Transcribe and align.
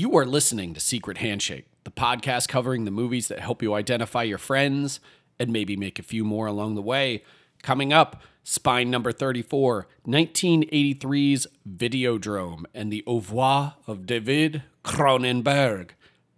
You 0.00 0.16
are 0.16 0.24
listening 0.24 0.72
to 0.72 0.80
Secret 0.80 1.18
Handshake, 1.18 1.66
the 1.84 1.90
podcast 1.90 2.48
covering 2.48 2.86
the 2.86 2.90
movies 2.90 3.28
that 3.28 3.40
help 3.40 3.62
you 3.62 3.74
identify 3.74 4.22
your 4.22 4.38
friends 4.38 4.98
and 5.38 5.52
maybe 5.52 5.76
make 5.76 5.98
a 5.98 6.02
few 6.02 6.24
more 6.24 6.46
along 6.46 6.74
the 6.74 6.80
way. 6.80 7.22
Coming 7.62 7.92
up, 7.92 8.22
Spine 8.42 8.88
number 8.88 9.12
34, 9.12 9.86
1983's 10.08 11.46
Videodrome 11.68 12.64
and 12.72 12.90
the 12.90 13.04
oeuvre 13.06 13.74
of 13.86 14.06
David 14.06 14.62
Cronenberg, 14.82 15.90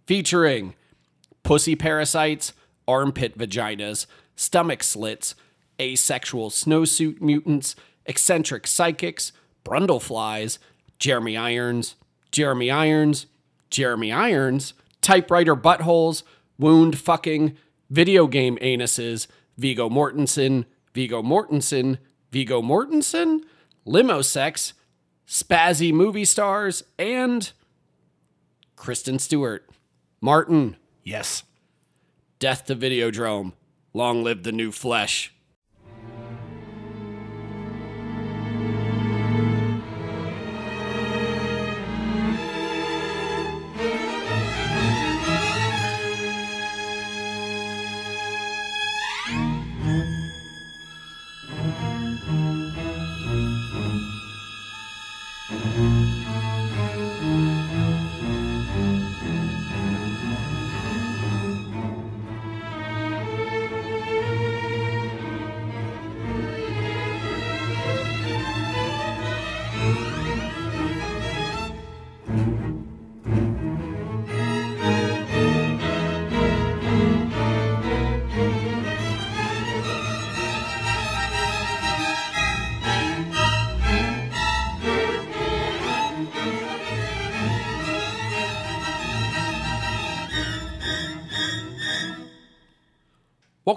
featuring 0.05 0.75
pussy 1.43 1.77
parasites, 1.77 2.51
armpit 2.85 3.37
vaginas, 3.37 4.07
stomach 4.35 4.83
slits, 4.83 5.35
asexual 5.79 6.49
snowsuit 6.49 7.21
mutants, 7.21 7.77
eccentric 8.07 8.67
psychics, 8.67 9.31
brundle 9.63 10.01
flies, 10.01 10.59
Jeremy 10.99 11.37
Irons, 11.37 11.95
Jeremy 12.29 12.69
Irons, 12.69 13.27
Jeremy 13.73 14.11
Irons, 14.11 14.73
typewriter 15.01 15.55
buttholes, 15.55 16.21
wound 16.59 16.97
fucking, 16.97 17.57
video 17.89 18.27
game 18.27 18.57
anuses, 18.61 19.27
Viggo 19.57 19.89
Mortensen, 19.89 20.65
Viggo 20.93 21.21
Mortensen, 21.23 21.97
Viggo 22.31 22.61
Mortensen, 22.61 23.41
limo 23.83 24.21
sex, 24.21 24.73
spazzy 25.27 25.91
movie 25.91 26.23
stars, 26.25 26.83
and 26.99 27.51
Kristen 28.75 29.17
Stewart. 29.19 29.67
Martin, 30.21 30.77
Yes. 31.03 31.43
death 32.39 32.65
to 32.65 32.75
Videodrome. 32.75 33.53
Long 33.93 34.23
live 34.23 34.43
the 34.43 34.51
new 34.51 34.71
flesh. 34.71 35.33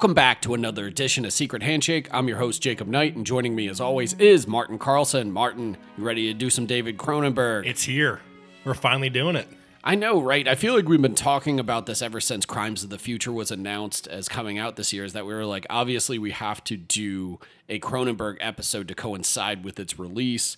Welcome 0.07 0.15
back 0.15 0.41
to 0.43 0.55
another 0.55 0.87
edition 0.87 1.25
of 1.25 1.33
Secret 1.33 1.65
Handshake. 1.65 2.07
I'm 2.13 2.29
your 2.29 2.39
host, 2.39 2.63
Jacob 2.63 2.87
Knight, 2.87 3.17
and 3.17 3.27
joining 3.27 3.57
me 3.57 3.69
as 3.69 3.81
always 3.81 4.13
is 4.21 4.47
Martin 4.47 4.79
Carlson. 4.79 5.33
Martin, 5.33 5.77
you 5.99 6.05
ready 6.05 6.29
to 6.29 6.33
do 6.33 6.49
some 6.49 6.65
David 6.65 6.97
Cronenberg? 6.97 7.67
It's 7.67 7.83
here. 7.83 8.21
We're 8.65 8.75
finally 8.75 9.11
doing 9.11 9.35
it. 9.35 9.49
I 9.83 9.97
know, 9.97 10.23
right? 10.23 10.47
I 10.47 10.55
feel 10.55 10.77
like 10.77 10.89
we've 10.89 11.03
been 11.03 11.17
talking 11.17 11.59
about 11.59 11.87
this 11.87 12.03
ever 12.03 12.21
since 12.21 12.47
Crimes 12.47 12.85
of 12.85 12.91
the 12.91 13.01
Future 13.01 13.33
was 13.33 13.51
announced 13.51 14.07
as 14.07 14.29
coming 14.29 14.59
out 14.59 14.77
this 14.77 14.93
year. 14.93 15.05
Is 15.05 15.13
that 15.15 15.27
we 15.27 15.35
were 15.35 15.45
like, 15.45 15.67
obviously, 15.69 16.21
we 16.21 16.31
have 16.31 16.63
to 16.63 16.77
do 16.77 17.41
a 17.69 17.81
Cronenberg 17.81 18.37
episode 18.39 18.87
to 18.87 18.95
coincide 18.95 19.65
with 19.65 19.81
its 19.81 19.99
release. 19.99 20.57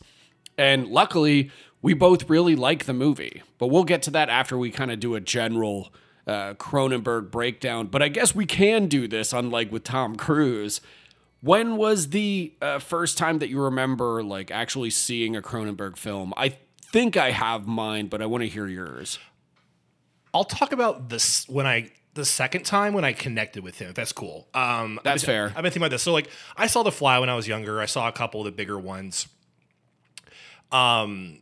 And 0.59 0.89
luckily, 0.89 1.51
we 1.81 1.95
both 1.95 2.29
really 2.29 2.55
like 2.55 2.85
the 2.85 2.93
movie, 2.93 3.43
but 3.57 3.69
we'll 3.69 3.85
get 3.85 4.03
to 4.03 4.11
that 4.11 4.29
after 4.29 4.59
we 4.59 4.71
kind 4.71 4.91
of 4.91 5.01
do 5.01 5.15
a 5.15 5.23
general 5.23 5.91
uh, 6.29 6.55
Cronenberg 6.55 7.31
breakdown. 7.31 7.87
But 7.87 8.03
I 8.03 8.09
guess 8.09 8.35
we 8.35 8.47
can 8.47 8.87
do 8.87 9.09
this, 9.09 9.33
unlike 9.33 9.73
with 9.73 9.83
Tom 9.83 10.15
Cruise. 10.15 10.81
When 11.41 11.77
was 11.77 12.11
the 12.11 12.53
uh, 12.61 12.79
first 12.79 13.17
time 13.17 13.39
that 13.39 13.49
you 13.49 13.61
remember 13.63 14.23
like 14.23 14.51
actually 14.51 14.91
seeing 14.91 15.35
a 15.35 15.43
Cronenberg 15.43 15.97
film? 15.97 16.35
I 16.37 16.57
think 16.93 17.17
I 17.17 17.31
have 17.31 17.67
mine, 17.67 18.09
but 18.09 18.21
I 18.21 18.27
want 18.27 18.43
to 18.43 18.49
hear 18.49 18.67
yours. 18.67 19.19
I'll 20.35 20.45
talk 20.45 20.73
about 20.73 21.09
this 21.09 21.49
when 21.49 21.67
I 21.67 21.91
the 22.15 22.25
second 22.25 22.65
time 22.65 22.95
when 22.95 23.05
I 23.05 23.13
connected 23.13 23.63
with 23.63 23.79
him. 23.79 23.93
That's 23.95 24.13
cool. 24.13 24.49
Um, 24.53 24.99
That's 25.05 25.23
I've 25.23 25.27
been, 25.27 25.35
fair. 25.35 25.45
I've 25.47 25.55
been 25.55 25.65
thinking 25.65 25.83
about 25.83 25.91
this. 25.91 26.03
So 26.03 26.13
like, 26.13 26.29
I 26.57 26.67
saw 26.67 26.83
The 26.83 26.91
Fly 26.91 27.21
when 27.21 27.31
I 27.31 27.37
was 27.37 27.47
younger. 27.47 27.81
I 27.81 27.87
saw 27.87 28.09
a 28.09 28.13
couple 28.13 28.41
of 28.41 28.45
the 28.45 28.53
bigger 28.53 28.79
ones. 28.79 29.29
Um, 30.73 31.41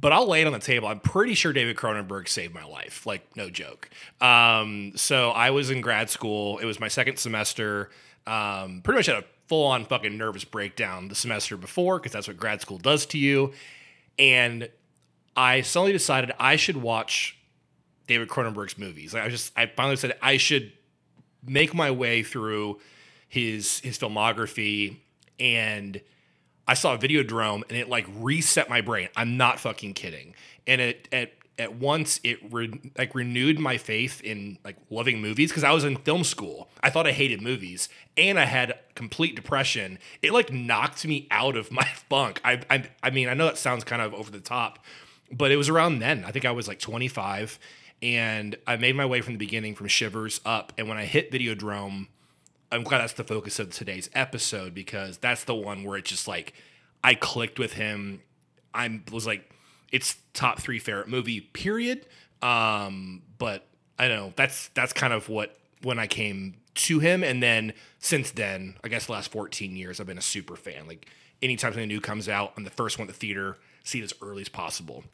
but 0.00 0.12
I'll 0.12 0.26
lay 0.26 0.40
it 0.40 0.46
on 0.46 0.52
the 0.52 0.58
table. 0.58 0.88
I'm 0.88 1.00
pretty 1.00 1.34
sure 1.34 1.52
David 1.52 1.76
Cronenberg 1.76 2.28
saved 2.28 2.54
my 2.54 2.64
life. 2.64 3.06
Like, 3.06 3.36
no 3.36 3.50
joke. 3.50 3.88
Um, 4.20 4.92
so 4.96 5.30
I 5.30 5.50
was 5.50 5.70
in 5.70 5.80
grad 5.80 6.10
school. 6.10 6.58
It 6.58 6.64
was 6.64 6.80
my 6.80 6.88
second 6.88 7.18
semester. 7.18 7.90
Um, 8.26 8.82
pretty 8.82 8.98
much 8.98 9.06
had 9.06 9.16
a 9.16 9.24
full 9.46 9.66
on 9.66 9.84
fucking 9.84 10.16
nervous 10.16 10.44
breakdown 10.44 11.08
the 11.08 11.14
semester 11.14 11.56
before 11.56 11.98
because 11.98 12.12
that's 12.12 12.28
what 12.28 12.36
grad 12.36 12.60
school 12.60 12.78
does 12.78 13.06
to 13.06 13.18
you. 13.18 13.52
And 14.18 14.68
I 15.36 15.62
suddenly 15.62 15.92
decided 15.92 16.32
I 16.38 16.56
should 16.56 16.76
watch 16.76 17.38
David 18.06 18.28
Cronenberg's 18.28 18.76
movies. 18.76 19.14
Like 19.14 19.22
I 19.22 19.28
just 19.28 19.52
I 19.56 19.66
finally 19.66 19.96
said 19.96 20.16
I 20.20 20.36
should 20.36 20.72
make 21.46 21.74
my 21.74 21.90
way 21.90 22.22
through 22.22 22.80
his 23.28 23.80
his 23.80 23.98
filmography 23.98 24.96
and 25.38 26.00
I 26.68 26.74
saw 26.74 26.94
a 26.94 26.98
Videodrome 26.98 27.62
and 27.68 27.78
it 27.78 27.88
like 27.88 28.06
reset 28.14 28.68
my 28.68 28.82
brain. 28.82 29.08
I'm 29.16 29.36
not 29.36 29.58
fucking 29.58 29.94
kidding. 29.94 30.34
And 30.66 30.80
it 30.80 31.08
at 31.10 31.32
at 31.58 31.74
once 31.74 32.20
it 32.22 32.38
re- 32.52 32.80
like 32.96 33.14
renewed 33.14 33.58
my 33.58 33.78
faith 33.78 34.20
in 34.22 34.58
like 34.64 34.76
loving 34.90 35.20
movies 35.20 35.50
because 35.50 35.64
I 35.64 35.72
was 35.72 35.82
in 35.82 35.96
film 35.96 36.22
school. 36.22 36.68
I 36.82 36.90
thought 36.90 37.06
I 37.06 37.12
hated 37.12 37.42
movies 37.42 37.88
and 38.16 38.38
I 38.38 38.44
had 38.44 38.78
complete 38.94 39.34
depression. 39.34 39.98
It 40.22 40.32
like 40.32 40.52
knocked 40.52 41.04
me 41.04 41.26
out 41.30 41.56
of 41.56 41.72
my 41.72 41.84
funk. 42.08 42.40
I 42.44 42.60
I, 42.70 42.88
I 43.02 43.10
mean 43.10 43.28
I 43.28 43.34
know 43.34 43.46
that 43.46 43.58
sounds 43.58 43.82
kind 43.82 44.02
of 44.02 44.14
over 44.14 44.30
the 44.30 44.40
top, 44.40 44.78
but 45.32 45.50
it 45.50 45.56
was 45.56 45.68
around 45.68 45.98
then. 45.98 46.24
I 46.24 46.30
think 46.30 46.44
I 46.44 46.52
was 46.52 46.68
like 46.68 46.78
25 46.78 47.58
and 48.02 48.56
I 48.66 48.76
made 48.76 48.94
my 48.94 49.06
way 49.06 49.22
from 49.22 49.32
the 49.32 49.38
beginning 49.38 49.74
from 49.74 49.88
Shivers 49.88 50.40
up. 50.44 50.72
And 50.78 50.88
when 50.88 50.98
I 50.98 51.04
hit 51.04 51.32
Videodrome, 51.32 52.06
I'm 52.70 52.82
glad 52.82 52.98
that's 52.98 53.14
the 53.14 53.24
focus 53.24 53.58
of 53.58 53.70
today's 53.70 54.10
episode 54.14 54.74
because 54.74 55.18
that's 55.18 55.44
the 55.44 55.54
one 55.54 55.84
where 55.84 55.96
it 55.96 56.04
just 56.04 56.28
like 56.28 56.52
I 57.02 57.14
clicked 57.14 57.58
with 57.58 57.74
him. 57.74 58.20
I 58.74 59.00
was 59.10 59.26
like, 59.26 59.50
it's 59.90 60.16
top 60.34 60.60
three 60.60 60.78
favorite 60.78 61.08
movie, 61.08 61.40
period. 61.40 62.06
Um, 62.42 63.22
but 63.38 63.66
I 63.98 64.08
don't 64.08 64.16
know 64.16 64.32
that's 64.36 64.68
that's 64.68 64.92
kind 64.92 65.12
of 65.12 65.28
what 65.28 65.56
when 65.82 65.98
I 65.98 66.06
came 66.06 66.56
to 66.74 66.98
him, 67.00 67.24
and 67.24 67.42
then 67.42 67.72
since 67.98 68.30
then, 68.30 68.76
I 68.84 68.88
guess 68.88 69.06
the 69.06 69.12
last 69.12 69.32
14 69.32 69.74
years, 69.74 69.98
I've 69.98 70.06
been 70.06 70.18
a 70.18 70.22
super 70.22 70.54
fan. 70.56 70.86
Like 70.86 71.06
anytime 71.42 71.72
something 71.72 71.88
new 71.88 72.00
comes 72.00 72.28
out, 72.28 72.52
I'm 72.56 72.64
the 72.64 72.70
first 72.70 72.98
one 72.98 73.08
at 73.08 73.14
the 73.14 73.18
theater, 73.18 73.58
see 73.82 74.00
it 74.00 74.04
as 74.04 74.12
early 74.22 74.42
as 74.42 74.48
possible. 74.48 75.04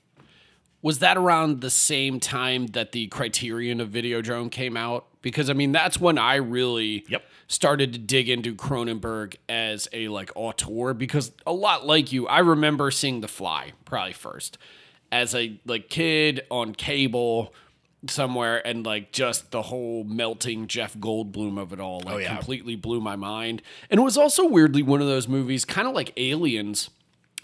Was 0.85 0.99
that 0.99 1.17
around 1.17 1.63
the 1.63 1.71
same 1.71 2.21
time 2.21 2.67
that 2.69 2.93
the 2.93 3.07
Criterion 3.07 3.81
of 3.81 3.89
Videodrome 3.89 4.51
came 4.51 4.77
out? 4.77 5.07
Because 5.23 5.49
I 5.49 5.55
mean, 5.55 5.73
that's 5.73 5.99
when 5.99 6.19
I 6.19 6.35
really 6.35 7.07
Yep. 7.09 7.25
started 7.49 7.95
to 7.95 7.99
dig 7.99 8.29
into 8.29 8.55
Cronenberg 8.55 9.37
as 9.49 9.89
a 9.95 10.09
like 10.09 10.31
auteur. 10.35 10.93
Because 10.93 11.33
a 11.47 11.55
lot 11.55 11.87
like 11.87 12.13
you, 12.13 12.27
I 12.29 12.41
remember 12.41 12.91
seeing 12.91 13.23
The 13.23 13.29
Fly 13.29 13.73
probably 13.87 14.13
first 14.13 14.59
as 15.11 15.35
a 15.35 15.59
like 15.65 15.89
kid 15.89 16.43
on 16.51 16.75
cable 16.75 17.55
somewhere, 18.07 18.65
and 18.67 18.85
like 18.85 19.11
just 19.11 19.53
the 19.53 19.63
whole 19.63 20.05
melting 20.05 20.67
Jeff 20.67 20.95
Goldblum 20.99 21.59
of 21.59 21.73
it 21.73 21.81
all, 21.81 22.03
oh, 22.07 22.11
like 22.13 22.25
yeah. 22.25 22.37
completely 22.37 22.77
blew 22.77 23.01
my 23.01 23.17
mind. 23.17 23.63
And 23.89 23.99
it 23.99 24.03
was 24.03 24.19
also 24.19 24.47
weirdly 24.47 24.83
one 24.83 25.01
of 25.01 25.07
those 25.07 25.29
movies, 25.29 25.65
kind 25.65 25.89
of 25.89 25.95
like 25.95 26.13
Aliens, 26.19 26.91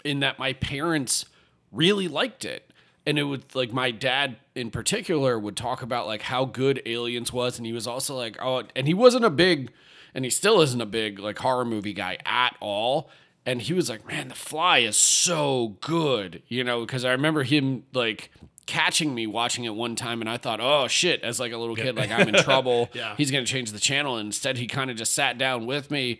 in 0.05 0.19
that 0.19 0.37
my 0.37 0.53
parents 0.53 1.25
really 1.71 2.07
liked 2.07 2.45
it 2.45 2.70
and 3.05 3.17
it 3.17 3.23
would 3.23 3.55
like 3.55 3.73
my 3.73 3.91
dad 3.91 4.37
in 4.55 4.69
particular 4.71 5.39
would 5.39 5.57
talk 5.57 5.81
about 5.81 6.07
like 6.07 6.21
how 6.23 6.45
good 6.45 6.81
aliens 6.85 7.33
was 7.33 7.57
and 7.57 7.65
he 7.65 7.73
was 7.73 7.87
also 7.87 8.15
like 8.15 8.37
oh 8.41 8.63
and 8.75 8.87
he 8.87 8.93
wasn't 8.93 9.23
a 9.25 9.29
big 9.29 9.71
and 10.13 10.25
he 10.25 10.31
still 10.31 10.61
isn't 10.61 10.81
a 10.81 10.85
big 10.85 11.19
like 11.19 11.37
horror 11.39 11.65
movie 11.65 11.93
guy 11.93 12.17
at 12.25 12.55
all. 12.59 13.09
And 13.45 13.61
he 13.61 13.73
was 13.73 13.89
like 13.89 14.05
man 14.07 14.27
the 14.27 14.35
fly 14.35 14.79
is 14.79 14.95
so 14.97 15.77
good 15.81 16.43
you 16.47 16.63
know 16.63 16.81
because 16.81 17.03
i 17.03 17.11
remember 17.11 17.41
him 17.43 17.83
like 17.91 18.31
catching 18.67 19.15
me 19.15 19.25
watching 19.25 19.63
it 19.65 19.73
one 19.73 19.95
time 19.95 20.21
and 20.21 20.29
i 20.29 20.37
thought 20.37 20.59
oh 20.61 20.87
shit 20.87 21.23
as 21.23 21.39
like 21.39 21.51
a 21.51 21.57
little 21.57 21.75
kid 21.75 21.95
like 21.95 22.11
i'm 22.11 22.27
in 22.29 22.35
trouble. 22.43 22.89
Yeah. 22.93 23.15
he's 23.17 23.31
gonna 23.31 23.45
change 23.45 23.71
the 23.71 23.79
channel. 23.79 24.17
And 24.17 24.27
instead 24.27 24.57
he 24.57 24.67
kind 24.67 24.91
of 24.91 24.95
just 24.97 25.13
sat 25.13 25.39
down 25.39 25.65
with 25.65 25.89
me 25.89 26.19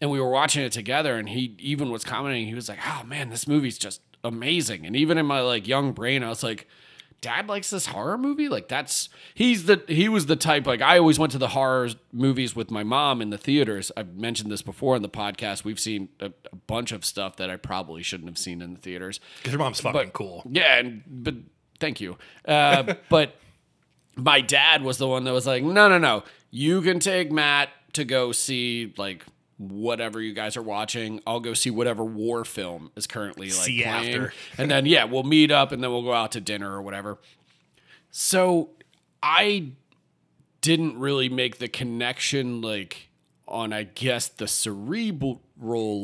and 0.00 0.10
we 0.10 0.18
were 0.18 0.30
watching 0.30 0.64
it 0.64 0.72
together 0.72 1.16
and 1.16 1.28
he 1.28 1.54
even 1.58 1.90
was 1.90 2.04
commenting 2.04 2.46
he 2.46 2.54
was 2.54 2.68
like 2.70 2.78
oh 2.86 3.04
man 3.04 3.28
this 3.28 3.46
movie's 3.46 3.76
just 3.76 4.00
amazing 4.24 4.86
and 4.86 4.94
even 4.96 5.18
in 5.18 5.26
my 5.26 5.40
like 5.40 5.66
young 5.66 5.92
brain 5.92 6.22
i 6.22 6.28
was 6.28 6.42
like 6.42 6.66
dad 7.22 7.48
likes 7.48 7.70
this 7.70 7.86
horror 7.86 8.18
movie. 8.18 8.50
Like 8.50 8.68
that's 8.68 9.08
he's 9.32 9.64
the 9.64 9.82
he 9.88 10.10
was 10.10 10.26
the 10.26 10.36
type 10.36 10.66
like 10.66 10.82
I 10.82 10.98
always 10.98 11.18
went 11.18 11.32
to 11.32 11.38
the 11.38 11.48
horror 11.48 11.88
movies 12.12 12.54
with 12.54 12.70
my 12.70 12.82
mom 12.82 13.22
in 13.22 13.30
the 13.30 13.38
theaters. 13.38 13.90
I've 13.96 14.14
mentioned 14.14 14.52
this 14.52 14.60
before 14.60 14.94
in 14.96 15.00
the 15.00 15.08
podcast. 15.08 15.64
We've 15.64 15.80
seen 15.80 16.10
a, 16.20 16.26
a 16.52 16.56
bunch 16.66 16.92
of 16.92 17.06
stuff 17.06 17.36
that 17.36 17.48
I 17.48 17.56
probably 17.56 18.02
shouldn't 18.02 18.28
have 18.28 18.36
seen 18.36 18.60
in 18.60 18.74
the 18.74 18.80
theaters. 18.80 19.20
Because 19.38 19.52
your 19.52 19.60
mom's 19.60 19.80
fucking 19.80 20.10
cool. 20.10 20.42
Yeah, 20.50 20.76
and 20.78 21.02
but 21.06 21.36
thank 21.80 22.02
you. 22.02 22.18
Uh, 22.44 22.94
but 23.08 23.36
my 24.16 24.42
dad 24.42 24.82
was 24.82 24.98
the 24.98 25.08
one 25.08 25.24
that 25.24 25.32
was 25.32 25.46
like, 25.46 25.62
no, 25.62 25.88
no, 25.88 25.96
no. 25.96 26.24
You 26.50 26.82
can 26.82 26.98
take 26.98 27.32
Matt 27.32 27.70
to 27.94 28.04
go 28.04 28.32
see 28.32 28.92
like 28.98 29.24
whatever 29.58 30.20
you 30.20 30.32
guys 30.32 30.56
are 30.56 30.62
watching. 30.62 31.20
I'll 31.26 31.40
go 31.40 31.54
see 31.54 31.70
whatever 31.70 32.04
war 32.04 32.44
film 32.44 32.90
is 32.96 33.06
currently 33.06 33.46
like 33.46 33.54
See 33.66 33.82
playing. 33.82 34.14
after. 34.14 34.32
and 34.58 34.70
then 34.70 34.86
yeah, 34.86 35.04
we'll 35.04 35.22
meet 35.22 35.50
up 35.50 35.72
and 35.72 35.82
then 35.82 35.90
we'll 35.90 36.02
go 36.02 36.12
out 36.12 36.32
to 36.32 36.40
dinner 36.40 36.72
or 36.72 36.82
whatever. 36.82 37.18
So 38.10 38.70
I 39.22 39.68
didn't 40.60 40.98
really 40.98 41.28
make 41.28 41.58
the 41.58 41.68
connection 41.68 42.60
like 42.60 43.08
on 43.48 43.72
I 43.72 43.82
guess 43.84 44.28
the 44.28 44.48
cerebral 44.48 45.40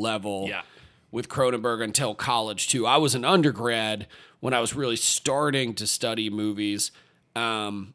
level 0.01 0.47
Yeah. 0.49 0.63
with 1.11 1.29
Cronenberg 1.29 1.83
until 1.83 2.15
college 2.15 2.69
too. 2.69 2.87
I 2.87 2.97
was 2.97 3.15
an 3.15 3.25
undergrad 3.25 4.07
when 4.41 4.55
I 4.55 4.61
was 4.61 4.75
really 4.75 4.97
starting 4.97 5.75
to 5.75 5.87
study 5.87 6.31
movies. 6.31 6.91
Um, 7.35 7.95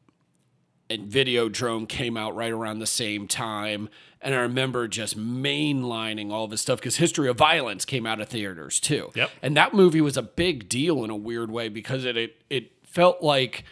and 0.89 1.09
Videodrome 1.09 1.87
came 1.87 2.17
out 2.17 2.35
right 2.35 2.51
around 2.51 2.79
the 2.79 2.85
same 2.87 3.27
time. 3.27 3.89
And 4.23 4.33
I 4.33 4.39
remember 4.39 4.87
just 4.87 5.17
mainlining 5.17 6.31
all 6.31 6.45
of 6.45 6.51
his 6.51 6.61
stuff 6.61 6.79
because 6.79 6.95
History 6.95 7.27
of 7.29 7.37
Violence 7.37 7.83
came 7.83 8.05
out 8.05 8.21
of 8.21 8.29
theaters 8.29 8.79
too. 8.79 9.11
Yep. 9.15 9.29
And 9.41 9.57
that 9.57 9.73
movie 9.73 10.01
was 10.01 10.15
a 10.15 10.21
big 10.21 10.69
deal 10.69 11.03
in 11.03 11.09
a 11.09 11.15
weird 11.15 11.51
way 11.51 11.69
because 11.69 12.05
it 12.05 12.15
it, 12.15 12.37
it 12.49 12.71
felt 12.83 13.21
like 13.21 13.65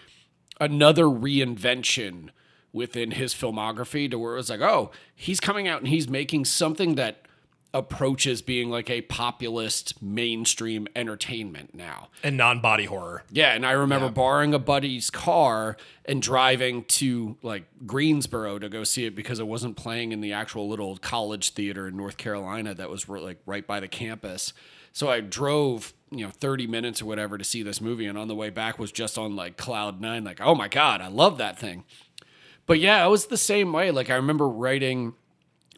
another 0.59 1.05
reinvention 1.05 2.29
within 2.73 3.11
his 3.11 3.33
filmography 3.33 4.09
to 4.09 4.17
where 4.17 4.33
it 4.33 4.37
was 4.37 4.49
like, 4.49 4.61
oh, 4.61 4.91
he's 5.15 5.39
coming 5.39 5.67
out 5.67 5.79
and 5.79 5.87
he's 5.87 6.07
making 6.07 6.45
something 6.45 6.95
that 6.95 7.25
approaches 7.73 8.41
being 8.41 8.69
like 8.69 8.89
a 8.89 9.01
populist 9.01 10.01
mainstream 10.01 10.87
entertainment 10.95 11.73
now. 11.73 12.09
And 12.21 12.35
non-body 12.35 12.85
horror. 12.85 13.23
Yeah, 13.31 13.53
and 13.53 13.65
I 13.65 13.71
remember 13.71 14.09
borrowing 14.09 14.53
a 14.53 14.59
buddy's 14.59 15.09
car 15.09 15.77
and 16.05 16.21
driving 16.21 16.83
to 16.85 17.37
like 17.41 17.63
Greensboro 17.85 18.59
to 18.59 18.67
go 18.67 18.83
see 18.83 19.05
it 19.05 19.15
because 19.15 19.39
it 19.39 19.47
wasn't 19.47 19.77
playing 19.77 20.11
in 20.11 20.19
the 20.19 20.33
actual 20.33 20.67
little 20.67 20.97
college 20.97 21.51
theater 21.53 21.87
in 21.87 21.95
North 21.95 22.17
Carolina 22.17 22.73
that 22.73 22.89
was 22.89 23.07
like 23.07 23.37
right 23.45 23.65
by 23.65 23.79
the 23.79 23.87
campus. 23.87 24.51
So 24.91 25.09
I 25.09 25.21
drove, 25.21 25.93
you 26.09 26.25
know, 26.25 26.31
30 26.31 26.67
minutes 26.67 27.01
or 27.01 27.05
whatever 27.05 27.37
to 27.37 27.43
see 27.45 27.63
this 27.63 27.79
movie 27.79 28.05
and 28.05 28.17
on 28.17 28.27
the 28.27 28.35
way 28.35 28.49
back 28.49 28.79
was 28.79 28.91
just 28.91 29.17
on 29.17 29.37
like 29.37 29.55
cloud 29.55 30.01
9 30.01 30.25
like, 30.25 30.41
"Oh 30.41 30.55
my 30.55 30.67
god, 30.67 30.99
I 30.99 31.07
love 31.07 31.37
that 31.37 31.57
thing." 31.57 31.85
But 32.65 32.79
yeah, 32.79 33.05
it 33.05 33.09
was 33.09 33.27
the 33.27 33.37
same 33.37 33.71
way. 33.71 33.91
Like 33.91 34.09
I 34.09 34.15
remember 34.15 34.49
writing 34.49 35.13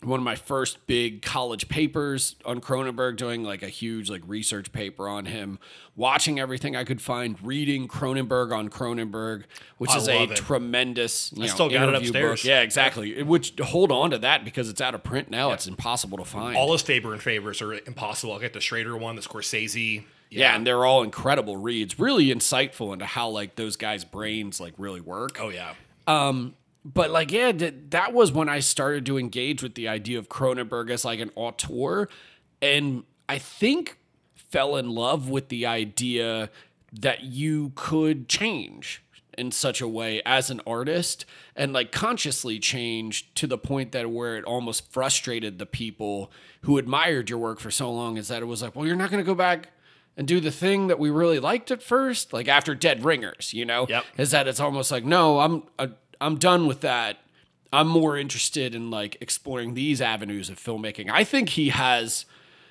one 0.03 0.19
of 0.19 0.23
my 0.23 0.35
first 0.35 0.85
big 0.87 1.21
college 1.21 1.69
papers 1.69 2.35
on 2.45 2.61
Cronenberg, 2.61 3.17
doing 3.17 3.43
like 3.43 3.63
a 3.63 3.69
huge 3.69 4.09
like 4.09 4.21
research 4.25 4.71
paper 4.71 5.07
on 5.07 5.25
him, 5.25 5.59
watching 5.95 6.39
everything 6.39 6.75
I 6.75 6.83
could 6.83 7.01
find, 7.01 7.37
reading 7.41 7.87
Cronenberg 7.87 8.55
on 8.55 8.69
Cronenberg, 8.69 9.43
which 9.77 9.91
I 9.91 9.97
is 9.97 10.07
a 10.07 10.23
it. 10.23 10.35
tremendous 10.35 11.31
you 11.33 11.41
know, 11.41 11.47
still 11.47 11.69
got 11.69 11.89
it 11.89 11.95
upstairs. 11.95 12.41
book. 12.41 12.45
Yeah, 12.47 12.61
exactly. 12.61 13.21
Would 13.21 13.59
hold 13.59 13.91
on 13.91 14.11
to 14.11 14.17
that 14.19 14.43
because 14.45 14.69
it's 14.69 14.81
out 14.81 14.95
of 14.95 15.03
print 15.03 15.29
now. 15.29 15.51
It's 15.51 15.67
impossible 15.67 16.17
to 16.17 16.25
find. 16.25 16.57
All 16.57 16.71
his 16.71 16.81
Faber 16.81 17.13
and 17.13 17.21
Fabers 17.21 17.61
are 17.61 17.73
impossible. 17.73 18.33
I'll 18.33 18.39
get 18.39 18.53
the 18.53 18.61
Schrader 18.61 18.97
one, 18.97 19.15
the 19.15 19.21
Scorsese. 19.21 20.03
yeah, 20.29 20.55
and 20.55 20.65
they're 20.65 20.85
all 20.85 21.03
incredible 21.03 21.57
reads, 21.57 21.99
really 21.99 22.25
insightful 22.27 22.91
into 22.93 23.05
how 23.05 23.29
like 23.29 23.55
those 23.55 23.75
guys' 23.75 24.03
brains 24.03 24.59
like 24.59 24.73
really 24.77 25.01
work. 25.01 25.39
Oh 25.39 25.49
yeah. 25.49 25.73
Um, 26.07 26.55
but 26.85 27.09
like 27.11 27.31
yeah 27.31 27.51
th- 27.51 27.73
that 27.89 28.13
was 28.13 28.31
when 28.31 28.49
i 28.49 28.59
started 28.59 29.05
to 29.05 29.17
engage 29.17 29.63
with 29.63 29.75
the 29.75 29.87
idea 29.87 30.17
of 30.19 30.29
cronenberg 30.29 30.89
as 30.89 31.05
like 31.05 31.19
an 31.19 31.31
auteur 31.35 32.07
and 32.61 33.03
i 33.29 33.37
think 33.37 33.97
fell 34.35 34.75
in 34.75 34.89
love 34.89 35.29
with 35.29 35.49
the 35.49 35.65
idea 35.65 36.49
that 36.91 37.23
you 37.23 37.71
could 37.75 38.27
change 38.27 39.01
in 39.35 39.51
such 39.51 39.81
a 39.81 39.87
way 39.87 40.21
as 40.27 40.51
an 40.51 40.61
artist 40.67 41.25
and 41.55 41.73
like 41.73 41.91
consciously 41.91 42.59
change 42.59 43.33
to 43.33 43.47
the 43.47 43.57
point 43.57 43.91
that 43.91 44.11
where 44.11 44.37
it 44.37 44.43
almost 44.45 44.91
frustrated 44.91 45.57
the 45.57 45.65
people 45.65 46.31
who 46.61 46.77
admired 46.77 47.29
your 47.31 47.39
work 47.39 47.59
for 47.59 47.71
so 47.71 47.91
long 47.91 48.17
is 48.17 48.27
that 48.27 48.43
it 48.43 48.45
was 48.45 48.61
like 48.61 48.75
well 48.75 48.85
you're 48.85 48.95
not 48.95 49.09
going 49.09 49.23
to 49.23 49.25
go 49.25 49.33
back 49.33 49.69
and 50.15 50.27
do 50.27 50.39
the 50.39 50.51
thing 50.51 50.85
that 50.85 50.99
we 50.99 51.09
really 51.09 51.39
liked 51.39 51.71
at 51.71 51.81
first 51.81 52.31
like 52.31 52.47
after 52.47 52.75
dead 52.75 53.03
ringers 53.03 53.53
you 53.55 53.65
know 53.65 53.87
Yep. 53.89 54.05
is 54.19 54.29
that 54.31 54.47
it's 54.47 54.59
almost 54.59 54.91
like 54.91 55.03
no 55.03 55.39
i'm 55.39 55.63
uh, 55.79 55.87
i'm 56.23 56.37
done 56.37 56.67
with 56.67 56.81
that. 56.81 57.17
I'm 57.71 57.87
more 57.87 58.17
interested 58.17 58.75
in 58.75 58.91
like 58.91 59.17
exploring 59.19 59.73
these 59.73 59.99
avenues 59.99 60.49
of 60.49 60.59
filmmaking. 60.59 61.09
I 61.09 61.23
think 61.23 61.49
he 61.49 61.69
has 61.69 62.25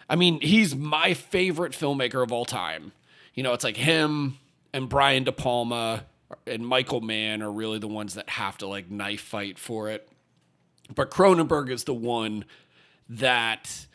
i 0.08 0.16
mean 0.16 0.40
he's 0.40 0.74
my 0.74 1.14
favorite 1.14 1.72
filmmaker 1.72 2.22
of 2.22 2.32
all 2.32 2.44
time. 2.44 2.92
You 3.34 3.42
know 3.42 3.52
it's 3.52 3.64
like 3.64 3.76
him 3.76 4.38
and 4.72 4.88
brian 4.88 5.24
de 5.24 5.32
palma 5.32 6.04
and 6.46 6.66
michael 6.66 7.02
mann 7.02 7.42
are 7.42 7.52
really 7.52 7.78
the 7.78 7.88
ones 7.88 8.14
that 8.14 8.28
have 8.30 8.56
to 8.58 8.66
like 8.66 8.90
knife 8.90 9.20
fight 9.20 9.58
for 9.58 9.90
it. 9.90 10.08
But 10.94 11.10
cronenberg 11.10 11.70
is 11.70 11.84
the 11.84 11.94
one 11.94 12.44
that 13.08 13.86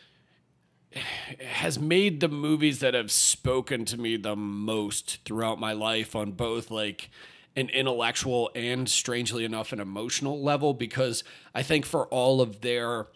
has 1.40 1.78
made 1.78 2.20
the 2.20 2.28
movies 2.28 2.80
that 2.80 2.94
have 2.94 3.10
spoken 3.10 3.84
to 3.84 3.98
me 3.98 4.16
the 4.16 4.36
most 4.36 5.18
throughout 5.24 5.60
my 5.60 5.72
life 5.72 6.16
on 6.16 6.32
both 6.32 6.70
like 6.70 7.10
an 7.58 7.68
intellectual 7.70 8.50
and 8.54 8.88
strangely 8.88 9.44
enough 9.44 9.72
an 9.72 9.80
emotional 9.80 10.40
level 10.40 10.74
because 10.74 11.24
I 11.54 11.62
think 11.62 11.84
for 11.84 12.06
all 12.06 12.40
of 12.40 12.60
their 12.60 13.06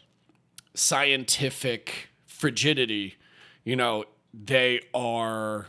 scientific 0.75 2.09
frigidity, 2.27 3.17
you 3.65 3.77
know, 3.77 4.05
they 4.35 4.81
are 4.93 5.67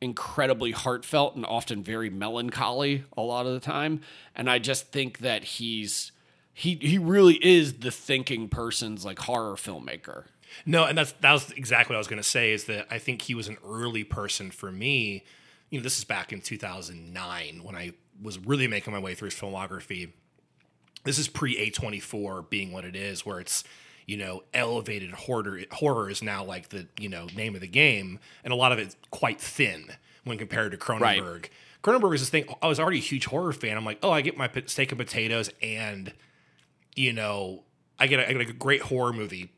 incredibly 0.00 0.70
heartfelt 0.70 1.34
and 1.34 1.46
often 1.46 1.82
very 1.82 2.10
melancholy 2.10 3.04
a 3.16 3.22
lot 3.22 3.46
of 3.46 3.54
the 3.54 3.60
time 3.60 4.00
and 4.34 4.50
I 4.50 4.58
just 4.58 4.92
think 4.92 5.18
that 5.20 5.44
he's 5.44 6.12
he 6.52 6.76
he 6.76 6.98
really 6.98 7.34
is 7.44 7.74
the 7.74 7.90
thinking 7.90 8.48
person's 8.48 9.04
like 9.04 9.18
horror 9.18 9.56
filmmaker. 9.56 10.24
No, 10.64 10.84
and 10.84 10.96
that's 10.96 11.12
that 11.12 11.32
was 11.32 11.50
exactly 11.52 11.94
what 11.94 11.96
I 11.96 11.98
was 11.98 12.06
going 12.06 12.22
to 12.22 12.28
say. 12.28 12.52
Is 12.52 12.64
that 12.66 12.86
I 12.90 12.98
think 12.98 13.22
he 13.22 13.34
was 13.34 13.48
an 13.48 13.58
early 13.66 14.04
person 14.04 14.52
for 14.52 14.70
me. 14.70 15.24
You 15.70 15.80
know, 15.80 15.82
this 15.82 15.98
is 15.98 16.04
back 16.04 16.32
in 16.32 16.40
2009 16.40 17.64
when 17.64 17.74
I 17.74 17.92
was 18.22 18.38
really 18.38 18.66
making 18.66 18.92
my 18.92 18.98
way 18.98 19.14
through 19.14 19.30
his 19.30 19.38
filmography. 19.38 20.12
This 21.04 21.18
is 21.18 21.28
pre 21.28 21.70
A24 21.70 22.48
being 22.48 22.72
what 22.72 22.84
it 22.84 22.96
is, 22.96 23.26
where 23.26 23.40
it's 23.40 23.64
you 24.06 24.16
know 24.16 24.42
elevated 24.52 25.10
horror. 25.12 25.60
Horror 25.72 26.10
is 26.10 26.22
now 26.22 26.44
like 26.44 26.70
the 26.70 26.86
you 26.98 27.08
know 27.08 27.26
name 27.36 27.54
of 27.54 27.60
the 27.60 27.68
game, 27.68 28.18
and 28.42 28.52
a 28.52 28.56
lot 28.56 28.72
of 28.72 28.78
it's 28.78 28.96
quite 29.10 29.40
thin 29.40 29.86
when 30.24 30.38
compared 30.38 30.72
to 30.72 30.78
Cronenberg. 30.78 31.46
Cronenberg 31.82 32.14
is 32.14 32.22
this 32.22 32.30
thing. 32.30 32.46
I 32.62 32.68
was 32.68 32.80
already 32.80 32.98
a 32.98 33.02
huge 33.02 33.26
horror 33.26 33.52
fan. 33.52 33.76
I'm 33.76 33.84
like, 33.84 33.98
oh, 34.02 34.10
I 34.10 34.22
get 34.22 34.38
my 34.38 34.50
steak 34.66 34.90
and 34.90 34.98
potatoes, 34.98 35.50
and 35.62 36.14
you 36.96 37.12
know, 37.12 37.64
I 37.98 38.06
get 38.06 38.20
a, 38.20 38.28
I 38.28 38.32
get 38.32 38.48
a 38.48 38.52
great 38.52 38.82
horror 38.82 39.12
movie 39.12 39.52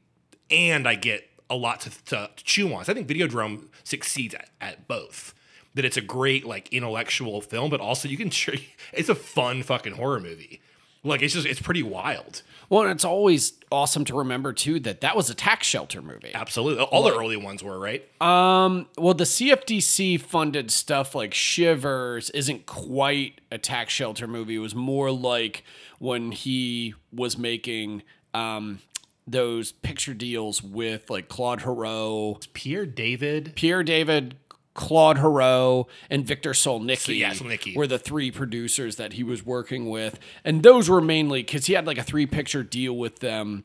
and 0.50 0.86
I 0.86 0.94
get 0.94 1.28
a 1.48 1.56
lot 1.56 1.80
to, 1.80 1.90
to, 2.06 2.30
to 2.34 2.44
chew 2.44 2.72
on. 2.74 2.84
So 2.84 2.92
I 2.92 2.94
think 2.94 3.08
Videodrome 3.08 3.68
succeeds 3.84 4.34
at, 4.34 4.50
at 4.60 4.88
both. 4.88 5.34
That 5.76 5.84
it's 5.84 5.96
a 5.96 6.02
great 6.02 6.44
like 6.44 6.72
intellectual 6.72 7.40
film, 7.40 7.70
but 7.70 7.80
also 7.80 8.08
you 8.08 8.16
can 8.16 8.30
it's 8.92 9.08
a 9.08 9.14
fun 9.14 9.62
fucking 9.62 9.94
horror 9.94 10.20
movie. 10.20 10.60
Like 11.06 11.22
it's 11.22 11.34
just 11.34 11.46
it's 11.46 11.60
pretty 11.60 11.82
wild. 11.82 12.42
Well, 12.68 12.82
and 12.82 12.90
it's 12.90 13.04
always 13.04 13.52
awesome 13.70 14.04
to 14.06 14.18
remember 14.18 14.52
too 14.52 14.80
that 14.80 15.02
that 15.02 15.14
was 15.14 15.30
a 15.30 15.34
tax 15.34 15.66
shelter 15.66 16.02
movie. 16.02 16.32
Absolutely, 16.34 16.82
all 16.84 17.04
the 17.04 17.16
early 17.16 17.36
ones 17.36 17.62
were 17.62 17.78
right. 17.78 18.02
Um, 18.20 18.88
well, 18.98 19.14
the 19.14 19.24
CFDC 19.24 20.20
funded 20.20 20.70
stuff 20.72 21.14
like 21.14 21.32
Shivers 21.32 22.30
isn't 22.30 22.66
quite 22.66 23.40
a 23.52 23.58
tax 23.58 23.92
shelter 23.92 24.26
movie. 24.26 24.56
It 24.56 24.60
was 24.60 24.74
more 24.74 25.12
like 25.12 25.62
when 26.00 26.32
he 26.32 26.94
was 27.12 27.38
making 27.38 28.02
um, 28.34 28.80
those 29.26 29.72
picture 29.72 30.14
deals 30.14 30.62
with 30.62 31.08
like 31.08 31.28
Claude 31.28 31.60
Héroux, 31.60 32.46
Pierre 32.52 32.86
David. 32.86 33.52
Pierre 33.54 33.84
David, 33.84 34.36
Claude 34.76 35.16
Héroux, 35.16 35.86
and 36.10 36.24
Victor 36.24 36.50
Solnicki. 36.52 37.18
yeah, 37.18 37.32
Solnicki. 37.32 37.74
were 37.74 37.86
the 37.88 37.98
three 37.98 38.30
producers 38.30 38.94
that 38.96 39.14
he 39.14 39.24
was 39.24 39.44
working 39.44 39.88
with, 39.90 40.20
and 40.44 40.62
those 40.62 40.88
were 40.88 41.00
mainly 41.00 41.42
because 41.42 41.66
he 41.66 41.72
had 41.72 41.86
like 41.86 41.98
a 41.98 42.04
three 42.04 42.26
picture 42.26 42.62
deal 42.62 42.96
with 42.96 43.18
them 43.18 43.64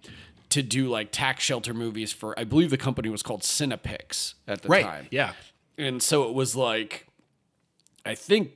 to 0.50 0.64
do 0.64 0.88
like 0.90 1.12
tax 1.12 1.44
shelter 1.44 1.74
movies 1.74 2.12
for. 2.12 2.38
I 2.40 2.44
believe 2.46 2.70
the 2.72 2.78
company 2.78 3.10
was 3.10 3.22
called 3.24 3.42
Cinepix 3.42 4.34
at 4.48 4.64
the 4.64 4.70
Right. 4.70 4.84
time. 4.86 5.08
Yeah. 5.12 5.34
And 5.78 6.02
so 6.02 6.28
it 6.28 6.34
was 6.34 6.56
like, 6.56 7.08
I 8.06 8.16
think 8.16 8.52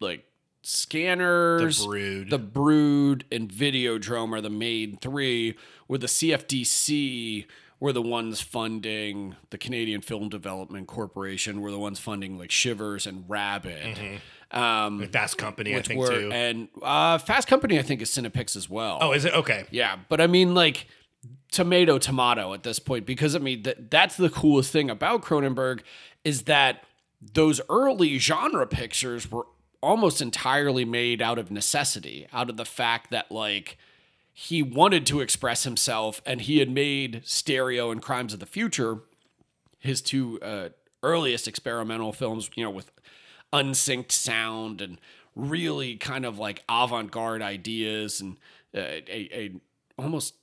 like 0.00 0.24
scanners, 0.62 1.78
The 1.80 1.86
Brood. 1.86 2.30
the 2.30 2.38
Brood, 2.38 3.24
and 3.32 3.48
Videodrome 3.50 4.32
are 4.32 4.40
the 4.40 4.50
main 4.50 4.96
three. 4.96 5.54
Where 5.86 5.98
the 5.98 6.08
CFDC 6.08 7.46
were 7.78 7.92
the 7.92 8.02
ones 8.02 8.40
funding 8.40 9.36
the 9.50 9.58
Canadian 9.58 10.00
Film 10.00 10.28
Development 10.28 10.86
Corporation. 10.86 11.60
Were 11.60 11.70
the 11.70 11.78
ones 11.78 11.98
funding 11.98 12.38
like 12.38 12.50
Shivers 12.50 13.06
and 13.06 13.24
Rabid. 13.28 14.20
Um, 14.50 15.08
Fast 15.08 15.38
Company, 15.38 15.74
I 15.76 15.82
think 15.82 16.06
too. 16.06 16.30
and 16.32 16.68
uh, 16.80 17.18
Fast 17.18 17.48
Company 17.48 17.78
I 17.78 17.82
think 17.82 18.00
is 18.00 18.10
Cinepix 18.10 18.56
as 18.56 18.70
well. 18.70 18.98
oh, 19.00 19.12
is 19.12 19.24
it 19.24 19.34
okay? 19.34 19.64
Yeah, 19.70 19.96
but 20.08 20.20
I 20.20 20.26
mean, 20.26 20.54
like 20.54 20.86
tomato, 21.50 21.98
tomato 21.98 22.54
at 22.54 22.62
this 22.62 22.78
point, 22.78 23.06
because 23.06 23.34
I 23.34 23.40
mean, 23.40 23.62
that 23.64 23.90
that's 23.90 24.16
the 24.16 24.30
coolest 24.30 24.70
thing 24.72 24.88
about 24.88 25.22
Cronenberg 25.22 25.80
is 26.24 26.42
that 26.42 26.84
those 27.20 27.60
early 27.68 28.18
genre 28.18 28.66
pictures 28.66 29.30
were 29.30 29.46
almost 29.82 30.20
entirely 30.22 30.84
made 30.84 31.20
out 31.20 31.38
of 31.38 31.50
necessity, 31.50 32.26
out 32.32 32.50
of 32.50 32.56
the 32.56 32.64
fact 32.64 33.10
that 33.10 33.30
like 33.32 33.78
he 34.38 34.62
wanted 34.62 35.06
to 35.06 35.22
express 35.22 35.64
himself 35.64 36.20
and 36.26 36.42
he 36.42 36.58
had 36.58 36.68
made 36.68 37.22
Stereo 37.24 37.90
and 37.90 38.02
Crimes 38.02 38.34
of 38.34 38.38
the 38.38 38.44
Future 38.44 38.98
his 39.78 40.02
two 40.02 40.38
uh, 40.42 40.68
earliest 41.02 41.48
experimental 41.48 42.12
films, 42.12 42.50
you 42.54 42.62
know, 42.62 42.68
with 42.68 42.90
unsynced 43.50 44.12
sound 44.12 44.82
and 44.82 45.00
really 45.34 45.96
kind 45.96 46.26
of 46.26 46.38
like 46.38 46.62
avant-garde 46.68 47.40
ideas 47.40 48.20
and 48.20 48.36
uh, 48.76 49.00
a, 49.08 49.30
a 49.32 49.50
almost 49.98 50.34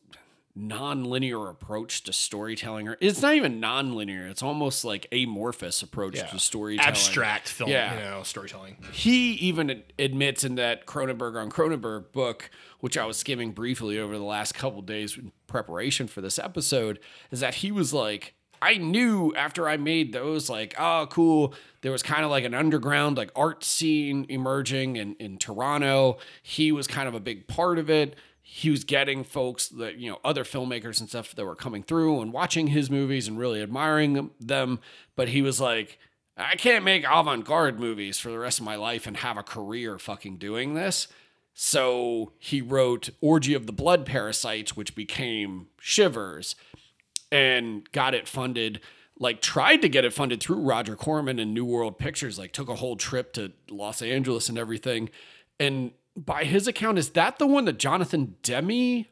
non-linear 0.56 1.50
approach 1.50 2.04
to 2.04 2.14
storytelling 2.14 2.88
or 2.88 2.96
it's 3.02 3.22
not 3.24 3.34
even 3.34 3.60
non-linear 3.60 4.28
it's 4.28 4.44
almost 4.44 4.86
like 4.86 5.08
amorphous 5.12 5.82
approach 5.82 6.14
to 6.30 6.38
storytelling 6.40 6.88
Abstract 6.90 7.48
film, 7.50 7.72
Yeah. 7.72 7.94
you 7.96 8.00
know, 8.02 8.24
storytelling. 8.24 8.78
he 8.92 9.32
even 9.34 9.84
admits 9.98 10.44
in 10.44 10.56
that 10.56 10.86
Cronenberg 10.86 11.36
on 11.42 11.50
Cronenberg 11.50 12.12
book, 12.12 12.52
which 12.82 12.98
I 12.98 13.06
was 13.06 13.18
skimming 13.18 13.52
briefly 13.52 13.98
over 13.98 14.16
the 14.18 14.24
last 14.24 14.54
couple 14.54 14.82
days 14.84 15.18
in 15.18 15.32
preparation 15.48 16.08
for 16.08 16.22
this 16.22 16.38
episode, 16.38 17.00
is 17.32 17.40
that 17.40 17.56
he 17.56 17.72
was 17.72 17.92
like, 17.94 18.36
I 18.62 18.78
knew 18.78 19.34
after 19.36 19.68
I 19.68 19.76
made 19.78 20.14
those, 20.14 20.50
like, 20.50 20.74
oh, 20.80 21.08
cool. 21.10 21.54
There 21.82 21.92
was 21.92 22.02
kind 22.04 22.24
of 22.24 22.32
like 22.32 22.46
an 22.46 22.54
underground, 22.54 23.18
like 23.18 23.30
art 23.36 23.64
scene 23.64 24.26
emerging 24.30 24.96
in, 24.96 25.16
in 25.16 25.38
Toronto. 25.38 26.18
He 26.44 26.72
was 26.72 26.88
kind 26.88 27.08
of 27.10 27.14
a 27.14 27.20
big 27.20 27.48
part 27.48 27.78
of 27.78 27.90
it. 27.90 28.16
He 28.46 28.70
was 28.70 28.84
getting 28.84 29.24
folks 29.24 29.70
that, 29.70 29.96
you 29.96 30.12
know, 30.12 30.20
other 30.24 30.44
filmmakers 30.44 31.00
and 31.00 31.08
stuff 31.08 31.34
that 31.34 31.46
were 31.46 31.56
coming 31.56 31.82
through 31.82 32.22
and 32.22 32.34
watching 32.34 32.68
his 32.68 32.90
movies 32.90 33.28
and 33.28 33.40
really 33.40 33.62
admiring 33.62 34.32
them. 34.40 34.80
But 35.16 35.30
he 35.30 35.42
was 35.42 35.62
like, 35.62 35.98
I 36.36 36.56
can't 36.56 36.84
make 36.84 37.06
avant 37.10 37.46
garde 37.46 37.80
movies 37.80 38.20
for 38.20 38.30
the 38.30 38.38
rest 38.38 38.60
of 38.60 38.66
my 38.66 38.76
life 38.76 39.08
and 39.08 39.18
have 39.18 39.38
a 39.38 39.44
career 39.44 39.98
fucking 39.98 40.38
doing 40.38 40.74
this. 40.74 41.08
So 41.54 42.34
he 42.38 42.62
wrote 42.62 43.10
Orgy 43.22 43.54
of 43.54 43.66
the 43.66 43.72
Blood 43.72 44.06
Parasites, 44.06 44.76
which 44.76 44.94
became 44.94 45.68
Shivers, 45.80 46.56
and 47.32 47.90
got 47.92 48.14
it 48.14 48.28
funded. 48.28 48.82
Like, 49.18 49.42
tried 49.42 49.82
to 49.84 49.90
get 49.90 50.04
it 50.04 50.14
funded 50.14 50.42
through 50.42 50.58
Roger 50.58 50.96
Corman 50.96 51.40
and 51.40 51.54
New 51.54 51.66
World 51.66 51.98
Pictures, 51.98 52.38
like, 52.38 52.52
took 52.52 52.68
a 52.68 52.76
whole 52.76 52.98
trip 52.98 53.32
to 53.34 53.54
Los 53.70 54.02
Angeles 54.02 54.50
and 54.50 54.58
everything. 54.58 55.10
And 55.60 55.92
by 56.16 56.44
his 56.44 56.68
account, 56.68 56.98
is 56.98 57.10
that 57.12 57.40
the 57.40 57.48
one 57.48 57.66
that 57.66 57.80
Jonathan 57.80 58.36
Demme 58.44 59.06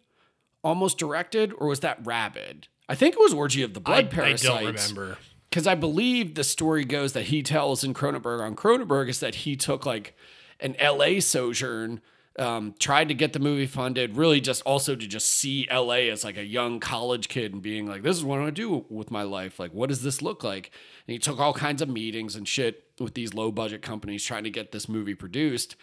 almost 0.63 0.97
directed, 0.97 1.53
or 1.57 1.67
was 1.67 1.79
that 1.81 2.05
Rabid? 2.05 2.67
I 2.87 2.95
think 2.95 3.15
it 3.15 3.19
was 3.19 3.33
Orgy 3.33 3.63
of 3.63 3.73
the 3.73 3.79
I, 3.81 4.01
Blood 4.01 4.05
I 4.05 4.07
Parasites 4.09 4.43
don't 4.43 4.65
remember. 4.65 5.17
because 5.49 5.65
I 5.65 5.75
believe 5.75 6.35
the 6.35 6.43
story 6.43 6.85
goes 6.85 7.13
that 7.13 7.23
he 7.23 7.41
tells 7.41 7.83
in 7.83 7.93
Cronenberg 7.93 8.41
on 8.41 8.55
Cronenberg 8.55 9.09
is 9.09 9.19
that 9.21 9.35
he 9.35 9.55
took 9.55 9.85
like 9.85 10.15
an 10.59 10.75
LA 10.81 11.19
sojourn, 11.19 12.01
um, 12.37 12.75
tried 12.79 13.07
to 13.07 13.13
get 13.13 13.33
the 13.33 13.39
movie 13.39 13.65
funded, 13.65 14.15
really 14.15 14.39
just 14.39 14.61
also 14.63 14.95
to 14.95 15.07
just 15.07 15.27
see 15.27 15.67
LA 15.71 16.09
as 16.11 16.23
like 16.23 16.37
a 16.37 16.45
young 16.45 16.79
college 16.79 17.27
kid 17.29 17.53
and 17.53 17.61
being 17.61 17.87
like, 17.87 18.03
this 18.03 18.15
is 18.17 18.23
what 18.23 18.35
I'm 18.35 18.41
gonna 18.41 18.51
do 18.51 18.85
with 18.89 19.09
my 19.09 19.23
life. 19.23 19.59
Like, 19.59 19.73
what 19.73 19.89
does 19.89 20.03
this 20.03 20.21
look 20.21 20.43
like? 20.43 20.71
And 21.07 21.13
he 21.13 21.17
took 21.19 21.39
all 21.39 21.53
kinds 21.53 21.81
of 21.81 21.89
meetings 21.89 22.35
and 22.35 22.47
shit 22.47 22.83
with 22.99 23.15
these 23.15 23.33
low 23.33 23.51
budget 23.51 23.81
companies 23.81 24.23
trying 24.23 24.43
to 24.43 24.51
get 24.51 24.71
this 24.71 24.87
movie 24.87 25.15
produced, 25.15 25.75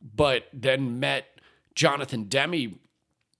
but 0.00 0.48
then 0.52 1.00
met 1.00 1.40
Jonathan 1.74 2.24
Demme 2.24 2.78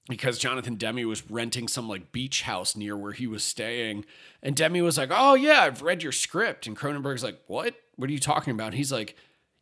because 0.09 0.39
Jonathan 0.39 0.77
Demme 0.77 1.07
was 1.07 1.31
renting 1.31 1.69
some 1.69 1.89
like 1.89 2.13
beach 2.13 2.43
house 2.43 2.77
near 2.77 2.97
where 2.97 3.13
he 3.13 3.27
was 3.27 3.45
staying. 3.45 4.05
And 4.43 4.57
Demme 4.57 4.83
was 4.83 4.97
like, 4.97 5.11
Oh, 5.13 5.35
yeah, 5.35 5.63
I've 5.63 5.83
read 5.83 6.03
your 6.03 6.13
script. 6.13 6.67
And 6.67 6.77
Cronenberg's 6.77 7.23
like, 7.23 7.41
What? 7.47 7.75
What 7.97 8.09
are 8.09 8.13
you 8.13 8.19
talking 8.19 8.53
about? 8.53 8.69
And 8.69 8.77
he's 8.77 8.93
like, 8.93 9.17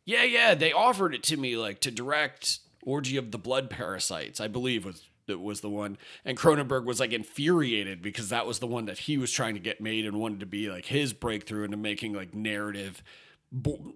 Yeah, 0.05 0.23
yeah, 0.23 0.55
they 0.55 0.71
offered 0.71 1.13
it 1.13 1.23
to 1.23 1.37
me 1.37 1.57
like 1.57 1.81
to 1.81 1.91
direct 1.91 2.59
Orgy 2.83 3.17
of 3.17 3.31
the 3.31 3.37
Blood 3.37 3.69
Parasites, 3.69 4.39
I 4.39 4.47
believe 4.47 4.85
was 4.85 5.03
that 5.27 5.39
was 5.39 5.59
the 5.59 5.69
one. 5.69 5.97
And 6.23 6.37
Cronenberg 6.37 6.85
was 6.85 7.01
like 7.01 7.11
infuriated 7.11 8.01
because 8.01 8.29
that 8.29 8.47
was 8.47 8.59
the 8.59 8.67
one 8.67 8.85
that 8.85 8.99
he 8.99 9.17
was 9.17 9.31
trying 9.31 9.55
to 9.55 9.59
get 9.59 9.81
made 9.81 10.05
and 10.05 10.19
wanted 10.19 10.39
to 10.39 10.45
be 10.45 10.69
like 10.69 10.85
his 10.85 11.11
breakthrough 11.11 11.65
into 11.65 11.75
making 11.75 12.13
like 12.13 12.33
narrative 12.33 13.03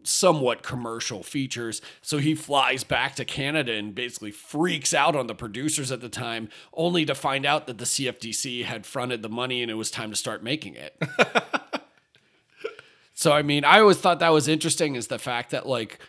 somewhat 0.03 0.63
commercial 0.63 1.23
features. 1.23 1.81
So 2.01 2.17
he 2.19 2.35
flies 2.35 2.83
back 2.83 3.15
to 3.15 3.25
Canada 3.25 3.73
and 3.73 3.93
basically 3.93 4.31
freaks 4.31 4.93
out 4.93 5.15
on 5.15 5.27
the 5.27 5.35
producers 5.35 5.91
at 5.91 6.01
the 6.01 6.09
time, 6.09 6.49
only 6.73 7.05
to 7.05 7.13
find 7.13 7.45
out 7.45 7.67
that 7.67 7.77
the 7.77 7.85
CFDC 7.85 8.63
had 8.63 8.85
fronted 8.85 9.21
the 9.21 9.29
money 9.29 9.61
and 9.61 9.69
it 9.69 9.75
was 9.75 9.91
time 9.91 10.09
to 10.09 10.15
start 10.15 10.43
making 10.43 10.75
it. 10.75 10.95
so, 13.13 13.33
I 13.33 13.41
mean, 13.41 13.65
I 13.65 13.79
always 13.79 13.97
thought 13.97 14.19
that 14.19 14.29
was 14.29 14.47
interesting 14.47 14.95
is 14.95 15.07
the 15.07 15.19
fact 15.19 15.51
that, 15.51 15.67
like, 15.67 15.99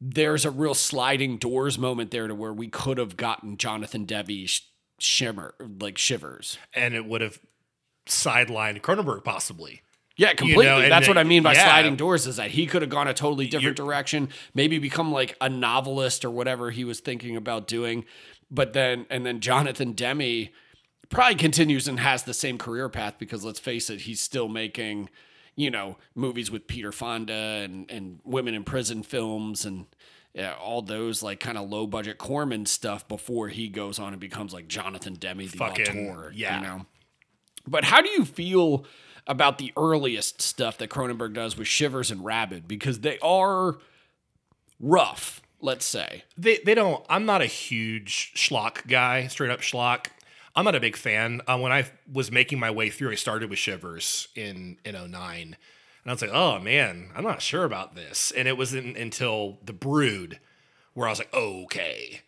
there's 0.00 0.44
a 0.44 0.50
real 0.50 0.74
sliding 0.74 1.38
doors 1.38 1.78
moment 1.78 2.10
there 2.10 2.26
to 2.26 2.34
where 2.34 2.52
we 2.52 2.68
could 2.68 2.98
have 2.98 3.16
gotten 3.16 3.56
Jonathan 3.56 4.04
Demme 4.04 4.46
sh- 4.46 4.62
shimmer, 4.98 5.54
like 5.80 5.98
shivers. 5.98 6.58
And 6.74 6.94
it 6.94 7.04
would 7.04 7.20
have 7.20 7.40
sidelined 8.06 8.80
Cronenberg 8.80 9.24
possibly. 9.24 9.82
Yeah, 10.22 10.34
completely. 10.34 10.66
and 10.66 10.92
That's 10.92 11.08
what 11.08 11.18
I 11.18 11.24
mean 11.24 11.42
by 11.42 11.54
yeah. 11.54 11.64
sliding 11.64 11.96
doors 11.96 12.26
is 12.26 12.36
that 12.36 12.52
he 12.52 12.66
could 12.66 12.82
have 12.82 12.90
gone 12.90 13.08
a 13.08 13.14
totally 13.14 13.46
different 13.48 13.76
direction, 13.76 14.28
maybe 14.54 14.78
become 14.78 15.10
like 15.12 15.36
a 15.40 15.48
novelist 15.48 16.24
or 16.24 16.30
whatever 16.30 16.70
he 16.70 16.84
was 16.84 17.00
thinking 17.00 17.36
about 17.36 17.66
doing. 17.66 18.04
But 18.50 18.72
then, 18.72 19.06
and 19.10 19.26
then 19.26 19.40
Jonathan 19.40 19.92
Demme 19.92 20.48
probably 21.08 21.34
continues 21.34 21.88
and 21.88 21.98
has 22.00 22.22
the 22.22 22.34
same 22.34 22.56
career 22.58 22.88
path 22.88 23.14
because 23.18 23.44
let's 23.44 23.58
face 23.58 23.90
it, 23.90 24.02
he's 24.02 24.20
still 24.20 24.48
making, 24.48 25.10
you 25.56 25.70
know, 25.70 25.96
movies 26.14 26.50
with 26.50 26.66
Peter 26.66 26.92
Fonda 26.92 27.32
and, 27.32 27.90
and 27.90 28.20
women 28.24 28.54
in 28.54 28.62
prison 28.64 29.02
films 29.02 29.64
and 29.64 29.86
yeah, 30.34 30.54
all 30.54 30.82
those 30.82 31.22
like 31.22 31.40
kind 31.40 31.58
of 31.58 31.68
low 31.68 31.86
budget 31.86 32.16
Corman 32.18 32.64
stuff 32.64 33.06
before 33.08 33.48
he 33.48 33.68
goes 33.68 33.98
on 33.98 34.12
and 34.12 34.20
becomes 34.20 34.54
like 34.54 34.68
Jonathan 34.68 35.14
Demme, 35.14 35.38
the 35.38 35.58
Fucking- 35.58 35.86
auteur. 36.10 36.32
yeah. 36.34 36.56
You 36.60 36.66
know? 36.66 36.86
But 37.66 37.84
how 37.84 38.00
do 38.00 38.08
you 38.10 38.24
feel 38.24 38.86
about 39.26 39.58
the 39.58 39.72
earliest 39.76 40.42
stuff 40.42 40.78
that 40.78 40.90
Cronenberg 40.90 41.34
does 41.34 41.56
with 41.56 41.68
Shivers 41.68 42.10
and 42.10 42.24
Rabid? 42.24 42.66
Because 42.66 43.00
they 43.00 43.18
are 43.20 43.78
rough, 44.80 45.40
let's 45.60 45.84
say. 45.84 46.24
They 46.36 46.58
they 46.64 46.74
don't. 46.74 47.04
I'm 47.08 47.24
not 47.26 47.42
a 47.42 47.46
huge 47.46 48.32
schlock 48.34 48.86
guy, 48.86 49.26
straight 49.28 49.50
up 49.50 49.60
schlock. 49.60 50.06
I'm 50.54 50.64
not 50.66 50.74
a 50.74 50.80
big 50.80 50.96
fan. 50.96 51.40
Uh, 51.46 51.58
when 51.58 51.72
I 51.72 51.86
was 52.12 52.30
making 52.30 52.58
my 52.58 52.70
way 52.70 52.90
through, 52.90 53.10
I 53.12 53.14
started 53.14 53.48
with 53.48 53.58
Shivers 53.58 54.28
in 54.34 54.76
in 54.84 54.94
09. 54.94 55.10
and 55.40 55.56
I 56.04 56.12
was 56.12 56.20
like, 56.22 56.32
oh 56.32 56.58
man, 56.58 57.10
I'm 57.14 57.24
not 57.24 57.40
sure 57.42 57.64
about 57.64 57.94
this. 57.94 58.32
And 58.32 58.46
it 58.46 58.58
wasn't 58.58 58.96
until 58.96 59.58
The 59.64 59.72
Brood 59.72 60.40
where 60.94 61.08
I 61.08 61.10
was 61.10 61.20
like, 61.20 61.32
okay, 61.32 62.20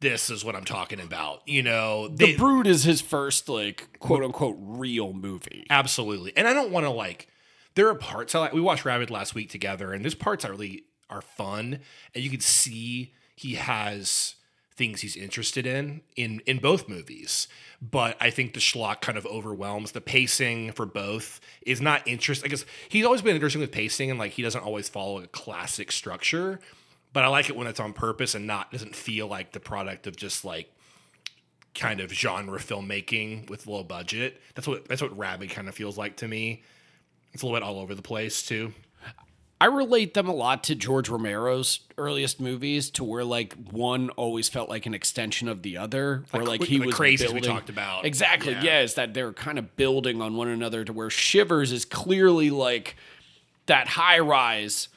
this 0.00 0.30
is 0.30 0.44
what 0.44 0.54
I'm 0.54 0.64
talking 0.64 1.00
about. 1.00 1.42
You 1.46 1.62
know, 1.62 2.08
The 2.08 2.26
they- 2.26 2.36
Brood 2.36 2.66
is 2.66 2.84
his 2.84 3.00
first, 3.00 3.48
like, 3.48 3.98
quote 3.98 4.22
unquote, 4.22 4.56
real 4.60 5.12
movie. 5.12 5.66
Absolutely. 5.70 6.32
And 6.36 6.46
I 6.46 6.52
don't 6.52 6.70
want 6.70 6.84
to 6.86 6.90
like 6.90 7.28
there 7.74 7.88
are 7.88 7.94
parts 7.94 8.34
I 8.34 8.40
like 8.40 8.52
we 8.52 8.60
watched 8.60 8.84
Rabid 8.84 9.10
last 9.10 9.34
week 9.36 9.50
together 9.50 9.92
and 9.92 10.04
there's 10.04 10.14
parts 10.14 10.44
I 10.44 10.48
really 10.48 10.82
are 11.08 11.22
fun 11.22 11.78
and 12.14 12.24
you 12.24 12.28
can 12.30 12.40
see 12.40 13.14
he 13.36 13.54
has 13.54 14.34
things 14.74 15.00
he's 15.00 15.16
interested 15.16 15.66
in 15.66 16.00
in 16.16 16.40
in 16.46 16.58
both 16.58 16.88
movies. 16.88 17.48
But 17.80 18.16
I 18.20 18.30
think 18.30 18.54
the 18.54 18.60
schlock 18.60 19.00
kind 19.00 19.16
of 19.18 19.26
overwhelms 19.26 19.92
the 19.92 20.00
pacing 20.00 20.72
for 20.72 20.86
both 20.86 21.40
is 21.62 21.80
not 21.80 22.06
interesting. 22.06 22.48
I 22.48 22.50
guess 22.50 22.64
he's 22.88 23.04
always 23.04 23.22
been 23.22 23.34
interesting 23.34 23.60
with 23.60 23.70
pacing 23.72 24.10
and 24.10 24.18
like 24.18 24.32
he 24.32 24.42
doesn't 24.42 24.62
always 24.62 24.88
follow 24.88 25.20
a 25.22 25.26
classic 25.28 25.90
structure. 25.92 26.60
But 27.12 27.24
I 27.24 27.28
like 27.28 27.48
it 27.48 27.56
when 27.56 27.66
it's 27.66 27.80
on 27.80 27.92
purpose 27.92 28.34
and 28.34 28.46
not 28.46 28.70
doesn't 28.70 28.94
feel 28.94 29.26
like 29.26 29.52
the 29.52 29.60
product 29.60 30.06
of 30.06 30.14
just 30.16 30.44
like 30.44 30.72
kind 31.74 32.00
of 32.00 32.12
genre 32.12 32.58
filmmaking 32.58 33.48
with 33.48 33.66
low 33.66 33.82
budget. 33.82 34.40
That's 34.54 34.68
what 34.68 34.86
that's 34.88 35.02
what 35.02 35.16
Rabid 35.16 35.50
kind 35.50 35.68
of 35.68 35.74
feels 35.74 35.96
like 35.96 36.16
to 36.18 36.28
me. 36.28 36.62
It's 37.32 37.42
a 37.42 37.46
little 37.46 37.58
bit 37.58 37.64
all 37.66 37.78
over 37.78 37.94
the 37.94 38.02
place 38.02 38.42
too. 38.42 38.72
I 39.60 39.64
relate 39.66 40.14
them 40.14 40.28
a 40.28 40.34
lot 40.34 40.62
to 40.64 40.76
George 40.76 41.08
Romero's 41.08 41.80
earliest 41.96 42.40
movies, 42.40 42.90
to 42.90 43.02
where 43.02 43.24
like 43.24 43.54
one 43.72 44.08
always 44.10 44.48
felt 44.48 44.68
like 44.68 44.86
an 44.86 44.94
extension 44.94 45.48
of 45.48 45.62
the 45.62 45.78
other, 45.78 46.22
where 46.30 46.44
like, 46.44 46.60
Like 46.60 46.68
he 46.68 46.78
the 46.78 46.86
was 46.86 46.94
Crazies 46.94 47.32
we 47.32 47.40
talked 47.40 47.68
about. 47.68 48.04
Exactly, 48.04 48.52
Yeah. 48.52 48.62
yeah. 48.62 48.80
is 48.82 48.94
that 48.94 49.14
they're 49.14 49.32
kind 49.32 49.58
of 49.58 49.74
building 49.74 50.22
on 50.22 50.36
one 50.36 50.46
another, 50.46 50.84
to 50.84 50.92
where 50.92 51.10
Shivers 51.10 51.72
is 51.72 51.84
clearly 51.84 52.50
like 52.50 52.94
that 53.66 53.88
high 53.88 54.20
rise 54.20 54.88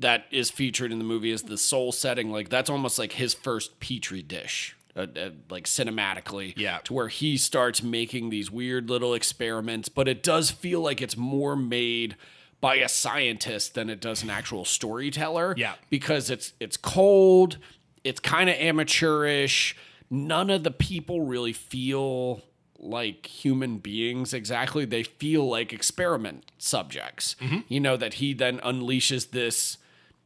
that 0.00 0.26
is 0.30 0.50
featured 0.50 0.90
in 0.92 0.98
the 0.98 1.04
movie 1.04 1.30
is 1.30 1.42
the 1.44 1.58
soul 1.58 1.92
setting. 1.92 2.30
Like 2.30 2.48
that's 2.48 2.68
almost 2.70 2.98
like 2.98 3.12
his 3.12 3.34
first 3.34 3.78
petri 3.80 4.22
dish. 4.22 4.76
Uh, 4.96 5.08
uh, 5.16 5.30
like 5.50 5.64
cinematically, 5.64 6.54
Yeah. 6.56 6.78
to 6.84 6.92
where 6.94 7.08
he 7.08 7.36
starts 7.36 7.82
making 7.82 8.30
these 8.30 8.48
weird 8.48 8.88
little 8.88 9.12
experiments, 9.12 9.88
but 9.88 10.06
it 10.06 10.22
does 10.22 10.52
feel 10.52 10.80
like 10.82 11.02
it's 11.02 11.16
more 11.16 11.56
made 11.56 12.14
by 12.60 12.76
a 12.76 12.88
scientist 12.88 13.74
than 13.74 13.90
it 13.90 14.00
does 14.00 14.22
an 14.22 14.30
actual 14.30 14.64
storyteller. 14.64 15.52
Yeah. 15.58 15.74
Because 15.90 16.30
it's 16.30 16.52
it's 16.60 16.76
cold, 16.76 17.58
it's 18.04 18.20
kind 18.20 18.48
of 18.48 18.54
amateurish. 18.56 19.76
None 20.10 20.48
of 20.50 20.62
the 20.62 20.70
people 20.70 21.22
really 21.22 21.52
feel 21.52 22.42
like 22.78 23.26
human 23.26 23.78
beings 23.78 24.32
exactly. 24.32 24.84
They 24.84 25.02
feel 25.02 25.48
like 25.48 25.72
experiment 25.72 26.44
subjects. 26.58 27.34
You 27.68 27.80
know, 27.80 27.96
that 27.96 28.14
he 28.14 28.32
then 28.32 28.58
unleashes 28.60 29.30
this 29.32 29.78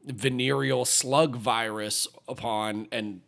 venereal 0.09 0.85
slug 0.85 1.37
virus 1.37 2.09
upon 2.27 2.89
and 2.91 3.21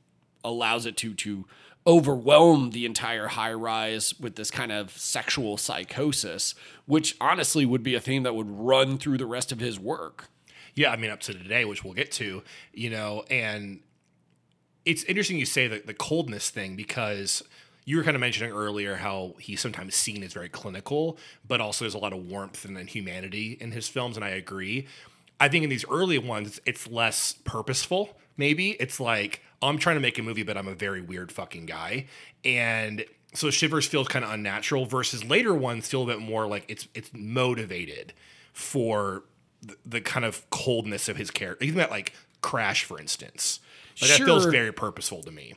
allows 0.44 0.86
it 0.86 0.96
to 0.98 1.14
to 1.14 1.46
overwhelm 1.86 2.70
the 2.70 2.84
entire 2.84 3.28
high 3.28 3.52
rise 3.52 4.18
with 4.20 4.36
this 4.36 4.50
kind 4.50 4.70
of 4.70 4.96
sexual 4.96 5.56
psychosis, 5.56 6.54
which 6.86 7.16
honestly 7.20 7.64
would 7.64 7.82
be 7.82 7.94
a 7.94 8.00
theme 8.00 8.22
that 8.22 8.34
would 8.34 8.50
run 8.50 8.98
through 8.98 9.16
the 9.16 9.26
rest 9.26 9.50
of 9.50 9.60
his 9.60 9.78
work. 9.78 10.28
Yeah, 10.74 10.92
I 10.92 10.96
mean, 10.96 11.10
up 11.10 11.20
to 11.20 11.32
today, 11.32 11.64
which 11.64 11.82
we'll 11.82 11.94
get 11.94 12.12
to, 12.12 12.42
you 12.72 12.90
know, 12.90 13.24
and 13.30 13.80
it's 14.84 15.04
interesting 15.04 15.38
you 15.38 15.46
say 15.46 15.66
the, 15.66 15.82
the 15.84 15.94
coldness 15.94 16.50
thing 16.50 16.76
because 16.76 17.42
you 17.84 17.96
were 17.96 18.04
kind 18.04 18.14
of 18.14 18.20
mentioning 18.20 18.52
earlier 18.52 18.96
how 18.96 19.34
he's 19.38 19.60
sometimes 19.60 19.94
seen 19.94 20.22
as 20.22 20.32
very 20.32 20.48
clinical, 20.48 21.18
but 21.46 21.60
also 21.60 21.84
there's 21.84 21.94
a 21.94 21.98
lot 21.98 22.12
of 22.12 22.30
warmth 22.30 22.64
and 22.64 22.78
humanity 22.88 23.56
in 23.60 23.72
his 23.72 23.88
films, 23.88 24.16
and 24.16 24.24
I 24.24 24.30
agree. 24.30 24.86
I 25.40 25.48
think 25.48 25.64
in 25.64 25.70
these 25.70 25.84
early 25.90 26.18
ones, 26.18 26.60
it's 26.66 26.86
less 26.86 27.34
purposeful, 27.44 28.16
maybe. 28.36 28.72
It's 28.72 29.00
like, 29.00 29.42
I'm 29.62 29.78
trying 29.78 29.96
to 29.96 30.00
make 30.00 30.18
a 30.18 30.22
movie, 30.22 30.42
but 30.42 30.56
I'm 30.56 30.68
a 30.68 30.74
very 30.74 31.00
weird 31.00 31.32
fucking 31.32 31.66
guy. 31.66 32.06
And 32.44 33.04
so 33.34 33.50
Shivers 33.50 33.86
feels 33.86 34.06
kind 34.06 34.24
of 34.24 34.30
unnatural 34.30 34.86
versus 34.86 35.24
later 35.24 35.54
ones 35.54 35.88
feel 35.88 36.02
a 36.02 36.06
bit 36.06 36.20
more 36.20 36.46
like 36.46 36.64
it's 36.68 36.88
it's 36.94 37.10
motivated 37.12 38.12
for 38.52 39.24
the, 39.62 39.76
the 39.86 40.00
kind 40.00 40.24
of 40.24 40.48
coldness 40.50 41.08
of 41.08 41.16
his 41.16 41.30
character. 41.30 41.64
Even 41.64 41.78
that 41.78 41.90
like 41.90 42.12
Crash, 42.42 42.84
for 42.84 42.98
instance. 43.00 43.60
Like 44.00 44.10
that 44.10 44.24
feels 44.24 44.46
very 44.46 44.72
purposeful 44.72 45.22
to 45.22 45.30
me. 45.30 45.54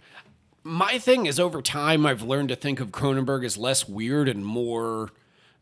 My 0.63 0.98
thing 0.98 1.25
is, 1.25 1.40
over 1.40 1.62
time, 1.62 2.06
I've 2.06 2.22
learned 2.22 2.50
to 2.50 2.56
think 2.56 2.80
of 2.80 2.90
Cronenberg 2.90 3.46
as 3.46 3.58
less 3.58 3.88
weird 3.88 4.30
and 4.30 4.46
more, 4.46 5.12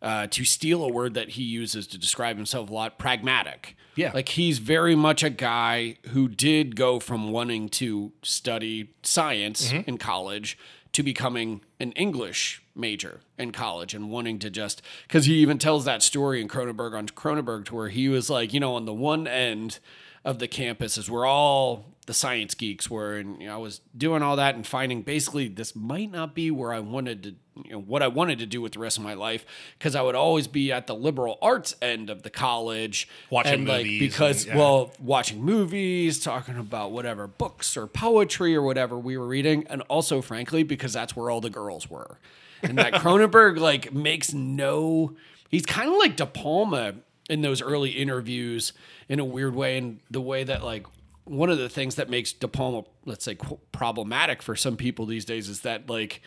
uh, 0.01 0.27
to 0.27 0.43
steal 0.43 0.83
a 0.83 0.89
word 0.89 1.13
that 1.13 1.29
he 1.29 1.43
uses 1.43 1.87
to 1.87 1.97
describe 1.97 2.37
himself 2.37 2.69
a 2.69 2.73
lot, 2.73 2.97
pragmatic. 2.97 3.75
Yeah. 3.95 4.11
Like 4.13 4.29
he's 4.29 4.59
very 4.59 4.95
much 4.95 5.23
a 5.23 5.29
guy 5.29 5.97
who 6.09 6.27
did 6.27 6.75
go 6.75 6.99
from 6.99 7.31
wanting 7.31 7.69
to 7.69 8.11
study 8.23 8.93
science 9.03 9.71
in 9.71 9.97
college 9.97 10.57
to 10.93 11.03
becoming 11.03 11.61
an 11.79 11.91
English 11.93 12.61
major 12.75 13.19
in 13.37 13.51
college 13.51 13.93
and 13.93 14.09
wanting 14.09 14.39
to 14.39 14.49
just 14.49 14.81
because 15.07 15.25
he 15.25 15.35
even 15.35 15.57
tells 15.57 15.85
that 15.85 16.01
story 16.01 16.41
in 16.41 16.47
Cronenberg 16.47 16.93
on 16.93 17.07
Cronenberg 17.07 17.65
to 17.65 17.75
where 17.75 17.89
he 17.89 18.09
was 18.09 18.29
like, 18.29 18.53
you 18.53 18.59
know, 18.59 18.75
on 18.75 18.85
the 18.85 18.93
one 18.93 19.27
end 19.27 19.79
of 20.23 20.39
the 20.39 20.47
campus 20.47 20.97
is 20.97 21.09
where 21.09 21.25
all 21.25 21.85
the 22.07 22.13
science 22.13 22.55
geeks 22.55 22.89
were, 22.89 23.15
and 23.17 23.39
you 23.41 23.47
know, 23.47 23.53
I 23.55 23.57
was 23.57 23.79
doing 23.95 24.23
all 24.23 24.35
that 24.37 24.55
and 24.55 24.65
finding 24.65 25.01
basically 25.03 25.47
this 25.47 25.75
might 25.75 26.11
not 26.11 26.33
be 26.33 26.49
where 26.49 26.73
I 26.73 26.79
wanted 26.79 27.23
to, 27.23 27.29
you 27.63 27.71
know, 27.73 27.79
what 27.79 28.01
I 28.01 28.07
wanted 28.07 28.39
to 28.39 28.45
do 28.47 28.59
with 28.59 28.73
the 28.73 28.79
rest 28.79 28.97
of 28.97 29.03
my 29.03 29.13
life 29.13 29.45
because 29.77 29.95
I 29.95 30.01
would 30.01 30.15
always 30.15 30.47
be 30.47 30.71
at 30.71 30.87
the 30.87 30.95
liberal 30.95 31.37
arts 31.43 31.75
end 31.81 32.09
of 32.09 32.23
the 32.23 32.31
college, 32.31 33.07
Watching 33.29 33.53
and 33.53 33.67
like 33.67 33.85
because 33.85 34.45
and- 34.45 34.53
yeah. 34.55 34.57
well, 34.59 34.91
watching 34.99 35.43
movies, 35.43 36.19
talking 36.19 36.57
about 36.57 36.91
whatever 36.91 37.27
books 37.27 37.77
or 37.77 37.85
poetry 37.87 38.55
or 38.55 38.63
whatever 38.63 38.97
we 38.97 39.15
were 39.15 39.27
reading, 39.27 39.65
and 39.69 39.81
also 39.83 40.21
frankly 40.21 40.63
because 40.63 40.93
that's 40.93 41.15
where 41.15 41.29
all 41.29 41.39
the 41.39 41.51
girls 41.51 41.87
were, 41.89 42.17
and 42.63 42.77
that 42.79 42.93
Cronenberg 43.01 43.59
like 43.59 43.93
makes 43.93 44.33
no, 44.33 45.15
he's 45.49 45.65
kind 45.67 45.89
of 45.89 45.97
like 45.97 46.15
De 46.15 46.25
Palma 46.25 46.95
in 47.29 47.41
those 47.41 47.61
early 47.61 47.91
interviews 47.91 48.73
in 49.07 49.19
a 49.19 49.25
weird 49.25 49.53
way, 49.55 49.77
and 49.77 49.99
the 50.09 50.19
way 50.21 50.43
that 50.43 50.63
like 50.63 50.87
one 51.25 51.49
of 51.49 51.57
the 51.57 51.69
things 51.69 51.95
that 51.95 52.09
makes 52.09 52.33
De 52.33 52.47
Palma, 52.47 52.83
let's 53.05 53.23
say, 53.23 53.37
problematic 53.71 54.41
for 54.41 54.55
some 54.55 54.75
people 54.75 55.05
these 55.05 55.25
days 55.25 55.49
is 55.49 55.61
that 55.61 55.89
like 55.89 56.21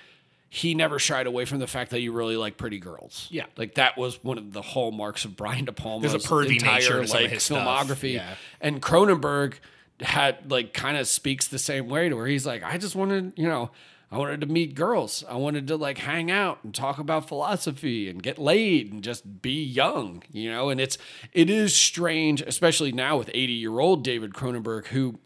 he 0.48 0.72
never 0.72 1.00
shied 1.00 1.26
away 1.26 1.44
from 1.44 1.59
the 1.59 1.66
fact 1.66 1.90
that 1.90 2.00
you 2.00 2.12
really 2.12 2.37
like 2.37 2.57
pretty 2.57 2.78
girls. 2.78 3.26
Yeah. 3.30 3.46
like 3.57 3.74
that 3.74 3.98
was 3.98 4.22
one 4.22 4.38
of 4.38 4.52
the 4.52 4.62
hallmarks 4.62 5.24
of 5.24 5.37
Brian 5.37 5.64
De 5.64 5.72
Palma's 5.72 6.12
There's 6.12 6.24
a 6.24 6.28
pervy 6.28 6.52
entire 6.52 6.78
nature 6.78 7.00
to 7.00 7.40
some 7.40 7.57
of 7.59 7.66
like 7.66 7.87
filmography. 7.88 8.14
Yeah. 8.14 8.35
And 8.61 8.80
Cronenberg 8.80 9.54
had 10.00 10.50
like 10.50 10.72
kind 10.72 10.96
of 10.96 11.09
speaks 11.09 11.48
the 11.48 11.59
same 11.59 11.88
way 11.88 12.09
to 12.09 12.14
where 12.14 12.26
he's 12.26 12.46
like, 12.46 12.62
I 12.62 12.78
just 12.78 12.94
wanted, 12.94 13.33
you 13.37 13.48
know, 13.48 13.70
I 14.14 14.16
wanted 14.16 14.42
to 14.42 14.46
meet 14.46 14.77
girls. 14.77 15.24
I 15.29 15.35
wanted 15.35 15.66
to 15.66 15.77
like 15.77 15.98
hang 15.98 16.31
out 16.31 16.61
and 16.62 16.72
talk 16.72 16.98
about 17.00 17.27
philosophy 17.27 18.09
and 18.09 18.22
get 18.22 18.38
laid 18.38 18.92
and 18.92 19.03
just 19.03 19.42
be 19.42 19.61
young, 19.61 20.22
you 20.31 20.53
know. 20.53 20.68
And 20.70 20.81
it's 20.81 20.98
it 21.33 21.50
is 21.50 21.74
strange, 21.74 22.40
especially 22.40 22.92
now 22.92 23.16
with 23.16 23.29
80 23.35 23.53
year 23.55 23.81
old 23.81 24.05
David 24.05 24.33
Cronenberg, 24.33 24.87
who 24.87 25.18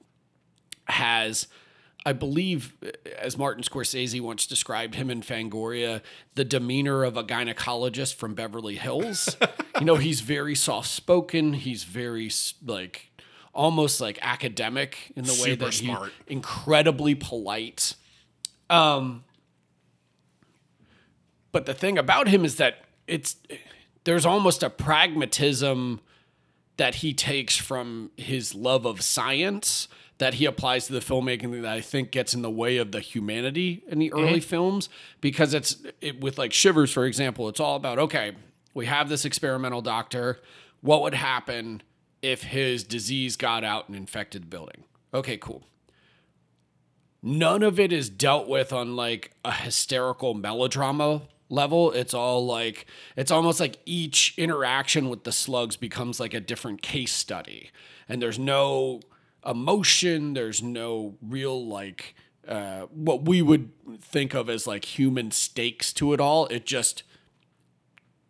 has, 0.86 1.48
I 2.06 2.14
believe, 2.14 2.72
as 3.18 3.36
Martin 3.36 3.62
Scorsese 3.62 4.22
once 4.22 4.46
described 4.46 4.94
him 4.94 5.10
in 5.10 5.20
Fangoria, 5.20 6.00
the 6.34 6.44
demeanor 6.46 7.04
of 7.04 7.18
a 7.18 7.22
gynecologist 7.24 8.14
from 8.14 8.34
Beverly 8.34 8.76
Hills. 8.76 9.36
you 9.78 9.84
know, 9.84 9.96
he's 9.96 10.22
very 10.22 10.54
soft 10.54 10.88
spoken. 10.88 11.52
He's 11.52 11.84
very 11.84 12.30
like 12.64 13.10
almost 13.52 14.00
like 14.00 14.18
academic 14.22 15.12
in 15.14 15.26
the 15.26 15.32
way 15.32 15.50
Super 15.50 15.66
that 15.66 15.74
he 15.74 15.84
smart. 15.84 16.12
incredibly 16.26 17.14
polite. 17.14 17.96
Um, 18.70 19.24
but 21.52 21.66
the 21.66 21.74
thing 21.74 21.98
about 21.98 22.28
him 22.28 22.44
is 22.44 22.56
that 22.56 22.84
it's 23.06 23.36
there's 24.04 24.26
almost 24.26 24.62
a 24.62 24.70
pragmatism 24.70 26.00
that 26.76 26.96
he 26.96 27.12
takes 27.12 27.56
from 27.56 28.10
his 28.16 28.54
love 28.54 28.86
of 28.86 29.02
science 29.02 29.88
that 30.18 30.34
he 30.34 30.44
applies 30.46 30.86
to 30.86 30.92
the 30.92 31.00
filmmaking 31.00 31.62
that 31.62 31.72
I 31.72 31.80
think 31.80 32.10
gets 32.10 32.34
in 32.34 32.42
the 32.42 32.50
way 32.50 32.76
of 32.76 32.92
the 32.92 33.00
humanity 33.00 33.82
in 33.88 33.98
the 33.98 34.12
early 34.12 34.40
films 34.40 34.88
because 35.20 35.54
it's 35.54 35.76
it, 36.00 36.20
with 36.20 36.38
like 36.38 36.52
Shivers 36.52 36.92
for 36.92 37.04
example 37.04 37.48
it's 37.48 37.60
all 37.60 37.76
about 37.76 37.98
okay 37.98 38.32
we 38.74 38.86
have 38.86 39.08
this 39.08 39.24
experimental 39.24 39.82
doctor. 39.82 40.38
What 40.82 41.02
would 41.02 41.14
happen 41.14 41.82
if 42.22 42.44
his 42.44 42.84
disease 42.84 43.36
got 43.36 43.64
out 43.64 43.88
and 43.88 43.96
infected 43.96 44.42
the 44.42 44.46
building? 44.46 44.84
Okay 45.12 45.36
cool 45.36 45.64
none 47.22 47.62
of 47.62 47.78
it 47.80 47.92
is 47.92 48.08
dealt 48.08 48.48
with 48.48 48.72
on 48.72 48.96
like 48.96 49.32
a 49.44 49.52
hysterical 49.52 50.34
melodrama 50.34 51.22
level. 51.48 51.92
It's 51.92 52.14
all 52.14 52.46
like 52.46 52.86
it's 53.16 53.30
almost 53.30 53.60
like 53.60 53.78
each 53.84 54.34
interaction 54.36 55.08
with 55.08 55.24
the 55.24 55.32
slugs 55.32 55.76
becomes 55.76 56.20
like 56.20 56.34
a 56.34 56.40
different 56.40 56.82
case 56.82 57.12
study. 57.12 57.70
And 58.08 58.22
there's 58.22 58.38
no 58.38 59.00
emotion, 59.46 60.34
there's 60.34 60.62
no 60.62 61.16
real 61.22 61.66
like 61.66 62.14
uh, 62.46 62.82
what 62.90 63.24
we 63.24 63.42
would 63.42 63.70
think 64.00 64.34
of 64.34 64.48
as 64.48 64.66
like 64.66 64.84
human 64.84 65.30
stakes 65.30 65.92
to 65.94 66.12
it 66.12 66.20
all. 66.20 66.46
It 66.46 66.64
just 66.66 67.02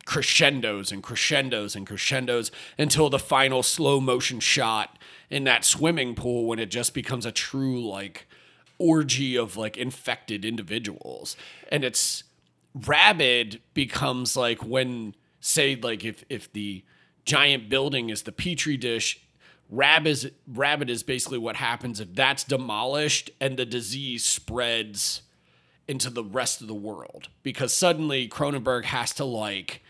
crescendos 0.05 0.90
and 0.90 1.03
crescendos 1.03 1.77
and 1.77 1.87
crescendos 1.87 2.51
until 2.79 3.11
the 3.11 3.18
final 3.18 3.62
slow 3.62 4.01
motion 4.01 4.40
shot 4.40 4.98
in 5.29 5.44
that 5.44 5.64
swimming 5.64 6.14
pool 6.14 6.46
when 6.46 6.59
it 6.59 6.70
just 6.70 6.94
becomes 6.94 7.27
a 7.27 7.33
true 7.33 7.87
like 7.87 8.27
orgy 8.78 9.36
of 9.36 9.56
like 9.56 9.76
infected 9.76 10.44
individuals 10.44 11.36
and 11.70 11.84
it's 11.84 12.24
rabid 12.74 13.60
becomes 13.74 14.36
like 14.36 14.64
when 14.64 15.14
say 15.40 15.76
like 15.76 16.04
if 16.04 16.24
if 16.28 16.52
the 16.52 16.84
giant 17.24 17.68
building 17.68 18.10
is 18.10 18.22
the 18.22 18.32
petri 18.32 18.76
dish 18.76 19.20
rabid 19.68 20.06
is 20.06 20.30
rabid 20.46 20.88
is 20.88 21.02
basically 21.02 21.38
what 21.38 21.56
happens 21.56 22.00
if 22.00 22.14
that's 22.14 22.44
demolished 22.44 23.30
and 23.40 23.56
the 23.56 23.66
disease 23.66 24.24
spreads 24.24 25.22
into 25.88 26.10
the 26.10 26.22
rest 26.22 26.60
of 26.60 26.68
the 26.68 26.74
world 26.74 27.28
because 27.42 27.72
suddenly 27.72 28.28
Cronenberg 28.28 28.84
has 28.84 29.12
to 29.14 29.24
like 29.24 29.82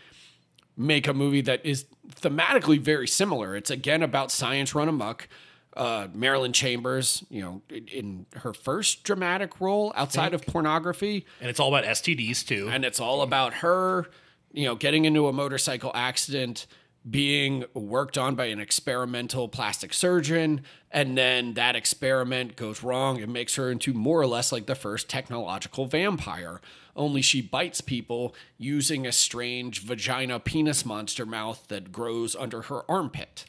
make 0.77 1.07
a 1.07 1.13
movie 1.13 1.41
that 1.41 1.63
is 1.65 1.85
thematically 2.09 2.79
very 2.79 3.07
similar. 3.07 3.55
It's 3.55 3.69
again 3.69 4.01
about 4.01 4.31
science 4.31 4.73
run 4.73 4.87
amok. 4.87 5.27
Uh, 5.75 6.07
Marilyn 6.13 6.51
Chambers, 6.51 7.23
you 7.29 7.41
know, 7.41 7.61
in, 7.69 8.25
her 8.37 8.53
first 8.53 9.03
dramatic 9.03 9.61
role 9.61 9.93
outside 9.95 10.33
of 10.33 10.45
pornography, 10.45 11.25
And 11.39 11.49
it's 11.49 11.59
all 11.59 11.73
about 11.73 11.87
STDs 11.87 12.45
too. 12.45 12.67
and 12.69 12.83
it's 12.83 12.99
all 12.99 13.21
about 13.21 13.53
her, 13.55 14.09
you 14.51 14.65
know, 14.65 14.75
getting 14.75 15.05
into 15.05 15.27
a 15.27 15.33
motorcycle 15.33 15.91
accident, 15.93 16.65
being 17.09 17.63
worked 17.73 18.17
on 18.17 18.35
by 18.35 18.45
an 18.45 18.59
experimental 18.59 19.47
plastic 19.47 19.93
surgeon, 19.93 20.61
and 20.91 21.17
then 21.17 21.53
that 21.53 21.75
experiment 21.75 22.55
goes 22.55 22.83
wrong 22.83 23.21
and 23.21 23.31
makes 23.31 23.55
her 23.55 23.71
into 23.71 23.93
more 23.93 24.19
or 24.19 24.27
less 24.27 24.51
like 24.51 24.65
the 24.65 24.75
first 24.75 25.07
technological 25.07 25.85
vampire. 25.85 26.59
Only 26.95 27.21
she 27.21 27.41
bites 27.41 27.79
people 27.79 28.35
using 28.57 29.05
a 29.07 29.11
strange 29.11 29.81
vagina 29.81 30.39
penis 30.39 30.85
monster 30.85 31.25
mouth 31.25 31.65
that 31.69 31.91
grows 31.91 32.35
under 32.35 32.63
her 32.63 32.81
armpit. 32.91 33.45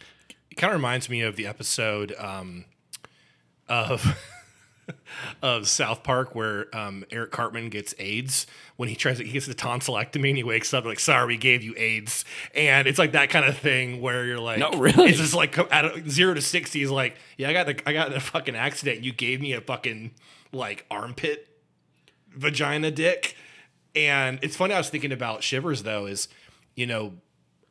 It 0.50 0.56
kind 0.56 0.72
of 0.72 0.78
reminds 0.78 1.08
me 1.08 1.22
of 1.22 1.36
the 1.36 1.46
episode 1.46 2.14
um, 2.18 2.64
of 3.68 4.16
of 5.42 5.68
South 5.68 6.02
Park 6.02 6.34
where 6.34 6.74
um, 6.76 7.04
Eric 7.10 7.30
Cartman 7.30 7.68
gets 7.68 7.94
AIDS 7.98 8.46
when 8.76 8.88
he 8.88 8.96
tries 8.96 9.18
to, 9.18 9.24
he 9.24 9.32
gets 9.32 9.46
the 9.46 9.54
tonsillectomy 9.54 10.28
and 10.28 10.36
he 10.36 10.42
wakes 10.42 10.72
up 10.74 10.84
like, 10.84 10.98
sorry, 10.98 11.26
we 11.26 11.36
gave 11.36 11.62
you 11.62 11.74
AIDS. 11.76 12.24
And 12.54 12.86
it's 12.86 12.98
like 12.98 13.12
that 13.12 13.30
kind 13.30 13.44
of 13.44 13.56
thing 13.56 14.00
where 14.00 14.24
you're 14.24 14.38
like, 14.38 14.58
No, 14.58 14.70
really? 14.70 15.10
It's 15.10 15.18
just 15.18 15.34
like 15.34 15.56
of 15.58 16.10
zero 16.10 16.34
to 16.34 16.40
60 16.40 16.82
is 16.82 16.90
like, 16.90 17.16
yeah, 17.36 17.48
I 17.48 17.52
got 17.52 17.66
the, 17.66 17.88
I 17.88 17.92
got 17.92 18.10
the 18.10 18.20
fucking 18.20 18.56
accident. 18.56 19.04
You 19.04 19.12
gave 19.12 19.40
me 19.40 19.52
a 19.52 19.60
fucking 19.60 20.12
like 20.52 20.86
armpit 20.90 21.46
vagina 22.30 22.90
dick. 22.90 23.36
And 23.94 24.38
it's 24.42 24.56
funny, 24.56 24.74
I 24.74 24.78
was 24.78 24.88
thinking 24.88 25.12
about 25.12 25.42
Shivers 25.42 25.82
though, 25.82 26.06
is, 26.06 26.28
you 26.74 26.86
know, 26.86 27.14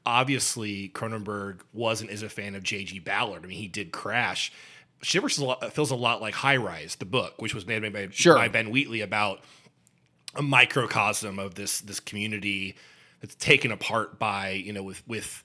obviously 0.10 0.90
Cronenberg 0.90 1.62
wasn't 1.74 2.10
as 2.12 2.24
a 2.24 2.30
fan 2.30 2.56
of 2.56 2.64
J.G. 2.64 3.00
Ballard. 3.00 3.44
I 3.44 3.48
mean, 3.48 3.58
he 3.58 3.68
did 3.68 3.92
Crash. 3.92 4.52
Shivers 5.02 5.38
a 5.38 5.46
lot, 5.46 5.74
feels 5.74 5.92
a 5.92 5.96
lot 5.96 6.22
like 6.22 6.34
High 6.34 6.58
Rise, 6.58 6.96
the 6.96 7.06
book, 7.06 7.42
which 7.42 7.56
was 7.56 7.66
made 7.66 7.82
by, 7.94 8.10
Sure. 8.12 8.36
by 8.36 8.48
Ben 8.50 8.70
Wheatley 8.70 9.02
about 9.02 9.40
a 10.36 10.42
microcosm 10.42 11.40
of 11.40 11.56
this 11.56 11.82
this 11.82 12.00
community 12.00 12.76
that's 13.22 13.36
taken 13.36 13.72
apart 13.72 14.20
by 14.20 14.52
you 14.52 14.72
know 14.72 14.84
with 14.84 15.02
with 15.08 15.44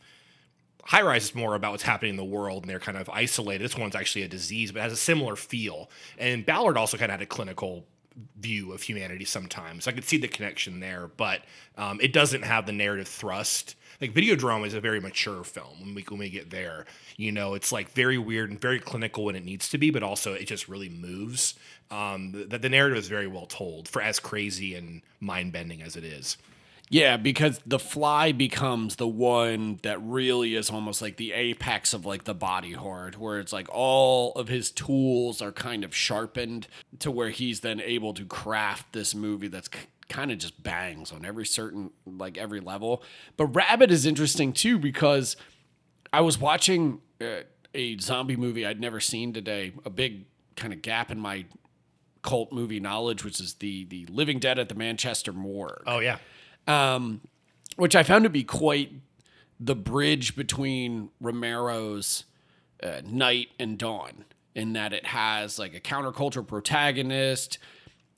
high 0.83 1.01
rise 1.01 1.25
is 1.25 1.35
more 1.35 1.55
about 1.55 1.71
what's 1.71 1.83
happening 1.83 2.11
in 2.11 2.17
the 2.17 2.25
world 2.25 2.63
and 2.63 2.71
they're 2.71 2.79
kind 2.79 2.99
of 2.99 3.09
isolated 3.09 3.65
this 3.65 3.79
one's 3.79 3.97
actually 3.97 4.23
a 4.23 4.29
disease 4.29 4.71
but 4.71 4.83
has 4.83 4.93
a 4.93 4.97
similar 4.97 5.37
feel 5.37 5.89
and 6.19 6.45
ballard 6.45 6.77
also 6.77 6.99
kind 6.99 7.11
of 7.11 7.19
had 7.19 7.23
a 7.23 7.27
clinical 7.27 7.87
view 8.39 8.73
of 8.73 8.83
humanity 8.83 9.25
sometimes 9.25 9.85
So 9.85 9.91
i 9.91 9.95
could 9.95 10.05
see 10.05 10.19
the 10.19 10.29
connection 10.29 10.81
there 10.81 11.11
but 11.17 11.41
um, 11.79 11.99
it 12.03 12.13
doesn't 12.13 12.43
have 12.43 12.67
the 12.67 12.73
narrative 12.73 13.09
thrust 13.09 13.77
like 14.01 14.13
videodrome 14.13 14.67
is 14.67 14.75
a 14.75 14.81
very 14.81 15.01
mature 15.01 15.45
film. 15.45 15.81
When 15.81 15.95
we 15.95 16.03
when 16.09 16.19
we 16.19 16.31
get 16.31 16.51
there 16.51 16.87
you 17.17 17.33
know 17.33 17.55
it's 17.55 17.73
like 17.73 17.91
very 17.91 18.19
weird 18.19 18.51
and 18.51 18.61
very 18.61 18.81
clinical 18.81 19.25
when 19.25 19.37
it 19.37 19.45
needs 19.45 19.69
to 19.71 19.79
be 19.79 19.91
but 19.91 20.03
also 20.03 20.35
it 20.35 20.47
just 20.47 20.69
really 20.69 20.89
moves. 20.89 21.55
Um, 21.91 22.33
the, 22.33 22.59
the 22.59 22.69
narrative 22.69 22.99
is 22.99 23.09
very 23.09 23.27
well 23.27 23.47
told 23.47 23.89
for 23.89 24.03
as 24.03 24.19
crazy 24.19 24.75
and 24.75 25.03
mind-bending 25.21 25.83
as 25.83 25.97
it 25.97 26.05
is. 26.05 26.37
Yeah, 26.91 27.17
because 27.17 27.61
the 27.67 27.79
fly 27.79 28.33
becomes 28.33 28.97
the 28.97 29.09
one 29.09 29.81
that 29.83 30.01
really 30.03 30.55
is 30.55 30.71
almost 30.71 31.01
like 31.01 31.17
the 31.17 31.33
apex 31.33 31.95
of 31.95 32.05
like 32.05 32.25
the 32.25 32.35
body 32.35 32.73
horror, 32.73 33.11
where 33.17 33.41
it's 33.41 33.53
like 33.53 33.69
all 33.71 34.33
of 34.33 34.49
his 34.49 34.71
tools 34.71 35.41
are 35.41 35.51
kind 35.51 35.83
of 35.83 35.95
sharpened 35.95 36.69
to 36.99 37.11
where 37.11 37.31
he's 37.31 37.61
then 37.61 37.81
able 37.81 38.13
to 38.15 38.25
craft 38.27 38.93
this 38.93 39.15
movie 39.15 39.49
that's 39.49 39.69
kind 40.15 40.31
of 40.31 40.39
just 40.39 40.63
bangs 40.63 41.11
on 41.13 41.25
every 41.25 41.45
certain 41.47 41.91
like 42.07 42.39
every 42.39 42.61
level. 42.61 43.03
But 43.37 43.47
Rabid 43.47 43.91
is 43.91 44.07
interesting 44.07 44.53
too 44.53 44.79
because 44.79 45.37
I 46.13 46.21
was 46.21 46.39
watching 46.39 47.01
uh, 47.21 47.41
a 47.75 47.99
zombie 47.99 48.37
movie 48.37 48.65
I'd 48.65 48.81
never 48.81 49.01
seen 49.01 49.33
today, 49.33 49.73
a 49.85 49.91
big 49.91 50.27
kind 50.57 50.73
of 50.73 50.83
gap 50.83 51.11
in 51.11 51.19
my 51.19 51.47
cult 52.23 52.53
movie 52.53 52.81
knowledge, 52.81 53.25
which 53.25 53.41
is 53.41 53.55
the 53.55 53.85
the 53.87 54.07
Living 54.07 54.39
Dead 54.39 54.59
at 54.59 54.69
the 54.69 54.75
Manchester 54.75 55.33
Morgue 55.33 55.83
oh 55.87 55.99
yeah 55.99 56.19
um, 56.67 57.21
which 57.77 57.97
I 57.97 58.03
found 58.03 58.25
to 58.25 58.31
be 58.31 58.45
quite 58.45 58.93
the 59.61 59.75
bridge 59.75 60.37
between 60.37 61.11
Romero's 61.21 62.25
uh, 62.83 63.01
Night 63.05 63.49
and 63.59 63.79
Dawn, 63.79 64.25
in 64.55 64.73
that 64.75 64.93
it 64.93 65.07
has 65.07 65.59
like 65.59 65.75
a 65.75 65.81
counterculture 65.81 66.47
protagonist. 66.47 67.59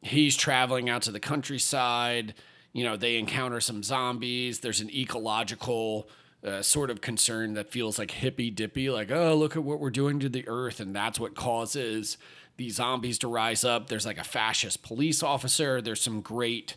He's 0.03 0.37
traveling 0.37 0.89
out 0.89 1.03
to 1.03 1.11
the 1.11 1.21
countryside. 1.21 2.35
You 2.73 2.85
know, 2.85 2.97
they 2.97 3.17
encounter 3.17 3.61
some 3.61 3.83
zombies. 3.83 4.61
There's 4.61 4.81
an 4.81 4.91
ecological 4.91 6.09
uh, 6.45 6.63
sort 6.63 6.91
of 6.91 7.01
concern 7.01 7.55
that 7.55 7.73
feels 7.73 7.99
like 7.99 8.11
hippy 8.11 8.51
dippy, 8.51 8.91
like, 8.91 9.11
oh, 9.11 9.35
look 9.35 9.57
at 9.57 9.65
what 9.65 9.81
we're 9.81 9.91
doing 9.91 10.21
to 10.21 10.29
the 10.29 10.47
earth. 10.47 10.81
And 10.81 10.95
that's 10.95 11.19
what 11.19 11.35
causes 11.35 12.19
these 12.57 12.77
zombies 12.77 13.19
to 13.21 13.29
rise 13.29 13.65
up. 13.65 13.89
There's 13.89 14.07
like 14.07 14.19
a 14.19 14.25
fascist 14.25 14.83
police 14.83 15.23
officer. 15.23 15.81
There's 15.81 16.01
some 16.01 16.21
great 16.21 16.77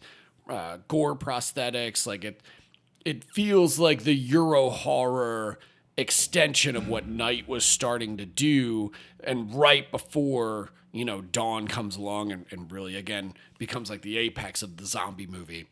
uh, 0.49 0.77
gore 0.87 1.15
prosthetics. 1.15 2.07
Like 2.07 2.23
it, 2.23 2.41
it 3.05 3.23
feels 3.23 3.77
like 3.79 4.03
the 4.03 4.15
Euro 4.15 4.69
horror 4.69 5.59
extension 5.97 6.75
of 6.75 6.87
what 6.87 7.07
Night 7.07 7.47
was 7.47 7.65
starting 7.65 8.17
to 8.17 8.25
do, 8.25 8.91
and 9.21 9.53
right 9.53 9.91
before 9.91 10.71
you 10.91 11.05
know 11.05 11.21
Dawn 11.21 11.67
comes 11.67 11.95
along 11.95 12.31
and, 12.31 12.45
and 12.51 12.71
really 12.71 12.95
again 12.95 13.33
becomes 13.57 13.89
like 13.89 14.01
the 14.01 14.17
apex 14.17 14.61
of 14.61 14.77
the 14.77 14.85
zombie 14.85 15.27
movie. 15.27 15.67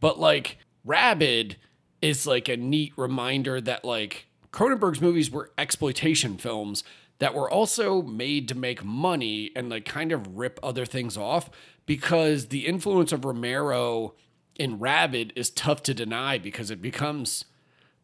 But 0.00 0.18
like 0.18 0.58
Rabid 0.84 1.56
is 2.02 2.26
like 2.26 2.48
a 2.48 2.56
neat 2.56 2.92
reminder 2.96 3.60
that 3.60 3.84
like 3.84 4.26
Cronenberg's 4.52 5.00
movies 5.00 5.30
were 5.30 5.50
exploitation 5.58 6.36
films 6.36 6.84
that 7.18 7.34
were 7.34 7.50
also 7.50 8.02
made 8.02 8.48
to 8.48 8.54
make 8.54 8.84
money 8.84 9.50
and 9.56 9.70
like 9.70 9.84
kind 9.84 10.12
of 10.12 10.36
rip 10.36 10.58
other 10.62 10.84
things 10.84 11.16
off 11.16 11.50
because 11.86 12.48
the 12.48 12.66
influence 12.66 13.12
of 13.12 13.24
Romero 13.24 14.14
in 14.56 14.78
Rabid 14.78 15.32
is 15.36 15.50
tough 15.50 15.82
to 15.84 15.94
deny 15.94 16.38
because 16.38 16.70
it 16.70 16.82
becomes 16.82 17.44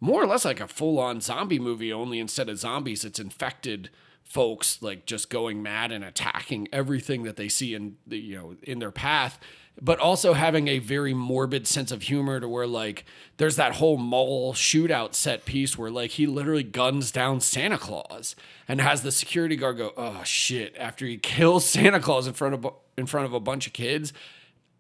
more 0.01 0.23
or 0.23 0.27
less 0.27 0.45
like 0.45 0.61
a 0.61 0.69
full-on 0.69 1.21
zombie 1.21 1.59
movie 1.59 1.93
only 1.93 2.19
instead 2.19 2.49
of 2.49 2.59
zombies 2.59 3.05
it's 3.05 3.21
infected 3.21 3.91
folks 4.31 4.81
like 4.81 5.07
just 5.07 5.29
going 5.29 5.61
mad 5.61 5.91
and 5.91 6.05
attacking 6.05 6.69
everything 6.73 7.25
that 7.25 7.35
they 7.35 7.49
see 7.49 7.75
in 7.75 7.97
the, 8.07 8.17
you 8.17 8.37
know 8.37 8.55
in 8.63 8.79
their 8.79 8.93
path 8.93 9.41
but 9.83 9.99
also 9.99 10.35
having 10.35 10.69
a 10.69 10.79
very 10.79 11.13
morbid 11.13 11.67
sense 11.67 11.91
of 11.91 12.03
humor 12.03 12.39
to 12.39 12.49
where 12.49 12.67
like 12.67 13.05
there's 13.39 13.57
that 13.57 13.75
whole 13.75 13.97
mall 13.97 14.53
shootout 14.53 15.15
set 15.15 15.45
piece 15.45 15.77
where 15.77 15.91
like 15.91 16.13
he 16.13 16.27
literally 16.27 16.63
guns 16.63 17.11
down 17.11 17.41
Santa 17.41 17.79
Claus 17.79 18.37
and 18.69 18.81
has 18.81 19.03
the 19.03 19.11
security 19.11 19.57
guard 19.57 19.79
go 19.79 19.93
oh 19.97 20.23
shit 20.23 20.77
after 20.79 21.07
he 21.07 21.17
kills 21.19 21.65
Santa 21.69 21.99
Claus 21.99 22.27
in 22.27 22.35
front 22.35 22.55
of 22.55 22.73
in 22.97 23.07
front 23.07 23.27
of 23.27 23.33
a 23.33 23.41
bunch 23.41 23.67
of 23.67 23.73
kids. 23.73 24.13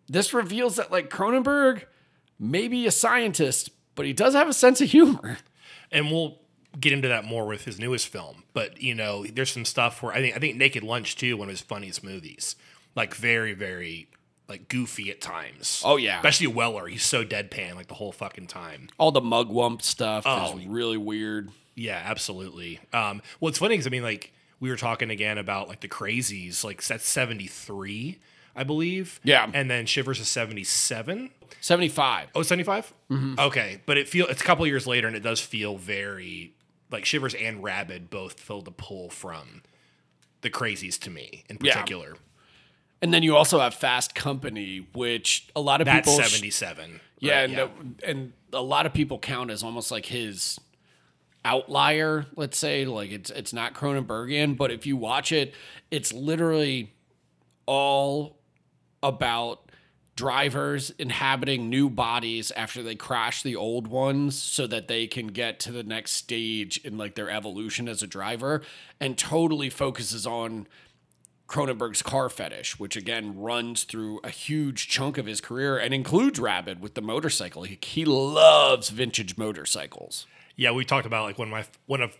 This 0.08 0.32
reveals 0.32 0.76
that 0.76 0.92
like 0.92 1.10
Cronenberg 1.10 1.84
may 2.38 2.68
be 2.68 2.86
a 2.86 2.90
scientist 2.90 3.70
but 3.94 4.06
he 4.06 4.12
does 4.12 4.34
have 4.34 4.48
a 4.48 4.52
sense 4.52 4.80
of 4.80 4.90
humor. 4.90 5.38
And 5.92 6.10
we'll 6.10 6.39
get 6.78 6.92
into 6.92 7.08
that 7.08 7.24
more 7.24 7.46
with 7.46 7.64
his 7.64 7.78
newest 7.78 8.08
film. 8.08 8.44
But 8.52 8.80
you 8.82 8.94
know, 8.94 9.24
there's 9.26 9.50
some 9.50 9.64
stuff 9.64 10.02
where 10.02 10.12
I 10.12 10.20
think 10.20 10.36
I 10.36 10.38
think 10.38 10.56
Naked 10.56 10.82
Lunch 10.82 11.16
too, 11.16 11.36
one 11.36 11.48
of 11.48 11.52
his 11.52 11.60
funniest 11.62 12.04
movies, 12.04 12.56
like 12.94 13.14
very 13.14 13.54
very 13.54 14.08
like 14.48 14.68
goofy 14.68 15.10
at 15.10 15.20
times. 15.20 15.80
Oh, 15.84 15.96
yeah. 15.96 16.16
especially 16.16 16.48
Weller. 16.48 16.86
He's 16.88 17.04
so 17.04 17.24
deadpan 17.24 17.76
like 17.76 17.86
the 17.86 17.94
whole 17.94 18.10
fucking 18.12 18.48
time. 18.48 18.88
all 18.98 19.12
the 19.12 19.20
mugwump 19.20 19.80
stuff 19.80 20.24
Oh. 20.26 20.58
is 20.58 20.66
really 20.66 20.96
weird 20.96 21.50
Yeah, 21.76 22.02
absolutely. 22.04 22.80
Um, 22.92 23.22
well, 23.38 23.48
it's 23.48 23.58
funny 23.58 23.74
because 23.74 23.86
I 23.86 23.90
mean, 23.90 24.02
like 24.02 24.32
we 24.58 24.68
were 24.68 24.76
talking 24.76 25.08
again 25.10 25.38
about 25.38 25.68
like 25.68 25.80
the 25.80 25.88
Crazies, 25.88 26.64
like 26.64 26.84
that's 26.84 27.06
seventy 27.08 27.46
three, 27.46 28.18
I 28.56 28.64
believe. 28.64 29.20
Yeah. 29.22 29.48
and 29.54 29.70
then 29.70 29.86
Shivers 29.86 30.18
is 30.20 30.28
seventy 30.28 30.64
seven. 30.64 31.30
75 31.62 32.28
Oh, 32.34 32.42
75? 32.42 32.92
Okay, 33.38 33.80
but 33.84 33.98
it 33.98 34.08
feel 34.08 34.26
it's 34.28 34.40
a 34.40 34.44
couple 34.44 34.66
years 34.66 34.86
later, 34.86 35.06
and 35.08 35.16
it 35.16 35.22
does 35.22 35.40
feel 35.40 35.76
very 35.76 36.52
like 36.90 37.04
Shivers 37.04 37.34
and 37.34 37.62
Rabid 37.62 38.10
both 38.10 38.40
feel 38.40 38.62
the 38.62 38.70
pull 38.72 39.10
from 39.10 39.62
the 40.42 40.50
Crazies 40.50 40.98
to 41.00 41.10
me 41.10 41.44
in 41.48 41.58
Yeah. 41.60 41.74
particular. 41.74 42.16
and 43.02 43.14
then 43.14 43.22
you 43.22 43.34
also 43.36 43.60
have 43.60 43.74
fast 43.74 44.14
company 44.14 44.86
which 44.94 45.48
a 45.56 45.60
lot 45.60 45.80
of 45.80 45.86
That's 45.86 46.06
people 46.08 46.22
77. 46.22 47.00
yeah, 47.18 47.40
right? 47.40 47.50
and, 47.50 47.58
uh, 47.58 47.68
and 48.04 48.32
a 48.52 48.60
lot 48.62 48.84
of 48.86 48.92
people 48.92 49.18
count 49.18 49.50
as 49.50 49.62
almost 49.62 49.90
like 49.90 50.06
his 50.06 50.58
outlier 51.44 52.26
let's 52.36 52.58
say 52.58 52.84
like 52.84 53.10
it's 53.10 53.30
it's 53.30 53.52
not 53.54 53.72
cronenbergian 53.72 54.54
but 54.58 54.70
if 54.70 54.84
you 54.84 54.94
watch 54.96 55.32
it 55.32 55.54
it's 55.90 56.12
literally 56.12 56.92
all 57.64 58.36
about 59.02 59.69
drivers 60.16 60.90
inhabiting 60.98 61.70
new 61.70 61.88
bodies 61.88 62.50
after 62.56 62.82
they 62.82 62.94
crash 62.94 63.42
the 63.42 63.56
old 63.56 63.86
ones 63.86 64.40
so 64.40 64.66
that 64.66 64.88
they 64.88 65.06
can 65.06 65.28
get 65.28 65.58
to 65.60 65.72
the 65.72 65.82
next 65.82 66.12
stage 66.12 66.78
in 66.84 66.98
like 66.98 67.14
their 67.14 67.30
evolution 67.30 67.88
as 67.88 68.02
a 68.02 68.06
driver 68.06 68.62
and 69.00 69.16
totally 69.16 69.70
focuses 69.70 70.26
on 70.26 70.66
Cronenberg's 71.48 72.02
car 72.02 72.28
fetish, 72.28 72.78
which 72.78 72.96
again 72.96 73.36
runs 73.36 73.82
through 73.82 74.20
a 74.22 74.30
huge 74.30 74.88
chunk 74.88 75.18
of 75.18 75.26
his 75.26 75.40
career 75.40 75.76
and 75.76 75.92
includes 75.92 76.38
Rabid 76.38 76.80
with 76.80 76.94
the 76.94 77.02
motorcycle. 77.02 77.64
He, 77.64 77.76
he 77.82 78.04
loves 78.04 78.90
vintage 78.90 79.36
motorcycles. 79.36 80.26
Yeah, 80.54 80.70
we 80.70 80.84
talked 80.84 81.06
about 81.06 81.24
like 81.24 81.38
one 81.38 81.48
of 81.48 81.52
my 81.52 81.64
one 81.86 82.02
of 82.02 82.16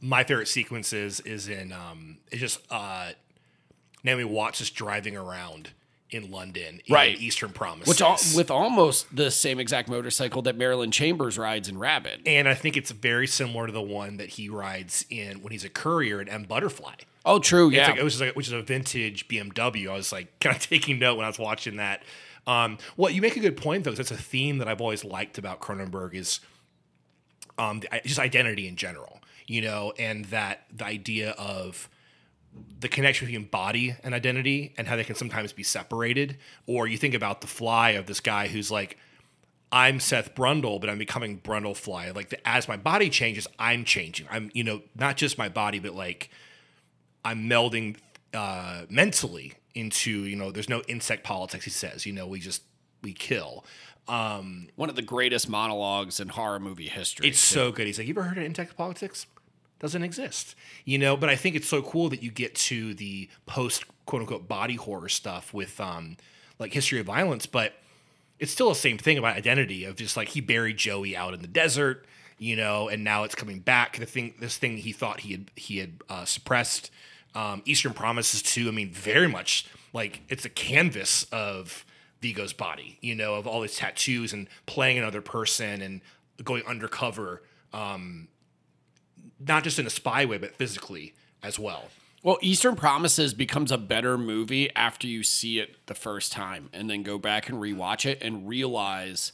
my 0.00 0.22
favorite 0.22 0.46
sequences 0.46 1.18
is 1.20 1.48
in 1.48 1.72
um 1.72 2.18
it's 2.30 2.40
just 2.40 2.60
uh 2.70 3.12
Naomi 4.04 4.24
Watts 4.24 4.58
just 4.58 4.76
driving 4.76 5.16
around 5.16 5.70
in 6.10 6.30
London 6.30 6.80
in 6.86 6.94
Right. 6.94 7.20
Eastern 7.20 7.50
Promises. 7.50 7.88
Which 7.88 8.00
al- 8.00 8.18
with 8.34 8.50
almost 8.50 9.14
the 9.14 9.30
same 9.30 9.60
exact 9.60 9.88
motorcycle 9.88 10.40
that 10.42 10.56
Marilyn 10.56 10.90
Chambers 10.90 11.36
rides 11.38 11.68
in 11.68 11.76
Rabid, 11.78 12.22
and 12.26 12.48
I 12.48 12.54
think 12.54 12.76
it's 12.76 12.90
very 12.90 13.26
similar 13.26 13.66
to 13.66 13.72
the 13.72 13.82
one 13.82 14.16
that 14.16 14.30
he 14.30 14.48
rides 14.48 15.04
in 15.10 15.42
when 15.42 15.52
he's 15.52 15.64
a 15.64 15.68
courier 15.68 16.20
in 16.20 16.28
M 16.28 16.44
Butterfly. 16.44 16.94
Oh, 17.26 17.38
true. 17.38 17.68
Yeah. 17.68 17.88
Like, 17.88 17.98
it 17.98 18.04
was 18.04 18.20
like, 18.20 18.34
which 18.36 18.46
is 18.46 18.52
a 18.54 18.62
vintage 18.62 19.28
BMW. 19.28 19.90
I 19.90 19.94
was 19.96 20.12
like 20.12 20.28
kind 20.40 20.56
of 20.56 20.62
taking 20.62 20.98
note 20.98 21.16
when 21.16 21.24
I 21.24 21.28
was 21.28 21.38
watching 21.38 21.76
that. 21.76 22.02
Um, 22.46 22.78
well, 22.96 23.10
you 23.12 23.20
make 23.20 23.36
a 23.36 23.40
good 23.40 23.56
point 23.58 23.84
though. 23.84 23.90
'cause 23.90 23.98
That's 23.98 24.10
a 24.12 24.16
theme 24.16 24.56
that 24.58 24.68
I've 24.68 24.80
always 24.80 25.04
liked 25.04 25.36
about 25.36 25.60
Cronenberg 25.60 26.14
is 26.14 26.40
um, 27.58 27.80
the- 27.80 28.00
just 28.04 28.18
identity 28.18 28.66
in 28.68 28.76
general. 28.76 29.20
You 29.46 29.62
know, 29.62 29.92
and 29.98 30.26
that 30.26 30.64
the 30.74 30.84
idea 30.84 31.30
of 31.32 31.88
the 32.80 32.88
connection 32.88 33.26
between 33.26 33.46
body 33.46 33.96
and 34.02 34.14
identity 34.14 34.74
and 34.78 34.86
how 34.86 34.96
they 34.96 35.04
can 35.04 35.14
sometimes 35.14 35.52
be 35.52 35.62
separated. 35.62 36.38
Or 36.66 36.86
you 36.86 36.96
think 36.96 37.14
about 37.14 37.40
the 37.40 37.46
fly 37.46 37.90
of 37.90 38.06
this 38.06 38.20
guy 38.20 38.48
who's 38.48 38.70
like, 38.70 38.96
I'm 39.70 40.00
Seth 40.00 40.34
Brundle, 40.34 40.80
but 40.80 40.88
I'm 40.88 40.96
becoming 40.98 41.40
Brundle 41.40 41.76
Fly. 41.76 42.10
Like 42.10 42.30
the, 42.30 42.48
as 42.48 42.68
my 42.68 42.76
body 42.76 43.10
changes, 43.10 43.46
I'm 43.58 43.84
changing. 43.84 44.26
I'm, 44.30 44.50
you 44.54 44.64
know, 44.64 44.80
not 44.96 45.16
just 45.16 45.36
my 45.36 45.48
body, 45.50 45.78
but 45.78 45.94
like 45.94 46.30
I'm 47.24 47.48
melding 47.48 47.96
uh, 48.32 48.82
mentally 48.88 49.54
into, 49.74 50.10
you 50.10 50.36
know, 50.36 50.50
there's 50.50 50.70
no 50.70 50.80
insect 50.88 51.22
politics. 51.24 51.64
He 51.64 51.70
says, 51.70 52.06
you 52.06 52.12
know, 52.14 52.26
we 52.26 52.38
just 52.40 52.62
we 53.02 53.12
kill. 53.12 53.64
Um, 54.08 54.68
One 54.76 54.88
of 54.88 54.96
the 54.96 55.02
greatest 55.02 55.50
monologues 55.50 56.18
in 56.18 56.28
horror 56.28 56.58
movie 56.58 56.88
history. 56.88 57.28
it's 57.28 57.38
so 57.38 57.70
good. 57.70 57.86
He's 57.86 57.98
like, 57.98 58.08
you 58.08 58.14
ever 58.14 58.22
heard 58.22 58.38
of 58.38 58.44
insect 58.44 58.74
politics? 58.74 59.26
Doesn't 59.80 60.02
exist, 60.02 60.54
you 60.84 60.98
know. 60.98 61.16
But 61.16 61.28
I 61.28 61.36
think 61.36 61.54
it's 61.54 61.68
so 61.68 61.82
cool 61.82 62.08
that 62.08 62.22
you 62.22 62.30
get 62.30 62.54
to 62.56 62.94
the 62.94 63.28
post 63.46 63.84
quote 64.06 64.22
unquote 64.22 64.48
body 64.48 64.74
horror 64.74 65.08
stuff 65.08 65.54
with 65.54 65.80
um, 65.80 66.16
like 66.58 66.72
history 66.72 66.98
of 66.98 67.06
violence, 67.06 67.46
but 67.46 67.74
it's 68.38 68.52
still 68.52 68.68
the 68.68 68.74
same 68.74 68.98
thing 68.98 69.18
about 69.18 69.36
identity 69.36 69.84
of 69.84 69.96
just 69.96 70.16
like 70.16 70.28
he 70.28 70.40
buried 70.40 70.76
Joey 70.76 71.16
out 71.16 71.34
in 71.34 71.40
the 71.40 71.48
desert, 71.48 72.06
you 72.38 72.56
know, 72.56 72.88
and 72.88 73.04
now 73.04 73.24
it's 73.24 73.34
coming 73.34 73.60
back. 73.60 73.98
The 73.98 74.06
thing, 74.06 74.34
this 74.40 74.56
thing 74.56 74.78
he 74.78 74.92
thought 74.92 75.20
he 75.20 75.32
had 75.32 75.50
he 75.56 75.78
had 75.78 76.02
uh, 76.08 76.24
suppressed. 76.24 76.90
Um, 77.34 77.62
Eastern 77.66 77.92
Promises 77.92 78.42
too. 78.42 78.68
I 78.68 78.70
mean, 78.70 78.90
very 78.90 79.28
much 79.28 79.66
like 79.92 80.22
it's 80.28 80.44
a 80.44 80.48
canvas 80.48 81.24
of 81.30 81.84
Viggo's 82.20 82.52
body, 82.52 82.98
you 83.00 83.14
know, 83.14 83.34
of 83.34 83.46
all 83.46 83.62
his 83.62 83.76
tattoos 83.76 84.32
and 84.32 84.48
playing 84.66 84.98
another 84.98 85.20
person 85.20 85.82
and 85.82 86.00
going 86.42 86.64
undercover, 86.66 87.42
um, 87.72 88.28
not 89.38 89.64
just 89.64 89.78
in 89.78 89.86
a 89.86 89.90
spy 89.90 90.24
way, 90.24 90.38
but 90.38 90.54
physically 90.56 91.14
as 91.42 91.58
well. 91.58 91.84
Well, 92.22 92.38
Eastern 92.42 92.74
Promises 92.74 93.32
becomes 93.32 93.70
a 93.70 93.78
better 93.78 94.18
movie 94.18 94.74
after 94.74 95.06
you 95.06 95.22
see 95.22 95.60
it 95.60 95.76
the 95.86 95.94
first 95.94 96.32
time 96.32 96.68
and 96.72 96.90
then 96.90 97.02
go 97.02 97.16
back 97.16 97.48
and 97.48 97.58
rewatch 97.58 98.04
it 98.04 98.20
and 98.20 98.48
realize 98.48 99.32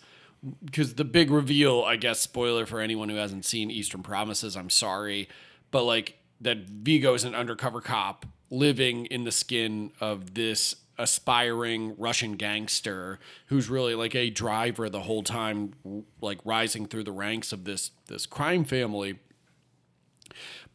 because 0.65 0.95
the 0.95 1.05
big 1.05 1.31
reveal, 1.31 1.83
I 1.83 1.97
guess, 1.97 2.21
spoiler 2.21 2.67
for 2.67 2.81
anyone 2.81 3.09
who 3.09 3.17
hasn't 3.17 3.47
seen 3.47 3.71
Eastern 3.71 4.03
Promises, 4.03 4.57
I'm 4.57 4.69
sorry, 4.69 5.29
but 5.71 5.85
like 5.85 6.19
that 6.43 6.69
Viggo 6.69 7.15
is 7.15 7.25
an 7.25 7.35
undercover 7.35 7.81
cop 7.81 8.27
living 8.51 9.07
in 9.07 9.25
the 9.25 9.33
skin 9.33 9.91
of 10.01 10.35
this 10.35 10.77
aspiring 10.99 11.95
Russian 11.99 12.33
gangster 12.33 13.19
who's 13.47 13.69
really 13.69 13.95
like 13.95 14.15
a 14.15 14.31
driver 14.31 14.89
the 14.89 15.01
whole 15.01 15.23
time, 15.23 15.73
like 16.21 16.39
rising 16.45 16.87
through 16.87 17.05
the 17.05 17.13
ranks 17.13 17.53
of 17.53 17.65
this 17.65 17.91
this 18.07 18.27
crime 18.27 18.65
family. 18.65 19.19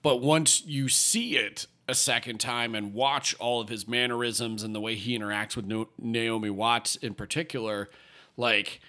But 0.02 0.22
once 0.22 0.66
you 0.66 0.90
see 0.90 1.36
it 1.36 1.66
a 1.88 1.96
second 1.96 2.40
time 2.40 2.76
and 2.76 2.94
watch 2.94 3.36
all 3.40 3.62
of 3.62 3.70
his 3.70 3.88
mannerisms 3.88 4.64
and 4.64 4.74
the 4.74 4.80
way 4.80 4.96
he 4.96 5.18
interacts 5.18 5.56
with 5.56 5.88
Naomi 5.98 6.50
Watts 6.50 6.96
in 6.96 7.14
particular, 7.16 7.90
like 8.38 8.80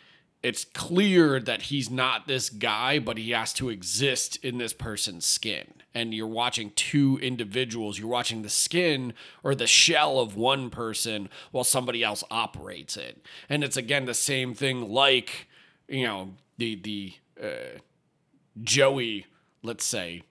it's 0.42 0.64
clear 0.64 1.40
that 1.40 1.62
he's 1.62 1.90
not 1.90 2.26
this 2.26 2.48
guy, 2.48 2.98
but 2.98 3.18
he 3.18 3.30
has 3.30 3.52
to 3.54 3.68
exist 3.68 4.42
in 4.44 4.58
this 4.58 4.72
person's 4.72 5.26
skin. 5.26 5.66
And 5.94 6.14
you're 6.14 6.26
watching 6.26 6.72
two 6.76 7.18
individuals. 7.20 7.98
You're 7.98 8.08
watching 8.08 8.42
the 8.42 8.48
skin 8.48 9.12
or 9.42 9.54
the 9.54 9.66
shell 9.66 10.20
of 10.20 10.36
one 10.36 10.70
person 10.70 11.28
while 11.50 11.64
somebody 11.64 12.02
else 12.02 12.22
operates 12.30 12.96
it. 12.96 13.24
And 13.48 13.64
it's 13.64 13.76
again 13.76 14.04
the 14.04 14.14
same 14.14 14.54
thing, 14.54 14.88
like 14.88 15.48
you 15.88 16.06
know 16.06 16.34
the 16.58 16.76
the 16.76 17.14
uh, 17.42 17.78
Joey, 18.62 19.26
let's 19.62 19.84
say, 19.84 20.22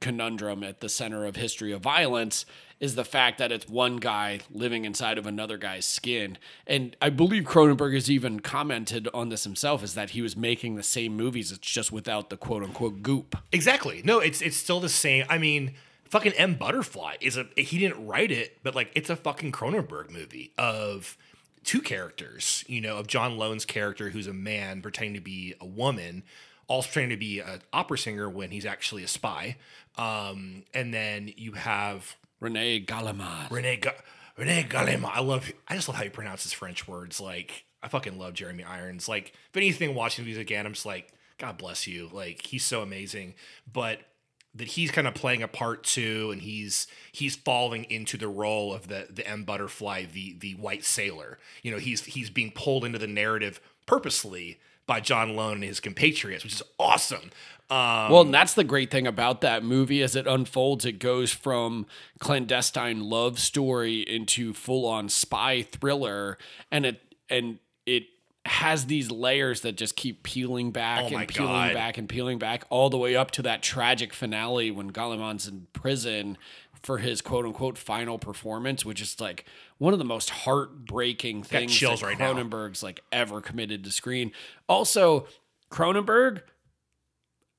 conundrum 0.00 0.62
at 0.62 0.80
the 0.80 0.88
center 0.88 1.24
of 1.24 1.36
history 1.36 1.72
of 1.72 1.80
violence 1.82 2.44
is 2.78 2.94
the 2.94 3.04
fact 3.04 3.38
that 3.38 3.50
it's 3.50 3.68
one 3.68 3.96
guy 3.96 4.40
living 4.50 4.84
inside 4.84 5.16
of 5.16 5.26
another 5.26 5.56
guy's 5.56 5.86
skin. 5.86 6.36
And 6.66 6.94
I 7.00 7.08
believe 7.08 7.44
Cronenberg 7.44 7.94
has 7.94 8.10
even 8.10 8.40
commented 8.40 9.08
on 9.14 9.30
this 9.30 9.44
himself 9.44 9.82
is 9.82 9.94
that 9.94 10.10
he 10.10 10.20
was 10.20 10.36
making 10.36 10.74
the 10.74 10.82
same 10.82 11.16
movies, 11.16 11.50
it's 11.50 11.60
just 11.60 11.90
without 11.90 12.28
the 12.28 12.36
quote 12.36 12.62
unquote 12.62 13.02
goop. 13.02 13.36
Exactly. 13.50 14.02
No, 14.04 14.18
it's 14.18 14.42
it's 14.42 14.56
still 14.56 14.80
the 14.80 14.90
same. 14.90 15.24
I 15.30 15.38
mean, 15.38 15.74
fucking 16.04 16.32
M 16.32 16.54
Butterfly 16.54 17.16
is 17.20 17.38
a 17.38 17.46
he 17.56 17.78
didn't 17.78 18.06
write 18.06 18.30
it, 18.30 18.58
but 18.62 18.74
like 18.74 18.90
it's 18.94 19.08
a 19.08 19.16
fucking 19.16 19.52
Cronenberg 19.52 20.10
movie 20.10 20.52
of 20.58 21.16
two 21.64 21.80
characters, 21.80 22.64
you 22.68 22.80
know, 22.80 22.98
of 22.98 23.06
John 23.06 23.38
Lone's 23.38 23.64
character 23.64 24.10
who's 24.10 24.26
a 24.26 24.32
man 24.32 24.82
pretending 24.82 25.14
to 25.14 25.20
be 25.20 25.54
a 25.60 25.66
woman, 25.66 26.22
also 26.68 26.88
pretending 26.88 27.16
to 27.16 27.20
be 27.20 27.40
an 27.40 27.62
opera 27.72 27.98
singer 27.98 28.28
when 28.28 28.50
he's 28.50 28.66
actually 28.66 29.02
a 29.04 29.08
spy. 29.08 29.56
Um, 29.96 30.64
and 30.74 30.92
then 30.92 31.32
you 31.36 31.52
have 31.52 32.16
Rene 32.40 32.84
Gallimard. 32.84 33.50
Rene 33.50 33.76
Ga- 33.76 33.94
Rene 34.36 34.64
Gallimard. 34.64 35.10
I 35.12 35.20
love. 35.20 35.50
I 35.68 35.74
just 35.74 35.88
love 35.88 35.96
how 35.96 36.04
he 36.04 36.10
pronounces 36.10 36.52
French 36.52 36.86
words. 36.86 37.20
Like 37.20 37.64
I 37.82 37.88
fucking 37.88 38.18
love 38.18 38.34
Jeremy 38.34 38.64
Irons. 38.64 39.08
Like 39.08 39.32
if 39.50 39.56
anything, 39.56 39.94
watching 39.94 40.24
these 40.24 40.38
again, 40.38 40.66
I'm 40.66 40.74
just 40.74 40.86
like, 40.86 41.12
God 41.38 41.58
bless 41.58 41.86
you. 41.86 42.08
Like 42.12 42.44
he's 42.46 42.64
so 42.64 42.82
amazing. 42.82 43.34
But 43.70 44.00
that 44.54 44.68
he's 44.68 44.90
kind 44.90 45.06
of 45.06 45.14
playing 45.14 45.42
a 45.42 45.48
part 45.48 45.84
too, 45.84 46.30
and 46.32 46.42
he's 46.42 46.86
he's 47.12 47.36
falling 47.36 47.84
into 47.84 48.16
the 48.16 48.28
role 48.28 48.74
of 48.74 48.88
the 48.88 49.06
the 49.10 49.26
M 49.26 49.44
Butterfly, 49.44 50.06
the 50.12 50.36
the 50.38 50.52
white 50.54 50.84
sailor. 50.84 51.38
You 51.62 51.70
know, 51.70 51.78
he's 51.78 52.04
he's 52.04 52.30
being 52.30 52.50
pulled 52.50 52.84
into 52.84 52.98
the 52.98 53.06
narrative 53.06 53.60
purposely 53.86 54.58
by 54.86 55.00
John 55.00 55.34
Lone 55.36 55.54
and 55.54 55.64
his 55.64 55.80
compatriots, 55.80 56.44
which 56.44 56.54
is 56.54 56.62
awesome. 56.78 57.30
Um, 57.68 58.12
Well, 58.12 58.20
and 58.20 58.32
that's 58.32 58.54
the 58.54 58.62
great 58.62 58.90
thing 58.92 59.06
about 59.08 59.40
that 59.40 59.64
movie 59.64 60.00
as 60.02 60.14
it 60.14 60.26
unfolds. 60.26 60.84
It 60.84 61.00
goes 61.00 61.32
from 61.32 61.86
clandestine 62.20 63.00
love 63.08 63.38
story 63.40 64.00
into 64.02 64.52
full 64.52 64.86
on 64.86 65.08
spy 65.08 65.62
thriller, 65.62 66.38
and 66.70 66.86
it 66.86 67.00
and 67.28 67.58
it 67.84 68.04
has 68.44 68.86
these 68.86 69.10
layers 69.10 69.62
that 69.62 69.72
just 69.76 69.96
keep 69.96 70.22
peeling 70.22 70.70
back 70.70 71.10
Oh 71.10 71.16
and 71.16 71.26
peeling 71.26 71.50
God. 71.50 71.74
back 71.74 71.98
and 71.98 72.08
peeling 72.08 72.38
back 72.38 72.64
all 72.70 72.88
the 72.88 72.96
way 72.96 73.16
up 73.16 73.32
to 73.32 73.42
that 73.42 73.60
tragic 73.60 74.12
finale 74.14 74.70
when 74.70 74.92
Gallimard's 74.92 75.48
in 75.48 75.66
prison 75.72 76.38
for 76.86 76.98
his 76.98 77.20
quote 77.20 77.44
unquote 77.44 77.76
final 77.76 78.16
performance, 78.16 78.84
which 78.84 79.02
is 79.02 79.20
like 79.20 79.44
one 79.78 79.92
of 79.92 79.98
the 79.98 80.04
most 80.04 80.30
heartbreaking 80.30 81.42
things 81.42 81.74
chills 81.74 82.00
that 82.00 82.06
right 82.06 82.18
now. 82.18 82.32
Cronenberg's 82.32 82.80
like 82.80 83.00
ever 83.10 83.40
committed 83.40 83.82
to 83.82 83.90
screen. 83.90 84.30
Also, 84.68 85.26
Cronenberg 85.68 86.42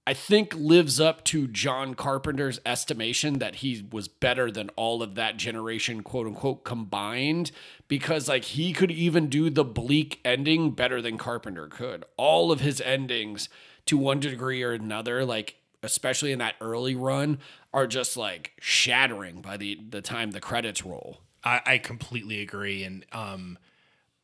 I 0.08 0.14
think 0.14 0.56
lives 0.56 1.02
up 1.02 1.26
to 1.26 1.50
John 1.50 1.94
Carpenter's 1.94 2.62
estimation 2.66 3.40
that 3.40 3.56
he 3.56 3.86
was 3.92 4.08
better 4.08 4.50
than 4.50 4.70
all 4.78 5.04
of 5.04 5.16
that 5.16 5.36
generation, 5.36 6.04
quote 6.04 6.28
unquote, 6.28 6.64
combined, 6.64 7.52
because 7.90 8.30
like 8.30 8.46
he 8.46 8.72
could 8.72 8.92
even 8.92 9.28
do 9.28 9.50
the 9.50 9.66
bleak 9.66 10.22
ending 10.24 10.72
better 10.72 11.02
than 11.02 11.18
Carpenter 11.18 11.68
could. 11.68 12.06
All 12.16 12.54
of 12.54 12.62
his 12.62 12.80
endings, 12.80 13.50
to 13.88 13.98
one 13.98 14.22
degree 14.22 14.64
or 14.64 14.72
another, 14.72 15.26
like 15.26 15.56
especially 15.88 16.32
in 16.32 16.40
that 16.40 16.56
early 16.62 16.96
run, 16.96 17.40
are 17.74 17.88
just 17.88 18.18
like 18.18 18.54
shattering 18.60 19.42
by 19.42 19.58
the 19.58 19.80
the 19.90 20.02
time 20.02 20.32
the 20.32 20.40
credits 20.40 20.86
roll. 20.86 21.20
I, 21.44 21.62
I 21.66 21.78
completely 21.78 22.42
agree, 22.42 22.84
and 22.84 23.06
um, 23.12 23.58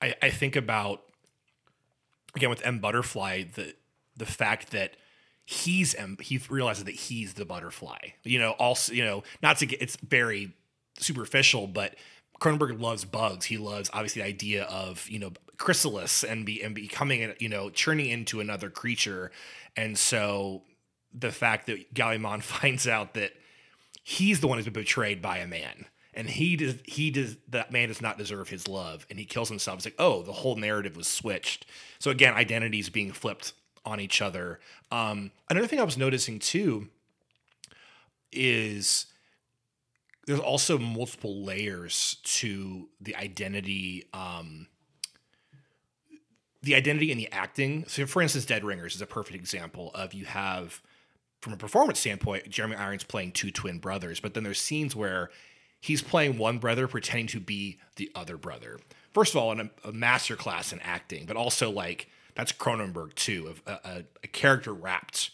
I, 0.01 0.15
I 0.21 0.29
think 0.29 0.55
about 0.55 1.01
again 2.35 2.49
with 2.49 2.65
M 2.65 2.79
Butterfly 2.79 3.43
the 3.55 3.73
the 4.15 4.25
fact 4.25 4.71
that 4.71 4.95
he's 5.45 5.95
M, 5.95 6.17
he 6.21 6.39
realizes 6.49 6.83
that 6.85 6.95
he's 6.95 7.33
the 7.33 7.45
butterfly. 7.45 7.99
You 8.23 8.39
know, 8.39 8.51
also 8.51 8.93
you 8.93 9.03
know 9.03 9.23
not 9.41 9.57
to 9.59 9.65
get 9.65 9.81
it's 9.81 9.95
very 9.97 10.53
superficial, 10.99 11.67
but 11.67 11.95
Cronenberg 12.39 12.81
loves 12.81 13.05
bugs. 13.05 13.45
He 13.45 13.57
loves 13.57 13.89
obviously 13.93 14.21
the 14.21 14.27
idea 14.27 14.63
of 14.65 15.07
you 15.09 15.19
know 15.19 15.31
chrysalis 15.57 16.23
and 16.23 16.45
be 16.45 16.61
and 16.61 16.75
becoming 16.75 17.33
you 17.39 17.49
know 17.49 17.69
churning 17.69 18.09
into 18.09 18.39
another 18.39 18.69
creature, 18.69 19.31
and 19.77 19.97
so 19.97 20.63
the 21.13 21.31
fact 21.31 21.67
that 21.67 21.93
Gallimard 21.93 22.43
finds 22.43 22.87
out 22.87 23.13
that 23.13 23.33
he's 24.03 24.41
the 24.41 24.47
one 24.47 24.57
who's 24.57 24.65
been 24.65 24.73
betrayed 24.73 25.21
by 25.21 25.37
a 25.37 25.47
man. 25.47 25.85
And 26.15 26.29
he 26.29 26.55
does 26.55 26.75
he 26.83 27.09
does 27.09 27.37
that 27.47 27.71
man 27.71 27.87
does 27.87 28.01
not 28.01 28.19
deserve 28.19 28.49
his 28.49 28.67
love. 28.67 29.07
And 29.09 29.17
he 29.17 29.25
kills 29.25 29.49
himself. 29.49 29.77
It's 29.77 29.85
like 29.85 29.95
oh 29.97 30.21
the 30.21 30.31
whole 30.31 30.55
narrative 30.55 30.95
was 30.95 31.07
switched. 31.07 31.65
So 31.97 32.11
again 32.11 32.35
identities 32.35 32.89
being 32.89 33.11
flipped 33.11 33.53
on 33.83 33.99
each 33.99 34.21
other. 34.21 34.59
Um 34.91 35.31
another 35.49 35.65
thing 35.65 35.79
i 35.79 35.83
was 35.83 35.97
noticing 35.97 36.37
too 36.37 36.89
is 38.31 39.07
there's 40.27 40.39
also 40.39 40.77
multiple 40.77 41.43
layers 41.43 42.17
to 42.23 42.89
the 43.01 43.15
identity 43.15 44.05
um 44.13 44.67
the 46.61 46.75
identity 46.75 47.11
and 47.11 47.19
the 47.19 47.31
acting. 47.31 47.85
So 47.87 48.05
for 48.05 48.21
instance 48.21 48.45
dead 48.45 48.63
ringers 48.63 48.93
is 48.93 49.01
a 49.01 49.07
perfect 49.07 49.35
example 49.35 49.89
of 49.95 50.13
you 50.13 50.25
have 50.25 50.79
from 51.43 51.51
a 51.51 51.57
performance 51.57 51.99
standpoint, 51.99 52.49
Jeremy 52.49 52.77
Irons 52.77 53.03
playing 53.03 53.33
two 53.33 53.51
twin 53.51 53.77
brothers, 53.79 54.21
but 54.21 54.33
then 54.33 54.43
there's 54.43 54.61
scenes 54.61 54.95
where 54.95 55.29
he's 55.81 56.01
playing 56.01 56.37
one 56.37 56.57
brother 56.57 56.87
pretending 56.87 57.27
to 57.27 57.41
be 57.41 57.79
the 57.97 58.09
other 58.15 58.37
brother. 58.37 58.79
First 59.11 59.35
of 59.35 59.41
all, 59.41 59.51
in 59.51 59.59
a, 59.59 59.69
a 59.89 59.91
master 59.91 60.37
class 60.37 60.71
in 60.71 60.79
acting, 60.79 61.25
but 61.25 61.35
also 61.35 61.69
like 61.69 62.07
that's 62.33 62.53
Cronenberg 62.53 63.13
too, 63.15 63.47
of 63.47 63.61
a, 63.67 63.71
a, 63.87 64.03
a 64.23 64.27
character 64.27 64.73
wrapped 64.73 65.31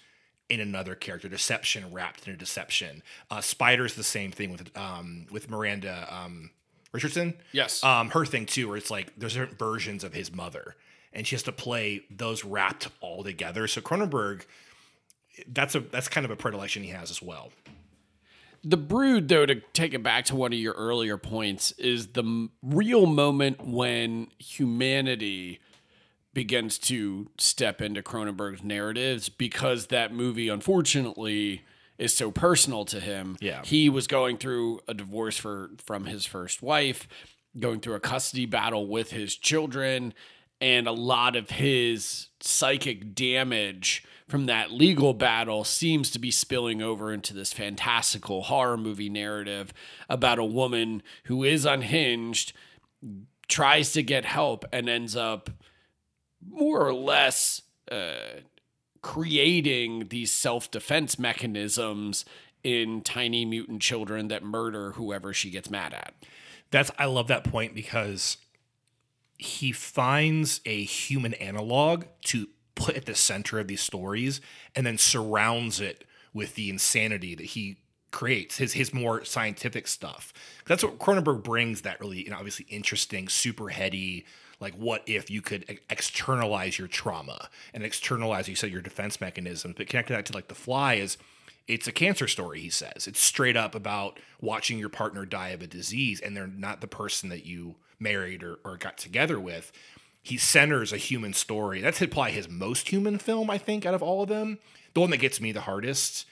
in 0.50 0.60
another 0.60 0.95
character, 0.95 1.30
deception 1.30 1.93
wrapped 1.93 2.28
in 2.28 2.34
a 2.34 2.38
deception. 2.38 3.04
Uh, 3.30 3.39
Spider's 3.39 3.93
the 3.93 4.04
same 4.04 4.32
thing 4.32 4.52
with 4.52 4.76
um, 4.76 5.28
with 5.30 5.48
Miranda 5.48 6.08
um, 6.10 6.50
Richardson. 6.91 7.36
Yes. 7.52 7.84
Um, 7.84 8.10
her 8.10 8.26
thing 8.26 8.48
too, 8.48 8.67
where 8.67 8.78
it's 8.78 8.89
like 8.89 9.13
there's 9.15 9.34
different 9.34 9.60
versions 9.60 10.04
of 10.04 10.15
his 10.15 10.34
mother, 10.34 10.76
and 11.13 11.28
she 11.28 11.36
has 11.36 11.43
to 11.43 11.52
play 11.52 12.02
those 12.10 12.43
wrapped 12.43 12.88
all 13.00 13.24
together. 13.24 13.67
So 13.67 13.80
Cronenberg, 13.80 14.41
that's 15.47 15.75
a 15.75 15.80
that's 15.80 16.08
kind 16.08 16.25
of 16.25 16.32
a 16.32 16.36
predilection 16.36 16.84
he 16.84 16.89
has 16.89 17.12
as 17.12 17.21
well. 17.21 17.52
The 18.63 18.78
Brood, 18.78 19.30
though, 19.30 19.45
to 19.45 19.56
take 19.73 19.93
it 19.93 20.04
back 20.04 20.25
to 20.25 20.36
one 20.36 20.52
of 20.52 20.60
your 20.60 20.73
earlier 20.73 21.17
points, 21.17 21.71
is 21.73 22.08
the 22.08 22.23
m- 22.23 22.52
real 22.62 23.06
moment 23.06 23.65
when 23.65 24.28
humanity 24.38 25.60
begins 26.34 26.78
to 26.78 27.30
step 27.38 27.82
into 27.82 28.02
Cronenberg's 28.02 28.63
narratives 28.63 29.30
because 29.30 29.88
that 29.88 30.13
movie, 30.13 30.49
unfortunately, 30.49 31.63
is 31.97 32.13
so 32.13 32.32
personal 32.32 32.86
to 32.86 32.99
him. 32.99 33.38
Yeah. 33.39 33.62
He 33.63 33.89
was 33.89 34.08
going 34.08 34.38
through 34.38 34.82
a 34.88 34.93
divorce 34.93 35.38
for 35.38 35.71
from 35.84 36.06
his 36.06 36.25
first 36.25 36.62
wife, 36.62 37.08
going 37.58 37.80
through 37.80 37.95
a 37.95 37.99
custody 37.99 38.45
battle 38.45 38.88
with 38.88 39.12
his 39.12 39.36
children, 39.36 40.13
and 40.62 40.88
a 40.88 40.91
lot 40.91 41.36
of 41.36 41.49
his 41.49 42.28
psychic 42.41 43.15
damage 43.15 44.04
from 44.30 44.46
that 44.46 44.72
legal 44.72 45.15
battle 45.15 45.63
seems 45.63 46.12
to 46.12 46.20
be 46.20 46.30
spilling 46.30 46.84
over 46.84 47.12
into 47.12 47.34
this 47.34 47.52
fantastical 47.52 48.44
horror 48.44 48.78
movie 48.78 49.10
narrative 49.10 49.74
about 50.08 50.38
a 50.38 50.46
woman 50.46 51.02
who 51.24 51.44
is 51.44 51.65
unhinged, 51.65 52.54
tries 53.48 53.92
to 53.92 54.04
get 54.04 54.26
help, 54.26 54.63
and 54.72 54.88
ends 54.88 55.15
up 55.15 55.50
more 56.48 56.86
or 56.86 56.94
less 56.94 57.63
uh, 57.92 58.42
creating 59.02 60.10
these 60.10 60.32
self 60.32 60.70
defense 60.70 61.18
mechanisms 61.18 62.24
in 62.63 63.02
tiny 63.02 63.46
mutant 63.46 63.82
children 63.82 64.28
that 64.28 64.44
murder 64.44 64.92
whoever 64.92 65.34
she 65.34 65.50
gets 65.50 65.72
mad 65.72 65.92
at. 65.92 66.13
That's 66.70 66.92
I 67.00 67.06
love 67.06 67.28
that 67.30 67.46
point 67.46 67.74
because 67.74 68.38
he 69.39 69.72
finds 69.72 70.62
a 70.65 70.84
human 70.84 71.34
analog 71.36 72.04
to 72.26 72.48
put 72.80 72.96
at 72.96 73.06
the 73.06 73.15
center 73.15 73.60
of 73.60 73.68
these 73.68 73.82
stories 73.82 74.42
and 74.76 74.86
then 74.86 74.98
surrounds 74.98 75.80
it 75.80 76.06
with 76.34 76.56
the 76.56 76.70
insanity 76.70 77.36
that 77.36 77.46
he 77.46 77.78
creates 78.12 78.58
his 78.58 78.74
his 78.74 78.94
more 78.94 79.24
scientific 79.24 79.88
stuff. 79.88 80.34
That's 80.65 80.84
what 80.84 80.98
cronenberg 80.98 81.44
brings 81.44 81.82
that 81.82 82.00
really 82.00 82.24
you 82.24 82.32
know, 82.32 82.38
obviously 82.38 82.65
interesting 82.70 83.30
super 83.30 83.70
heady 83.70 84.26
like 84.60 84.74
what 84.74 85.04
if 85.06 85.30
you 85.30 85.42
could 85.42 85.80
externalize 85.89 86.78
your 86.78 86.88
trauma 86.88 87.50
and 87.74 87.84
externalize 87.84 88.48
you 88.50 88.56
said 88.56 88.72
your 88.72 88.82
defense 88.82 89.22
mechanisms 89.22 89.76
but 89.78 89.88
connecting 89.88 90.15
that 90.15 90.26
to 90.26 90.34
like 90.34 90.48
the 90.48 90.56
fly 90.56 90.96
is 90.96 91.18
it's 91.68 91.88
a 91.88 91.92
cancer 91.92 92.28
story 92.28 92.60
he 92.60 92.70
says. 92.70 93.08
It's 93.08 93.22
straight 93.22 93.56
up 93.56 93.76
about 93.76 94.20
watching 94.42 94.80
your 94.80 94.89
partner 94.89 95.24
die 95.24 95.50
of 95.50 95.62
a 95.62 95.68
disease 95.68 96.20
and 96.20 96.36
they're 96.36 96.48
not 96.48 96.82
the 96.82 96.88
person 96.88 97.30
that 97.30 97.46
you 97.46 97.76
married 98.00 98.44
or, 98.44 98.58
or 98.65 98.76
got 98.76 98.98
together 98.98 99.39
with 99.39 99.72
he 100.22 100.38
centers 100.38 100.92
a 100.94 100.98
human 100.98 101.34
story. 101.34 101.82
That's 101.82 102.00
probably 102.08 102.32
his 102.32 102.50
most 102.50 102.90
human 102.90 103.18
film 103.20 103.50
i 103.50 103.58
think 103.58 103.86
out 103.86 103.94
of 103.94 104.04
all 104.04 104.24
of 104.24 104.30
them. 104.30 104.60
The 104.94 105.00
one 105.02 105.10
that 105.12 105.18
gets 105.18 105.40
me 105.42 105.52
the 105.52 105.62
hardest 105.62 106.26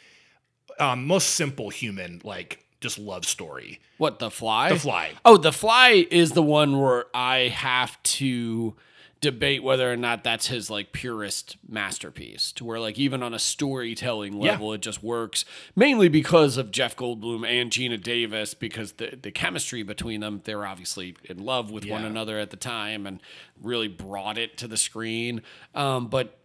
um, 0.79 1.07
most 1.07 1.31
simple 1.31 1.69
human 1.69 2.21
like 2.23 2.63
just 2.81 2.99
love 2.99 3.25
story. 3.25 3.79
What, 3.97 4.19
The 4.19 4.29
Fly? 4.29 4.69
the 4.69 4.79
fly. 4.79 5.11
Oh, 5.25 5.37
The 5.37 5.51
Fly 5.51 6.05
is 6.11 6.33
the 6.33 6.43
one 6.43 6.79
where 6.79 7.05
I 7.13 7.47
have 7.47 8.01
to 8.03 8.75
debate 9.21 9.63
whether 9.63 9.91
or 9.91 9.97
not 9.97 10.23
that's 10.23 10.47
his 10.47 10.69
like 10.69 10.91
purest 10.91 11.57
masterpiece 11.67 12.51
to 12.51 12.63
where 12.63 12.79
like 12.79 12.99
even 12.99 13.23
on 13.23 13.33
a 13.33 13.39
storytelling 13.39 14.33
Yeah. 14.41 14.51
level 14.51 14.73
it 14.73 14.81
just 14.81 15.01
works 15.01 15.43
mainly 15.75 16.07
because 16.07 16.57
of 16.57 16.69
Jeff 16.71 16.95
Goldblum 16.95 17.45
and 17.45 17.71
Geena 17.71 18.01
Davis 18.01 18.53
because 18.53 18.93
the 18.93 19.17
the 19.19 19.31
chemistry 19.31 19.81
between 19.83 20.21
them 20.21 20.41
they 20.43 20.53
were 20.55 20.67
obviously 20.67 21.15
in 21.23 21.39
love 21.43 21.71
with 21.71 21.85
one 21.85 22.05
another 22.05 22.37
at 22.37 22.51
the 22.51 22.57
time 22.57 23.07
and 23.07 23.19
really 23.61 23.87
brought 23.87 24.37
it 24.37 24.57
to 24.57 24.67
the 24.67 24.77
screen 24.77 25.41
um, 25.73 26.07
but 26.07 26.37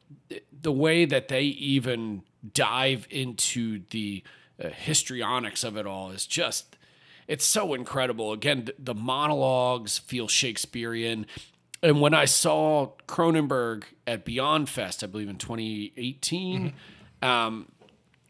the 0.61 0.73
way 0.73 1.05
that 1.05 1.29
they 1.29 1.43
even 1.43 2.23
dive 2.55 3.07
into 3.11 3.83
the 3.91 4.23
uh, 4.63 4.69
histrionics 4.69 5.65
of 5.65 5.77
it 5.77 5.87
all 5.87 6.11
is 6.11 6.27
just 6.27 6.77
it's 7.29 7.45
so 7.45 7.73
incredible. 7.73 8.33
Again, 8.33 8.65
th- 8.67 8.77
the 8.81 8.95
monologues 8.95 9.97
feel 9.97 10.27
Shakespearean. 10.27 11.25
And 11.83 12.01
when 12.01 12.15
I 12.15 12.27
saw 12.27 12.93
Cronenberg 13.09 13.85
at 14.07 14.25
Beyond 14.25 14.69
Fest, 14.69 15.03
I 15.03 15.09
believe 15.09 15.29
in 15.29 15.37
2018, 15.37 16.75
um, 17.23 17.73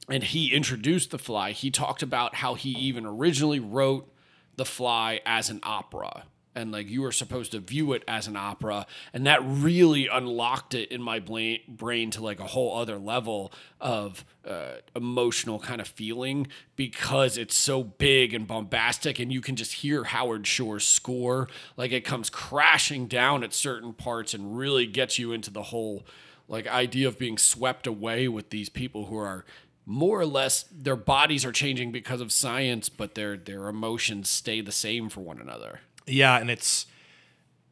and 0.08 0.22
he 0.22 0.52
introduced 0.52 1.10
The 1.10 1.18
Fly, 1.18 1.52
he 1.52 1.70
talked 1.70 2.02
about 2.02 2.36
how 2.36 2.54
he 2.54 2.70
even 2.70 3.04
originally 3.04 3.60
wrote 3.60 4.10
The 4.56 4.64
Fly 4.64 5.20
as 5.26 5.50
an 5.50 5.60
opera. 5.62 6.24
And 6.54 6.70
like 6.70 6.88
you 6.88 7.02
were 7.02 7.12
supposed 7.12 7.52
to 7.52 7.60
view 7.60 7.92
it 7.94 8.02
as 8.06 8.26
an 8.26 8.36
opera, 8.36 8.86
and 9.12 9.26
that 9.26 9.40
really 9.42 10.06
unlocked 10.06 10.74
it 10.74 10.90
in 10.90 11.00
my 11.00 11.18
brain 11.18 12.10
to 12.10 12.22
like 12.22 12.40
a 12.40 12.48
whole 12.48 12.76
other 12.76 12.98
level 12.98 13.52
of 13.80 14.24
uh, 14.46 14.76
emotional 14.94 15.58
kind 15.58 15.80
of 15.80 15.88
feeling 15.88 16.46
because 16.76 17.38
it's 17.38 17.56
so 17.56 17.82
big 17.82 18.34
and 18.34 18.46
bombastic, 18.46 19.18
and 19.18 19.32
you 19.32 19.40
can 19.40 19.56
just 19.56 19.72
hear 19.72 20.04
Howard 20.04 20.46
Shore's 20.46 20.86
score 20.86 21.48
like 21.76 21.92
it 21.92 22.04
comes 22.04 22.28
crashing 22.28 23.06
down 23.06 23.42
at 23.42 23.54
certain 23.54 23.94
parts 23.94 24.34
and 24.34 24.56
really 24.56 24.86
gets 24.86 25.18
you 25.18 25.32
into 25.32 25.50
the 25.50 25.62
whole 25.64 26.04
like 26.48 26.66
idea 26.66 27.08
of 27.08 27.18
being 27.18 27.38
swept 27.38 27.86
away 27.86 28.28
with 28.28 28.50
these 28.50 28.68
people 28.68 29.06
who 29.06 29.16
are 29.16 29.44
more 29.84 30.20
or 30.20 30.26
less 30.26 30.64
their 30.70 30.96
bodies 30.96 31.44
are 31.44 31.52
changing 31.52 31.90
because 31.92 32.20
of 32.20 32.30
science, 32.30 32.88
but 32.88 33.14
their 33.14 33.36
their 33.36 33.68
emotions 33.68 34.28
stay 34.28 34.60
the 34.60 34.72
same 34.72 35.08
for 35.08 35.20
one 35.20 35.40
another. 35.40 35.80
Yeah, 36.06 36.38
and 36.38 36.50
it's 36.50 36.86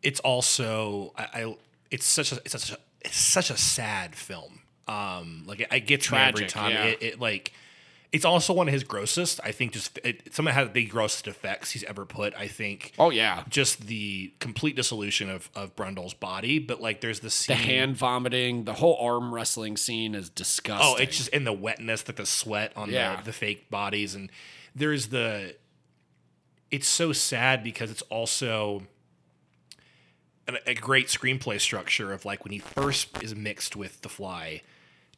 it's 0.03 0.21
also 0.21 1.13
I, 1.17 1.23
I 1.43 1.57
it's 1.91 2.07
such 2.07 2.33
a 2.33 2.37
it's 2.45 2.53
such 2.53 2.73
a 2.73 2.79
it's 3.03 3.17
such 3.17 3.51
a 3.51 3.57
sad 3.57 4.15
film. 4.15 4.61
Um, 4.89 5.45
like 5.47 5.67
I 5.71 5.79
get 5.79 6.03
to 6.03 6.13
me 6.15 6.19
every 6.19 6.47
Tragic, 6.47 6.49
time. 6.49 6.71
yeah. 6.73 6.85
It, 6.85 7.03
it 7.03 7.21
like 7.21 7.53
it's 8.13 8.25
also 8.25 8.53
one 8.53 8.67
of 8.67 8.75
his 8.75 8.83
grossest. 8.83 9.39
I 9.45 9.53
think 9.53 9.73
just 9.73 9.97
it, 10.03 10.35
some 10.35 10.49
of 10.49 10.73
the 10.73 10.85
grossest 10.87 11.29
effects 11.29 11.71
he's 11.71 11.85
ever 11.85 12.05
put. 12.05 12.35
I 12.37 12.49
think. 12.49 12.93
Oh 12.99 13.11
yeah, 13.11 13.45
Just 13.49 13.87
the 13.87 14.33
complete 14.41 14.75
dissolution 14.75 15.31
of 15.31 15.49
of 15.55 15.77
Brundle's 15.77 16.13
body, 16.15 16.59
but 16.59 16.81
like 16.81 17.01
there's 17.03 17.21
the 17.21 17.31
scene. 17.31 17.57
the 17.57 17.63
hand 17.63 17.97
vomiting, 17.97 18.65
the 18.65 18.75
whole 18.75 18.97
arm 19.01 19.33
wrestling 19.33 19.77
scene 19.77 20.17
is 20.17 20.29
disgusting. 20.29 20.89
Oh, 20.93 20.97
it's 20.97 21.17
just 21.19 21.29
in 21.29 21.45
the 21.45 21.53
wetness, 21.53 22.09
like 22.09 22.17
the 22.17 22.27
sweat 22.27 22.73
on 22.75 22.91
Yeah. 22.91 23.17
the, 23.19 23.27
the 23.27 23.33
fake 23.33 23.71
bodies, 23.71 24.15
and 24.17 24.31
there's 24.75 25.09
the. 25.09 25.55
It's 26.71 26.89
so 26.89 27.13
sad 27.13 27.65
because 27.65 27.91
it's 27.91 28.03
also 28.03 28.83
a, 30.49 30.71
a 30.71 30.75
great 30.75 31.09
screenplay 31.09 31.61
structure 31.61 32.13
of 32.13 32.25
like 32.25 32.45
when 32.45 32.53
he 32.53 32.59
first 32.59 33.23
is 33.23 33.35
mixed 33.35 33.77
with 33.77 34.03
the 34.03 34.09
fly, 34.09 34.63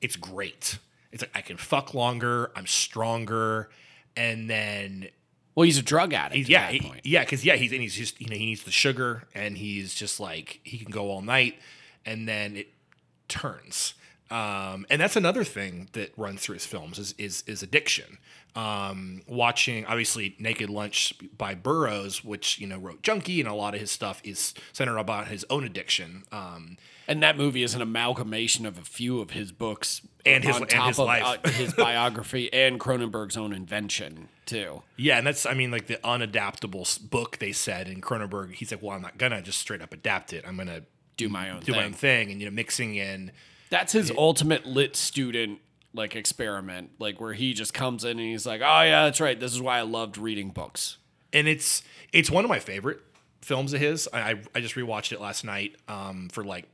it's 0.00 0.16
great. 0.16 0.78
It's 1.10 1.22
like 1.22 1.32
I 1.34 1.40
can 1.42 1.56
fuck 1.58 1.94
longer, 1.94 2.50
I'm 2.56 2.66
stronger, 2.66 3.68
and 4.16 4.48
then 4.48 5.08
well, 5.54 5.64
he's 5.64 5.76
a 5.78 5.82
drug 5.82 6.14
addict. 6.14 6.48
Yeah, 6.48 6.70
he- 6.70 6.92
yeah, 7.04 7.24
because 7.24 7.44
yeah, 7.44 7.56
he's 7.56 7.72
and 7.72 7.82
he's 7.82 7.94
just 7.94 8.20
you 8.20 8.28
know 8.28 8.36
he 8.36 8.46
needs 8.46 8.62
the 8.64 8.70
sugar 8.70 9.24
and 9.34 9.58
he's 9.58 9.94
just 9.94 10.18
like 10.20 10.60
he 10.64 10.78
can 10.78 10.90
go 10.90 11.10
all 11.10 11.20
night, 11.22 11.56
and 12.06 12.26
then 12.26 12.56
it 12.56 12.68
turns. 13.28 13.94
Um, 14.30 14.86
and 14.88 14.98
that's 15.02 15.16
another 15.16 15.44
thing 15.44 15.90
that 15.92 16.12
runs 16.16 16.40
through 16.40 16.54
his 16.54 16.64
films 16.64 16.98
is 16.98 17.14
is, 17.18 17.44
is 17.46 17.62
addiction. 17.62 18.16
Um, 18.54 19.22
watching 19.26 19.86
obviously 19.86 20.36
Naked 20.38 20.68
Lunch 20.68 21.14
by 21.38 21.54
Burroughs, 21.54 22.22
which 22.22 22.58
you 22.58 22.66
know 22.66 22.78
wrote 22.78 23.02
Junkie, 23.02 23.40
and 23.40 23.48
a 23.48 23.54
lot 23.54 23.74
of 23.74 23.80
his 23.80 23.90
stuff 23.90 24.20
is 24.24 24.52
centered 24.72 24.98
about 24.98 25.28
his 25.28 25.44
own 25.48 25.64
addiction. 25.64 26.24
Um, 26.30 26.76
And 27.08 27.22
that 27.22 27.36
movie 27.36 27.62
is 27.62 27.74
an 27.74 27.80
amalgamation 27.82 28.66
of 28.66 28.78
a 28.78 28.82
few 28.82 29.20
of 29.20 29.30
his 29.30 29.52
books 29.52 30.02
And 30.26 30.44
his- 30.44 30.56
and 30.56 30.70
his 30.84 30.98
life. 30.98 31.38
uh, 31.44 31.48
his 31.50 31.72
biography 31.72 32.52
and 32.62 32.78
Cronenberg's 32.78 33.36
own 33.36 33.52
invention 33.54 34.28
too. 34.44 34.82
yeah, 34.96 35.16
and 35.18 35.26
that's 35.26 35.46
I 35.46 35.54
mean 35.54 35.70
like 35.70 35.86
the 35.86 35.96
unadaptable 36.04 37.08
book 37.10 37.38
they 37.38 37.52
said 37.52 37.88
in 37.88 38.00
Cronenberg. 38.02 38.52
He's 38.54 38.70
like, 38.70 38.82
well, 38.82 38.94
I'm 38.96 39.02
not 39.02 39.16
gonna 39.18 39.40
just 39.42 39.58
straight 39.60 39.80
up 39.82 39.92
adapt 39.94 40.32
it. 40.34 40.44
I'm 40.46 40.56
gonna 40.58 40.82
Do 41.16 41.28
my 41.30 41.48
own 41.50 41.60
do 41.60 41.66
thing. 41.72 41.76
my 41.76 41.84
own 41.84 41.92
thing, 41.94 42.30
and 42.30 42.38
you 42.40 42.46
know 42.46 42.52
mixing 42.54 42.96
in. 42.96 43.32
That's 43.70 43.92
his 43.94 44.10
ultimate 44.10 44.66
lit 44.66 44.94
student 44.94 45.60
like 45.94 46.16
experiment, 46.16 46.90
like 46.98 47.20
where 47.20 47.32
he 47.32 47.52
just 47.54 47.74
comes 47.74 48.04
in 48.04 48.12
and 48.18 48.20
he's 48.20 48.46
like, 48.46 48.60
"Oh 48.62 48.82
yeah, 48.82 49.04
that's 49.04 49.20
right. 49.20 49.38
This 49.38 49.52
is 49.52 49.60
why 49.60 49.78
I 49.78 49.82
loved 49.82 50.18
reading 50.18 50.50
books." 50.50 50.98
and 51.34 51.48
it's 51.48 51.82
it's 52.12 52.30
one 52.30 52.44
of 52.44 52.48
my 52.50 52.58
favorite 52.58 53.00
films 53.40 53.72
of 53.72 53.80
his. 53.80 54.08
I 54.12 54.20
I, 54.32 54.42
I 54.54 54.60
just 54.60 54.74
rewatched 54.74 55.12
it 55.12 55.20
last 55.20 55.44
night 55.44 55.76
um, 55.88 56.28
for 56.30 56.44
like 56.44 56.68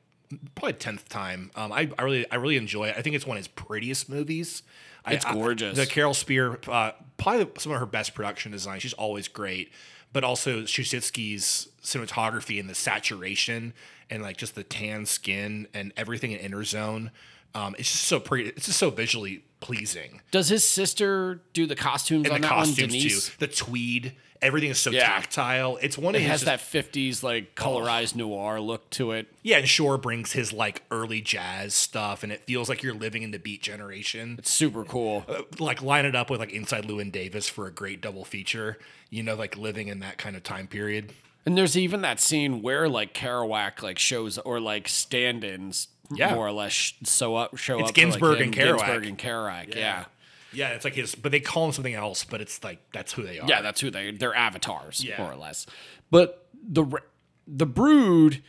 probably 0.55 0.75
tenth 0.75 1.09
time. 1.09 1.51
Um, 1.55 1.73
I, 1.73 1.91
I 1.99 2.03
really 2.03 2.31
I 2.31 2.37
really 2.37 2.57
enjoy 2.57 2.89
it. 2.89 2.97
I 2.99 3.03
think 3.03 3.17
it's 3.17 3.27
one 3.27 3.37
of 3.37 3.41
his 3.41 3.49
prettiest 3.49 4.09
movies. 4.09 4.63
It's 5.07 5.25
I- 5.25 5.33
gorgeous. 5.33 5.77
the 5.77 5.87
Carol 5.87 6.13
Spier, 6.13 6.59
uh, 6.69 6.91
probably 7.17 7.49
some 7.59 7.73
of 7.73 7.79
her 7.79 7.87
best 7.87 8.15
production 8.15 8.53
design. 8.53 8.81
She's 8.81 8.93
always 8.95 9.27
great, 9.29 9.73
but 10.13 10.23
also 10.25 10.63
Suschitzky's 10.63 11.69
cinematography 11.83 12.61
and 12.61 12.69
the 12.69 12.75
saturation 12.75 13.73
and 14.11 14.23
like 14.23 14.37
just 14.37 14.55
the 14.55 14.65
tan 14.65 15.07
skin 15.07 15.67
and 15.73 15.93
everything 15.97 16.33
in 16.33 16.51
Interzone. 16.51 17.11
Um, 17.55 17.75
it's 17.79 17.91
just 17.91 18.05
so 18.05 18.21
pretty. 18.21 18.51
It's 18.51 18.67
just 18.67 18.79
so 18.79 18.91
visually 18.91 19.43
pleasing. 19.61 20.21
Does 20.31 20.49
his 20.49 20.63
sister 20.65 21.41
do 21.53 21.67
the 21.67 21.75
costumes 21.77 22.27
And 22.27 22.35
on 22.35 22.41
the 22.41 22.47
that 22.47 22.55
one? 22.55 22.67
costumes 22.67 22.93
Denise? 22.93 23.29
too, 23.31 23.35
the 23.39 23.49
tweed, 23.49 24.13
everything 24.41 24.71
is 24.71 24.79
so 24.79 24.91
Yeah. 24.93 25.07
tactile. 25.07 25.79
It's 25.83 25.99
one 25.99 26.15
of 26.15 26.21
It 26.21 26.25
his 26.25 26.31
has 26.31 26.41
just- 26.43 26.47
that 26.47 26.61
50s 26.61 27.23
like 27.25 27.57
colorized 27.57 28.15
noir 28.15 28.61
look 28.61 28.89
to 28.91 29.11
it. 29.13 29.27
yeah. 29.43 29.57
And 29.59 29.69
Shore 29.69 29.99
brings 29.99 30.33
his 30.33 30.53
like 30.53 30.83
early 30.93 31.21
jazz 31.21 31.75
stuff, 31.75 32.23
and 32.23 32.31
it 32.31 32.45
feels 32.47 32.69
like 32.69 32.83
you're 32.85 32.95
living 32.95 33.23
in 33.23 33.33
the 33.33 33.39
Beat 33.41 33.63
generation. 33.63 34.37
It's 34.39 34.51
super 34.53 34.85
cool. 34.85 35.25
Uh, 35.29 35.43
like 35.59 35.83
line 35.83 36.05
it 36.05 36.15
up 36.15 36.31
with 36.31 36.39
like 36.39 36.53
Inside 36.53 36.85
Llewyn 36.85 37.11
Davis 37.11 37.49
for 37.49 37.67
a 37.67 37.73
great 37.73 38.01
double 38.01 38.25
feature. 38.25 38.79
You 39.11 39.23
know, 39.25 39.35
like 39.35 39.57
living 39.57 39.89
in 39.89 39.99
that 40.01 40.19
kind 40.19 40.37
of 40.37 40.45
time 40.45 40.69
period. 40.69 41.13
And 41.47 41.57
there's 41.57 41.77
even 41.79 42.03
that 42.03 42.21
scene 42.21 42.61
where 42.63 42.89
like 42.91 43.15
Kerouac 43.15 43.83
like 43.83 43.99
shows 43.99 44.37
or 44.39 44.61
like 44.61 44.87
stand-ins 44.87 45.89
Yeah. 46.11 46.35
more 46.35 46.47
or 46.47 46.53
less 46.53 46.73
sh- 46.73 46.93
so 47.05 47.37
up 47.37 47.57
show 47.57 47.79
It's 47.81 47.91
up. 47.91 48.19
for, 48.19 48.33
like, 48.33 48.41
and 48.41 48.55
Kerouac. 48.55 48.79
Ginsberg 48.79 49.07
and 49.07 49.19
Kerouac. 49.19 49.75
Yeah. 49.75 50.05
Yeah, 50.53 50.71
it's 50.71 50.85
like 50.85 50.95
his, 50.95 51.15
but 51.15 51.31
they 51.31 51.41
call 51.41 51.67
him 51.67 51.73
something 51.73 51.93
else, 51.95 52.25
but 52.25 52.41
it's 52.41 52.65
like 52.65 52.79
that's 52.93 53.13
who 53.13 53.23
they 53.23 53.39
are. 53.39 53.47
yeah, 53.49 53.61
that's 53.61 53.81
who 53.83 53.91
they 53.91 54.13
they're 54.13 54.35
avatars 54.35 55.05
Yeah. 55.05 55.21
more 55.23 55.31
or 55.33 55.37
less. 55.37 55.67
But 56.11 56.47
the 56.67 56.87
the 57.47 57.67
Brood 57.67 58.43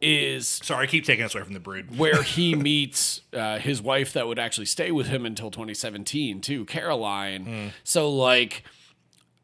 is 0.00 0.48
Sorry, 0.48 0.84
I 0.84 0.86
keep 0.90 1.04
taking 1.04 1.24
us 1.24 1.34
away 1.34 1.44
from 1.44 1.54
the 1.54 1.60
brood. 1.60 1.96
where 1.98 2.22
he 2.24 2.54
meets 2.70 3.20
uh, 3.32 3.58
his 3.58 3.80
wife 3.80 4.12
that 4.14 4.26
would 4.26 4.38
actually 4.40 4.66
stay 4.66 4.90
with 4.90 5.06
him 5.06 5.24
until 5.24 5.50
2017 5.50 6.40
too 6.40 6.64
caroline 6.66 7.72
so 7.84 8.10
like 8.10 8.64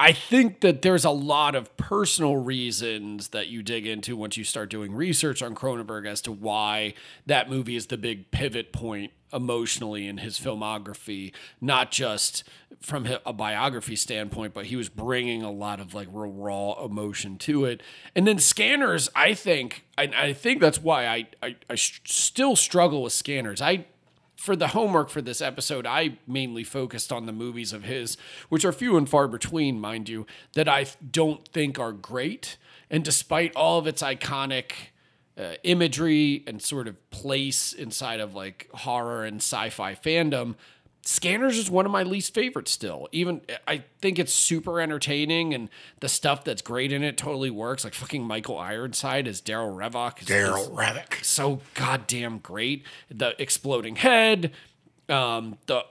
i 0.00 0.10
think 0.10 0.60
that 0.60 0.82
there's 0.82 1.04
a 1.04 1.10
lot 1.10 1.54
of 1.54 1.76
personal 1.76 2.36
reasons 2.36 3.28
that 3.28 3.46
you 3.46 3.62
dig 3.62 3.86
into 3.86 4.16
once 4.16 4.36
you 4.36 4.44
start 4.44 4.68
doing 4.68 4.92
research 4.92 5.42
on 5.42 5.54
cronenberg 5.54 6.06
as 6.06 6.20
to 6.20 6.32
why 6.32 6.92
that 7.26 7.48
movie 7.48 7.76
is 7.76 7.86
the 7.86 7.96
big 7.96 8.30
pivot 8.32 8.72
point 8.72 9.12
emotionally 9.32 10.08
in 10.08 10.18
his 10.18 10.38
filmography 10.40 11.32
not 11.60 11.90
just 11.90 12.42
from 12.80 13.06
a 13.26 13.32
biography 13.32 13.94
standpoint 13.94 14.54
but 14.54 14.66
he 14.66 14.76
was 14.76 14.88
bringing 14.88 15.42
a 15.42 15.50
lot 15.50 15.80
of 15.80 15.94
like 15.94 16.08
real 16.10 16.32
raw 16.32 16.84
emotion 16.84 17.36
to 17.36 17.64
it. 17.64 17.82
And 18.16 18.26
then 18.26 18.38
scanners 18.38 19.08
i 19.14 19.34
think 19.34 19.84
i, 19.98 20.32
think 20.32 20.60
that's 20.60 20.80
why 20.80 21.06
i 21.06 21.26
i, 21.42 21.56
I 21.68 21.74
still 21.74 22.56
struggle 22.56 23.02
with 23.02 23.12
scanners. 23.12 23.60
I 23.60 23.86
for 24.40 24.56
the 24.56 24.68
homework 24.68 25.10
for 25.10 25.20
this 25.20 25.42
episode, 25.42 25.86
I 25.86 26.16
mainly 26.26 26.64
focused 26.64 27.12
on 27.12 27.26
the 27.26 27.32
movies 27.32 27.74
of 27.74 27.84
his, 27.84 28.16
which 28.48 28.64
are 28.64 28.72
few 28.72 28.96
and 28.96 29.06
far 29.06 29.28
between, 29.28 29.78
mind 29.78 30.08
you, 30.08 30.26
that 30.54 30.66
I 30.66 30.86
don't 31.10 31.46
think 31.48 31.78
are 31.78 31.92
great. 31.92 32.56
And 32.88 33.04
despite 33.04 33.54
all 33.54 33.78
of 33.78 33.86
its 33.86 34.00
iconic 34.00 34.72
uh, 35.36 35.56
imagery 35.62 36.42
and 36.46 36.62
sort 36.62 36.88
of 36.88 37.10
place 37.10 37.74
inside 37.74 38.18
of 38.18 38.34
like 38.34 38.70
horror 38.72 39.26
and 39.26 39.42
sci-fi 39.42 39.94
fandom, 39.94 40.54
Scanners 41.02 41.56
is 41.56 41.70
one 41.70 41.86
of 41.86 41.92
my 41.92 42.02
least 42.02 42.34
favorites 42.34 42.70
still. 42.70 43.08
Even 43.10 43.40
I 43.66 43.84
think 44.02 44.18
it's 44.18 44.32
super 44.34 44.80
entertaining 44.80 45.54
and 45.54 45.70
the 46.00 46.08
stuff 46.10 46.44
that's 46.44 46.60
great 46.60 46.92
in 46.92 47.02
it 47.02 47.16
totally 47.16 47.48
works. 47.50 47.84
Like 47.84 47.94
fucking 47.94 48.22
Michael 48.22 48.58
Ironside 48.58 49.26
as 49.26 49.40
Darryl 49.40 49.74
Revok. 49.74 50.18
Darryl 50.26 50.70
Revok. 50.70 51.24
So 51.24 51.60
goddamn 51.74 52.38
great. 52.38 52.84
The 53.10 53.34
exploding 53.40 53.96
head, 53.96 54.52
um, 55.08 55.56
the 55.66 55.84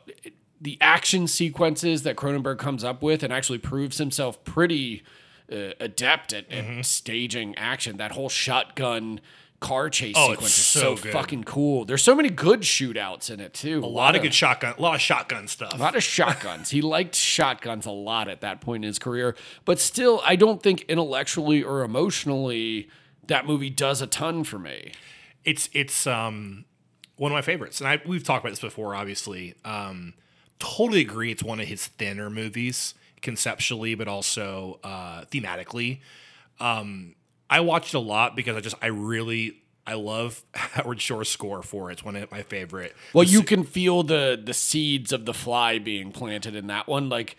the 0.61 0.77
action 0.79 1.25
sequences 1.27 2.03
that 2.03 2.15
Cronenberg 2.15 2.59
comes 2.59 2.83
up 2.83 3.01
with 3.01 3.23
and 3.23 3.31
actually 3.33 3.59
proves 3.59 3.97
himself 3.97 4.43
pretty 4.43 5.03
uh, 5.51 5.71
adept 5.79 6.33
at, 6.33 6.51
at 6.51 6.65
Mm-hmm. 6.65 6.81
staging 6.81 7.55
action. 7.55 7.97
That 7.97 8.11
whole 8.11 8.29
shotgun 8.29 9.21
car 9.59 9.89
chase 9.89 10.15
Oh, 10.17 10.29
sequence 10.31 10.57
is 10.57 10.65
so 10.65 10.95
so, 10.95 11.11
fucking 11.11 11.43
cool. 11.43 11.83
There's 11.85 12.03
so 12.03 12.15
many 12.15 12.29
good 12.29 12.61
shootouts 12.61 13.29
in 13.29 13.39
it 13.39 13.53
too. 13.53 13.79
A 13.83 13.85
lot 13.85 14.15
of 14.15 14.21
good 14.21 14.33
shotgun, 14.33 14.75
a 14.77 14.81
lot 14.81 14.95
of 14.95 15.01
shotgun 15.01 15.47
stuff. 15.47 15.73
A 15.73 15.77
lot 15.77 15.95
of 15.95 16.03
shotguns. 16.03 16.69
he 16.69 16.81
liked 16.81 17.13
shotguns 17.15 17.85
a 17.85 17.91
lot 17.91 18.27
at 18.29 18.41
that 18.41 18.61
point 18.61 18.83
in 18.83 18.87
his 18.87 18.99
career, 18.99 19.35
but 19.65 19.79
still, 19.79 20.21
I 20.25 20.35
don't 20.37 20.63
think 20.63 20.83
intellectually 20.83 21.61
or 21.63 21.83
emotionally 21.83 22.89
that 23.27 23.45
movie 23.45 23.69
does 23.69 24.01
a 24.01 24.07
ton 24.07 24.43
for 24.43 24.57
me. 24.59 24.93
it's 25.43 25.69
it's 25.73 26.07
um 26.07 26.65
one 27.17 27.31
of 27.31 27.35
my 27.35 27.41
favorites, 27.41 27.81
and 27.81 27.89
I 27.89 28.01
we've 28.05 28.23
talked 28.23 28.45
about 28.45 28.51
this 28.51 28.61
before. 28.61 28.95
Obviously, 28.95 29.55
um, 29.65 30.13
totally 30.59 31.01
agree. 31.01 31.31
It's 31.31 31.43
one 31.43 31.59
of 31.59 31.67
his 31.67 31.85
thinner 31.87 32.29
movies 32.29 32.93
conceptually, 33.21 33.93
but 33.95 34.07
also 34.07 34.79
uh, 34.85 35.25
thematically. 35.25 35.99
Um, 36.61 37.15
I 37.49 37.61
watched 37.61 37.93
a 37.93 37.99
lot 37.99 38.35
because 38.35 38.55
I 38.55 38.59
just 38.61 38.75
I 38.81 38.87
really 38.87 39.61
I 39.87 39.93
love 39.93 40.43
Howard 40.53 41.01
Shore's 41.01 41.29
score 41.29 41.63
for 41.63 41.89
it. 41.89 41.93
It's 41.93 42.03
one 42.05 42.15
of 42.15 42.29
my 42.31 42.43
favorite. 42.43 42.95
Well, 43.13 43.23
you 43.23 43.41
can 43.43 43.63
feel 43.63 44.03
the 44.03 44.39
the 44.43 44.53
seeds 44.53 45.11
of 45.11 45.25
the 45.25 45.33
fly 45.33 45.79
being 45.79 46.11
planted 46.11 46.55
in 46.55 46.67
that 46.67 46.87
one, 46.87 47.09
like 47.09 47.35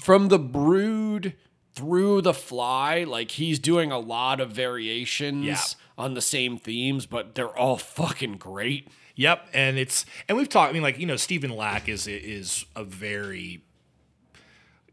from 0.00 0.28
the 0.28 0.38
brood 0.38 1.34
through 1.74 2.20
the 2.22 2.34
fly. 2.34 3.04
Like 3.04 3.32
he's 3.32 3.58
doing 3.58 3.90
a 3.90 3.98
lot 3.98 4.40
of 4.40 4.50
variations 4.52 5.44
Yeah. 5.46 5.58
on 5.98 6.14
the 6.14 6.20
same 6.20 6.56
themes, 6.58 7.06
but 7.06 7.34
they're 7.34 7.56
all 7.56 7.76
fucking 7.78 8.36
great. 8.36 8.88
Yep, 9.16 9.48
and 9.52 9.76
it's 9.78 10.06
and 10.28 10.38
we've 10.38 10.48
talked. 10.48 10.70
I 10.70 10.72
mean, 10.72 10.82
like 10.82 10.98
you 10.98 11.06
know, 11.06 11.16
Stephen 11.16 11.50
Lack 11.50 11.88
is 11.88 12.06
is 12.06 12.64
a 12.76 12.82
very 12.84 13.62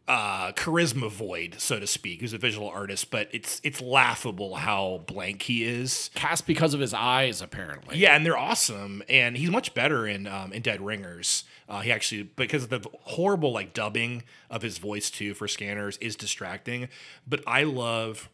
uh, 0.09 0.51
charisma 0.53 1.07
void, 1.07 1.55
so 1.59 1.79
to 1.79 1.85
speak. 1.85 2.21
He's 2.21 2.33
a 2.33 2.39
visual 2.39 2.67
artist, 2.67 3.11
but 3.11 3.29
it's 3.31 3.61
it's 3.63 3.79
laughable 3.79 4.55
how 4.55 5.03
blank 5.05 5.43
he 5.43 5.63
is. 5.63 6.09
Cast 6.15 6.47
because 6.47 6.73
of 6.73 6.79
his 6.79 6.95
eyes, 6.95 7.43
apparently. 7.43 7.95
Yeah, 7.97 8.15
and 8.15 8.25
they're 8.25 8.37
awesome, 8.37 9.03
and 9.07 9.37
he's 9.37 9.51
much 9.51 9.75
better 9.75 10.07
in 10.07 10.25
um, 10.25 10.51
in 10.51 10.63
Dead 10.63 10.81
Ringers. 10.81 11.43
Uh, 11.69 11.81
he 11.81 11.91
actually 11.91 12.23
because 12.23 12.63
of 12.63 12.69
the 12.69 12.83
horrible 13.03 13.53
like 13.53 13.73
dubbing 13.73 14.23
of 14.49 14.63
his 14.63 14.79
voice 14.79 15.11
too 15.11 15.35
for 15.35 15.47
Scanners 15.47 15.97
is 15.97 16.15
distracting, 16.15 16.89
but 17.27 17.43
I 17.45 17.63
love. 17.63 18.29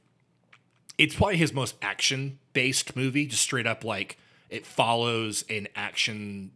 It's 0.98 1.14
probably 1.14 1.36
his 1.36 1.52
most 1.52 1.76
action 1.82 2.40
based 2.54 2.96
movie, 2.96 3.26
just 3.26 3.44
straight 3.44 3.68
up 3.68 3.84
like 3.84 4.18
it 4.50 4.66
follows 4.66 5.44
an 5.50 5.68
action 5.76 6.52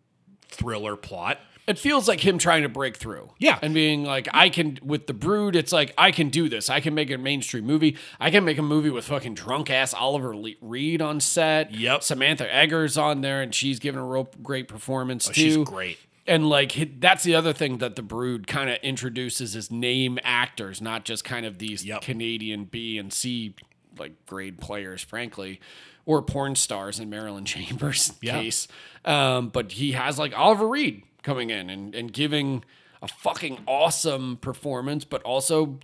thriller 0.48 0.96
plot. 0.96 1.40
It 1.70 1.78
feels 1.78 2.08
like 2.08 2.20
him 2.20 2.38
trying 2.40 2.64
to 2.64 2.70
break 2.70 2.98
through. 2.98 3.30
Yeah. 3.38 3.60
And 3.62 3.74
being 3.74 4.04
like, 4.04 4.28
I 4.34 4.50
can, 4.50 4.80
with 4.84 5.06
The 5.08 5.14
Brood, 5.14 5.56
it's 5.56 5.72
like, 5.72 5.94
I 5.98 6.12
can 6.12 6.30
do 6.30 6.50
this. 6.50 6.70
I 6.70 6.80
can 6.80 6.96
make 6.96 7.12
a 7.12 7.18
mainstream 7.18 7.66
movie. 7.66 7.96
I 8.20 8.32
can 8.32 8.44
make 8.44 8.58
a 8.58 8.64
movie 8.64 8.90
with 8.90 9.06
fucking 9.06 9.36
drunk 9.36 9.70
ass 9.70 9.94
Oliver 9.94 10.36
Le- 10.36 10.54
Reed 10.62 11.02
on 11.02 11.20
set. 11.20 11.72
Yep. 11.74 12.02
Samantha 12.02 12.52
Eggers 12.54 12.98
on 12.98 13.22
there, 13.22 13.42
and 13.44 13.54
she's 13.54 13.78
giving 13.80 14.02
a 14.02 14.06
real 14.06 14.30
great 14.42 14.68
performance 14.68 15.26
too. 15.26 15.32
Oh, 15.32 15.34
She's 15.34 15.58
great. 15.58 16.00
And 16.26 16.48
like 16.50 17.00
that's 17.00 17.24
the 17.24 17.34
other 17.36 17.54
thing 17.54 17.78
that 17.80 17.96
the 17.96 18.04
Brood 18.04 18.46
kind 18.48 18.70
of 18.70 18.78
introduces 18.84 19.56
is 19.56 19.72
name 19.72 20.20
actors, 20.24 20.82
not 20.82 21.04
just 21.06 21.24
kind 21.24 21.46
of 21.46 21.58
these 21.60 21.86
Yep. 21.86 22.02
Canadian 22.02 22.66
B 22.66 22.98
and 22.98 23.12
C 23.14 23.56
like 23.98 24.14
grade 24.28 24.60
players, 24.60 25.02
frankly, 25.04 25.60
or 26.06 26.22
porn 26.22 26.56
stars 26.56 27.00
in 27.00 27.10
Marilyn 27.10 27.46
Chambers' 27.46 28.14
Yeah. 28.22 28.42
case. 28.42 28.68
Um, 29.06 29.50
but 29.50 29.72
he 29.74 29.94
has 29.94 30.20
like 30.20 30.38
Oliver 30.38 30.68
Reed 30.68 31.04
coming 31.24 31.50
in 31.50 31.70
and, 31.70 31.94
and 31.94 32.12
giving 32.12 32.64
a 33.02 33.08
fucking 33.08 33.60
awesome 33.66 34.38
performance, 34.38 35.06
but 35.06 35.22
also 35.24 35.80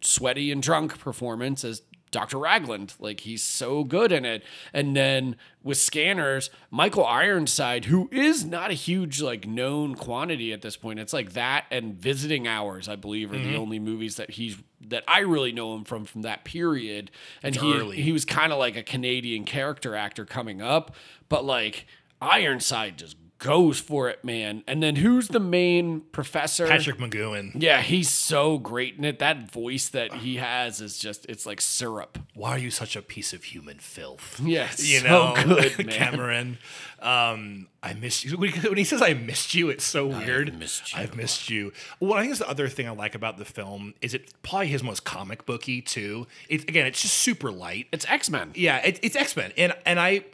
sweaty 0.00 0.50
and 0.50 0.62
drunk 0.62 0.98
performance 0.98 1.64
as 1.64 1.82
Dr. 2.14 2.38
Raglan. 2.38 2.88
Like 3.00 3.20
he's 3.20 3.42
so 3.42 3.82
good 3.82 4.12
in 4.12 4.24
it. 4.24 4.44
And 4.72 4.96
then 4.96 5.36
with 5.62 5.78
scanners, 5.78 6.48
Michael 6.70 7.04
Ironside, 7.04 7.86
who 7.86 8.08
is 8.12 8.44
not 8.44 8.70
a 8.70 8.74
huge 8.74 9.20
like 9.20 9.46
known 9.46 9.96
quantity 9.96 10.52
at 10.52 10.62
this 10.62 10.76
point. 10.76 11.00
It's 11.00 11.12
like 11.12 11.32
that 11.32 11.66
and 11.70 11.94
visiting 11.94 12.46
hours, 12.46 12.88
I 12.88 12.96
believe, 12.96 13.32
are 13.32 13.36
the 13.36 13.46
mm-hmm. 13.46 13.60
only 13.60 13.78
movies 13.80 14.16
that 14.16 14.30
he's 14.30 14.56
that 14.88 15.02
I 15.08 15.20
really 15.20 15.50
know 15.50 15.74
him 15.74 15.84
from 15.84 16.04
from 16.04 16.22
that 16.22 16.44
period. 16.44 17.10
And 17.42 17.56
he 17.56 17.74
early. 17.74 18.00
he 18.00 18.12
was 18.12 18.24
kind 18.24 18.52
of 18.52 18.58
like 18.58 18.76
a 18.76 18.82
Canadian 18.82 19.44
character 19.44 19.96
actor 19.96 20.24
coming 20.24 20.62
up, 20.62 20.94
but 21.28 21.44
like 21.44 21.86
Ironside 22.22 22.96
just 22.96 23.16
goes 23.38 23.78
for 23.78 24.08
it, 24.08 24.24
man. 24.24 24.64
And 24.66 24.82
then 24.82 24.96
who's 24.96 25.28
the 25.28 25.40
main 25.40 26.00
professor? 26.12 26.66
Patrick 26.66 26.98
McGoohan. 26.98 27.60
Yeah, 27.60 27.82
he's 27.82 28.10
so 28.10 28.58
great 28.58 28.96
in 28.96 29.04
it. 29.04 29.18
That 29.18 29.50
voice 29.50 29.88
that 29.90 30.14
he 30.14 30.36
has 30.36 30.80
is 30.80 30.98
just 30.98 31.26
it's 31.28 31.46
like 31.46 31.60
syrup. 31.60 32.18
Why 32.34 32.50
are 32.50 32.58
you 32.58 32.70
such 32.70 32.96
a 32.96 33.02
piece 33.02 33.32
of 33.32 33.44
human 33.44 33.78
filth? 33.78 34.40
Yeah, 34.42 34.68
you 34.78 35.00
so 35.00 35.06
know, 35.06 35.34
good, 35.44 35.78
man. 35.78 35.88
Cameron. 35.90 36.58
Um, 37.00 37.68
I 37.82 37.92
missed 37.92 38.24
you. 38.24 38.38
When 38.38 38.76
he, 38.78 38.84
says 38.84 39.02
"I 39.02 39.12
missed 39.12 39.54
you," 39.54 39.68
it's 39.68 39.84
so 39.84 40.06
weird. 40.06 40.48
I've 40.48 40.58
missed 40.58 40.92
you. 40.94 40.98
I've 41.00 41.14
missed 41.14 41.50
you. 41.50 41.72
Well, 42.00 42.14
I 42.14 42.22
think 42.22 42.30
it's 42.30 42.40
the 42.40 42.48
other 42.48 42.68
thing 42.68 42.88
I 42.88 42.92
like 42.92 43.14
about 43.14 43.36
the 43.36 43.44
film 43.44 43.92
is 44.00 44.14
it 44.14 44.32
probably 44.42 44.68
his 44.68 44.82
most 44.82 45.04
comic 45.04 45.44
booky 45.44 45.82
too. 45.82 46.26
It's 46.48 46.64
again, 46.64 46.86
it's 46.86 47.02
just 47.02 47.14
super 47.14 47.52
light. 47.52 47.88
It's 47.92 48.06
X-Men. 48.08 48.52
Yeah, 48.54 48.78
it, 48.78 49.00
it's 49.02 49.16
X 49.16 49.36
Men, 49.36 49.52
and 49.58 49.74
and 49.84 50.00
I, 50.00 50.24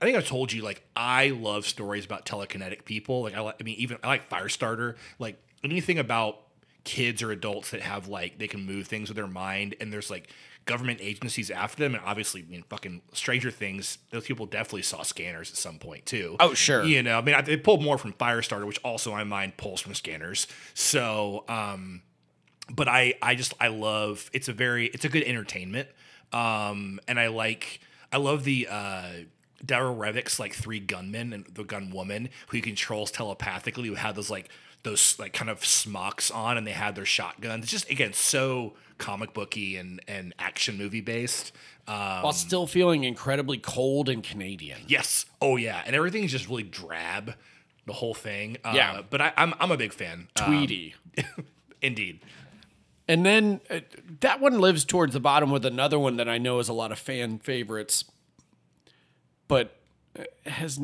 I 0.00 0.04
think 0.06 0.16
I've 0.16 0.26
told 0.26 0.52
you 0.52 0.62
like 0.62 0.82
I 0.96 1.28
love 1.28 1.66
stories 1.66 2.04
about 2.04 2.24
telekinetic 2.24 2.84
people. 2.84 3.22
Like 3.22 3.34
I, 3.34 3.40
like, 3.40 3.56
I 3.60 3.64
mean, 3.64 3.76
even 3.78 3.98
I 4.02 4.08
like 4.08 4.30
Firestarter. 4.30 4.96
Like 5.18 5.36
anything 5.62 5.98
about 5.98 6.40
kids 6.84 7.22
or 7.22 7.30
adults 7.30 7.72
that 7.72 7.82
have 7.82 8.08
like 8.08 8.38
they 8.38 8.48
can 8.48 8.64
move 8.64 8.86
things 8.86 9.10
with 9.10 9.16
their 9.16 9.26
mind, 9.26 9.74
and 9.80 9.92
there's 9.92 10.10
like 10.10 10.28
government 10.64 11.00
agencies 11.02 11.50
after 11.50 11.82
them, 11.82 11.94
and 11.94 12.02
obviously, 12.04 12.42
I 12.42 12.50
mean, 12.50 12.64
fucking 12.70 13.02
Stranger 13.12 13.50
Things. 13.50 13.98
Those 14.10 14.24
people 14.24 14.46
definitely 14.46 14.82
saw 14.82 15.02
scanners 15.02 15.50
at 15.50 15.56
some 15.56 15.78
point 15.78 16.06
too. 16.06 16.36
Oh, 16.40 16.54
sure. 16.54 16.82
You 16.84 17.02
know, 17.02 17.18
I 17.18 17.22
mean, 17.22 17.34
I, 17.34 17.42
they 17.42 17.56
pulled 17.58 17.82
more 17.82 17.98
from 17.98 18.14
Firestarter, 18.14 18.66
which 18.66 18.78
also, 18.82 19.10
in 19.10 19.16
my 19.18 19.24
mind, 19.24 19.56
pulls 19.58 19.80
from 19.80 19.94
scanners. 19.94 20.46
So, 20.72 21.44
um, 21.48 22.02
but 22.72 22.88
I, 22.88 23.14
I 23.20 23.34
just, 23.34 23.52
I 23.60 23.68
love. 23.68 24.30
It's 24.32 24.48
a 24.48 24.52
very, 24.52 24.86
it's 24.86 25.04
a 25.04 25.08
good 25.10 25.24
entertainment. 25.24 25.88
Um, 26.32 27.00
and 27.08 27.18
I 27.20 27.26
like, 27.26 27.80
I 28.12 28.16
love 28.16 28.44
the. 28.44 28.66
uh 28.70 29.08
Darryl 29.64 29.96
Revok's 29.96 30.38
like 30.38 30.54
three 30.54 30.80
gunmen 30.80 31.32
and 31.32 31.44
the 31.46 31.64
gun 31.64 31.90
woman 31.90 32.28
who 32.48 32.56
he 32.56 32.60
controls 32.62 33.10
telepathically 33.10 33.88
who 33.88 33.94
had 33.94 34.14
those 34.14 34.30
like 34.30 34.48
those 34.82 35.18
like 35.18 35.32
kind 35.34 35.50
of 35.50 35.64
smocks 35.64 36.30
on 36.30 36.56
and 36.56 36.66
they 36.66 36.72
had 36.72 36.94
their 36.94 37.04
shotguns. 37.04 37.64
It's 37.64 37.72
just 37.72 37.90
again 37.90 38.12
so 38.12 38.74
comic 38.98 39.34
booky 39.34 39.76
and 39.76 40.00
and 40.08 40.34
action 40.38 40.78
movie 40.78 41.00
based. 41.00 41.52
Um, 41.88 42.22
While 42.22 42.32
still 42.32 42.66
feeling 42.66 43.04
incredibly 43.04 43.58
cold 43.58 44.08
and 44.08 44.22
Canadian. 44.22 44.80
yes, 44.86 45.26
oh 45.40 45.56
yeah, 45.56 45.82
and 45.84 45.96
everything 45.96 46.24
is 46.24 46.30
just 46.30 46.48
really 46.48 46.62
drab. 46.62 47.34
The 47.86 47.94
whole 47.94 48.14
thing, 48.14 48.58
uh, 48.64 48.72
Yeah. 48.74 49.02
But 49.08 49.20
I, 49.20 49.32
I'm 49.36 49.54
I'm 49.58 49.70
a 49.72 49.76
big 49.76 49.92
fan. 49.92 50.28
Um, 50.40 50.46
Tweety. 50.46 50.94
indeed. 51.82 52.20
And 53.08 53.26
then 53.26 53.60
uh, 53.68 53.80
that 54.20 54.40
one 54.40 54.60
lives 54.60 54.84
towards 54.84 55.14
the 55.14 55.20
bottom 55.20 55.50
with 55.50 55.64
another 55.64 55.98
one 55.98 56.16
that 56.18 56.28
I 56.28 56.38
know 56.38 56.60
is 56.60 56.68
a 56.68 56.72
lot 56.72 56.92
of 56.92 56.98
fan 56.98 57.38
favorites, 57.38 58.04
but 59.50 59.74
uh, 60.16 60.22
has 60.46 60.80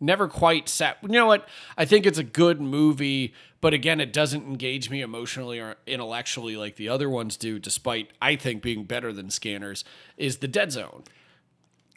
never 0.00 0.28
quite 0.28 0.68
sat. 0.68 0.98
You 1.02 1.08
know 1.08 1.26
what? 1.26 1.48
I 1.76 1.84
think 1.84 2.06
it's 2.06 2.16
a 2.16 2.22
good 2.22 2.60
movie, 2.60 3.34
but 3.60 3.74
again, 3.74 4.00
it 4.00 4.12
doesn't 4.12 4.46
engage 4.46 4.88
me 4.88 5.02
emotionally 5.02 5.58
or 5.58 5.74
intellectually 5.84 6.56
like 6.56 6.76
the 6.76 6.88
other 6.88 7.10
ones 7.10 7.36
do, 7.36 7.58
despite 7.58 8.10
I 8.22 8.36
think 8.36 8.62
being 8.62 8.84
better 8.84 9.12
than 9.12 9.30
Scanners, 9.30 9.84
is 10.16 10.36
The 10.36 10.46
Dead 10.46 10.70
Zone. 10.70 11.02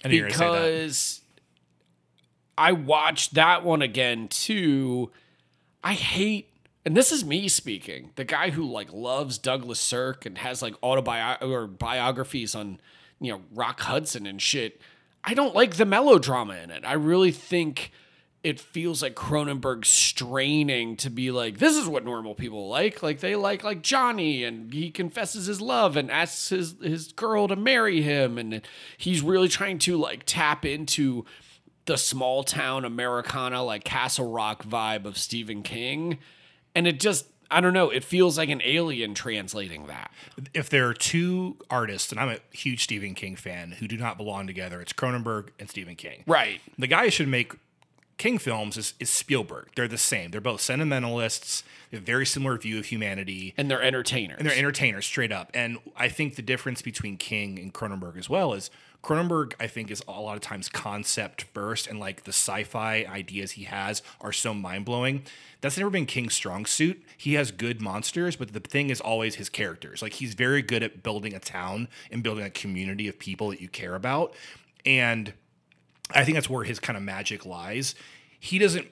I 0.03 0.07
knew 0.07 0.15
you 0.15 0.23
were 0.23 0.29
gonna 0.29 0.37
say 0.37 0.45
that. 0.45 0.75
Because 0.75 1.21
I 2.57 2.71
watched 2.71 3.35
that 3.35 3.63
one 3.63 3.83
again 3.83 4.27
too. 4.27 5.11
I 5.83 5.93
hate, 5.93 6.49
and 6.83 6.97
this 6.97 7.11
is 7.11 7.23
me 7.23 7.47
speaking, 7.47 8.09
the 8.15 8.23
guy 8.25 8.49
who 8.49 8.63
like 8.63 8.91
loves 8.91 9.37
Douglas 9.37 9.79
Sirk 9.79 10.25
and 10.25 10.39
has 10.39 10.63
like 10.63 10.73
autobiographies 10.81 11.47
or 11.53 11.67
biographies 11.67 12.55
on, 12.55 12.79
you 13.21 13.31
know, 13.31 13.41
Rock 13.53 13.81
Hudson 13.81 14.25
and 14.25 14.41
shit. 14.41 14.81
I 15.23 15.33
don't 15.33 15.55
like 15.55 15.75
the 15.75 15.85
melodrama 15.85 16.55
in 16.55 16.71
it. 16.71 16.83
I 16.85 16.93
really 16.93 17.31
think 17.31 17.91
it 18.43 18.59
feels 18.59 19.01
like 19.01 19.15
Cronenberg 19.15 19.83
straining 19.83 20.95
to 20.97 21.09
be 21.09 21.31
like, 21.31 21.57
this 21.57 21.75
is 21.75 21.87
what 21.87 22.05
normal 22.05 22.35
people 22.35 22.69
like. 22.69 23.03
Like 23.03 23.19
they 23.19 23.35
like 23.35 23.63
like 23.63 23.81
Johnny 23.81 24.43
and 24.43 24.71
he 24.71 24.89
confesses 24.89 25.47
his 25.47 25.59
love 25.59 25.97
and 25.97 26.09
asks 26.09 26.49
his 26.49 26.75
his 26.81 27.11
girl 27.11 27.47
to 27.47 27.55
marry 27.55 28.01
him 28.01 28.37
and 28.37 28.61
he's 28.97 29.21
really 29.21 29.49
trying 29.49 29.79
to 29.79 29.97
like 29.97 30.23
tap 30.25 30.65
into 30.65 31.25
the 31.87 31.97
small 31.97 32.43
town 32.43 32.85
Americana 32.85 33.63
like 33.63 33.83
Castle 33.83 34.31
Rock 34.31 34.63
vibe 34.63 35.05
of 35.05 35.17
Stephen 35.17 35.63
King. 35.63 36.19
And 36.75 36.87
it 36.87 36.99
just 36.99 37.25
I 37.49 37.61
don't 37.61 37.73
know, 37.73 37.89
it 37.89 38.03
feels 38.03 38.37
like 38.37 38.49
an 38.49 38.61
alien 38.63 39.13
translating 39.13 39.87
that. 39.87 40.11
if 40.53 40.69
there 40.69 40.87
are 40.87 40.93
two 40.93 41.57
artists, 41.69 42.11
and 42.11 42.19
I'm 42.19 42.29
a 42.29 42.39
huge 42.51 42.83
Stephen 42.83 43.15
King 43.15 43.35
fan, 43.35 43.71
who 43.73 43.87
do 43.87 43.97
not 43.97 44.17
belong 44.17 44.47
together, 44.47 44.81
it's 44.81 44.93
Cronenberg 44.93 45.49
and 45.59 45.69
Stephen 45.69 45.95
King. 45.95 46.23
Right. 46.27 46.61
The 46.77 46.87
guy 46.87 47.05
who 47.05 47.11
should 47.11 47.27
make 47.27 47.53
King 48.17 48.39
films 48.39 48.77
is, 48.77 48.93
is 48.99 49.09
Spielberg. 49.09 49.69
They're 49.75 49.87
the 49.87 49.97
same. 49.97 50.31
They're 50.31 50.41
both 50.41 50.61
sentimentalists. 50.61 51.63
They 51.91 51.97
have 51.97 52.03
a 52.03 52.05
very 52.05 52.25
similar 52.25 52.57
view 52.57 52.79
of 52.79 52.85
humanity. 52.85 53.53
And 53.57 53.69
they're 53.69 53.81
entertainers. 53.81 54.37
And 54.39 54.47
they're 54.47 54.57
entertainers 54.57 55.05
straight 55.05 55.31
up. 55.31 55.51
And 55.53 55.77
I 55.95 56.09
think 56.09 56.35
the 56.35 56.41
difference 56.41 56.81
between 56.81 57.17
King 57.17 57.59
and 57.59 57.73
Cronenberg 57.73 58.17
as 58.17 58.29
well 58.29 58.53
is 58.53 58.71
Cronenberg, 59.03 59.53
I 59.59 59.67
think, 59.67 59.89
is 59.89 60.03
a 60.07 60.19
lot 60.19 60.35
of 60.35 60.41
times 60.41 60.69
concept 60.69 61.43
first, 61.53 61.87
and 61.87 61.99
like 61.99 62.23
the 62.23 62.33
sci-fi 62.33 63.05
ideas 63.05 63.51
he 63.51 63.63
has 63.63 64.01
are 64.19 64.33
so 64.33 64.53
mind 64.53 64.85
blowing. 64.85 65.23
That's 65.61 65.77
never 65.77 65.89
been 65.89 66.05
King's 66.05 66.33
strong 66.33 66.65
suit. 66.65 67.01
He 67.17 67.33
has 67.35 67.51
good 67.51 67.81
monsters, 67.81 68.35
but 68.35 68.53
the 68.53 68.59
thing 68.59 68.89
is 68.89 68.99
always 68.99 69.35
his 69.35 69.49
characters. 69.49 70.01
Like 70.01 70.13
he's 70.13 70.33
very 70.33 70.61
good 70.61 70.83
at 70.83 71.03
building 71.03 71.33
a 71.33 71.39
town 71.39 71.87
and 72.11 72.21
building 72.21 72.45
a 72.45 72.49
community 72.49 73.07
of 73.07 73.17
people 73.17 73.49
that 73.49 73.61
you 73.61 73.69
care 73.69 73.95
about. 73.95 74.33
And 74.85 75.33
I 76.11 76.23
think 76.23 76.35
that's 76.35 76.49
where 76.49 76.63
his 76.63 76.79
kind 76.79 76.95
of 76.95 77.03
magic 77.03 77.45
lies. 77.45 77.95
He 78.39 78.59
doesn't 78.59 78.87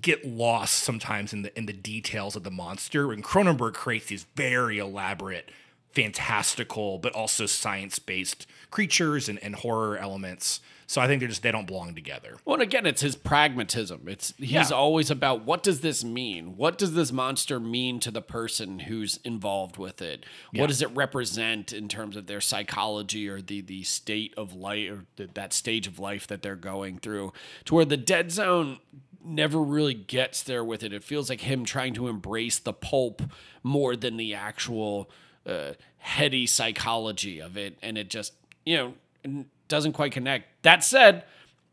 get 0.00 0.24
lost 0.24 0.74
sometimes 0.74 1.32
in 1.32 1.42
the 1.42 1.56
in 1.56 1.66
the 1.66 1.72
details 1.72 2.36
of 2.36 2.42
the 2.42 2.50
monster. 2.50 3.12
And 3.12 3.22
Cronenberg 3.22 3.74
creates 3.74 4.06
these 4.06 4.26
very 4.34 4.78
elaborate, 4.78 5.50
fantastical, 5.96 6.98
but 6.98 7.12
also 7.12 7.46
science 7.46 7.98
based 7.98 8.46
creatures 8.70 9.28
and, 9.28 9.42
and 9.42 9.56
horror 9.56 9.96
elements. 9.96 10.60
So 10.88 11.00
I 11.00 11.08
think 11.08 11.18
they're 11.18 11.28
just 11.28 11.42
they 11.42 11.50
don't 11.50 11.66
belong 11.66 11.96
together. 11.96 12.36
Well, 12.44 12.54
and 12.54 12.62
again, 12.62 12.86
it's 12.86 13.00
his 13.02 13.16
pragmatism. 13.16 14.02
It's 14.06 14.32
he's 14.38 14.50
Yeah. 14.52 14.68
always 14.70 15.10
about 15.10 15.44
what 15.44 15.64
does 15.64 15.80
this 15.80 16.04
mean? 16.04 16.56
What 16.56 16.78
does 16.78 16.94
this 16.94 17.10
monster 17.10 17.58
mean 17.58 17.98
to 18.00 18.12
the 18.12 18.22
person 18.22 18.80
who's 18.80 19.18
involved 19.24 19.78
with 19.78 20.00
it? 20.00 20.24
What 20.52 20.68
does 20.68 20.82
it 20.82 20.90
represent 20.94 21.72
in 21.72 21.88
terms 21.88 22.14
of 22.14 22.26
their 22.28 22.40
psychology 22.40 23.28
or 23.28 23.40
the 23.42 23.62
the 23.62 23.82
state 23.82 24.32
of 24.36 24.54
life 24.54 24.90
or 24.92 25.06
th- 25.16 25.30
that 25.34 25.52
stage 25.52 25.88
of 25.88 25.98
life 25.98 26.26
that 26.28 26.42
they're 26.42 26.54
going 26.54 26.98
through? 26.98 27.32
To 27.64 27.74
where 27.74 27.84
the 27.84 27.96
dead 27.96 28.30
zone 28.30 28.78
never 29.24 29.60
really 29.60 29.94
gets 29.94 30.44
there 30.44 30.62
with 30.64 30.84
it. 30.84 30.92
It 30.92 31.02
feels 31.02 31.28
like 31.28 31.40
him 31.40 31.64
trying 31.64 31.94
to 31.94 32.06
embrace 32.06 32.60
the 32.60 32.72
pulp 32.72 33.22
more 33.64 33.96
than 33.96 34.16
the 34.18 34.34
actual 34.34 35.10
uh, 35.46 35.72
heady 35.98 36.46
psychology 36.46 37.40
of 37.40 37.56
it, 37.56 37.76
and 37.82 37.96
it 37.98 38.08
just 38.10 38.32
you 38.64 38.76
know 39.24 39.44
doesn't 39.68 39.92
quite 39.92 40.12
connect. 40.12 40.46
That 40.62 40.84
said, 40.84 41.24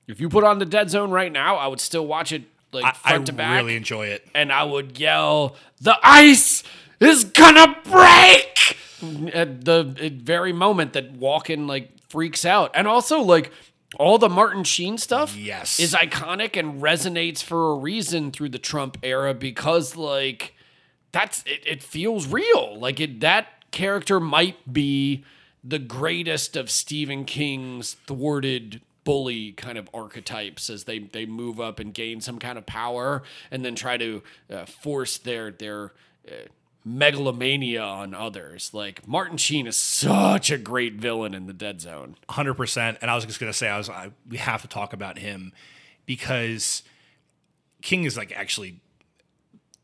if 0.07 0.19
you 0.19 0.29
put 0.29 0.43
on 0.43 0.59
the 0.59 0.65
Dead 0.65 0.89
Zone 0.89 1.11
right 1.11 1.31
now, 1.31 1.55
I 1.57 1.67
would 1.67 1.79
still 1.79 2.05
watch 2.07 2.31
it 2.31 2.43
like 2.71 2.85
I, 2.85 2.91
front 2.91 3.21
I 3.23 3.25
to 3.25 3.33
back, 3.33 3.49
I 3.51 3.57
really 3.57 3.75
enjoy 3.75 4.07
it. 4.07 4.27
and 4.33 4.51
I 4.51 4.63
would 4.63 4.99
yell, 4.99 5.55
"The 5.81 5.97
ice 6.03 6.63
is 6.99 7.23
gonna 7.23 7.75
break!" 7.83 8.77
at 9.33 9.65
the 9.65 9.83
very 10.23 10.53
moment 10.53 10.93
that 10.93 11.19
Walken 11.19 11.67
like 11.67 11.89
freaks 12.09 12.45
out, 12.45 12.71
and 12.73 12.87
also 12.87 13.19
like. 13.19 13.51
All 13.99 14.17
the 14.17 14.27
Martin 14.27 14.63
Sheen 14.63 14.97
stuff 14.97 15.37
Yes. 15.37 15.79
is 15.79 15.93
iconic 15.93 16.57
and 16.57 16.81
resonates 16.81 17.43
for 17.43 17.73
a 17.73 17.75
reason 17.75 18.31
through 18.31 18.49
the 18.49 18.57
Trump 18.57 18.97
era 19.03 19.35
because 19.35 19.95
like 19.95 20.55
that's 21.11 21.43
it, 21.45 21.61
it 21.67 21.83
feels 21.83 22.25
real. 22.25 22.75
Like 22.79 22.99
it 22.99 23.19
that 23.19 23.62
character 23.73 24.21
might 24.21 24.71
be 24.71 25.25
the 25.61 25.79
greatest 25.79 26.55
of 26.55 26.69
Stephen 26.69 27.25
King's 27.25 27.95
thwarted 28.07 28.79
bully 29.03 29.51
kind 29.51 29.77
of 29.77 29.89
archetypes 29.93 30.69
as 30.69 30.85
they 30.85 30.99
they 30.99 31.25
move 31.25 31.59
up 31.59 31.79
and 31.79 31.93
gain 31.93 32.21
some 32.21 32.39
kind 32.39 32.57
of 32.57 32.65
power 32.65 33.21
and 33.51 33.65
then 33.65 33.75
try 33.75 33.97
to 33.97 34.23
uh, 34.49 34.65
force 34.65 35.17
their 35.17 35.51
their 35.51 35.91
uh, 36.25 36.47
megalomania 36.85 37.81
on 37.81 38.13
others. 38.13 38.73
Like 38.73 39.05
Martin 39.07 39.37
Sheen 39.37 39.67
is 39.67 39.75
such 39.75 40.51
a 40.51 40.57
great 40.57 40.93
villain 40.95 41.33
in 41.33 41.47
the 41.47 41.53
Dead 41.53 41.81
Zone. 41.81 42.15
hundred 42.29 42.53
percent. 42.53 42.97
And 43.01 43.11
I 43.11 43.15
was 43.15 43.25
just 43.25 43.39
gonna 43.39 43.51
say, 43.53 43.67
I 43.67 43.77
was, 43.77 43.89
I, 43.89 44.11
we 44.29 44.37
have 44.37 44.61
to 44.61 44.67
talk 44.67 44.93
about 44.93 45.17
him 45.17 45.51
because 46.05 46.83
King 47.81 48.05
is 48.05 48.15
like 48.15 48.31
actually 48.33 48.79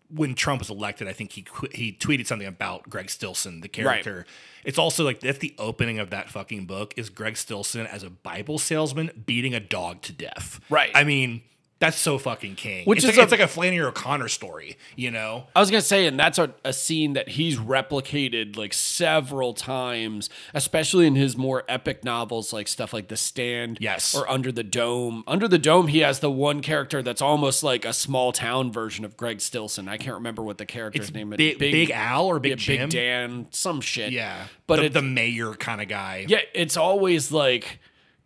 when 0.10 0.36
Trump 0.36 0.60
was 0.60 0.70
elected. 0.70 1.08
I 1.08 1.14
think 1.14 1.32
he 1.32 1.46
he 1.72 1.92
tweeted 1.94 2.28
something 2.28 2.48
about 2.48 2.90
Greg 2.90 3.10
Stilson, 3.10 3.62
the 3.62 3.68
character. 3.68 4.26
It's 4.64 4.78
also 4.78 5.04
like 5.04 5.20
that's 5.20 5.40
the 5.40 5.56
opening 5.58 6.00
of 6.00 6.10
that 6.10 6.30
fucking 6.30 6.66
book 6.66 6.94
is 6.98 7.10
Greg 7.10 7.38
Stilson 7.38 7.86
as 7.88 8.04
a 8.04 8.10
Bible 8.10 8.58
salesman 8.58 9.12
beating 9.26 9.54
a 9.54 9.60
dog 9.60 10.02
to 10.04 10.14
death. 10.14 10.60
Right. 10.70 10.92
I 10.94 11.04
mean. 11.04 11.42
That's 11.80 11.98
so 11.98 12.18
fucking 12.18 12.56
king. 12.56 12.86
Which 12.86 12.98
it's 12.98 13.06
is 13.06 13.12
like, 13.12 13.18
a- 13.20 13.22
it's 13.24 13.32
like 13.32 13.40
a 13.40 13.48
Flannery 13.48 13.86
O'Connor 13.86 14.28
story, 14.28 14.78
you 14.98 15.12
know? 15.12 15.46
I 15.56 15.62
was 15.62 15.72
gonna 15.72 15.82
say, 15.82 16.06
and 16.08 16.20
that's 16.20 16.38
a, 16.38 16.54
a 16.66 16.74
scene 16.74 17.14
that 17.14 17.30
he's 17.30 17.58
replicated 17.58 18.58
like 18.58 18.74
several 18.74 19.54
times, 19.54 20.30
especially 20.54 21.08
in 21.08 21.16
his 21.16 21.38
more 21.38 21.64
epic 21.70 22.04
novels, 22.04 22.52
like 22.52 22.68
stuff 22.68 22.94
like 22.94 23.08
The 23.08 23.16
Stand, 23.18 23.78
Yes. 23.80 24.14
or 24.14 24.30
Under 24.30 24.52
the 24.52 24.64
Dome. 24.64 25.24
Under 25.26 25.48
the 25.48 25.58
Dome, 25.58 25.88
he 25.88 26.00
has 26.00 26.20
the 26.20 26.30
one 26.32 26.62
character 26.62 27.02
that's 27.02 27.22
almost 27.22 27.64
like 27.64 27.86
a 27.86 27.94
small 27.94 28.32
town 28.32 28.72
version 28.72 29.06
of 29.06 29.16
Greg 29.16 29.40
Stilson. 29.40 29.88
I 29.88 29.98
can't 29.98 30.16
remember 30.16 30.44
what 30.44 30.58
the 30.58 30.66
character's 30.66 31.14
name 31.14 31.32
is. 31.34 31.38
Big, 31.38 31.60
Big, 31.60 31.92
Al 31.92 32.26
or 32.28 32.40
Big 32.40 32.60
yeah? 32.68 32.78
Big 32.86 32.90
Dan, 32.90 33.48
some 33.52 33.80
shit. 33.82 34.12
Yeah. 34.12 34.48
but 34.68 34.82
the, 34.82 34.90
the 34.90 35.02
mayor 35.02 35.54
kind 35.54 35.82
of 35.82 35.88
guy. 35.88 36.26
yeah, 36.28 36.40
it's 36.54 36.76
always 36.78 37.32
like 37.32 37.80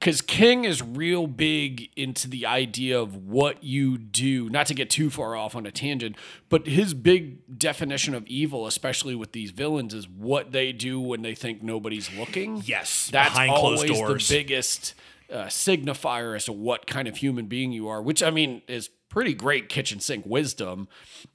because 0.04 0.20
King 0.20 0.66
is 0.66 0.82
real 0.82 1.28
big 1.28 1.90
into 1.96 2.30
the 2.30 2.46
idea 2.46 3.00
of 3.00 3.16
what 3.16 3.64
you 3.64 3.98
do. 3.98 4.50
Not 4.50 4.66
to 4.66 4.74
get 4.74 4.90
too 4.90 5.10
far 5.10 5.34
off 5.34 5.56
on 5.56 5.66
a 5.66 5.72
tangent, 5.72 6.18
but 6.50 6.68
his 6.68 6.94
big 6.94 7.58
definition 7.58 8.14
of 8.14 8.28
evil, 8.28 8.68
especially 8.68 9.16
with 9.16 9.32
these 9.32 9.52
villains, 9.52 9.94
is 9.94 10.10
what 10.10 10.52
they 10.52 10.74
do 10.74 11.00
when 11.00 11.22
they 11.22 11.34
think 11.34 11.64
nobody's 11.64 12.14
looking. 12.18 12.62
Yes, 12.66 13.10
that's 13.14 13.30
behind 13.30 13.52
always 13.52 13.84
closed 13.86 13.94
doors. 13.94 14.28
the 14.28 14.36
biggest 14.36 14.94
uh, 15.32 15.46
signifier 15.46 16.36
as 16.36 16.44
to 16.46 16.52
what 16.52 16.86
kind 16.86 17.08
of 17.08 17.16
human 17.16 17.46
being 17.46 17.72
you 17.72 17.88
are. 17.88 18.02
Which 18.02 18.22
I 18.22 18.30
mean 18.30 18.62
is 18.68 18.90
pretty 19.08 19.34
great 19.34 19.70
kitchen 19.70 20.02
sink 20.02 20.26
wisdom, 20.26 20.90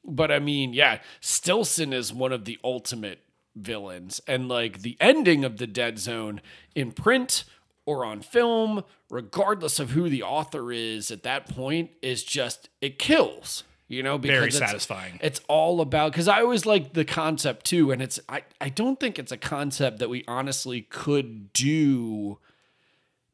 but 0.05 0.31
I 0.31 0.41
mean, 0.41 0.75
yeah, 0.75 1.01
Stilson 1.23 1.95
is 1.95 2.13
one 2.13 2.33
of 2.33 2.45
the 2.45 2.59
ultimate 2.63 3.21
villains. 3.57 4.21
And 4.27 4.47
like 4.49 4.83
the 4.83 4.97
ending 5.01 5.45
of 5.45 5.57
the 5.57 5.67
Dead 5.67 5.99
Zone 5.99 6.41
in 6.75 6.93
print 6.93 7.45
or 7.89 8.05
on 8.05 8.21
film, 8.21 8.85
regardless 9.11 9.79
of 9.81 9.93
who 9.93 10.09
the 10.11 10.23
author 10.23 10.71
is 10.71 11.11
at 11.11 11.23
that 11.23 11.49
point, 11.49 11.91
is 12.03 12.23
just 12.23 12.69
it 12.81 12.99
kills. 12.99 13.65
You 13.91 14.03
know, 14.03 14.19
because 14.19 14.37
Very 14.37 14.49
it's- 14.49 14.59
satisfying. 14.69 15.19
It's 15.23 15.41
all 15.49 15.81
about 15.81 16.13
because 16.13 16.29
I 16.29 16.43
always 16.43 16.67
like 16.67 16.93
the 16.93 17.07
concept 17.07 17.65
too, 17.65 17.91
and 17.91 18.03
it's 18.03 18.21
I 18.29 18.43
I 18.61 18.69
don't 18.69 19.01
think 19.01 19.19
it's 19.19 19.33
a 19.33 19.39
concept 19.39 19.99
that 20.01 20.11
we 20.11 20.25
honestly 20.29 20.83
could 20.83 21.53
do 21.55 22.39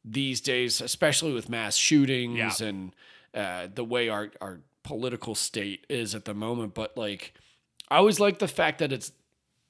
these 0.04 0.40
days, 0.40 0.80
especially 0.80 1.32
with 1.32 1.48
mass 1.48 1.74
shootings 1.76 2.60
Yeah. 2.60 2.66
and 2.68 2.94
uh, 3.34 3.66
the 3.74 3.84
way 3.84 4.08
our 4.08 4.30
our 4.40 4.60
political 4.84 5.34
state 5.34 5.84
is 5.88 6.14
at 6.14 6.24
the 6.24 6.34
moment. 6.34 6.72
But 6.74 6.96
like, 6.96 7.34
I 7.90 7.96
always 7.96 8.20
like 8.20 8.38
the 8.38 8.46
fact 8.46 8.78
that 8.78 8.92
it's 8.92 9.10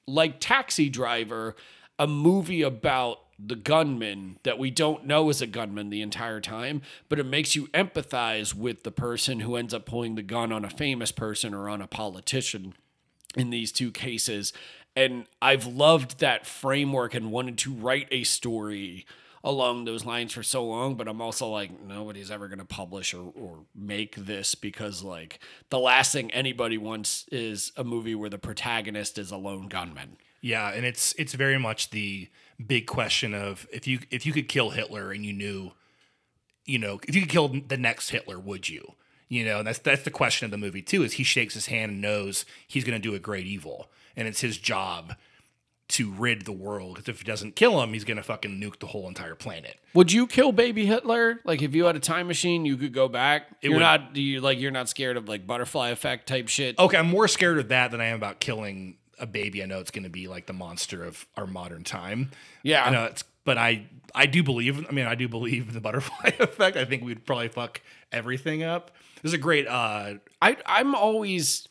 like 0.05 0.39
Taxi 0.39 0.87
Driver, 0.89 1.55
a 1.97 2.05
movie 2.05 2.61
about 2.61 3.21
the 3.37 3.55
gunman 3.55 4.39
that 4.43 4.57
we 4.57 4.71
don't 4.71 5.05
know 5.05 5.29
is 5.29 5.41
a 5.41 5.47
gunman 5.47 5.89
the 5.89 6.01
entire 6.01 6.39
time, 6.39 6.81
but 7.09 7.19
it 7.19 7.25
makes 7.25 7.55
you 7.55 7.67
empathize 7.67 8.53
with 8.53 8.83
the 8.83 8.91
person 8.91 9.41
who 9.41 9.55
ends 9.55 9.73
up 9.73 9.85
pulling 9.85 10.15
the 10.15 10.21
gun 10.21 10.51
on 10.51 10.63
a 10.63 10.69
famous 10.69 11.11
person 11.11 11.53
or 11.53 11.67
on 11.67 11.81
a 11.81 11.87
politician 11.87 12.73
in 13.35 13.49
these 13.49 13.71
two 13.71 13.91
cases. 13.91 14.53
And 14.95 15.25
I've 15.41 15.65
loved 15.65 16.19
that 16.19 16.45
framework 16.45 17.13
and 17.13 17.31
wanted 17.31 17.57
to 17.59 17.73
write 17.73 18.07
a 18.11 18.23
story 18.23 19.05
along 19.43 19.85
those 19.85 20.05
lines 20.05 20.33
for 20.33 20.41
so 20.41 20.65
long, 20.65 20.95
but 20.95 21.07
I'm 21.07 21.21
also 21.21 21.47
like, 21.49 21.69
nobody's 21.79 22.31
ever 22.31 22.47
going 22.47 22.59
to 22.59 22.65
publish 22.65 23.13
or, 23.13 23.31
or 23.35 23.59
make 23.75 24.15
this 24.15 24.55
because, 24.55 25.03
like, 25.03 25.39
the 25.69 25.77
last 25.77 26.11
thing 26.11 26.31
anybody 26.31 26.79
wants 26.79 27.25
is 27.31 27.71
a 27.77 27.83
movie 27.83 28.15
where 28.15 28.29
the 28.29 28.39
protagonist 28.39 29.19
is 29.19 29.29
a 29.29 29.37
lone 29.37 29.67
gunman. 29.67 30.17
Yeah, 30.41 30.69
and 30.69 30.85
it's 30.85 31.13
it's 31.17 31.33
very 31.33 31.59
much 31.59 31.91
the 31.91 32.29
big 32.65 32.87
question 32.87 33.33
of 33.33 33.67
if 33.71 33.87
you 33.87 33.99
if 34.11 34.25
you 34.25 34.33
could 34.33 34.47
kill 34.47 34.71
Hitler 34.71 35.11
and 35.11 35.25
you 35.25 35.33
knew, 35.33 35.71
you 36.65 36.79
know, 36.79 36.99
if 37.07 37.15
you 37.15 37.21
could 37.21 37.29
kill 37.29 37.47
the 37.67 37.77
next 37.77 38.09
Hitler, 38.09 38.39
would 38.39 38.69
you? 38.69 38.93
You 39.27 39.43
know, 39.43 39.59
and 39.59 39.67
that's 39.67 39.79
that's 39.79 40.03
the 40.03 40.11
question 40.11 40.45
of 40.45 40.51
the 40.51 40.57
movie 40.57 40.81
too. 40.81 41.03
Is 41.03 41.13
he 41.13 41.23
shakes 41.23 41.53
his 41.53 41.67
hand 41.67 41.93
and 41.93 42.01
knows 42.01 42.45
he's 42.67 42.83
going 42.83 42.99
to 42.99 43.09
do 43.09 43.15
a 43.15 43.19
great 43.19 43.45
evil, 43.47 43.89
and 44.15 44.27
it's 44.27 44.41
his 44.41 44.57
job 44.57 45.15
to 45.87 46.11
rid 46.11 46.45
the 46.45 46.51
world. 46.51 46.95
Because 46.95 47.09
if 47.09 47.19
he 47.19 47.23
doesn't 47.25 47.55
kill 47.55 47.81
him, 47.81 47.93
he's 47.93 48.03
going 48.03 48.17
to 48.17 48.23
fucking 48.23 48.59
nuke 48.59 48.79
the 48.79 48.87
whole 48.87 49.07
entire 49.07 49.35
planet. 49.35 49.79
Would 49.93 50.11
you 50.11 50.25
kill 50.27 50.51
baby 50.51 50.85
Hitler? 50.85 51.41
Like 51.43 51.61
if 51.61 51.75
you 51.75 51.85
had 51.85 51.95
a 51.95 51.99
time 51.99 52.27
machine, 52.27 52.65
you 52.65 52.77
could 52.77 52.93
go 52.93 53.07
back. 53.07 53.47
you're 53.61 53.73
would- 53.73 53.79
not 53.79 54.15
you 54.15 54.41
like 54.41 54.59
you're 54.59 54.71
not 54.71 54.89
scared 54.89 55.17
of 55.17 55.27
like 55.27 55.45
butterfly 55.45 55.89
effect 55.89 56.27
type 56.27 56.47
shit. 56.47 56.77
Okay, 56.79 56.97
I'm 56.97 57.07
more 57.07 57.27
scared 57.27 57.57
of 57.59 57.69
that 57.69 57.91
than 57.91 58.01
I 58.01 58.05
am 58.05 58.15
about 58.17 58.39
killing 58.39 58.97
a 59.19 59.25
baby. 59.25 59.63
I 59.63 59.65
know 59.65 59.79
it's 59.79 59.91
going 59.91 60.03
to 60.03 60.09
be 60.09 60.27
like 60.27 60.45
the 60.45 60.53
monster 60.53 61.03
of 61.03 61.25
our 61.37 61.47
modern 61.47 61.83
time. 61.83 62.31
Yeah. 62.63 62.85
I 62.85 62.89
know 62.89 63.05
it's, 63.05 63.23
but 63.43 63.57
I 63.57 63.85
I 64.13 64.25
do 64.25 64.43
believe. 64.43 64.85
I 64.87 64.91
mean, 64.91 65.05
I 65.05 65.15
do 65.15 65.27
believe 65.27 65.67
in 65.67 65.73
the 65.73 65.81
butterfly 65.81 66.31
effect. 66.39 66.77
I 66.77 66.85
think 66.85 67.03
we'd 67.03 67.25
probably 67.25 67.49
fuck 67.49 67.81
everything 68.11 68.63
up. 68.63 68.91
There's 69.21 69.33
a 69.33 69.37
great. 69.37 69.67
uh 69.67 70.15
I 70.41 70.57
I'm 70.65 70.95
always 70.95 71.67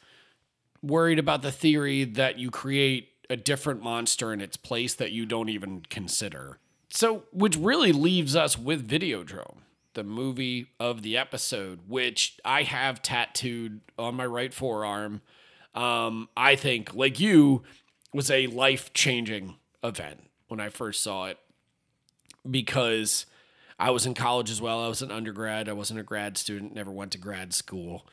worried 0.83 1.19
about 1.19 1.43
the 1.43 1.53
theory 1.53 2.05
that 2.05 2.39
you 2.39 2.51
create 2.51 3.09
a 3.31 3.37
different 3.37 3.83
monster 3.83 4.33
in 4.33 4.41
its 4.41 4.57
place 4.57 4.95
that 4.95 5.11
you 5.11 5.27
don't 5.27 5.49
even 5.49 5.81
consider. 5.89 6.59
So, 6.91 7.25
which 7.33 7.57
really 7.57 7.91
leaves 7.91 8.37
us 8.37 8.59
with 8.59 8.89
Videodrome, 8.89 9.57
the 9.95 10.05
movie 10.05 10.69
of 10.79 11.03
the 11.03 11.17
episode, 11.17 11.81
which 11.89 12.39
I 12.45 12.63
have 12.63 13.03
tattooed 13.03 13.81
on 13.99 14.15
my 14.15 14.27
right 14.27 14.53
forearm. 14.55 15.23
Um, 15.75 16.29
I 16.37 16.57
think, 16.57 16.95
like 16.95 17.19
you, 17.19 17.63
was 18.13 18.31
a 18.31 18.47
life 18.47 18.93
changing 18.93 19.57
event 19.83 20.31
when 20.49 20.61
I 20.61 20.69
first 20.69 21.03
saw 21.03 21.27
it 21.27 21.39
because 22.49 23.27
I 23.79 23.91
was 23.91 24.07
in 24.07 24.15
college 24.15 24.51
as 24.51 24.61
well. 24.61 24.81
I 24.81 24.89
was 24.89 25.03
an 25.03 25.11
undergrad. 25.11 25.69
I 25.69 25.73
wasn't 25.73 26.01
a 26.01 26.05
grad 26.05 26.39
student, 26.39 26.75
never 26.75 26.93
went 26.93 27.13
to 27.13 27.19
grad 27.19 27.53
school. 27.53 28.07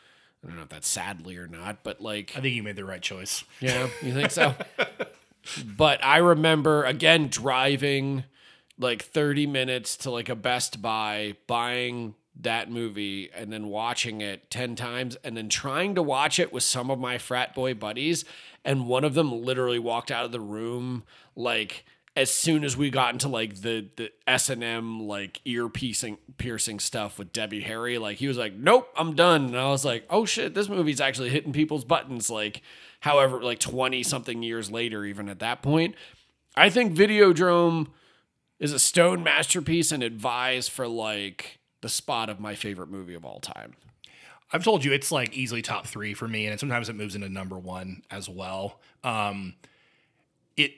I 0.43 0.47
don't 0.47 0.55
know 0.55 0.63
if 0.63 0.69
that's 0.69 0.87
sadly 0.87 1.37
or 1.37 1.47
not, 1.47 1.83
but 1.83 2.01
like, 2.01 2.33
I 2.35 2.41
think 2.41 2.55
you 2.55 2.63
made 2.63 2.75
the 2.75 2.83
right 2.83 3.01
choice. 3.01 3.43
yeah, 3.59 3.89
you 4.01 4.11
think 4.13 4.31
so? 4.31 4.55
but 5.77 6.03
I 6.03 6.17
remember 6.17 6.83
again 6.83 7.27
driving 7.27 8.23
like 8.79 9.03
30 9.03 9.45
minutes 9.45 9.97
to 9.97 10.09
like 10.11 10.29
a 10.29 10.35
Best 10.35 10.81
Buy, 10.81 11.35
buying 11.45 12.15
that 12.39 12.71
movie 12.71 13.29
and 13.35 13.51
then 13.51 13.67
watching 13.67 14.21
it 14.21 14.49
10 14.49 14.75
times 14.75 15.17
and 15.23 15.35
then 15.35 15.49
trying 15.49 15.95
to 15.95 16.01
watch 16.01 16.39
it 16.39 16.53
with 16.53 16.63
some 16.63 16.89
of 16.89 16.97
my 16.97 17.17
frat 17.17 17.53
boy 17.53 17.73
buddies 17.73 18.25
and 18.63 18.87
one 18.87 19.03
of 19.03 19.13
them 19.13 19.43
literally 19.43 19.79
walked 19.79 20.11
out 20.11 20.25
of 20.25 20.31
the 20.31 20.39
room 20.39 21.03
like 21.35 21.83
as 22.15 22.33
soon 22.33 22.63
as 22.63 22.75
we 22.75 22.89
got 22.89 23.13
into 23.13 23.27
like 23.27 23.61
the 23.61 23.87
the 23.95 24.11
S&M 24.27 25.07
like 25.07 25.39
ear 25.45 25.69
piercing 25.69 26.17
piercing 26.37 26.79
stuff 26.79 27.17
with 27.17 27.31
Debbie 27.31 27.61
Harry 27.61 27.97
like 27.97 28.17
he 28.17 28.27
was 28.27 28.37
like 28.37 28.53
nope 28.53 28.89
I'm 28.97 29.15
done. 29.15 29.45
And 29.45 29.57
I 29.57 29.69
was 29.69 29.85
like 29.85 30.05
oh 30.09 30.25
shit 30.25 30.53
this 30.53 30.69
movie's 30.69 31.01
actually 31.01 31.29
hitting 31.29 31.53
people's 31.53 31.85
buttons 31.85 32.29
like 32.29 32.61
however 33.01 33.41
like 33.41 33.59
20 33.59 34.03
something 34.03 34.43
years 34.43 34.71
later 34.71 35.05
even 35.05 35.29
at 35.29 35.39
that 35.39 35.61
point. 35.61 35.95
I 36.55 36.69
think 36.69 36.95
Videodrome 36.95 37.87
is 38.59 38.73
a 38.73 38.79
stone 38.79 39.23
masterpiece 39.23 39.91
and 39.91 40.03
advise 40.03 40.67
for 40.67 40.87
like 40.87 41.60
the 41.81 41.89
spot 41.89 42.29
of 42.29 42.39
my 42.39 42.55
favorite 42.55 42.89
movie 42.89 43.13
of 43.13 43.25
all 43.25 43.39
time. 43.39 43.75
I've 44.53 44.63
told 44.63 44.83
you 44.83 44.91
it's 44.91 45.11
like 45.11 45.33
easily 45.33 45.61
top 45.61 45.87
three 45.87 46.13
for 46.13 46.27
me, 46.27 46.45
and 46.45 46.59
sometimes 46.59 46.89
it 46.89 46.95
moves 46.95 47.15
into 47.15 47.29
number 47.29 47.57
one 47.57 48.03
as 48.11 48.27
well. 48.27 48.79
Um, 49.03 49.55
it 50.57 50.73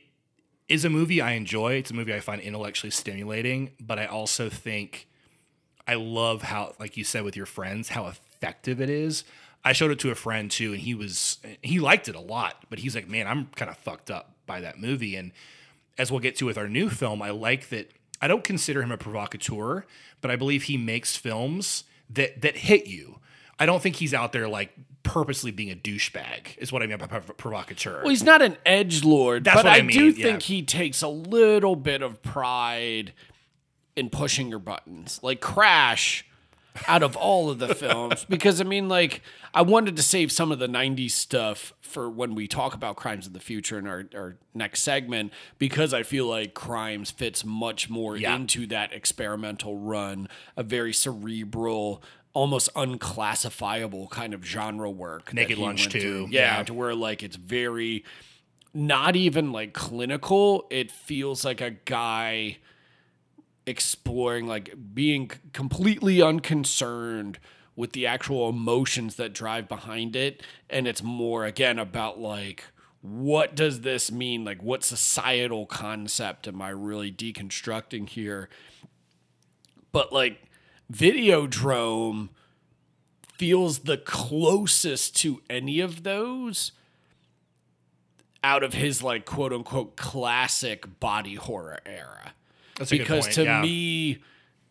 is 0.70 0.86
a 0.86 0.90
movie 0.90 1.22
I 1.22 1.32
enjoy. 1.32 1.74
It's 1.74 1.92
a 1.92 1.96
movie 1.96 2.14
I 2.14 2.20
find 2.20 2.40
intellectually 2.42 2.92
stimulating, 2.92 3.72
but 3.80 3.98
I 3.98 4.06
also 4.06 4.50
think 4.50 5.08
I 5.88 5.96
love 5.96 6.44
how, 6.44 6.76
like 6.80 6.98
you 6.98 7.04
said 7.04 7.24
with 7.24 7.36
your 7.36 7.46
friends, 7.46 7.90
how 7.90 8.08
effective 8.08 8.80
it 8.80 8.90
is. 8.90 9.24
I 9.66 9.74
showed 9.74 9.92
it 9.92 10.00
to 10.00 10.12
a 10.12 10.16
friend 10.16 10.52
too, 10.52 10.74
and 10.74 10.82
he 10.82 10.94
was 10.94 11.38
he 11.62 11.80
liked 11.80 12.08
it 12.08 12.16
a 12.16 12.20
lot, 12.20 12.66
but 12.70 12.80
he's 12.80 12.96
like, 12.96 13.08
"Man, 13.08 13.28
I'm 13.28 13.48
kind 13.56 13.72
of 13.72 13.78
fucked 13.78 14.12
up 14.12 14.36
by 14.46 14.62
that 14.62 14.78
movie." 14.78 15.16
And 15.16 15.32
as 15.98 16.12
we'll 16.12 16.20
get 16.20 16.36
to 16.38 16.46
with 16.46 16.58
our 16.58 16.68
new 16.68 16.90
film, 16.90 17.22
I 17.22 17.30
like 17.32 17.70
that. 17.70 17.92
I 18.24 18.28
don't 18.28 18.46
consider 18.46 18.82
him 18.82 18.90
a 18.90 18.98
provocateur, 18.98 19.86
but 20.22 20.32
I 20.32 20.38
believe 20.38 20.64
he 20.64 20.78
makes 20.78 21.18
films 21.18 21.84
that 22.10 22.42
that 22.42 22.56
hit 22.56 22.88
you. 22.88 23.20
I 23.60 23.66
don't 23.66 23.84
think 23.84 23.98
he's 23.98 24.14
out 24.14 24.32
there 24.32 24.48
like 24.48 24.72
purposely 25.04 25.52
being 25.52 25.70
a 25.70 25.76
douchebag. 25.76 26.58
Is 26.58 26.72
what 26.72 26.82
I 26.82 26.88
mean 26.88 27.00
by 27.00 27.08
provocateur. 27.08 28.00
Well, 28.00 28.12
he's 28.12 28.24
not 28.24 28.42
an 28.42 28.56
edge 28.66 29.04
lord, 29.04 29.44
That's 29.44 29.58
but 29.58 29.66
what 29.66 29.74
I, 29.74 29.80
I 29.80 29.82
do 29.82 29.86
mean, 30.06 30.16
yeah. 30.16 30.24
think 30.24 30.44
he 30.44 30.62
takes 30.64 31.02
a 31.02 31.10
little 31.10 31.76
bit 31.76 32.02
of 32.02 32.22
pride 32.22 33.12
in 33.98 34.10
pushing 34.10 34.48
your 34.48 34.60
buttons. 34.60 35.20
Like 35.22 35.42
Crash 35.42 36.26
out 36.88 37.04
of 37.04 37.16
all 37.16 37.50
of 37.50 37.60
the 37.60 37.74
films 37.84 38.26
because 38.28 38.60
I 38.60 38.64
mean 38.64 38.90
like 38.90 39.22
I 39.54 39.62
wanted 39.62 39.96
to 39.98 40.04
save 40.04 40.32
some 40.32 40.52
of 40.52 40.58
the 40.60 40.68
90s 40.68 41.12
stuff 41.12 41.74
for 41.82 42.10
when 42.10 42.34
we 42.34 42.48
talk 42.48 42.74
about 42.74 42.96
crimes 42.96 43.28
of 43.28 43.34
the 43.34 43.40
future 43.40 43.78
in 43.78 43.86
our, 43.86 44.06
our 44.16 44.38
next 44.56 44.82
segment 44.82 45.32
because 45.60 45.94
I 45.94 46.02
feel 46.04 46.26
like 46.26 46.54
crimes 46.56 47.12
fits 47.12 47.46
much 47.46 47.90
more 47.90 48.18
Yeah. 48.18 48.36
into 48.36 48.66
that 48.68 48.92
experimental 48.94 49.78
run 49.78 50.28
a 50.58 50.64
very 50.64 50.94
cerebral 50.94 52.02
almost 52.34 52.68
unclassifiable 52.76 54.08
kind 54.08 54.34
of 54.34 54.44
genre 54.46 54.90
work 54.90 55.34
Naked 55.34 55.58
Lunch 55.60 55.88
too. 55.90 56.28
yeah, 56.32 56.58
Yeah. 56.58 56.64
to 56.64 56.74
where 56.74 56.96
like 56.96 57.22
it's 57.24 57.36
very 57.36 58.04
not 58.74 59.16
even 59.16 59.52
like 59.52 59.74
clinical 59.74 60.66
it 60.72 60.90
feels 60.92 61.46
like 61.46 61.62
a 61.62 61.70
guy 61.70 62.58
exploring 63.66 64.48
like 64.48 64.74
being 64.94 65.32
completely 65.54 66.22
unconcerned 66.22 67.40
with 67.76 67.94
the 67.94 68.06
actual 68.06 68.50
emotions 68.50 69.16
that 69.16 69.34
drive 69.34 69.68
behind 69.68 70.16
it. 70.16 70.44
And 70.70 70.88
it's 70.88 71.04
more 71.04 71.46
again 71.46 71.80
about 71.80 72.20
like 72.20 72.66
what 73.02 73.54
does 73.54 73.82
this 73.82 74.12
mean? 74.12 74.46
Like 74.46 74.64
what 74.64 74.84
societal 74.84 75.66
concept 75.66 76.48
am 76.48 76.62
i 76.62 76.70
really 76.70 77.12
deconstructing 77.12 78.08
here? 78.08 78.50
But 79.92 80.14
like 80.14 80.44
videodrome 80.92 82.30
feels 83.38 83.80
the 83.80 83.98
closest 83.98 85.18
to 85.18 85.42
any 85.50 85.80
of 85.80 86.04
those 86.04 86.72
out 88.44 88.64
of 88.64 88.74
his 88.74 89.02
like 89.02 89.26
quote 89.26 89.52
unquote 89.52 89.96
classic 89.96 91.00
body 91.00 91.36
horror 91.36 91.80
era 91.86 92.34
That's 92.78 92.90
because 92.90 93.28
to 93.36 93.44
yeah. 93.44 93.62
me 93.62 94.24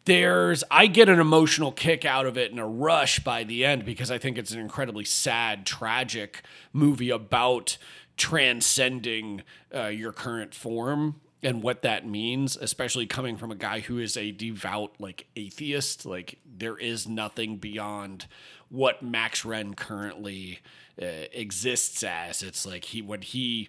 there's 0.04 0.64
I 0.70 0.86
get 0.86 1.08
an 1.08 1.20
emotional 1.20 1.72
kick 1.72 2.04
out 2.04 2.26
of 2.26 2.36
it 2.36 2.50
and 2.50 2.60
a 2.60 2.64
rush 2.64 3.20
by 3.20 3.44
the 3.44 3.64
end 3.64 3.84
because 3.84 4.10
I 4.10 4.18
think 4.18 4.38
it's 4.38 4.52
an 4.52 4.60
incredibly 4.60 5.04
sad, 5.04 5.64
tragic 5.64 6.42
movie 6.72 7.10
about 7.10 7.76
transcending 8.16 9.42
uh, 9.74 9.86
your 9.86 10.12
current 10.12 10.54
form 10.54 11.20
and 11.42 11.62
what 11.62 11.82
that 11.82 12.06
means, 12.06 12.56
especially 12.56 13.06
coming 13.06 13.36
from 13.36 13.50
a 13.50 13.56
guy 13.56 13.80
who 13.80 13.98
is 13.98 14.16
a 14.16 14.30
devout 14.30 14.94
like 14.98 15.26
atheist. 15.36 16.06
Like 16.06 16.38
there 16.44 16.76
is 16.76 17.08
nothing 17.08 17.56
beyond 17.56 18.26
what 18.68 19.02
Max 19.02 19.42
Renn 19.42 19.76
currently 19.76 20.60
uh, 21.00 21.06
exists 21.32 22.02
as. 22.02 22.42
It's 22.42 22.66
like 22.66 22.86
he 22.86 23.02
when 23.02 23.22
he 23.22 23.68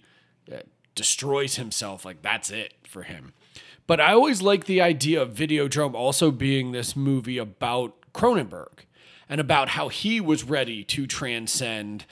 uh, 0.52 0.58
destroys 0.96 1.56
himself. 1.56 2.06
Like 2.06 2.22
that's 2.22 2.50
it 2.52 2.74
for 2.88 3.04
him. 3.04 3.34
But 3.86 4.00
I 4.00 4.14
always 4.14 4.42
like 4.42 4.66
the 4.66 4.82
idea 4.82 5.22
of 5.22 5.34
Videodrome 5.34 5.94
also 5.94 6.32
being 6.32 6.72
this 6.72 6.96
movie 6.96 7.38
about 7.38 7.94
Cronenberg 8.14 8.86
and 9.28 9.42
about 9.42 9.70
how 9.70 9.90
he 9.90 10.22
was 10.22 10.44
ready 10.44 10.84
to 10.86 11.08
transcend 11.08 12.06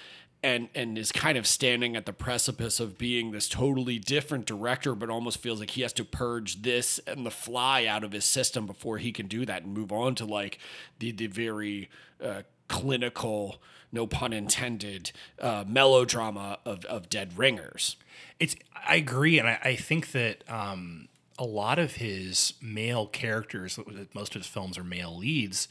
and 0.44 0.70
and 0.74 0.98
is 0.98 1.12
kind 1.12 1.38
of 1.38 1.46
standing 1.46 1.96
at 1.96 2.08
the 2.08 2.14
precipice 2.14 2.80
of 2.80 2.98
being 2.98 3.32
this 3.32 3.48
totally 3.48 4.00
different 4.00 4.46
director 4.46 4.96
but 4.96 5.08
almost 5.08 5.38
feels 5.38 5.60
like 5.60 5.72
he 5.72 5.84
has 5.84 5.94
to 5.94 6.04
purge 6.04 6.64
this 6.64 7.00
and 7.06 7.24
the 7.28 7.32
fly 7.32 7.86
out 7.86 8.04
of 8.04 8.12
his 8.12 8.26
system 8.26 8.66
before 8.66 8.98
he 8.98 9.12
can 9.12 9.28
do 9.28 9.46
that 9.46 9.62
and 9.62 9.72
move 9.72 9.92
on 9.92 10.16
to 10.16 10.26
like 10.26 10.58
the 10.98 11.12
the 11.12 11.28
very 11.28 11.92
uh, 12.24 12.42
clinical 12.68 13.62
no 13.92 14.08
pun 14.08 14.34
intended 14.34 15.12
uh, 15.40 15.64
melodrama 15.68 16.60
of, 16.66 16.86
of 16.86 17.10
dead 17.10 17.38
ringers. 17.38 17.98
It's 18.40 18.56
I 18.88 18.96
agree, 18.96 19.38
and 19.38 19.48
I, 19.48 19.60
I 19.64 19.76
think 19.76 20.12
that 20.14 20.44
um, 20.50 21.08
a 21.42 21.46
lot 21.46 21.80
of 21.80 21.96
his 21.96 22.54
male 22.62 23.08
characters, 23.08 23.80
most 24.14 24.36
of 24.36 24.42
his 24.42 24.48
films 24.48 24.78
are 24.78 24.84
male 24.84 25.18
leads. 25.18 25.68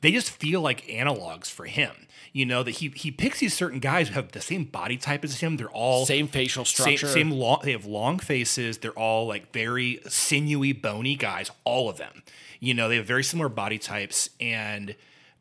They 0.00 0.10
just 0.10 0.30
feel 0.30 0.60
like 0.62 0.86
analogs 0.86 1.50
for 1.50 1.66
him. 1.66 2.06
You 2.32 2.46
know 2.46 2.62
that 2.62 2.76
he 2.76 2.88
he 2.88 3.10
picks 3.10 3.40
these 3.40 3.54
certain 3.54 3.78
guys 3.78 4.08
who 4.08 4.14
have 4.14 4.32
the 4.32 4.40
same 4.40 4.64
body 4.64 4.96
type 4.96 5.22
as 5.24 5.40
him. 5.40 5.56
They're 5.56 5.68
all 5.70 6.06
same 6.06 6.28
facial 6.28 6.64
structure 6.64 7.06
same 7.08 7.30
long. 7.30 7.60
They 7.62 7.72
have 7.72 7.86
long 7.86 8.18
faces. 8.18 8.78
They're 8.78 8.90
all 8.92 9.26
like 9.26 9.52
very 9.52 10.00
sinewy, 10.08 10.72
bony 10.72 11.14
guys. 11.16 11.50
All 11.64 11.88
of 11.90 11.98
them. 11.98 12.22
You 12.60 12.72
know, 12.74 12.88
they 12.88 12.96
have 12.96 13.06
very 13.06 13.24
similar 13.24 13.48
body 13.50 13.78
types, 13.78 14.30
and 14.40 14.96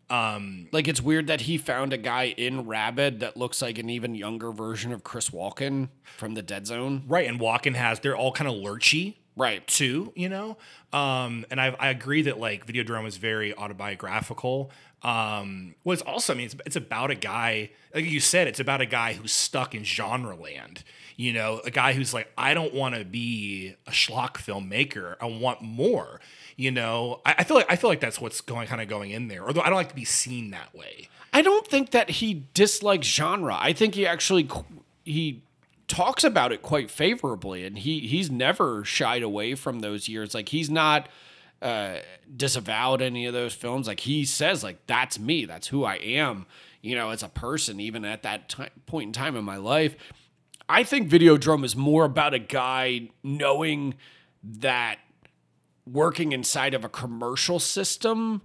Um, 0.10 0.68
Like 0.72 0.88
it's 0.88 1.01
weird 1.01 1.28
that 1.28 1.41
he 1.41 1.58
found 1.58 1.91
a 1.93 1.97
guy 1.97 2.26
in 2.38 2.66
Rabid 2.68 3.20
that 3.22 3.36
looks 3.38 3.62
like 3.62 3.78
an 3.78 3.89
even 3.89 4.16
younger 4.16 4.51
version 4.51 4.91
of 4.91 5.03
Chris 5.03 5.30
Walken 5.32 5.89
from 6.18 6.34
the 6.36 6.41
Dead 6.43 6.68
Zone. 6.68 7.03
right. 7.08 7.28
And 7.28 7.39
Walken 7.39 7.76
has. 7.76 7.99
They're 8.01 8.16
all 8.18 8.32
kind 8.32 8.47
of 8.49 8.56
lurchy. 8.56 9.16
Right. 9.36 9.66
too, 9.68 10.14
you 10.16 10.30
know? 10.30 10.58
Um, 10.94 11.46
and 11.52 11.60
I, 11.60 11.76
I 11.78 11.90
agree 11.90 12.24
that 12.24 12.40
like 12.40 12.66
Videodrome 12.66 13.06
is 13.06 13.18
very 13.18 13.56
autobiographical. 13.56 14.72
Um, 15.04 15.76
well, 15.84 15.94
it's 15.94 16.02
also, 16.02 16.34
I 16.34 16.38
mean, 16.38 16.46
it's, 16.48 16.56
it's 16.66 16.76
about 16.76 17.12
a 17.12 17.16
guy, 17.16 17.72
like 17.94 18.06
you 18.06 18.20
said, 18.20 18.48
it's 18.48 18.60
about 18.60 18.82
a 18.82 18.86
guy 18.86 19.14
who's 19.14 19.32
stuck 19.32 19.76
in 19.76 19.84
genre 19.84 20.36
land. 20.36 20.84
You 21.18 21.34
know, 21.34 21.62
a 21.64 21.72
guy 21.72 21.94
who's 21.94 22.14
like, 22.14 22.32
I 22.38 22.54
don't 22.54 22.74
want 22.74 22.96
to 22.96 23.06
be 23.06 23.76
a 23.88 23.92
schlock 23.92 24.34
filmmaker. 24.34 25.16
I 25.22 25.26
want 25.26 25.62
more. 25.62 26.20
You 26.56 26.72
know, 26.72 27.22
I, 27.26 27.36
I 27.40 27.44
feel 27.44 27.58
like 27.58 27.68
I 27.70 27.76
feel 27.76 27.90
like 27.90 28.00
that's 28.00 28.20
what's 28.20 28.42
going 28.42 28.68
kind 28.68 28.82
of 28.82 28.88
going 28.88 29.12
in 29.12 29.28
there. 29.28 29.46
Although 29.46 29.62
I 29.62 29.66
don't 29.68 29.76
like 29.76 29.90
to 29.90 29.96
be 29.96 30.06
seen 30.06 30.52
that 30.52 30.74
way. 30.74 31.10
I 31.34 31.42
don't 31.42 31.68
think 31.68 31.92
that 31.92 32.10
he 32.10 32.46
dislikes 32.54 33.08
genre. 33.08 33.58
I 33.60 33.74
think 33.74 33.96
he 33.96 34.08
actually 34.08 34.50
he 35.04 35.44
talks 35.88 36.24
about 36.24 36.52
it 36.52 36.62
quite 36.62 36.90
favorably, 36.90 37.66
and 37.66 37.78
he 37.78 38.02
he's 38.02 38.30
never 38.32 38.84
shied 38.84 39.24
away 39.24 39.56
from 39.56 39.80
those 39.80 40.08
years. 40.08 40.34
Like 40.34 40.50
he's 40.50 40.70
not 40.70 41.10
uh, 41.62 41.98
disavowed 42.36 43.02
any 43.02 43.26
of 43.26 43.34
those 43.34 43.54
films. 43.54 43.88
Like 43.88 44.02
he 44.02 44.26
says, 44.26 44.64
like 44.64 44.86
that's 44.88 45.20
me. 45.20 45.46
That's 45.46 45.68
who 45.68 45.84
I 45.84 45.96
am. 45.96 46.46
You 46.82 46.96
know, 46.96 47.10
as 47.10 47.24
a 47.24 47.30
person, 47.30 47.80
even 47.80 48.06
at 48.06 48.24
that 48.24 48.50
ti- 48.50 48.70
point 48.86 49.08
in 49.08 49.14
time 49.14 49.36
in 49.36 49.44
my 49.44 49.58
life. 49.58 49.96
I 50.68 50.84
think 50.84 51.10
Videodrome 51.10 51.64
is 51.64 51.76
more 51.76 52.06
about 52.06 52.34
a 52.34 52.40
guy 52.40 53.10
knowing 53.24 53.94
that 54.44 54.98
working 55.86 56.32
inside 56.32 56.74
of 56.74 56.84
a 56.84 56.90
commercial 56.90 57.60
system 57.60 58.42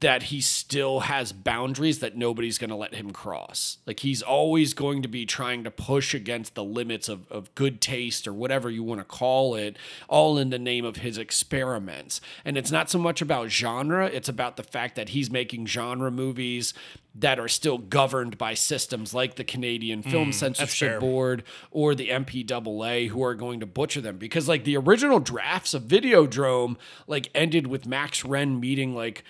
that 0.00 0.24
he 0.24 0.40
still 0.40 1.00
has 1.00 1.30
boundaries 1.30 1.98
that 1.98 2.16
nobody's 2.16 2.56
going 2.56 2.70
to 2.70 2.76
let 2.76 2.94
him 2.94 3.10
cross. 3.10 3.78
Like 3.86 4.00
he's 4.00 4.22
always 4.22 4.72
going 4.72 5.02
to 5.02 5.08
be 5.08 5.26
trying 5.26 5.62
to 5.64 5.70
push 5.70 6.14
against 6.14 6.54
the 6.54 6.64
limits 6.64 7.08
of, 7.08 7.30
of 7.30 7.54
good 7.54 7.82
taste 7.82 8.26
or 8.26 8.32
whatever 8.32 8.70
you 8.70 8.82
want 8.82 9.00
to 9.00 9.04
call 9.04 9.54
it, 9.54 9.76
all 10.08 10.38
in 10.38 10.48
the 10.48 10.58
name 10.58 10.86
of 10.86 10.96
his 10.96 11.18
experiments. 11.18 12.22
And 12.46 12.56
it's 12.56 12.70
not 12.70 12.88
so 12.88 12.98
much 12.98 13.20
about 13.20 13.50
genre, 13.50 14.06
it's 14.06 14.28
about 14.28 14.56
the 14.56 14.62
fact 14.62 14.96
that 14.96 15.10
he's 15.10 15.30
making 15.30 15.66
genre 15.66 16.10
movies 16.10 16.72
that 17.14 17.40
are 17.40 17.48
still 17.48 17.78
governed 17.78 18.38
by 18.38 18.54
systems 18.54 19.12
like 19.12 19.34
the 19.34 19.44
Canadian 19.44 20.02
hmm, 20.02 20.10
Film 20.10 20.32
Censorship. 20.32 21.00
Board 21.00 21.42
or 21.70 21.94
the 21.94 22.08
MPAA 22.08 23.08
who 23.08 23.22
are 23.22 23.34
going 23.34 23.60
to 23.60 23.66
butcher 23.66 24.00
them 24.00 24.16
because 24.16 24.48
like 24.48 24.64
the 24.64 24.76
original 24.76 25.18
drafts 25.18 25.74
of 25.74 25.82
Videodrome 25.82 26.76
like 27.06 27.28
ended 27.34 27.66
with 27.66 27.86
Max 27.86 28.22
Renn 28.22 28.60
meeting 28.60 28.94
like 28.94 29.24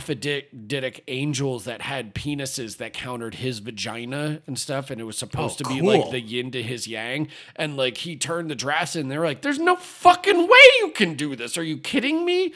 hermaphroditic 0.00 1.04
angels 1.08 1.64
that 1.64 1.82
had 1.82 2.14
penises 2.14 2.76
that 2.78 2.92
countered 2.92 3.36
his 3.36 3.58
vagina 3.58 4.40
and 4.46 4.58
stuff 4.58 4.90
and 4.90 5.00
it 5.00 5.04
was 5.04 5.16
supposed 5.18 5.60
Oh, 5.62 5.64
to 5.68 5.74
be 5.74 5.80
cool. 5.80 5.88
like 6.00 6.10
the 6.10 6.20
yin 6.20 6.50
to 6.52 6.62
his 6.62 6.86
yang 6.88 7.28
and 7.56 7.76
like 7.76 7.98
he 7.98 8.16
turned 8.16 8.50
the 8.50 8.54
drafts 8.54 8.96
in 8.96 9.08
they're 9.08 9.24
like 9.24 9.42
there's 9.42 9.58
no 9.58 9.76
fucking 9.76 10.46
way 10.46 10.58
you 10.78 10.90
can 10.94 11.14
do 11.14 11.36
this 11.36 11.56
are 11.58 11.62
you 11.62 11.76
kidding 11.78 12.24
me 12.24 12.52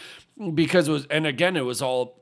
because 0.54 0.88
it 0.88 0.92
was 0.92 1.06
and 1.06 1.26
again 1.26 1.56
it 1.56 1.62
was 1.64 1.80
all 1.82 2.18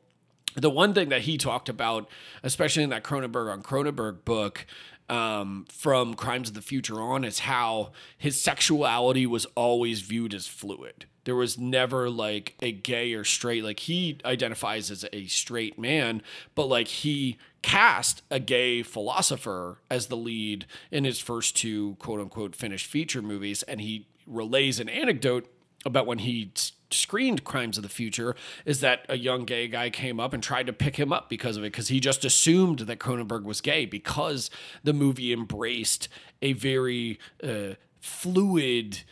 the 0.55 0.71
one 0.71 0.93
thing 0.93 1.09
that 1.09 1.23
he 1.23 1.39
talked 1.39 1.71
about, 1.71 2.07
especially 2.43 2.83
in 2.83 2.91
that 2.91 3.03
Cronenberg 3.03 3.51
on 3.51 3.63
Cronenberg 3.63 4.23
book, 4.27 4.67
um, 5.09 5.65
from 5.71 6.13
Crimes 6.13 6.51
of 6.51 6.55
the 6.55 6.61
Future 6.61 7.01
on, 7.01 7.25
is 7.25 7.39
how 7.39 7.93
his 8.19 8.39
sexuality 8.39 9.25
was 9.25 9.47
always 9.55 10.03
viewed 10.03 10.35
as 10.35 10.47
fluid. 10.47 11.07
There 11.25 11.37
was 11.37 11.59
never 11.59 12.11
like 12.11 12.55
a 12.61 12.73
gay 12.73 13.15
or 13.15 13.25
straight, 13.25 13.65
like 13.65 13.81
he 13.81 14.19
identifies 14.25 14.91
as 14.91 15.05
a 15.13 15.27
straight 15.27 15.79
man, 15.79 16.23
but 16.55 16.67
like 16.67 16.89
he 16.89 17.39
cast 17.63 18.23
a 18.31 18.41
gay 18.41 18.83
philosopher 18.83 19.79
as 19.89 20.09
the 20.09 20.17
lead 20.17 20.67
in 20.91 21.05
his 21.05 21.21
first 21.21 21.57
two 21.57 21.97
quote 22.01 22.21
unquote 22.21 22.57
finished 22.57 22.87
feature 22.87 23.23
movies. 23.23 23.63
And 23.65 23.81
he 23.81 24.07
relays 24.27 24.81
an 24.81 24.89
anecdote 24.89 25.49
about 25.85 26.07
when 26.07 26.19
he 26.19 26.53
screened 26.91 27.45
Crimes 27.45 27.77
of 27.77 27.83
the 27.83 27.89
Future 27.89 28.37
is 28.65 28.81
that 28.81 29.07
a 29.09 29.17
young 29.17 29.45
gay 29.45 29.67
guy 29.69 29.91
came 29.91 30.21
up 30.21 30.33
and 30.33 30.43
tried 30.43 30.67
to 30.67 30.73
pick 30.73 30.97
him 30.97 31.13
up 31.13 31.29
because 31.29 31.57
of 31.57 31.65
it, 31.65 31.73
because 31.73 31.89
he 31.89 32.01
just 32.01 32.25
assumed 32.25 32.81
that 32.81 32.99
Cronenberg 32.99 33.45
was 33.45 33.61
gay 33.61 33.87
because 33.87 34.51
the 34.85 34.93
movie 34.93 35.33
embraced 35.33 36.09
a 36.41 36.53
very 36.53 37.19
uh, 37.43 37.75
fluid 38.01 39.03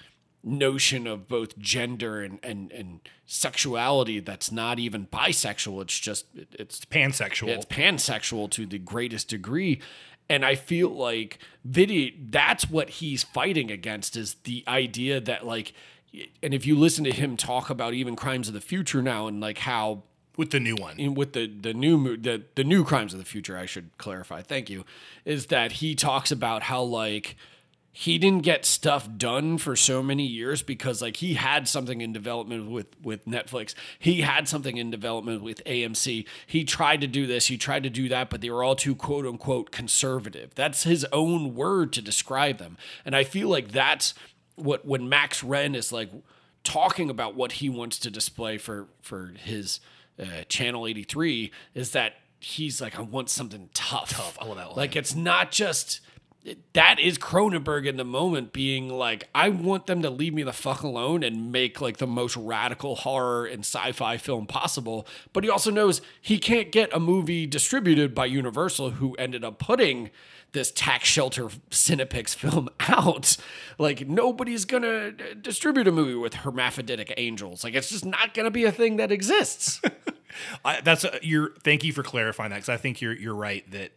notion 0.43 1.07
of 1.07 1.29
both 1.29 1.59
gender 1.59 2.21
and, 2.23 2.39
and, 2.43 2.73
and 2.73 3.01
sexuality 3.27 4.21
that's 4.21 4.51
not 4.51 4.79
even 4.79 5.07
bisexual. 5.07 5.83
It's 5.83 5.99
just, 5.99 6.27
it- 6.35 6.49
it's 6.59 6.81
Pansexual. 6.85 7.49
it's 7.49 7.67
pansexual 7.67 8.51
to 8.51 8.67
the 8.67 8.79
greatest 8.79 9.29
degree. 9.29 9.81
And 10.29 10.45
I 10.45 10.55
feel 10.55 10.91
like 10.91 11.39
video 11.65 12.13
that's 12.31 12.71
what 12.71 12.89
he's 12.91 13.25
fighting 13.25 13.71
against 13.71 14.17
is 14.17 14.35
the 14.45 14.63
idea 14.69 15.21
that 15.21 15.45
like 15.45 15.73
and 16.43 16.55
if 16.55 16.65
you 16.67 16.77
listen 16.79 17.05
to 17.05 17.11
him 17.13 17.37
talk 17.37 17.69
about 17.69 17.95
even 17.95 18.15
crimes 18.17 18.47
of 18.49 18.55
the 18.55 18.61
future 18.61 19.03
now 19.03 19.27
and 19.27 19.41
like 19.41 19.59
how 19.59 20.05
with 20.37 20.51
the 20.51 20.61
new 20.61 20.77
one. 20.77 21.15
with 21.15 21.33
the 21.33 21.49
the 21.49 21.75
new 21.75 22.17
the 22.17 22.45
the 22.55 22.63
new 22.65 22.85
crimes 22.85 23.13
of 23.13 23.19
the 23.19 23.25
future 23.25 23.57
I 23.59 23.67
should 23.67 23.91
clarify 23.99 24.41
thank 24.43 24.71
you 24.71 24.85
is 25.25 25.47
that 25.47 25.73
he 25.73 25.97
talks 25.97 26.31
about 26.31 26.63
how 26.63 26.83
like 26.83 27.37
he 27.93 28.19
didn't 28.19 28.45
get 28.45 28.65
stuff 28.65 29.09
done 29.17 29.59
for 29.59 29.75
so 29.75 30.03
many 30.03 30.25
years 30.25 30.63
because 30.63 31.03
like 31.03 31.17
he 31.17 31.35
had 31.35 31.67
something 31.67 32.01
in 32.01 32.13
development 32.13 32.71
with 32.71 32.87
with 33.03 33.27
Netflix 33.27 33.75
he 33.99 34.21
had 34.21 34.49
something 34.49 34.77
in 34.77 34.91
development 34.91 35.43
with 35.43 35.63
AMC 35.65 36.25
he 36.47 36.65
tried 36.65 37.01
to 37.01 37.07
do 37.07 37.27
this 37.27 37.47
he 37.47 37.57
tried 37.57 37.83
to 37.83 37.91
do 37.91 38.09
that 38.09 38.31
but 38.31 38.41
they 38.41 38.51
were 38.51 38.63
all 38.63 38.77
too 38.77 38.95
quote 38.95 39.27
unquote 39.27 39.71
conservative 39.71 40.55
that's 40.55 40.85
his 40.85 41.05
own 41.13 41.55
word 41.55 41.93
to 41.93 42.03
describe 42.03 42.59
them 42.59 42.77
and 43.05 43.17
I 43.17 43.25
feel 43.25 43.49
like 43.49 43.73
that's 43.73 44.15
what 44.55 44.87
when 44.87 45.09
Max 45.09 45.43
Renn 45.43 45.75
is 45.75 45.93
like 45.93 46.11
talking 46.63 47.11
about 47.11 47.35
what 47.35 47.53
he 47.53 47.69
wants 47.69 47.99
to 48.01 48.11
display 48.11 48.59
for 48.59 48.89
for 49.03 49.33
his 49.39 49.81
uh, 50.19 50.45
channel 50.49 50.87
83 50.87 51.51
is 51.75 51.91
that 51.93 52.15
he's 52.39 52.81
like 52.81 52.99
I 52.99 53.03
want 53.03 53.31
something 53.31 53.69
tough. 53.75 54.11
Tough. 54.11 54.39
I 54.41 54.45
love 54.45 54.57
that 54.57 54.69
line. 54.69 54.77
Like 54.77 54.97
it's 54.97 55.15
not 55.15 55.51
just 55.51 56.01
that 56.73 56.99
is 56.99 57.19
Cronenberg 57.19 57.87
in 57.87 57.97
the 57.97 58.05
moment 58.05 58.53
being 58.53 58.89
like 58.89 59.29
I 59.35 59.51
want 59.51 59.87
them 59.87 60.01
to 60.03 60.11
leave 60.11 60.33
me 60.33 60.43
the 60.43 60.53
fuck 60.53 60.83
alone 60.83 61.23
and 61.23 61.53
make 61.53 61.81
like 61.81 61.99
the 61.99 62.07
most 62.07 62.37
radical 62.37 62.97
horror 62.97 63.45
and 63.45 63.61
sci-fi 63.61 64.17
film 64.17 64.47
possible. 64.47 65.07
But 65.33 65.45
he 65.45 65.51
also 65.51 65.71
knows 65.71 66.01
he 66.21 66.39
can't 66.39 66.73
get 66.73 66.93
a 66.95 67.01
movie 67.01 67.47
distributed 67.47 68.15
by 68.15 68.27
Universal 68.27 68.93
who 68.93 69.15
ended 69.17 69.45
up 69.45 69.59
putting 69.59 70.11
this 70.53 70.73
tax 70.73 71.09
shelter 71.09 71.49
Cinepix 71.71 72.35
film 72.35 72.69
out. 72.81 73.37
Like 73.79 74.09
nobody's 74.09 74.65
gonna 74.65 75.13
distribute 75.13 75.89
a 75.89 75.93
movie 75.93 76.15
with 76.15 76.35
hermaphroditic 76.35 77.13
angels. 77.19 77.65
Like 77.65 77.75
it's 77.75 77.91
just 77.91 78.07
not 78.07 78.33
gonna 78.33 78.51
be 78.51 78.65
a 78.65 78.73
thing 78.73 78.97
that 78.97 79.13
exists. 79.13 79.81
I, 80.65 80.81
that's 80.81 81.05
a, 81.05 81.19
you're. 81.23 81.51
Thank 81.65 81.85
you 81.85 81.93
for 81.93 82.03
clarifying 82.03 82.51
that 82.51 82.57
because 82.57 82.69
I 82.69 82.77
think 82.77 83.01
you're 83.01 83.13
you're 83.13 83.35
right 83.35 83.69
that 83.73 83.91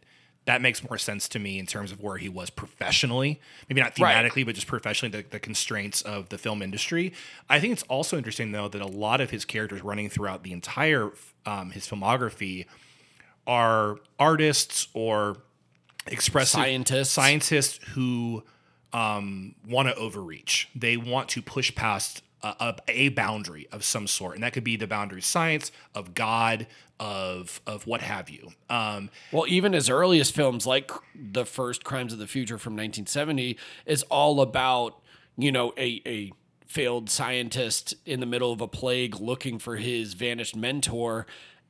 that 0.46 0.60
makes 0.60 0.82
more 0.88 0.98
sense 0.98 1.26
to 1.28 1.38
me 1.38 1.58
in 1.58 1.64
terms 1.66 1.90
of 1.90 2.02
where 2.02 2.18
he 2.18 2.28
was 2.28 2.50
professionally. 2.50 3.40
Maybe 3.68 3.80
not 3.80 3.98
Right. 3.98 4.14
thematically, 4.14 4.44
but 4.44 4.54
just 4.54 4.66
professionally, 4.66 5.22
the, 5.22 5.28
the 5.28 5.38
constraints 5.40 6.02
of 6.02 6.28
the 6.28 6.36
film 6.36 6.60
industry. 6.60 7.12
I 7.48 7.60
think 7.60 7.72
it's 7.72 7.82
also 7.84 8.18
interesting 8.18 8.52
though 8.52 8.68
that 8.68 8.82
a 8.82 8.86
lot 8.86 9.20
of 9.22 9.30
his 9.30 9.44
characters 9.44 9.82
running 9.82 10.10
throughout 10.10 10.42
the 10.42 10.52
entire 10.52 11.12
um, 11.46 11.70
his 11.70 11.86
filmography 11.86 12.66
are 13.46 13.98
artists 14.18 14.88
or 14.94 15.36
expressive 16.06 16.60
Scientists. 16.60 17.10
scientists 17.10 17.80
who 17.94 18.42
um, 18.92 19.54
want 19.66 19.88
to 19.88 19.94
overreach. 19.96 20.68
They 20.74 20.96
want 20.96 21.28
to 21.30 21.42
push 21.42 21.74
past 21.74 22.22
a, 22.44 22.76
a, 22.88 23.08
boundary 23.10 23.66
of 23.72 23.84
some 23.84 24.06
sort, 24.06 24.34
and 24.34 24.44
that 24.44 24.52
could 24.52 24.64
be 24.64 24.76
the 24.76 24.86
boundary 24.86 25.18
of 25.18 25.24
science, 25.24 25.72
of 25.94 26.14
God, 26.14 26.66
of 27.00 27.60
of 27.66 27.86
what 27.86 28.02
have 28.02 28.28
you. 28.30 28.50
Um, 28.68 29.10
Well, 29.32 29.46
even 29.48 29.74
as 29.74 29.88
early 29.88 30.20
as 30.20 30.30
films 30.30 30.66
like 30.66 30.90
the 31.14 31.44
first 31.44 31.84
Crimes 31.84 32.12
of 32.12 32.18
the 32.18 32.26
Future 32.26 32.58
from 32.58 32.74
1970 32.74 33.58
is 33.86 34.02
all 34.04 34.40
about, 34.40 35.00
you 35.36 35.50
know, 35.50 35.72
a, 35.76 36.02
a 36.06 36.32
failed 36.66 37.08
scientist 37.08 37.94
in 38.04 38.20
the 38.20 38.26
middle 38.26 38.52
of 38.52 38.60
a 38.60 38.68
plague 38.68 39.20
looking 39.20 39.58
for 39.58 39.76
his 39.76 40.14
vanished 40.14 40.56
mentor. 40.56 41.26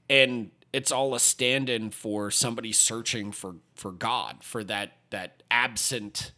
And 0.09 0.51
it's 0.73 0.91
all 0.91 1.15
a 1.15 1.21
stand 1.21 1.69
in 1.69 1.91
for 1.91 2.31
somebody 2.31 2.73
searching 2.73 3.31
for, 3.31 3.57
for 3.75 3.93
God, 3.93 4.43
for 4.43 4.65
that, 4.65 4.97
that 5.11 5.43
absent 5.51 6.33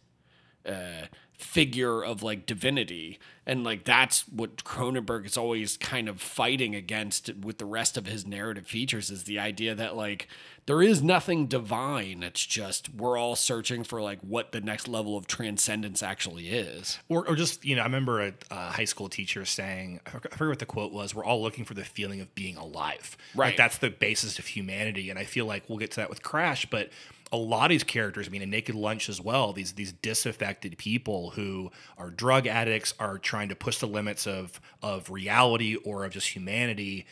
uh, 0.65 1.07
figure 1.37 2.03
of 2.03 2.23
like 2.23 2.45
divinity. 2.45 3.19
And 3.45 3.63
like 3.63 3.85
that's 3.85 4.27
what 4.27 4.63
Cronenberg 4.63 5.25
is 5.25 5.37
always 5.37 5.77
kind 5.77 6.09
of 6.09 6.19
fighting 6.19 6.75
against 6.75 7.33
with 7.35 7.59
the 7.59 7.65
rest 7.65 7.95
of 7.95 8.07
his 8.07 8.25
narrative 8.25 8.67
features 8.67 9.09
is 9.09 9.23
the 9.23 9.39
idea 9.39 9.73
that 9.75 9.95
like 9.95 10.27
there 10.65 10.81
is 10.81 11.01
nothing 11.01 11.45
divine. 11.45 12.23
It's 12.23 12.45
just 12.45 12.93
we're 12.93 13.17
all 13.17 13.35
searching 13.35 13.83
for 13.85 14.01
like 14.01 14.19
what 14.19 14.51
the 14.51 14.59
next 14.59 14.87
level 14.87 15.15
of 15.15 15.27
transcendence 15.27 16.03
actually 16.03 16.49
is. 16.49 16.99
or, 17.07 17.25
or 17.25 17.35
just 17.35 17.63
you 17.63 17.75
know, 17.75 17.83
I 17.83 17.85
remember 17.85 18.21
a, 18.21 18.33
a 18.51 18.71
high 18.71 18.85
school 18.85 19.07
teacher 19.07 19.45
saying, 19.45 20.01
I 20.05 20.09
forget 20.09 20.39
what 20.39 20.59
the 20.59 20.65
quote 20.65 20.91
was. 20.91 21.15
We're 21.15 21.23
all 21.23 21.41
looking 21.41 21.63
for 21.63 21.75
the 21.75 21.85
feeling 21.85 22.19
of 22.19 22.33
being 22.35 22.57
alive. 22.57 23.15
Right. 23.33 23.49
Like 23.49 23.57
that's 23.57 23.77
the 23.77 23.91
basis 23.91 24.39
of 24.39 24.47
humanity, 24.47 25.09
and 25.09 25.17
I 25.17 25.23
feel 25.23 25.45
like 25.45 25.69
we'll 25.69 25.77
get 25.77 25.91
to 25.91 25.97
that 25.97 26.09
with 26.09 26.23
Crash, 26.23 26.65
but. 26.65 26.89
A 27.31 27.37
lot 27.37 27.65
of 27.65 27.69
these 27.71 27.83
characters, 27.83 28.27
I 28.27 28.31
mean, 28.31 28.41
in 28.41 28.49
Naked 28.49 28.75
Lunch 28.75 29.09
as 29.09 29.19
well. 29.19 29.51
These 29.51 29.73
these 29.73 29.91
disaffected 29.91 30.77
people 30.77 31.31
who 31.31 31.71
are 31.97 32.09
drug 32.09 32.47
addicts 32.47 32.93
are 32.99 33.17
trying 33.17 33.49
to 33.49 33.55
push 33.55 33.79
the 33.79 33.87
limits 33.87 34.25
of 34.25 34.61
of 34.81 35.09
reality 35.09 35.75
or 35.75 36.05
of 36.05 36.13
just 36.13 36.29
humanity 36.35 37.05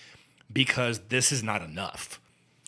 because 0.52 1.00
this 1.10 1.32
is 1.32 1.44
not 1.44 1.62
enough. 1.62 2.22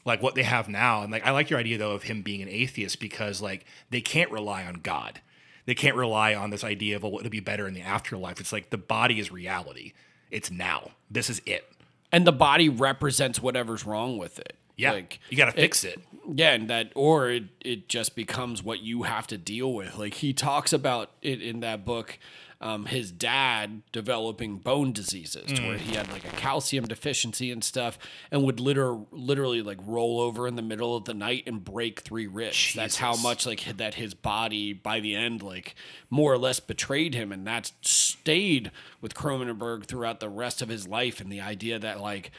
Like 0.04 0.22
what 0.22 0.36
they 0.36 0.44
have 0.44 0.70
now 0.70 1.02
and 1.04 1.12
like 1.12 1.26
i 1.26 1.32
like 1.32 1.50
your 1.50 1.60
idea 1.60 1.78
though 1.78 1.92
of 1.92 2.04
him 2.04 2.22
being 2.22 2.42
an 2.42 2.48
atheist 2.48 3.00
because 3.00 3.42
like 3.42 3.66
they 3.90 4.02
can't 4.02 4.32
rely 4.32 4.66
on 4.66 4.76
god. 4.76 5.22
They 5.66 5.76
can't 5.76 5.98
rely 5.98 6.34
on 6.34 6.50
this 6.50 6.64
idea 6.64 6.96
of 6.96 7.04
well, 7.04 7.12
what 7.12 7.24
would 7.24 7.32
be 7.32 7.42
better 7.42 7.68
in 7.68 7.74
the 7.74 7.82
afterlife. 7.82 8.40
It's 8.40 8.54
like 8.54 8.70
the 8.70 8.78
body 8.78 9.20
is 9.20 9.32
reality. 9.32 9.92
It's 10.32 10.50
now. 10.50 10.92
This 11.12 11.30
is 11.30 11.42
it. 11.46 11.70
And 12.12 12.26
the 12.26 12.32
body 12.32 12.70
represents 12.70 13.42
whatever's 13.42 13.86
wrong 13.86 14.18
with 14.18 14.40
it. 14.40 14.56
yeah. 14.78 14.94
Like 14.94 15.20
you 15.30 15.36
gotta 15.36 15.52
fix 15.52 15.84
it, 15.84 16.00
Yeah, 16.34 16.52
and 16.54 16.70
that 16.70 16.92
or 16.96 17.30
it, 17.30 17.44
it 17.64 17.88
just 17.90 18.16
becomes 18.16 18.62
what 18.64 18.82
you 18.82 19.04
have 19.04 19.28
to 19.28 19.38
deal 19.38 19.74
with. 19.74 19.98
Like 19.98 20.16
he 20.16 20.34
talks 20.34 20.74
about 20.74 21.12
it 21.22 21.42
in 21.42 21.62
that 21.62 21.86
book, 21.86 22.20
um, 22.60 22.86
his 22.88 23.12
dad 23.12 23.84
developing 23.92 24.58
bone 24.58 24.92
diseases 24.92 25.46
to 25.46 25.62
Mm. 25.62 25.68
where 25.68 25.78
he 25.78 25.96
had 25.96 26.12
like 26.12 26.26
a 26.26 26.36
calcium 26.36 26.86
deficiency 26.86 27.52
and 27.52 27.64
stuff 27.64 27.98
and 28.32 28.44
would 28.44 28.60
liter- 28.60 28.98
literally 29.12 29.62
like 29.62 29.78
roll 29.86 30.20
over 30.20 30.48
in 30.48 30.56
the 30.56 30.62
middle 30.62 30.96
of 30.98 31.06
the 31.06 31.14
night 31.14 31.44
and 31.48 31.64
break 31.64 32.00
three 32.02 32.28
ribs. 32.28 32.74
That's 32.74 32.98
how 32.98 33.16
much 33.16 33.46
like 33.46 33.64
that 33.78 33.94
his 33.94 34.14
body 34.14 34.74
by 34.74 35.00
the 35.00 35.16
end 35.16 35.42
like 35.44 35.76
more 36.10 36.34
or 36.34 36.38
less 36.38 36.60
betrayed 36.60 37.14
him 37.14 37.32
and 37.32 37.46
that 37.48 37.72
stayed 37.82 38.72
with 39.02 39.14
Cronenberg 39.14 39.86
throughout 39.86 40.20
the 40.20 40.30
rest 40.30 40.62
of 40.62 40.70
his 40.70 40.88
life 40.88 41.22
and 41.22 41.32
the 41.32 41.42
idea 41.42 41.78
that 41.80 42.02
like 42.02 42.32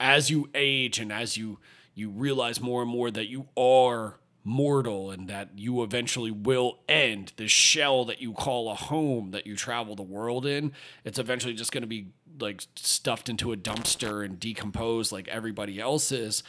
as 0.00 0.30
you 0.30 0.48
age 0.54 0.98
and 0.98 1.12
as 1.12 1.36
you 1.36 1.58
you 1.94 2.10
realize 2.10 2.60
more 2.60 2.82
and 2.82 2.90
more 2.90 3.10
that 3.10 3.28
you 3.28 3.48
are 3.56 4.18
mortal 4.44 5.10
and 5.10 5.28
that 5.28 5.50
you 5.56 5.82
eventually 5.82 6.30
will 6.30 6.78
end 6.88 7.32
the 7.36 7.48
shell 7.48 8.04
that 8.04 8.20
you 8.20 8.32
call 8.34 8.70
a 8.70 8.74
home 8.74 9.30
that 9.30 9.46
you 9.46 9.56
travel 9.56 9.96
the 9.96 10.02
world 10.02 10.44
in. 10.44 10.72
It's 11.02 11.18
eventually 11.18 11.54
just 11.54 11.72
going 11.72 11.82
to 11.82 11.88
be 11.88 12.08
like 12.38 12.62
stuffed 12.76 13.28
into 13.28 13.52
a 13.52 13.56
dumpster 13.56 14.24
and 14.24 14.38
decomposed 14.38 15.12
like 15.12 15.28
everybody 15.28 15.80
else 15.80 16.12
is 16.12 16.42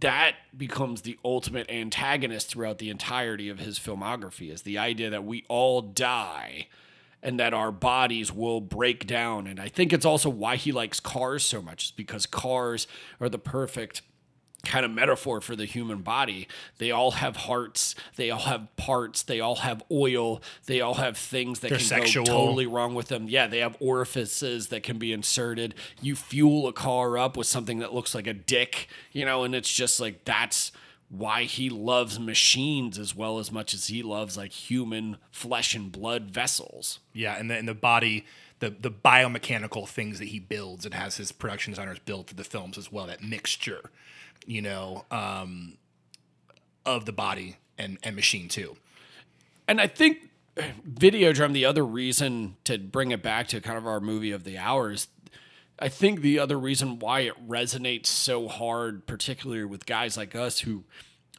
that 0.00 0.34
becomes 0.56 1.02
the 1.02 1.18
ultimate 1.24 1.70
antagonist 1.70 2.48
throughout 2.48 2.78
the 2.78 2.90
entirety 2.90 3.48
of 3.48 3.58
his 3.58 3.78
filmography 3.78 4.52
is 4.52 4.62
the 4.62 4.76
idea 4.76 5.08
that 5.08 5.24
we 5.24 5.44
all 5.48 5.80
die 5.80 6.66
and 7.22 7.40
that 7.40 7.54
our 7.54 7.72
bodies 7.72 8.32
will 8.32 8.60
break 8.60 9.06
down. 9.06 9.46
And 9.46 9.58
i 9.60 9.68
think 9.68 9.92
it's 9.92 10.04
also 10.04 10.28
why 10.28 10.56
he 10.56 10.72
likes 10.72 11.00
cars 11.00 11.44
so 11.44 11.62
much 11.62 11.86
is 11.86 11.90
because 11.92 12.26
cars 12.26 12.86
are 13.20 13.28
the 13.28 13.38
perfect 13.38 14.02
kind 14.64 14.84
of 14.84 14.90
metaphor 14.90 15.40
for 15.40 15.54
the 15.56 15.64
human 15.64 15.98
body. 16.02 16.48
They 16.78 16.90
all 16.90 17.12
have 17.12 17.36
hearts, 17.36 17.94
they 18.16 18.30
all 18.30 18.40
have 18.40 18.74
parts, 18.76 19.22
they 19.22 19.40
all 19.40 19.56
have 19.56 19.82
oil, 19.90 20.42
they 20.66 20.80
all 20.80 20.94
have 20.94 21.16
things 21.16 21.60
that 21.60 21.68
They're 21.68 21.78
can 21.78 21.86
sexual. 21.86 22.24
go 22.24 22.32
totally 22.32 22.66
wrong 22.66 22.94
with 22.94 23.08
them. 23.08 23.28
Yeah, 23.28 23.46
they 23.46 23.58
have 23.58 23.76
orifices 23.80 24.68
that 24.68 24.82
can 24.82 24.98
be 24.98 25.12
inserted. 25.12 25.74
You 26.02 26.16
fuel 26.16 26.66
a 26.66 26.72
car 26.72 27.16
up 27.18 27.36
with 27.36 27.46
something 27.46 27.78
that 27.78 27.94
looks 27.94 28.14
like 28.14 28.26
a 28.26 28.34
dick, 28.34 28.88
you 29.12 29.24
know, 29.24 29.44
and 29.44 29.54
it's 29.54 29.72
just 29.72 30.00
like 30.00 30.24
that's 30.24 30.72
why 31.10 31.44
he 31.44 31.70
loves 31.70 32.18
machines 32.20 32.98
as 32.98 33.14
well 33.14 33.38
as 33.38 33.50
much 33.50 33.72
as 33.72 33.86
he 33.86 34.02
loves 34.02 34.36
like 34.36 34.52
human 34.52 35.16
flesh 35.30 35.74
and 35.74 35.90
blood 35.90 36.24
vessels. 36.30 36.98
yeah 37.14 37.36
and 37.38 37.50
the, 37.50 37.56
and 37.56 37.66
the 37.66 37.74
body 37.74 38.26
the 38.58 38.68
the 38.68 38.90
biomechanical 38.90 39.88
things 39.88 40.18
that 40.18 40.26
he 40.28 40.38
builds 40.38 40.84
and 40.84 40.92
has 40.92 41.16
his 41.16 41.32
production 41.32 41.72
designers 41.72 41.98
build 42.00 42.28
for 42.28 42.34
the 42.34 42.44
films 42.44 42.76
as 42.76 42.92
well 42.92 43.06
that 43.06 43.22
mixture 43.22 43.90
you 44.48 44.62
know 44.62 45.04
um 45.12 45.76
of 46.84 47.04
the 47.04 47.12
body 47.12 47.56
and 47.76 47.98
and 48.02 48.16
machine 48.16 48.48
too. 48.48 48.76
And 49.68 49.80
I 49.80 49.86
think 49.86 50.30
Videodrome, 50.90 51.52
the 51.52 51.64
other 51.64 51.84
reason 51.84 52.56
to 52.64 52.78
bring 52.78 53.12
it 53.12 53.22
back 53.22 53.46
to 53.48 53.60
kind 53.60 53.78
of 53.78 53.86
our 53.86 54.00
movie 54.00 54.32
of 54.32 54.44
the 54.44 54.58
hours, 54.58 55.08
I 55.78 55.88
think 55.88 56.20
the 56.20 56.38
other 56.38 56.58
reason 56.58 56.98
why 56.98 57.20
it 57.20 57.48
resonates 57.48 58.06
so 58.06 58.48
hard, 58.48 59.06
particularly 59.06 59.64
with 59.64 59.86
guys 59.86 60.16
like 60.16 60.34
us 60.34 60.60
who 60.60 60.84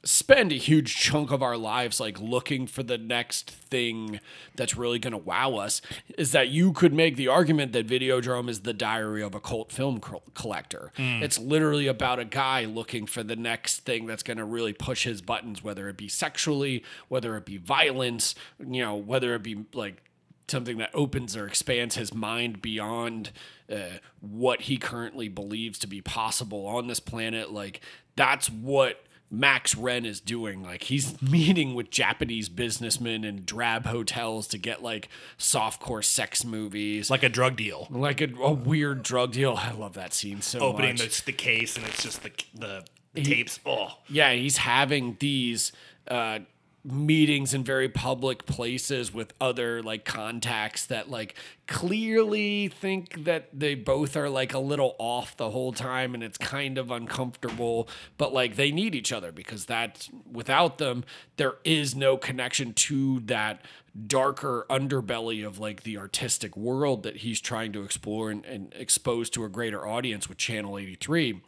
spend 0.03 0.51
a 0.51 0.55
huge 0.55 0.95
chunk 0.95 1.31
of 1.31 1.43
our 1.43 1.57
lives 1.57 1.99
like 1.99 2.19
looking 2.19 2.65
for 2.67 2.83
the 2.83 2.97
next 2.97 3.49
thing 3.51 4.19
that's 4.55 4.75
really 4.77 4.97
going 4.99 5.11
to 5.11 5.17
wow 5.17 5.55
us 5.55 5.81
is 6.17 6.31
that 6.31 6.47
you 6.47 6.71
could 6.71 6.93
make 6.93 7.15
the 7.17 7.27
argument 7.27 7.73
that 7.73 7.85
Videodrome 7.85 8.49
is 8.49 8.61
the 8.61 8.73
diary 8.73 9.21
of 9.21 9.35
a 9.35 9.39
cult 9.39 9.71
film 9.71 9.99
col- 9.99 10.23
collector. 10.33 10.91
It's 10.97 11.37
literally 11.37 11.87
about 11.87 12.19
a 12.19 12.25
guy 12.25 12.65
looking 12.65 13.05
for 13.05 13.23
the 13.23 13.35
next 13.35 13.79
thing 13.79 14.05
that's 14.05 14.23
going 14.23 14.37
to 14.37 14.45
really 14.45 14.73
push 14.73 15.03
his 15.03 15.21
buttons 15.21 15.63
whether 15.63 15.89
it 15.89 15.97
be 15.97 16.07
sexually, 16.07 16.83
whether 17.09 17.35
it 17.35 17.45
be 17.45 17.57
violence, 17.57 18.35
you 18.59 18.81
know, 18.81 18.95
whether 18.95 19.35
it 19.35 19.43
be 19.43 19.65
like 19.73 20.01
something 20.47 20.77
that 20.77 20.89
opens 20.93 21.35
or 21.35 21.45
expands 21.45 21.95
his 21.95 22.13
mind 22.13 22.61
beyond 22.61 23.31
uh, 23.71 23.97
what 24.19 24.61
he 24.61 24.77
currently 24.77 25.27
believes 25.27 25.77
to 25.79 25.87
be 25.87 26.01
possible 26.01 26.65
on 26.65 26.87
this 26.87 26.99
planet. 26.99 27.51
Like 27.51 27.81
that's 28.15 28.49
what 28.49 29.03
Max 29.31 29.75
Renn 29.75 30.05
is 30.05 30.19
doing. 30.19 30.63
Like 30.63 30.83
he's 30.83 31.21
meeting 31.31 31.75
with 31.75 31.89
Japanese 31.89 32.49
businessmen 32.49 33.23
in 33.23 33.43
drab 33.45 33.85
hotels 33.85 34.47
to 34.47 34.57
get 34.57 34.81
like 34.81 35.09
softcore 35.37 36.03
sex 36.03 36.43
movies, 36.43 37.09
like 37.09 37.23
a 37.23 37.29
drug 37.29 37.55
deal 37.55 37.87
like 37.89 38.21
a, 38.21 38.29
a 38.41 38.51
weird 38.51 39.03
drug 39.03 39.33
deal. 39.33 39.55
I 39.57 39.71
love 39.71 39.93
that 39.93 40.13
scene 40.13 40.41
so 40.41 40.59
opening 40.59 40.95
much. 40.97 41.19
the, 41.19 41.25
the 41.27 41.33
case 41.33 41.75
and 41.75 41.85
it's 41.85 42.03
just 42.03 42.23
the 42.23 42.31
the, 42.55 42.85
the 43.13 43.23
tapes 43.23 43.59
oh 43.65 43.89
yeah, 44.07 44.33
he's 44.33 44.57
having 44.57 45.17
these 45.19 45.71
uh, 46.07 46.39
meetings 46.83 47.53
in 47.53 47.63
very 47.63 47.89
public 47.89 48.45
places 48.45 49.13
with 49.13 49.33
other 49.41 49.83
like 49.83 50.05
contacts 50.05 50.85
that 50.85 51.09
like 51.09 51.35
clearly 51.67 52.69
think 52.69 53.25
that 53.25 53.49
they 53.53 53.75
both 53.75 54.15
are 54.15 54.29
like 54.29 54.53
a 54.53 54.59
little 54.59 54.95
off 54.97 55.35
the 55.35 55.49
whole 55.49 55.73
time 55.73 56.13
and 56.13 56.23
it's 56.23 56.37
kind 56.37 56.77
of 56.77 56.89
uncomfortable 56.89 57.89
but 58.17 58.33
like 58.33 58.55
they 58.55 58.71
need 58.71 58.95
each 58.95 59.11
other 59.11 59.31
because 59.31 59.65
that 59.65 60.07
without 60.31 60.77
them 60.77 61.03
there 61.35 61.55
is 61.65 61.95
no 61.95 62.15
connection 62.15 62.73
to 62.73 63.19
that 63.21 63.61
darker 64.07 64.65
underbelly 64.69 65.45
of 65.45 65.59
like 65.59 65.83
the 65.83 65.97
artistic 65.97 66.55
world 66.55 67.03
that 67.03 67.17
he's 67.17 67.41
trying 67.41 67.73
to 67.73 67.83
explore 67.83 68.31
and, 68.31 68.45
and 68.45 68.73
expose 68.77 69.29
to 69.29 69.43
a 69.43 69.49
greater 69.49 69.85
audience 69.85 70.29
with 70.29 70.37
channel 70.37 70.77
83 70.77 71.41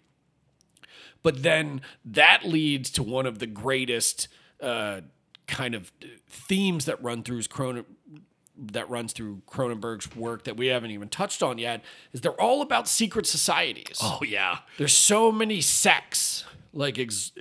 but 1.24 1.42
then 1.42 1.80
that 2.04 2.44
leads 2.44 2.92
to 2.92 3.02
one 3.02 3.26
of 3.26 3.40
the 3.40 3.48
greatest 3.48 4.28
uh, 4.62 5.02
kind 5.52 5.76
of 5.76 5.92
themes 6.28 6.86
that 6.86 7.02
run 7.04 7.22
through 7.24 7.42
Cronen 7.44 7.86
that 8.58 8.90
runs 8.90 9.12
through 9.12 9.42
Cronenberg's 9.48 10.16
work 10.16 10.44
that 10.44 10.56
we 10.56 10.68
haven't 10.68 10.92
even 10.92 11.10
touched 11.10 11.42
on 11.42 11.58
yet 11.58 11.84
is 12.14 12.22
they're 12.22 12.40
all 12.40 12.62
about 12.62 12.88
secret 12.88 13.26
societies. 13.26 13.98
oh 14.02 14.20
yeah 14.26 14.60
There's 14.78 14.94
so 14.94 15.32
many 15.32 15.62
sects 15.62 16.46
like 16.74 17.00
ex- 17.00 17.32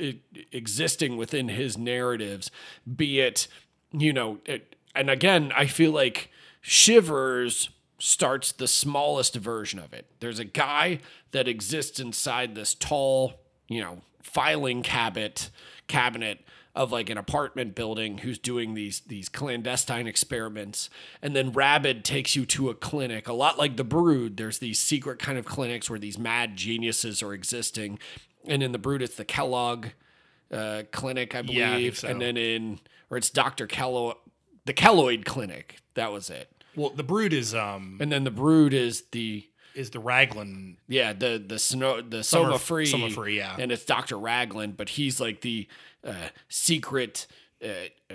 existing 0.50 1.16
within 1.16 1.48
his 1.48 1.78
narratives, 1.78 2.50
be 2.96 3.20
it, 3.20 3.48
you 3.92 4.12
know, 4.12 4.38
it, 4.44 4.74
and 4.94 5.08
again, 5.08 5.52
I 5.54 5.66
feel 5.66 5.92
like 5.92 6.30
Shivers 6.62 7.70
starts 7.98 8.50
the 8.52 8.66
smallest 8.66 9.36
version 9.36 9.78
of 9.78 9.92
it. 9.92 10.06
There's 10.20 10.38
a 10.38 10.44
guy 10.44 10.98
that 11.32 11.46
exists 11.46 12.00
inside 12.00 12.54
this 12.54 12.74
tall, 12.74 13.34
you 13.68 13.80
know, 13.80 14.00
filing 14.22 14.82
cabinet 14.82 15.50
cabinet 15.86 16.40
of 16.74 16.92
like 16.92 17.10
an 17.10 17.18
apartment 17.18 17.74
building 17.74 18.18
who's 18.18 18.38
doing 18.38 18.74
these 18.74 19.00
these 19.00 19.28
clandestine 19.28 20.06
experiments 20.06 20.88
and 21.20 21.34
then 21.34 21.52
rabid 21.52 22.04
takes 22.04 22.36
you 22.36 22.46
to 22.46 22.70
a 22.70 22.74
clinic. 22.74 23.26
A 23.28 23.32
lot 23.32 23.58
like 23.58 23.76
the 23.76 23.84
brood 23.84 24.36
there's 24.36 24.58
these 24.58 24.78
secret 24.78 25.18
kind 25.18 25.38
of 25.38 25.44
clinics 25.44 25.90
where 25.90 25.98
these 25.98 26.18
mad 26.18 26.56
geniuses 26.56 27.22
are 27.22 27.32
existing 27.34 27.98
and 28.46 28.62
in 28.62 28.72
the 28.72 28.78
brood 28.78 29.02
it's 29.02 29.16
the 29.16 29.24
kellogg 29.24 29.88
uh, 30.52 30.82
clinic 30.92 31.34
i 31.34 31.42
believe 31.42 31.58
Yeah, 31.58 31.74
I 31.76 31.90
so. 31.90 32.08
and 32.08 32.20
then 32.20 32.36
in 32.36 32.80
or 33.10 33.16
it's 33.16 33.30
dr 33.30 33.66
kellogg 33.66 34.16
the 34.66 34.74
Keloid 34.74 35.24
clinic. 35.24 35.78
That 35.94 36.12
was 36.12 36.28
it. 36.30 36.48
Well, 36.76 36.90
the 36.90 37.02
brood 37.02 37.32
is 37.32 37.54
um 37.54 37.98
and 38.00 38.12
then 38.12 38.22
the 38.24 38.30
brood 38.30 38.72
is 38.72 39.04
the 39.10 39.48
is 39.80 39.90
the 39.90 39.98
Raglan. 39.98 40.76
yeah, 40.86 41.12
the 41.12 41.42
the 41.44 41.58
snow 41.58 42.00
the 42.02 42.22
Summer- 42.22 42.46
soma 42.50 42.58
free 42.58 42.86
Soma 42.86 43.10
Free, 43.10 43.38
yeah. 43.38 43.56
and 43.58 43.72
it's 43.72 43.84
Doctor 43.84 44.16
Raglan, 44.18 44.72
but 44.72 44.90
he's 44.90 45.20
like 45.20 45.40
the 45.40 45.66
uh, 46.06 46.28
secret, 46.48 47.26
uh, 47.64 47.68
uh, 48.10 48.14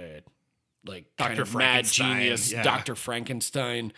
like 0.85 1.05
kind 1.17 1.35
Dr. 1.35 1.41
of 1.41 1.55
mad 1.55 1.85
genius, 1.85 2.51
yeah. 2.51 2.63
Doctor 2.63 2.95
Frankenstein. 2.95 3.91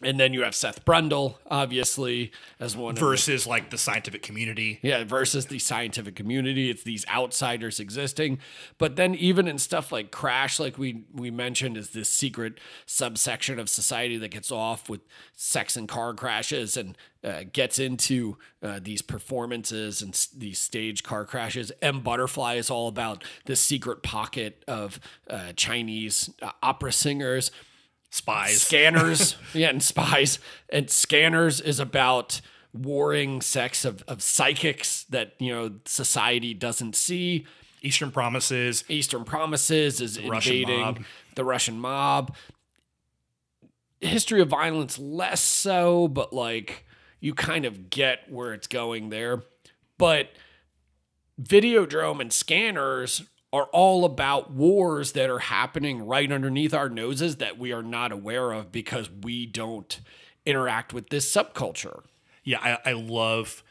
And 0.00 0.20
then 0.20 0.32
you 0.32 0.42
have 0.44 0.54
Seth 0.54 0.84
Brundle, 0.84 1.38
obviously, 1.50 2.30
as 2.60 2.76
one 2.76 2.90
of 2.92 2.94
the- 3.00 3.04
versus 3.04 3.48
like 3.48 3.70
the 3.70 3.78
scientific 3.78 4.22
community. 4.22 4.78
yeah, 4.80 5.02
versus 5.02 5.46
the 5.46 5.58
scientific 5.58 6.14
community. 6.14 6.70
It's 6.70 6.84
these 6.84 7.04
outsiders 7.08 7.80
existing. 7.80 8.38
But 8.78 8.94
then 8.94 9.16
even 9.16 9.48
in 9.48 9.58
stuff 9.58 9.90
like 9.90 10.12
Crash, 10.12 10.60
like 10.60 10.78
we 10.78 11.02
we 11.12 11.32
mentioned, 11.32 11.76
is 11.76 11.90
this 11.90 12.08
secret 12.08 12.60
subsection 12.86 13.58
of 13.58 13.68
society 13.68 14.16
that 14.18 14.28
gets 14.30 14.52
off 14.52 14.88
with 14.88 15.00
sex 15.34 15.76
and 15.76 15.88
car 15.88 16.14
crashes 16.14 16.76
and 16.76 16.96
uh, 17.24 17.42
gets 17.52 17.80
into 17.80 18.36
uh, 18.62 18.78
these 18.80 19.02
performances 19.02 20.00
and 20.02 20.14
s- 20.14 20.26
these 20.28 20.58
stage 20.60 21.02
car 21.02 21.24
crashes. 21.24 21.72
M 21.82 22.00
Butterfly 22.00 22.54
is 22.54 22.70
all 22.70 22.86
about 22.86 23.24
this 23.46 23.60
secret 23.60 24.02
pocket 24.04 24.62
of 24.68 25.00
uh, 25.28 25.52
Chinese 25.56 26.30
uh, 26.40 26.50
opera 26.62 26.92
singers 26.92 27.50
Spies. 28.10 28.62
scanners 28.62 29.36
yeah 29.54 29.68
and 29.68 29.82
spies 29.82 30.38
and 30.70 30.88
scanners 30.90 31.60
is 31.60 31.78
about 31.78 32.40
warring 32.72 33.40
sex 33.40 33.84
of, 33.84 34.02
of 34.08 34.22
psychics 34.22 35.04
that 35.04 35.34
you 35.38 35.54
know 35.54 35.72
society 35.84 36.54
doesn't 36.54 36.96
see 36.96 37.46
Eastern 37.82 38.10
Promises. 38.10 38.82
eastern 38.88 39.24
promises 39.24 40.00
is 40.00 40.20
Russian 40.22 40.54
invading 40.54 40.80
mob. 40.80 41.04
the 41.34 41.44
russian 41.44 41.78
mob 41.78 42.34
history 44.00 44.40
of 44.40 44.48
violence 44.48 44.98
less 44.98 45.40
so 45.40 46.08
but 46.08 46.32
like 46.32 46.86
you 47.20 47.34
kind 47.34 47.64
of 47.64 47.90
get 47.90 48.20
where 48.30 48.52
it's 48.54 48.66
going 48.66 49.10
there 49.10 49.42
but 49.98 50.30
Videodrome 51.40 52.20
and 52.20 52.32
scanners 52.32 53.22
are 53.52 53.64
all 53.72 54.04
about 54.04 54.52
wars 54.52 55.12
that 55.12 55.30
are 55.30 55.38
happening 55.38 56.06
right 56.06 56.30
underneath 56.30 56.74
our 56.74 56.88
noses 56.88 57.36
that 57.36 57.58
we 57.58 57.72
are 57.72 57.82
not 57.82 58.12
aware 58.12 58.52
of 58.52 58.70
because 58.70 59.08
we 59.10 59.46
don't 59.46 60.00
interact 60.44 60.92
with 60.92 61.08
this 61.08 61.30
subculture. 61.32 62.02
Yeah, 62.44 62.58
I, 62.60 62.90
I 62.90 62.92
love 62.92 63.62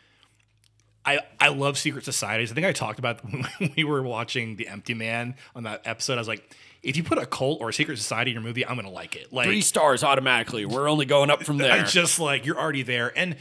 I 1.05 1.19
I 1.39 1.47
love 1.49 1.78
secret 1.78 2.03
societies. 2.05 2.51
I 2.51 2.55
think 2.55 2.67
I 2.67 2.73
talked 2.73 2.99
about 2.99 3.23
when 3.32 3.73
we 3.75 3.84
were 3.84 4.03
watching 4.03 4.57
The 4.57 4.67
Empty 4.67 4.93
Man 4.93 5.36
on 5.55 5.63
that 5.63 5.82
episode. 5.86 6.15
I 6.15 6.17
was 6.17 6.28
like, 6.28 6.55
if 6.84 6.97
you 6.97 7.03
put 7.03 7.17
a 7.17 7.25
cult 7.25 7.61
or 7.61 7.69
a 7.69 7.73
secret 7.73 7.97
society 7.97 8.32
in 8.32 8.36
your 8.36 8.43
movie, 8.43 8.65
I'm 8.65 8.75
gonna 8.75 8.89
like 8.89 9.15
it. 9.15 9.32
Like 9.32 9.45
Three 9.45 9.61
stars 9.61 10.03
automatically. 10.03 10.65
We're 10.65 10.89
only 10.89 11.05
going 11.05 11.30
up 11.30 11.43
from 11.43 11.57
there. 11.59 11.71
I 11.71 11.84
just 11.84 12.19
like 12.19 12.45
you're 12.45 12.59
already 12.59 12.84
there, 12.84 13.17
and 13.17 13.38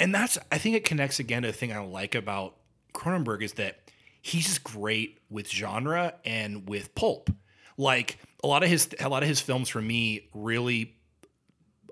and 0.00 0.14
that's 0.14 0.38
I 0.50 0.58
think 0.58 0.76
it 0.76 0.84
connects 0.84 1.18
again 1.18 1.42
to 1.42 1.48
the 1.48 1.52
thing 1.52 1.72
I 1.72 1.80
like 1.80 2.14
about 2.14 2.54
Cronenberg 2.94 3.42
is 3.42 3.54
that 3.54 3.83
he's 4.24 4.46
just 4.46 4.64
great 4.64 5.18
with 5.28 5.50
genre 5.50 6.14
and 6.24 6.66
with 6.66 6.94
pulp. 6.94 7.28
Like 7.76 8.18
a 8.42 8.46
lot 8.46 8.62
of 8.62 8.70
his 8.70 8.88
a 8.98 9.08
lot 9.08 9.22
of 9.22 9.28
his 9.28 9.40
films 9.40 9.68
for 9.68 9.82
me 9.82 10.28
really 10.32 10.94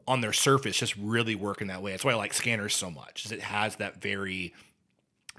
on 0.08 0.22
their 0.22 0.32
surface 0.32 0.76
just 0.78 0.96
really 0.96 1.34
work 1.34 1.60
in 1.60 1.68
that 1.68 1.82
way. 1.82 1.90
That's 1.90 2.04
why 2.04 2.12
I 2.12 2.14
like 2.16 2.32
Scanners 2.32 2.74
so 2.74 2.90
much. 2.90 3.26
Is 3.26 3.32
it 3.32 3.42
has 3.42 3.76
that 3.76 4.00
very 4.00 4.54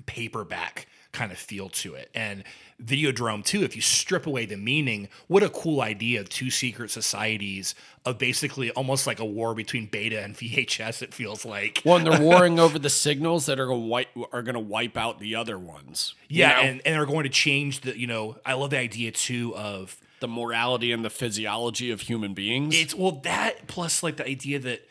paperback 0.06 0.88
kind 1.14 1.32
of 1.32 1.38
feel 1.38 1.70
to 1.70 1.94
it. 1.94 2.10
And 2.14 2.44
Videodrome 2.84 3.46
too, 3.46 3.64
if 3.64 3.76
you 3.76 3.82
strip 3.82 4.26
away 4.28 4.46
the 4.46 4.58
meaning, 4.58 5.08
what 5.28 5.42
a 5.44 5.50
cool 5.50 5.80
idea 5.80 6.20
of 6.20 6.28
two 6.28 6.50
secret 6.50 6.92
societies 6.92 7.76
of 8.04 8.18
basically 8.18 8.72
almost 8.72 9.08
like 9.08 9.20
a 9.20 9.26
war 9.26 9.54
between 9.56 9.86
beta 9.86 10.22
and 10.22 10.36
VHS, 10.36 11.02
it 11.02 11.14
feels 11.14 11.46
like. 11.46 11.82
Well, 11.86 11.98
and 11.98 12.06
they're 12.06 12.20
warring 12.32 12.60
over 12.60 12.78
the 12.78 12.90
signals 12.90 13.46
that 13.46 13.60
are 13.60 13.68
going 13.68 13.82
to 13.82 13.88
wipe 13.88 14.08
are 14.34 14.42
going 14.42 14.56
to 14.56 14.60
wipe 14.60 14.98
out 14.98 15.20
the 15.20 15.36
other 15.36 15.58
ones. 15.58 16.16
You 16.28 16.42
Yeah, 16.42 16.50
know? 16.56 16.62
and, 16.62 16.82
and 16.86 16.96
they're 16.96 17.06
going 17.06 17.24
to 17.24 17.30
change 17.30 17.82
the, 17.82 17.98
you 17.98 18.08
know, 18.08 18.38
I 18.46 18.54
love 18.54 18.72
the 18.72 18.80
idea 18.80 19.12
too 19.12 19.56
of 19.56 19.98
the 20.20 20.28
morality 20.28 20.92
and 20.92 21.06
the 21.06 21.10
physiology 21.10 21.92
of 21.92 22.02
human 22.02 22.34
beings. 22.34 22.76
It's 22.76 22.96
well 22.96 23.22
that 23.24 23.68
plus 23.68 24.04
like 24.04 24.18
the 24.18 24.28
idea 24.28 24.60
that 24.60 24.82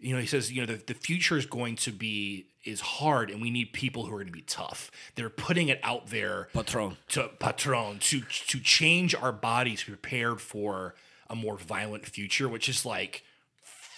you 0.00 0.14
know 0.14 0.20
he 0.20 0.26
says 0.26 0.50
you 0.52 0.64
know 0.64 0.72
the, 0.74 0.82
the 0.86 0.94
future 0.94 1.36
is 1.36 1.46
going 1.46 1.76
to 1.76 1.92
be 1.92 2.46
is 2.66 2.80
hard 2.80 3.30
and 3.30 3.40
we 3.40 3.50
need 3.50 3.72
people 3.72 4.04
who 4.06 4.10
are 4.12 4.18
going 4.18 4.26
to 4.26 4.32
be 4.32 4.42
tough. 4.42 4.90
They're 5.14 5.30
putting 5.30 5.68
it 5.68 5.80
out 5.82 6.08
there 6.08 6.48
Patron. 6.52 6.96
to 7.10 7.28
patron 7.38 7.98
to 8.00 8.20
to 8.22 8.60
change 8.60 9.14
our 9.14 9.32
bodies 9.32 9.80
to 9.80 9.86
be 9.86 9.96
prepared 9.96 10.40
for 10.40 10.94
a 11.28 11.34
more 11.36 11.56
violent 11.56 12.06
future, 12.06 12.48
which 12.48 12.68
is 12.68 12.84
like 12.86 13.22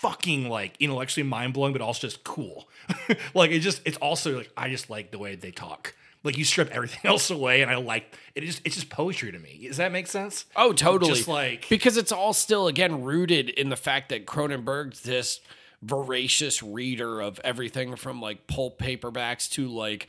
fucking 0.01 0.49
like 0.49 0.75
intellectually 0.81 1.29
mind 1.29 1.55
blowing, 1.55 1.73
but 1.73 1.83
also 1.83 2.07
just 2.07 2.25
cool. 2.25 2.69
like 3.35 3.51
it 3.51 3.61
just 3.61 3.81
it's 3.85 3.97
also 3.99 4.37
like 4.39 4.51
I 4.57 4.69
just 4.69 4.91
like 4.91 5.11
the 5.11 5.19
way 5.19 5.35
they 5.35 5.51
talk. 5.51 5.95
Like 6.25 6.37
you 6.37 6.45
strip 6.45 6.71
everything 6.71 7.01
else 7.05 7.31
away, 7.31 7.63
and 7.63 7.71
I 7.71 7.77
like 7.77 8.17
it. 8.35 8.43
Just 8.43 8.63
it's 8.65 8.75
just 8.77 8.91
poetry 8.91 9.33
to 9.33 9.39
me. 9.39 9.67
Does 9.67 9.77
that 9.79 9.93
make 9.93 10.07
sense? 10.07 10.47
Oh, 10.57 10.73
totally. 10.73 11.15
Just 11.15 11.29
like- 11.29 11.69
because 11.69 11.97
it's 11.97 12.13
all 12.13 12.33
still 12.33 12.69
again 12.69 13.03
rooted 13.03 13.49
in 13.49 13.69
the 13.69 13.77
fact 13.77 14.09
that 14.11 14.27
Cronenberg's 14.27 15.01
this 15.01 15.41
voracious 15.83 16.63
reader 16.63 17.21
of 17.21 17.41
everything 17.45 17.97
from 17.97 18.21
like 18.21 18.47
pulp 18.47 18.79
paperbacks 18.81 19.49
to 19.51 19.69
like 19.69 20.09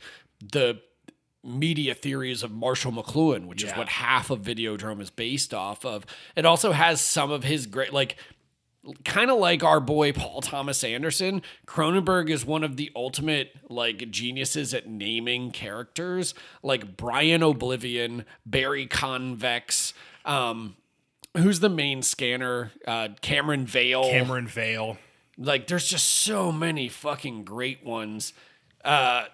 the 0.52 0.80
media 1.42 1.94
theories 1.94 2.42
of 2.42 2.50
Marshall 2.50 2.92
McLuhan, 2.92 3.46
which 3.46 3.64
is 3.64 3.72
what 3.72 3.88
half 3.88 4.30
of 4.30 4.42
Videodrome 4.42 5.00
is 5.00 5.10
based 5.10 5.54
off 5.54 5.84
of. 5.84 6.04
It 6.36 6.44
also 6.44 6.72
has 6.72 7.00
some 7.00 7.30
of 7.30 7.44
his 7.44 7.66
great 7.66 7.92
like 7.92 8.16
kind 9.04 9.30
of 9.30 9.38
like 9.38 9.62
our 9.62 9.80
boy 9.80 10.12
Paul 10.12 10.40
Thomas 10.40 10.82
Anderson, 10.82 11.42
Cronenberg 11.66 12.30
is 12.30 12.44
one 12.46 12.64
of 12.64 12.76
the 12.76 12.90
ultimate 12.96 13.52
like 13.68 14.10
geniuses 14.10 14.72
at 14.72 14.88
naming 14.88 15.50
characters, 15.50 16.34
like 16.62 16.96
Brian 16.96 17.42
Oblivion, 17.42 18.24
Barry 18.46 18.86
Convex, 18.86 19.92
um, 20.24 20.76
who's 21.36 21.60
the 21.60 21.68
main 21.68 22.02
scanner, 22.02 22.72
uh, 22.86 23.08
Cameron 23.20 23.66
Vale. 23.66 24.04
Cameron 24.04 24.46
Vale. 24.46 24.98
Like, 25.42 25.66
there's 25.68 25.88
just 25.88 26.06
so 26.06 26.52
many 26.52 26.88
fucking 26.90 27.44
great 27.44 27.84
ones 27.84 28.34
uh, 28.84 29.24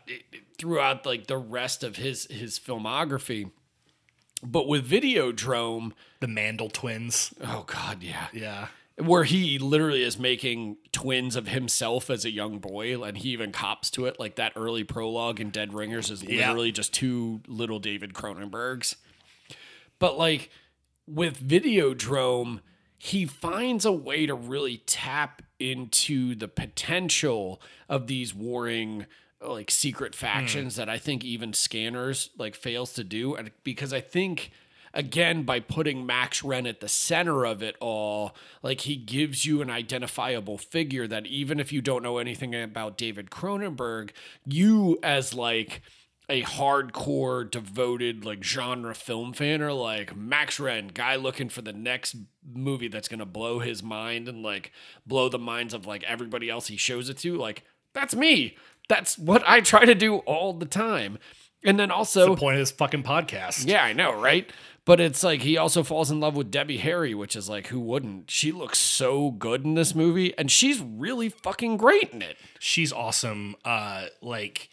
throughout 0.56 1.04
like 1.04 1.26
the 1.26 1.36
rest 1.36 1.82
of 1.84 1.96
his 1.96 2.26
his 2.30 2.58
filmography. 2.60 3.50
But 4.42 4.68
with 4.68 4.88
Videodrome, 4.88 5.92
the 6.20 6.28
Mantle 6.28 6.68
twins. 6.70 7.34
oh 7.42 7.64
god, 7.66 8.02
yeah 8.02 8.28
Yeah. 8.32 8.68
where 8.98 9.24
he 9.24 9.58
literally 9.58 10.02
is 10.02 10.18
making 10.18 10.76
twins 10.92 11.34
of 11.36 11.48
himself 11.48 12.08
as 12.10 12.24
a 12.24 12.30
young 12.30 12.58
boy 12.58 13.02
and 13.02 13.18
he 13.18 13.30
even 13.30 13.50
cops 13.52 13.90
to 13.90 14.06
it 14.06 14.18
like 14.20 14.36
that 14.36 14.52
early 14.56 14.84
prologue 14.84 15.40
in 15.40 15.50
dead 15.50 15.74
ringers 15.74 16.10
is 16.10 16.22
Yeah. 16.22 16.46
literally 16.48 16.70
just 16.72 16.94
two 16.94 17.40
little 17.46 17.78
david 17.78 18.14
cronenbergs 18.14 18.94
but 19.98 20.16
like 20.16 20.50
with 21.06 21.46
videodrome 21.46 22.60
he 22.98 23.26
finds 23.26 23.84
a 23.84 23.92
way 23.92 24.24
to 24.26 24.34
really 24.34 24.78
tap 24.86 25.42
into 25.58 26.34
the 26.34 26.48
potential 26.48 27.60
of 27.88 28.06
these 28.06 28.34
warring 28.34 29.06
like 29.40 29.70
secret 29.70 30.14
factions 30.14 30.74
hmm. 30.74 30.80
that 30.80 30.88
i 30.88 30.98
think 30.98 31.24
even 31.24 31.52
scanners 31.52 32.30
like 32.38 32.54
fails 32.54 32.92
to 32.94 33.04
do. 33.04 33.34
And 33.34 33.50
because 33.64 33.92
i 33.92 34.00
think 34.00 34.50
again 34.96 35.42
by 35.42 35.60
putting 35.60 36.06
Max 36.06 36.42
Renn 36.42 36.68
at 36.68 36.80
the 36.80 36.88
center 36.88 37.44
of 37.44 37.62
it 37.62 37.76
all, 37.80 38.34
like 38.62 38.80
he 38.80 38.96
gives 38.96 39.44
you 39.44 39.60
an 39.62 39.70
identifiable 39.70 40.58
figure 40.58 41.06
that 41.06 41.26
even 41.26 41.60
if 41.60 41.72
you 41.72 41.82
don't 41.82 42.02
know 42.02 42.18
anything 42.18 42.54
about 42.54 42.96
David 42.96 43.30
Cronenberg, 43.30 44.10
you 44.46 44.98
as 45.02 45.34
like 45.34 45.82
a 46.28 46.42
hardcore 46.42 47.48
devoted 47.48 48.24
like 48.24 48.42
genre 48.42 48.94
film 48.94 49.32
fan 49.32 49.62
or 49.62 49.72
like 49.72 50.16
Max 50.16 50.58
Renn, 50.58 50.92
guy 50.92 51.16
looking 51.16 51.48
for 51.48 51.62
the 51.62 51.72
next 51.72 52.16
movie 52.52 52.88
that's 52.88 53.08
gonna 53.08 53.26
blow 53.26 53.60
his 53.60 53.82
mind 53.82 54.28
and 54.28 54.42
like 54.42 54.72
blow 55.06 55.28
the 55.28 55.38
minds 55.38 55.72
of 55.72 55.86
like 55.86 56.02
everybody 56.04 56.50
else 56.50 56.66
he 56.66 56.76
shows 56.76 57.08
it 57.08 57.18
to. 57.18 57.36
Like, 57.36 57.62
that's 57.92 58.14
me. 58.14 58.56
That's 58.88 59.16
what 59.18 59.42
I 59.46 59.60
try 59.60 59.84
to 59.84 59.94
do 59.94 60.16
all 60.18 60.52
the 60.52 60.66
time. 60.66 61.18
And 61.64 61.78
then 61.80 61.90
also 61.90 62.34
The 62.34 62.40
point 62.40 62.56
of 62.56 62.60
this 62.60 62.70
fucking 62.70 63.02
podcast. 63.02 63.66
yeah, 63.66 63.82
I 63.84 63.92
know, 63.92 64.12
right? 64.20 64.48
But 64.84 65.00
it's 65.00 65.24
like 65.24 65.42
he 65.42 65.56
also 65.56 65.82
falls 65.82 66.12
in 66.12 66.20
love 66.20 66.36
with 66.36 66.50
Debbie 66.52 66.76
Harry, 66.76 67.12
which 67.12 67.34
is 67.34 67.48
like, 67.48 67.68
who 67.68 67.80
wouldn't? 67.80 68.30
She 68.30 68.52
looks 68.52 68.78
so 68.78 69.32
good 69.32 69.64
in 69.64 69.74
this 69.74 69.92
movie, 69.94 70.36
and 70.38 70.48
she's 70.48 70.80
really 70.80 71.28
fucking 71.28 71.76
great 71.76 72.10
in 72.10 72.22
it. 72.22 72.36
She's 72.60 72.92
awesome. 72.92 73.56
Uh 73.64 74.06
like 74.20 74.68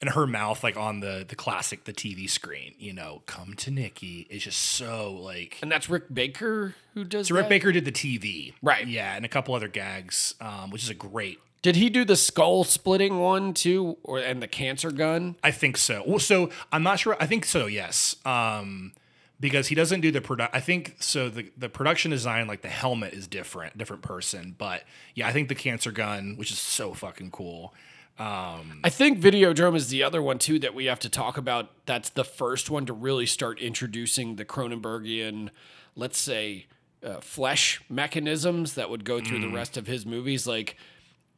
and 0.00 0.10
her 0.10 0.26
mouth 0.26 0.62
like 0.62 0.76
on 0.76 1.00
the 1.00 1.24
the 1.28 1.34
classic 1.34 1.84
the 1.84 1.92
TV 1.92 2.28
screen, 2.30 2.74
you 2.78 2.92
know, 2.92 3.22
come 3.26 3.54
to 3.54 3.70
Nikki 3.70 4.26
is 4.30 4.44
just 4.44 4.58
so 4.60 5.12
like. 5.12 5.58
And 5.62 5.70
that's 5.70 5.88
Rick 5.90 6.12
Baker 6.12 6.74
who 6.94 7.04
does 7.04 7.28
So 7.28 7.34
Rick 7.34 7.44
that? 7.44 7.50
Baker 7.50 7.72
did 7.72 7.84
the 7.84 7.92
TV, 7.92 8.54
Right. 8.62 8.86
Yeah, 8.86 9.14
and 9.16 9.24
a 9.24 9.28
couple 9.28 9.54
other 9.54 9.68
gags, 9.68 10.34
um, 10.40 10.70
which 10.70 10.82
is 10.82 10.90
a 10.90 10.94
great. 10.94 11.38
Did 11.60 11.74
he 11.74 11.90
do 11.90 12.04
the 12.04 12.14
skull 12.14 12.62
splitting 12.62 13.18
one 13.18 13.52
too, 13.52 13.98
or 14.04 14.18
and 14.20 14.40
the 14.40 14.46
cancer 14.46 14.92
gun? 14.92 15.34
I 15.42 15.50
think 15.50 15.76
so. 15.76 16.04
Well, 16.06 16.20
so 16.20 16.50
I'm 16.70 16.84
not 16.84 17.00
sure. 17.00 17.16
I 17.18 17.26
think 17.26 17.44
so. 17.44 17.66
Yes. 17.66 18.14
Um, 18.24 18.92
because 19.40 19.66
he 19.68 19.74
doesn't 19.74 20.00
do 20.00 20.10
the 20.12 20.20
product. 20.20 20.54
I 20.54 20.60
think 20.60 20.96
so. 21.00 21.28
The 21.28 21.50
the 21.56 21.68
production 21.68 22.12
design, 22.12 22.46
like 22.46 22.62
the 22.62 22.68
helmet, 22.68 23.12
is 23.12 23.26
different, 23.26 23.76
different 23.76 24.02
person. 24.02 24.54
But 24.56 24.84
yeah, 25.16 25.26
I 25.26 25.32
think 25.32 25.48
the 25.48 25.56
cancer 25.56 25.90
gun, 25.90 26.34
which 26.36 26.52
is 26.52 26.58
so 26.60 26.94
fucking 26.94 27.32
cool. 27.32 27.74
Um, 28.18 28.80
I 28.82 28.90
think 28.90 29.20
Videodrome 29.20 29.76
is 29.76 29.88
the 29.88 30.02
other 30.02 30.20
one 30.20 30.38
too 30.38 30.58
that 30.58 30.74
we 30.74 30.86
have 30.86 30.98
to 31.00 31.08
talk 31.08 31.36
about. 31.36 31.70
That's 31.86 32.10
the 32.10 32.24
first 32.24 32.68
one 32.68 32.84
to 32.86 32.92
really 32.92 33.26
start 33.26 33.60
introducing 33.60 34.36
the 34.36 34.44
Cronenbergian, 34.44 35.50
let's 35.94 36.18
say, 36.18 36.66
uh, 37.02 37.20
flesh 37.20 37.80
mechanisms 37.88 38.74
that 38.74 38.90
would 38.90 39.04
go 39.04 39.20
through 39.20 39.40
the 39.40 39.54
rest 39.54 39.76
of 39.76 39.86
his 39.86 40.04
movies. 40.04 40.48
Like 40.48 40.76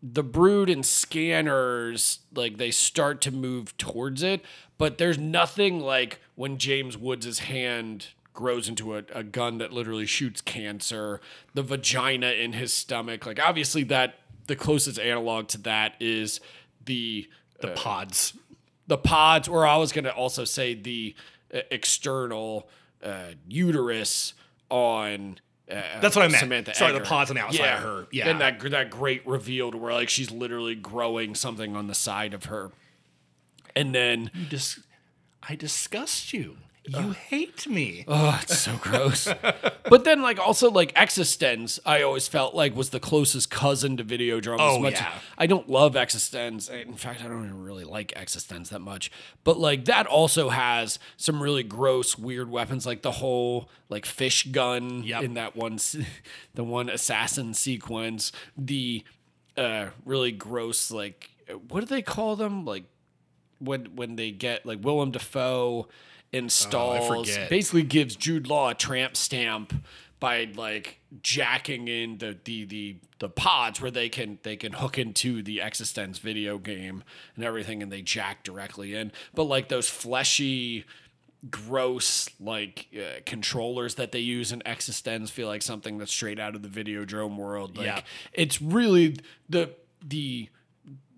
the 0.02 0.22
Brood 0.22 0.70
and 0.70 0.84
Scanners, 0.84 2.20
like 2.34 2.56
they 2.56 2.70
start 2.70 3.20
to 3.22 3.30
move 3.30 3.76
towards 3.76 4.22
it, 4.22 4.42
but 4.78 4.96
there's 4.96 5.18
nothing 5.18 5.80
like 5.80 6.20
when 6.34 6.56
James 6.56 6.96
Woods' 6.96 7.40
hand 7.40 8.08
grows 8.32 8.68
into 8.68 8.96
a, 8.96 9.02
a 9.12 9.22
gun 9.22 9.58
that 9.58 9.70
literally 9.70 10.06
shoots 10.06 10.40
cancer, 10.40 11.20
the 11.52 11.62
vagina 11.62 12.28
in 12.28 12.54
his 12.54 12.72
stomach. 12.72 13.26
Like 13.26 13.38
obviously 13.38 13.82
that 13.84 14.14
the 14.46 14.56
closest 14.56 14.98
analog 14.98 15.48
to 15.48 15.58
that 15.58 15.94
is 16.00 16.40
the 16.84 17.28
the 17.60 17.68
pods. 17.68 18.32
the 18.86 18.98
pods, 18.98 19.48
or 19.48 19.66
I 19.66 19.76
was 19.76 19.92
going 19.92 20.04
to 20.04 20.12
also 20.14 20.44
say 20.44 20.74
the 20.74 21.14
uh, 21.54 21.60
external 21.70 22.68
uh, 23.02 23.32
uterus 23.48 24.34
on. 24.70 25.38
Uh, 25.70 26.00
That's 26.00 26.16
what 26.16 26.24
I 26.24 26.28
meant. 26.28 26.40
Samantha 26.40 26.74
Sorry, 26.74 26.92
the 26.92 27.00
pods 27.00 27.30
on 27.30 27.36
the 27.36 27.42
outside 27.42 27.74
of 27.74 27.82
her. 27.82 28.06
Yeah. 28.10 28.28
and 28.28 28.40
that 28.40 28.60
that 28.70 28.90
great 28.90 29.24
reveal 29.26 29.70
to 29.70 29.76
where 29.78 29.92
like 29.92 30.08
she's 30.08 30.30
literally 30.30 30.74
growing 30.74 31.34
something 31.36 31.76
on 31.76 31.86
the 31.86 31.94
side 31.94 32.34
of 32.34 32.46
her, 32.46 32.72
and 33.76 33.94
then 33.94 34.30
You 34.34 34.46
dis- 34.46 34.80
I 35.48 35.54
disgust 35.54 36.32
you. 36.32 36.56
You 36.86 37.10
hate 37.10 37.68
me. 37.68 38.04
oh, 38.08 38.38
it's 38.42 38.58
so 38.58 38.76
gross. 38.80 39.28
but 39.88 40.04
then 40.04 40.22
like 40.22 40.38
also 40.38 40.70
like 40.70 40.94
Existenz, 40.94 41.78
I 41.84 42.02
always 42.02 42.26
felt 42.26 42.54
like 42.54 42.74
was 42.74 42.90
the 42.90 42.98
closest 43.00 43.50
cousin 43.50 43.96
to 43.98 44.04
Videodrome. 44.04 44.54
as 44.54 44.76
Oh, 44.76 44.78
much 44.78 44.94
yeah. 44.94 45.12
I 45.38 45.46
don't 45.46 45.68
love 45.68 45.94
Existenz. 45.94 46.70
In 46.70 46.94
fact, 46.94 47.22
I 47.22 47.28
don't 47.28 47.44
even 47.44 47.62
really 47.62 47.84
like 47.84 48.12
Existenz 48.16 48.70
that 48.70 48.80
much. 48.80 49.10
But 49.44 49.58
like 49.58 49.84
that 49.84 50.06
also 50.06 50.48
has 50.48 50.98
some 51.16 51.42
really 51.42 51.62
gross, 51.62 52.16
weird 52.18 52.50
weapons, 52.50 52.86
like 52.86 53.02
the 53.02 53.12
whole 53.12 53.68
like 53.88 54.06
fish 54.06 54.46
gun 54.46 55.02
Yep. 55.04 55.22
in 55.22 55.34
that 55.34 55.54
one, 55.56 55.78
the 56.54 56.64
one 56.64 56.88
assassin 56.88 57.54
sequence. 57.54 58.32
The 58.56 59.04
uh 59.56 59.88
really 60.04 60.32
gross 60.32 60.90
like 60.90 61.28
what 61.68 61.80
do 61.80 61.86
they 61.86 62.02
call 62.02 62.36
them 62.36 62.64
like 62.64 62.84
when 63.58 63.86
when 63.96 64.16
they 64.16 64.30
get 64.30 64.64
like 64.64 64.78
Willem 64.82 65.10
Dafoe 65.10 65.88
installs 66.32 67.06
forget. 67.28 67.50
basically 67.50 67.82
gives 67.82 68.16
Jude 68.16 68.46
Law 68.46 68.70
a 68.70 68.74
tramp 68.74 69.16
stamp 69.16 69.72
by 70.20 70.48
like 70.54 70.98
jacking 71.22 71.88
in 71.88 72.18
the 72.18 72.36
the 72.44 72.64
the 72.64 72.96
the 73.20 73.28
pods 73.28 73.80
where 73.80 73.90
they 73.90 74.08
can 74.08 74.38
they 74.42 74.54
can 74.56 74.72
hook 74.72 74.98
into 74.98 75.42
the 75.42 75.58
Existenz 75.58 76.20
video 76.20 76.58
game 76.58 77.02
and 77.36 77.44
everything 77.44 77.82
and 77.82 77.90
they 77.90 78.02
jack 78.02 78.44
directly 78.44 78.94
in 78.94 79.10
but 79.34 79.44
like 79.44 79.68
those 79.68 79.88
fleshy 79.88 80.84
gross 81.50 82.28
like 82.38 82.86
uh, 82.94 83.20
controllers 83.24 83.94
that 83.94 84.12
they 84.12 84.18
use 84.20 84.52
in 84.52 84.60
Existenz 84.66 85.30
feel 85.30 85.48
like 85.48 85.62
something 85.62 85.96
that's 85.98 86.12
straight 86.12 86.38
out 86.38 86.54
of 86.54 86.62
the 86.62 86.68
Videodrome 86.68 87.36
world 87.36 87.76
like 87.78 87.86
Yeah. 87.86 88.02
it's 88.34 88.60
really 88.60 89.16
the 89.48 89.70
the 90.06 90.48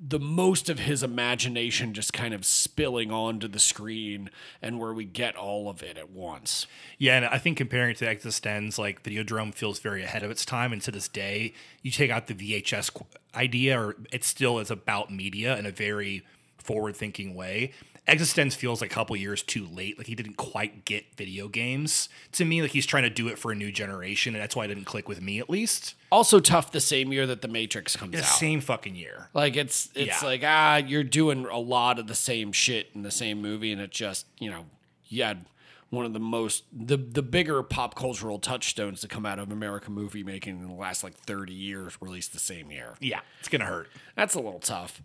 the 0.04 0.18
most 0.18 0.68
of 0.68 0.80
his 0.80 1.04
imagination 1.04 1.94
just 1.94 2.12
kind 2.12 2.34
of 2.34 2.44
spilling 2.44 3.12
onto 3.12 3.46
the 3.46 3.60
screen 3.60 4.28
and 4.60 4.80
where 4.80 4.92
we 4.92 5.04
get 5.04 5.36
all 5.36 5.68
of 5.68 5.80
it 5.80 5.96
at 5.96 6.10
once. 6.10 6.66
Yeah, 6.98 7.16
and 7.16 7.26
I 7.26 7.38
think 7.38 7.56
comparing 7.56 7.92
it 7.92 7.98
to 7.98 8.06
Existenz, 8.06 8.78
like 8.78 9.04
Videodrome 9.04 9.54
feels 9.54 9.78
very 9.78 10.02
ahead 10.02 10.24
of 10.24 10.30
its 10.30 10.44
time. 10.44 10.72
And 10.72 10.82
to 10.82 10.90
this 10.90 11.06
day, 11.06 11.54
you 11.82 11.92
take 11.92 12.10
out 12.10 12.26
the 12.26 12.34
VHS 12.34 13.00
idea, 13.36 13.80
or 13.80 13.96
it 14.10 14.24
still 14.24 14.58
is 14.58 14.72
about 14.72 15.12
media 15.12 15.56
in 15.56 15.66
a 15.66 15.70
very 15.70 16.22
forward 16.58 16.96
thinking 16.96 17.34
way. 17.34 17.72
Existenz 18.08 18.54
feels 18.54 18.80
like 18.80 18.90
a 18.90 18.94
couple 18.94 19.14
years 19.14 19.44
too 19.44 19.64
late. 19.64 19.96
Like 19.96 20.08
he 20.08 20.16
didn't 20.16 20.36
quite 20.36 20.84
get 20.84 21.14
video 21.16 21.46
games. 21.46 22.08
To 22.32 22.44
me, 22.44 22.60
like 22.60 22.72
he's 22.72 22.84
trying 22.84 23.04
to 23.04 23.10
do 23.10 23.28
it 23.28 23.38
for 23.38 23.52
a 23.52 23.54
new 23.54 23.70
generation, 23.70 24.34
and 24.34 24.42
that's 24.42 24.56
why 24.56 24.64
it 24.64 24.68
didn't 24.68 24.86
click 24.86 25.08
with 25.08 25.22
me 25.22 25.38
at 25.38 25.48
least. 25.48 25.94
Also 26.10 26.40
tough 26.40 26.72
the 26.72 26.80
same 26.80 27.12
year 27.12 27.28
that 27.28 27.42
The 27.42 27.48
Matrix 27.48 27.94
comes 27.94 28.12
The 28.12 28.18
out. 28.18 28.24
same 28.24 28.60
fucking 28.60 28.96
year. 28.96 29.28
Like 29.34 29.56
it's 29.56 29.88
it's 29.94 30.20
Yeah. 30.22 30.28
like 30.28 30.42
ah 30.44 30.76
you're 30.78 31.04
doing 31.04 31.46
a 31.46 31.58
lot 31.60 32.00
of 32.00 32.08
the 32.08 32.14
same 32.16 32.50
shit 32.50 32.88
in 32.92 33.02
the 33.02 33.10
same 33.12 33.40
movie 33.40 33.70
and 33.70 33.80
it 33.80 33.92
just, 33.92 34.26
you 34.40 34.50
know, 34.50 34.66
you 35.06 35.22
had 35.22 35.46
one 35.90 36.04
of 36.04 36.12
the 36.12 36.18
most 36.20 36.64
the 36.72 36.96
the 36.96 37.22
bigger 37.22 37.62
pop 37.62 37.94
cultural 37.94 38.40
touchstones 38.40 39.00
to 39.02 39.08
come 39.08 39.24
out 39.24 39.38
of 39.38 39.52
American 39.52 39.94
movie 39.94 40.24
making 40.24 40.58
in 40.58 40.66
the 40.66 40.74
last 40.74 41.04
like 41.04 41.14
30 41.14 41.52
years 41.52 41.96
released 42.00 42.32
the 42.32 42.40
same 42.40 42.72
year. 42.72 42.94
Yeah, 42.98 43.20
it's 43.38 43.48
gonna 43.48 43.66
hurt. 43.66 43.88
That's 44.16 44.34
a 44.34 44.40
little 44.40 44.58
tough. 44.58 45.02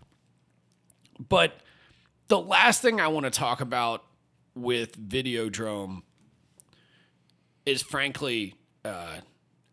But 1.30 1.60
the 2.28 2.40
last 2.40 2.82
thing 2.82 3.00
I 3.00 3.08
want 3.08 3.26
to 3.26 3.30
talk 3.32 3.62
about 3.62 4.04
with 4.56 4.98
Videodrome 4.98 6.02
is 7.66 7.82
frankly 7.82 8.56
uh, 8.86 9.18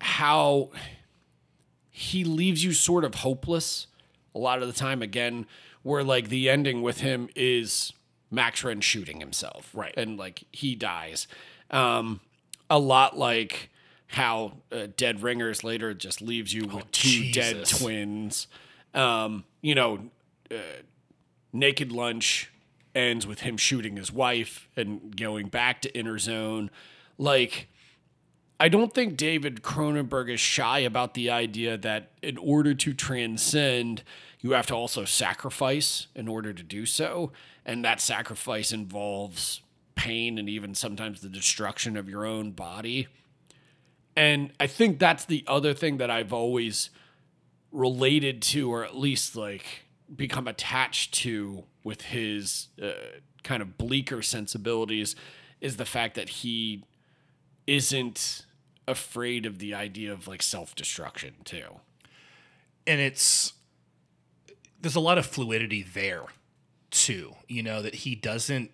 how 0.00 0.70
he 1.90 2.24
leaves 2.24 2.64
you 2.64 2.72
sort 2.72 3.05
of 3.05 3.14
hopeless 3.16 3.86
a 4.34 4.38
lot 4.38 4.61
of 4.62 4.68
the 4.68 4.74
time. 4.74 5.00
Again, 5.02 5.46
where 5.82 6.02
like 6.02 6.28
the 6.28 6.48
ending 6.50 6.82
with 6.82 7.00
him 7.00 7.28
is 7.36 7.92
Max 8.30 8.62
Renn 8.62 8.82
shooting 8.82 9.20
himself, 9.20 9.70
Right. 9.74 9.94
and 9.96 10.18
like 10.18 10.44
he 10.52 10.74
dies. 10.74 11.26
Um, 11.70 12.20
a 12.68 12.78
lot 12.78 13.16
like 13.16 13.70
how 14.09 14.55
uh, 14.72 14.86
Dead 14.96 15.22
Ringers 15.22 15.62
later 15.64 15.94
just 15.94 16.20
leaves 16.20 16.52
you 16.52 16.66
with 16.66 16.90
two 16.90 17.30
dead 17.32 17.64
twins. 17.66 18.46
Um, 18.92 19.44
you 19.61 19.74
know, 19.74 19.98
uh, 20.50 20.55
Naked 21.55 21.92
Lunch 21.92 22.50
ends 22.96 23.26
with 23.26 23.40
him 23.40 23.57
shooting 23.57 23.96
his 23.96 24.12
wife 24.12 24.68
and 24.76 25.16
going 25.16 25.46
back 25.46 25.80
to 25.82 25.92
Interzone. 25.92 26.68
Like, 27.16 27.68
I 28.59 28.68
don't 28.68 28.92
think 28.92 29.16
David 29.16 29.62
Cronenberg 29.62 30.30
is 30.30 30.40
shy 30.40 30.80
about 30.80 31.14
the 31.14 31.30
idea 31.30 31.76
that 31.78 32.11
in 32.22 32.36
order 32.38 32.74
to 32.74 32.92
transcend, 32.92 34.02
you 34.40 34.50
have 34.50 34.66
to 34.66 34.74
also 34.74 35.05
sacrifice 35.05 36.09
in 36.14 36.26
order 36.26 36.52
to 36.52 36.62
do 36.62 36.86
so. 36.86 37.32
And 37.64 37.84
that 37.84 38.00
sacrifice 38.00 38.72
involves 38.72 39.62
pain 39.94 40.38
and 40.38 40.48
even 40.48 40.74
sometimes 40.74 41.20
the 41.20 41.28
destruction 41.28 41.96
of 41.96 42.09
your 42.09 42.26
own 42.26 42.50
body. 42.50 43.07
And 44.16 44.52
I 44.59 44.66
think 44.66 44.98
that's 44.98 45.24
the 45.24 45.44
other 45.46 45.72
thing 45.72 45.98
that 45.98 46.11
I've 46.11 46.32
always 46.32 46.90
related 47.70 48.42
to, 48.42 48.72
or 48.72 48.84
at 48.84 48.96
least 48.96 49.36
like 49.36 49.84
become 50.14 50.46
attached 50.48 51.12
to 51.14 51.64
with 51.82 52.02
his 52.02 52.68
uh, 52.82 52.93
kind 53.43 53.62
of 53.62 53.76
bleaker 53.78 54.22
sensibilities, 54.22 55.14
is 55.60 55.76
the 55.76 55.85
fact 55.85 56.14
that 56.14 56.28
he 56.28 56.85
isn't 57.66 58.44
afraid 58.86 59.47
of 59.47 59.59
the 59.59 59.74
idea 59.74 60.12
of 60.12 60.28
like 60.28 60.43
self 60.43 60.74
destruction 60.74 61.35
too. 61.44 61.81
and 62.86 63.01
it's 63.01 63.55
there's 64.81 64.97
a 64.97 65.01
lot 65.01 65.16
of 65.16 65.24
fluidity 65.24 65.82
there 65.82 66.24
too 66.90 67.35
you 67.48 67.62
know 67.62 67.81
that 67.81 67.94
he 67.97 68.14
doesn't 68.14 68.70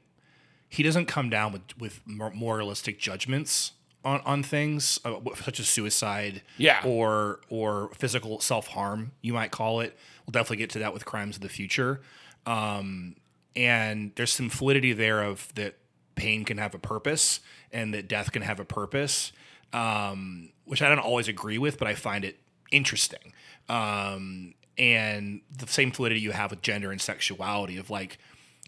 he 0.68 0.82
doesn't 0.82 1.06
come 1.06 1.30
down 1.30 1.52
with 1.52 1.62
with 1.78 2.00
moralistic 2.06 2.98
judgments 2.98 3.72
on 4.04 4.20
on 4.26 4.42
things 4.42 4.98
uh, 5.04 5.14
such 5.36 5.60
as 5.60 5.68
suicide 5.68 6.42
Yeah. 6.58 6.80
or 6.84 7.40
or 7.48 7.90
physical 7.94 8.40
self-harm 8.40 9.12
you 9.22 9.32
might 9.32 9.52
call 9.52 9.78
it 9.80 9.96
we'll 10.30 10.42
definitely 10.42 10.56
get 10.56 10.70
to 10.70 10.78
that 10.78 10.92
with 10.92 11.04
crimes 11.04 11.36
of 11.36 11.42
the 11.42 11.48
future 11.48 12.00
um 12.46 13.16
and 13.56 14.12
there's 14.14 14.32
some 14.32 14.48
fluidity 14.48 14.92
there 14.92 15.22
of 15.22 15.52
that 15.54 15.76
pain 16.14 16.44
can 16.44 16.58
have 16.58 16.74
a 16.74 16.78
purpose 16.78 17.40
and 17.72 17.92
that 17.94 18.08
death 18.08 18.32
can 18.32 18.42
have 18.42 18.60
a 18.60 18.64
purpose 18.64 19.32
um, 19.72 20.50
which 20.64 20.82
I 20.82 20.88
don't 20.88 20.98
always 20.98 21.28
agree 21.28 21.58
with, 21.58 21.78
but 21.78 21.88
I 21.88 21.94
find 21.94 22.24
it 22.24 22.38
interesting. 22.70 23.32
Um, 23.68 24.54
and 24.78 25.42
the 25.56 25.66
same 25.66 25.90
fluidity 25.90 26.20
you 26.20 26.32
have 26.32 26.50
with 26.50 26.62
gender 26.62 26.90
and 26.90 27.00
sexuality 27.00 27.76
of 27.76 27.90
like, 27.90 28.18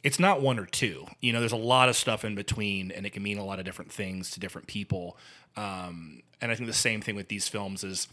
it's 0.03 0.19
not 0.19 0.41
one 0.41 0.59
or 0.59 0.67
two. 0.67 1.07
You 1.21 1.33
know, 1.33 1.41
there's 1.41 1.53
a 1.53 1.57
lot 1.57 1.89
of 1.89 1.97
stuff 1.97 2.25
in 2.25 2.35
between, 2.35 2.91
and 2.91 3.07
it 3.07 3.11
can 3.11 3.23
mean 3.23 3.39
a 3.39 3.45
lot 3.45 3.59
of 3.59 3.65
different 3.65 3.93
things 3.93 4.31
to 4.33 4.41
different 4.41 4.67
people. 4.67 5.17
Um, 5.57 6.23
and 6.41 6.51
I 6.51 6.57
think 6.57 6.67
the 6.67 6.75
same 6.75 7.01
thing 7.01 7.15
with 7.15 7.29
these 7.29 7.47
films 7.49 7.85
is 7.85 8.09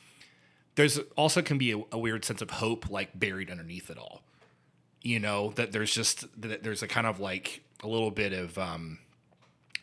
there's 0.79 0.97
also 1.17 1.41
can 1.41 1.57
be 1.57 1.73
a, 1.73 1.81
a 1.91 1.99
weird 1.99 2.23
sense 2.23 2.41
of 2.41 2.49
hope 2.49 2.89
like 2.89 3.19
buried 3.19 3.51
underneath 3.51 3.89
it 3.89 3.97
all. 3.97 4.21
You 5.01 5.19
know 5.19 5.51
that 5.55 5.73
there's 5.73 5.93
just 5.93 6.25
that 6.41 6.63
there's 6.63 6.81
a 6.81 6.87
kind 6.87 7.05
of 7.05 7.19
like 7.19 7.61
a 7.83 7.87
little 7.89 8.11
bit 8.11 8.31
of 8.31 8.57
um, 8.57 8.99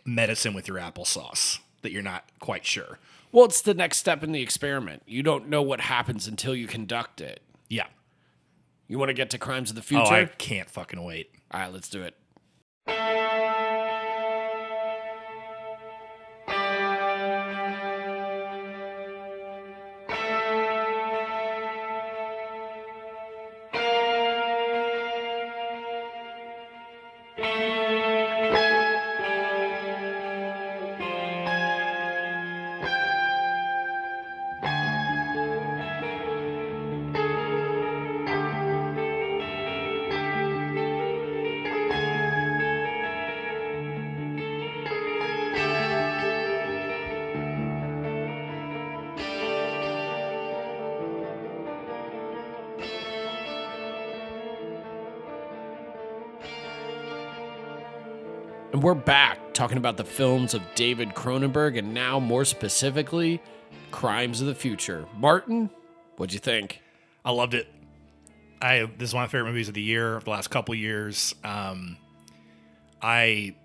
medicine 0.06 0.54
with 0.54 0.68
your 0.68 0.78
applesauce 0.78 1.58
that 1.82 1.92
you're 1.92 2.02
not 2.02 2.24
quite 2.40 2.64
sure. 2.64 2.98
Well, 3.30 3.44
it's 3.44 3.60
the 3.60 3.74
next 3.74 3.98
step 3.98 4.24
in 4.24 4.32
the 4.32 4.40
experiment. 4.40 5.02
You 5.06 5.22
don't 5.22 5.50
know 5.50 5.60
what 5.60 5.82
happens 5.82 6.26
until 6.26 6.54
you 6.54 6.66
conduct 6.66 7.20
it. 7.20 7.42
Yeah. 7.68 7.88
You 8.88 8.98
want 8.98 9.10
to 9.10 9.14
get 9.14 9.28
to 9.30 9.38
crimes 9.38 9.68
of 9.68 9.76
the 9.76 9.82
future? 9.82 10.04
Oh, 10.06 10.14
I 10.14 10.24
can't 10.24 10.70
fucking 10.70 11.02
wait. 11.04 11.30
All 11.50 11.60
right, 11.60 11.72
let's 11.72 11.90
do 11.90 12.04
it. 12.04 12.14
We're 58.86 58.94
back 58.94 59.52
talking 59.52 59.78
about 59.78 59.96
the 59.96 60.04
films 60.04 60.54
of 60.54 60.62
David 60.76 61.08
Cronenberg 61.08 61.76
and 61.76 61.92
now 61.92 62.20
more 62.20 62.44
specifically, 62.44 63.42
Crimes 63.90 64.40
of 64.40 64.46
the 64.46 64.54
Future. 64.54 65.08
Martin, 65.16 65.68
what'd 66.16 66.32
you 66.32 66.38
think? 66.38 66.80
I 67.24 67.32
loved 67.32 67.54
it. 67.54 67.66
I 68.62 68.88
this 68.96 69.08
is 69.08 69.14
one 69.14 69.24
of 69.24 69.28
my 69.28 69.32
favorite 69.32 69.50
movies 69.50 69.66
of 69.66 69.74
the 69.74 69.82
year 69.82 70.14
of 70.14 70.22
the 70.22 70.30
last 70.30 70.50
couple 70.50 70.72
years. 70.76 71.34
Um, 71.42 71.96
I 73.02 73.56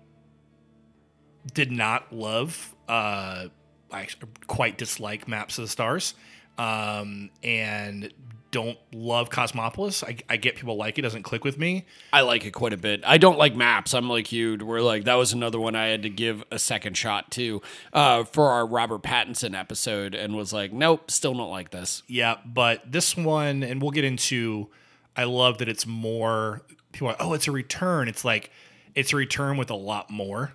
did 1.54 1.70
not 1.70 2.12
love. 2.12 2.74
Uh, 2.88 3.46
I 3.92 4.08
quite 4.48 4.76
dislike 4.76 5.28
Maps 5.28 5.56
of 5.56 5.62
the 5.62 5.68
Stars, 5.68 6.14
um, 6.58 7.30
and 7.44 8.12
don't 8.52 8.78
love 8.92 9.30
Cosmopolis. 9.30 10.04
I, 10.04 10.18
I 10.28 10.36
get 10.36 10.54
people 10.54 10.76
like 10.76 10.98
it, 10.98 11.02
doesn't 11.02 11.24
click 11.24 11.42
with 11.42 11.58
me. 11.58 11.86
I 12.12 12.20
like 12.20 12.44
it 12.44 12.52
quite 12.52 12.72
a 12.72 12.76
bit. 12.76 13.02
I 13.04 13.18
don't 13.18 13.38
like 13.38 13.56
maps. 13.56 13.94
I'm 13.94 14.08
like 14.08 14.30
you. 14.30 14.56
We're 14.58 14.82
like 14.82 15.04
that 15.04 15.14
was 15.14 15.32
another 15.32 15.58
one 15.58 15.74
I 15.74 15.86
had 15.86 16.02
to 16.04 16.10
give 16.10 16.44
a 16.52 16.58
second 16.58 16.96
shot 16.96 17.32
to 17.32 17.60
uh, 17.92 18.24
for 18.24 18.50
our 18.50 18.64
Robert 18.64 19.02
Pattinson 19.02 19.58
episode, 19.58 20.14
and 20.14 20.36
was 20.36 20.52
like, 20.52 20.72
nope, 20.72 21.10
still 21.10 21.34
don't 21.34 21.50
like 21.50 21.70
this. 21.70 22.04
Yeah, 22.06 22.36
but 22.44 22.92
this 22.92 23.16
one, 23.16 23.64
and 23.64 23.82
we'll 23.82 23.90
get 23.90 24.04
into. 24.04 24.68
I 25.16 25.24
love 25.24 25.58
that 25.58 25.68
it's 25.68 25.86
more. 25.86 26.62
People 26.92 27.08
are, 27.08 27.16
oh, 27.18 27.32
it's 27.32 27.48
a 27.48 27.52
return. 27.52 28.06
It's 28.06 28.24
like 28.24 28.50
it's 28.94 29.12
a 29.12 29.16
return 29.16 29.56
with 29.56 29.70
a 29.70 29.74
lot 29.74 30.10
more. 30.10 30.54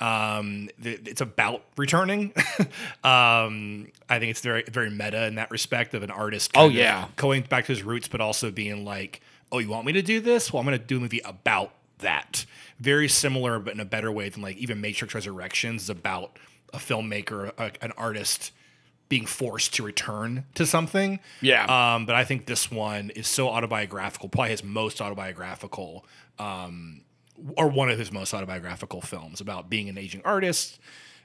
Um, 0.00 0.68
it's 0.82 1.20
about 1.20 1.62
returning. 1.76 2.32
um, 3.04 3.88
I 4.08 4.18
think 4.18 4.30
it's 4.30 4.40
very 4.40 4.64
very 4.64 4.90
meta 4.90 5.26
in 5.26 5.36
that 5.36 5.50
respect 5.50 5.94
of 5.94 6.02
an 6.02 6.10
artist. 6.10 6.52
Oh, 6.54 6.68
yeah. 6.68 7.08
going 7.16 7.42
back 7.42 7.66
to 7.66 7.72
his 7.72 7.82
roots, 7.82 8.08
but 8.08 8.20
also 8.20 8.50
being 8.50 8.84
like, 8.84 9.20
oh, 9.52 9.58
you 9.58 9.68
want 9.68 9.86
me 9.86 9.92
to 9.92 10.02
do 10.02 10.20
this? 10.20 10.52
Well, 10.52 10.60
I'm 10.60 10.66
going 10.66 10.78
to 10.78 10.84
do 10.84 10.98
a 10.98 11.00
movie 11.00 11.20
about 11.24 11.72
that. 11.98 12.44
Very 12.78 13.08
similar, 13.08 13.58
but 13.58 13.72
in 13.72 13.80
a 13.80 13.84
better 13.84 14.12
way 14.12 14.28
than 14.28 14.42
like 14.42 14.56
even 14.56 14.80
Matrix 14.80 15.14
Resurrections 15.14 15.84
is 15.84 15.90
about 15.90 16.38
a 16.74 16.78
filmmaker, 16.78 17.52
a, 17.58 17.72
an 17.82 17.92
artist 17.96 18.52
being 19.08 19.26
forced 19.26 19.74
to 19.74 19.82
return 19.82 20.44
to 20.54 20.66
something. 20.66 21.20
Yeah. 21.40 21.94
Um, 21.94 22.06
but 22.06 22.14
I 22.14 22.24
think 22.24 22.46
this 22.46 22.70
one 22.70 23.10
is 23.10 23.28
so 23.28 23.48
autobiographical, 23.48 24.28
probably 24.28 24.50
his 24.50 24.64
most 24.64 25.00
autobiographical, 25.00 26.04
um, 26.38 27.02
or 27.56 27.68
one 27.68 27.88
of 27.88 27.98
his 27.98 28.12
most 28.12 28.32
autobiographical 28.34 29.00
films 29.00 29.40
about 29.40 29.68
being 29.68 29.88
an 29.88 29.98
aging 29.98 30.22
artist 30.24 30.78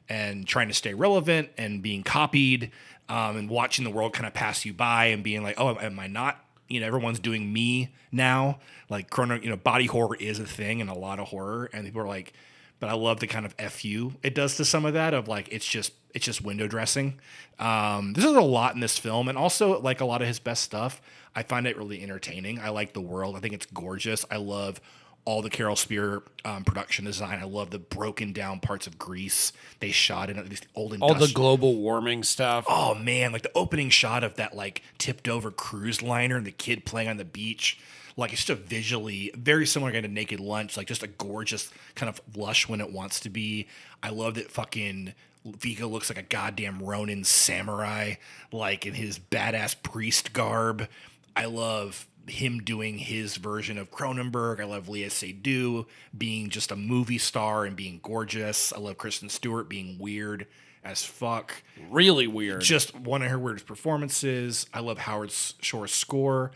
and 0.09 0.47
trying 0.47 0.67
to 0.67 0.73
stay 0.73 0.93
relevant 0.93 1.49
and 1.57 1.81
being 1.81 2.03
copied 2.03 2.71
um, 3.09 3.37
and 3.37 3.49
watching 3.49 3.85
the 3.85 3.91
world 3.91 4.13
kind 4.13 4.25
of 4.25 4.33
pass 4.33 4.65
you 4.65 4.73
by 4.73 5.05
and 5.05 5.23
being 5.23 5.43
like, 5.43 5.59
oh, 5.59 5.77
am 5.79 5.99
I 5.99 6.07
not? 6.07 6.43
You 6.67 6.79
know, 6.79 6.87
everyone's 6.87 7.19
doing 7.19 7.51
me 7.51 7.93
now. 8.11 8.59
Like, 8.89 9.09
chrono, 9.09 9.35
you 9.35 9.49
know, 9.49 9.57
body 9.57 9.85
horror 9.85 10.15
is 10.15 10.39
a 10.39 10.45
thing 10.45 10.81
and 10.81 10.89
a 10.89 10.93
lot 10.93 11.19
of 11.19 11.27
horror, 11.27 11.69
and 11.73 11.85
people 11.85 12.01
are 12.01 12.07
like, 12.07 12.33
but 12.79 12.89
I 12.89 12.93
love 12.93 13.19
the 13.19 13.27
kind 13.27 13.45
of 13.45 13.53
fu 13.71 14.13
it 14.23 14.33
does 14.33 14.57
to 14.57 14.65
some 14.65 14.85
of 14.85 14.93
that 14.95 15.13
of 15.13 15.27
like 15.27 15.47
it's 15.51 15.67
just 15.67 15.93
it's 16.15 16.25
just 16.25 16.41
window 16.41 16.67
dressing. 16.67 17.19
Um, 17.59 18.13
there's 18.13 18.25
a 18.25 18.41
lot 18.41 18.73
in 18.73 18.81
this 18.81 18.97
film, 18.97 19.29
and 19.29 19.37
also 19.37 19.79
like 19.79 20.01
a 20.01 20.05
lot 20.05 20.21
of 20.21 20.27
his 20.27 20.39
best 20.39 20.63
stuff. 20.63 20.99
I 21.35 21.43
find 21.43 21.67
it 21.67 21.77
really 21.77 22.01
entertaining. 22.01 22.59
I 22.59 22.69
like 22.69 22.93
the 22.93 23.01
world. 23.01 23.37
I 23.37 23.39
think 23.39 23.53
it's 23.53 23.67
gorgeous. 23.67 24.25
I 24.31 24.37
love 24.37 24.81
all 25.25 25.41
the 25.41 25.49
Carol 25.49 25.75
Spier 25.75 26.23
um, 26.43 26.63
production 26.63 27.05
design. 27.05 27.39
I 27.39 27.45
love 27.45 27.69
the 27.69 27.79
broken 27.79 28.33
down 28.33 28.59
parts 28.59 28.87
of 28.87 28.97
Greece 28.97 29.53
they 29.79 29.91
shot 29.91 30.29
in 30.29 30.47
these 30.49 30.61
old 30.75 30.97
All 31.01 31.13
the 31.13 31.31
global 31.33 31.75
warming 31.75 32.23
stuff. 32.23 32.65
Oh 32.67 32.95
man, 32.95 33.31
like 33.31 33.43
the 33.43 33.51
opening 33.55 33.89
shot 33.89 34.23
of 34.23 34.35
that 34.35 34.55
like 34.55 34.81
tipped 34.97 35.27
over 35.27 35.51
cruise 35.51 36.01
liner 36.01 36.37
and 36.37 36.45
the 36.45 36.51
kid 36.51 36.85
playing 36.85 37.09
on 37.09 37.17
the 37.17 37.25
beach. 37.25 37.79
Like 38.17 38.33
it's 38.33 38.45
just 38.45 38.49
a 38.49 38.55
visually 38.55 39.31
very 39.35 39.65
similar 39.65 39.91
kind 39.91 40.05
of 40.05 40.11
naked 40.11 40.39
lunch, 40.39 40.75
like 40.75 40.87
just 40.87 41.03
a 41.03 41.07
gorgeous 41.07 41.71
kind 41.95 42.09
of 42.09 42.19
lush 42.35 42.67
when 42.67 42.81
it 42.81 42.91
wants 42.91 43.19
to 43.21 43.29
be. 43.29 43.67
I 44.03 44.09
love 44.09 44.35
that 44.35 44.51
fucking 44.51 45.13
Viggo 45.45 45.87
looks 45.87 46.09
like 46.09 46.19
a 46.19 46.23
goddamn 46.23 46.79
Ronin 46.79 47.23
samurai, 47.23 48.15
like 48.51 48.85
in 48.85 48.93
his 48.93 49.17
badass 49.17 49.81
priest 49.81 50.33
garb. 50.33 50.87
I 51.35 51.45
love 51.45 52.07
him 52.27 52.59
doing 52.59 52.97
his 52.99 53.37
version 53.37 53.77
of 53.77 53.91
Cronenberg. 53.91 54.59
I 54.61 54.65
love 54.65 54.87
Lea 54.87 55.05
Seydoux 55.05 55.85
being 56.17 56.49
just 56.49 56.71
a 56.71 56.75
movie 56.75 57.17
star 57.17 57.65
and 57.65 57.75
being 57.75 57.99
gorgeous. 58.03 58.71
I 58.73 58.79
love 58.79 58.97
Kristen 58.97 59.29
Stewart 59.29 59.67
being 59.67 59.97
weird 59.99 60.47
as 60.83 61.03
fuck 61.03 61.61
Really 61.89 62.27
weird. 62.27 62.61
just 62.61 62.95
one 62.95 63.21
of 63.21 63.29
her 63.29 63.37
weirdest 63.39 63.65
performances. 63.67 64.65
I 64.73 64.79
love 64.79 64.97
Howard 64.99 65.31
Shore's 65.31 65.93
score. 65.93 66.51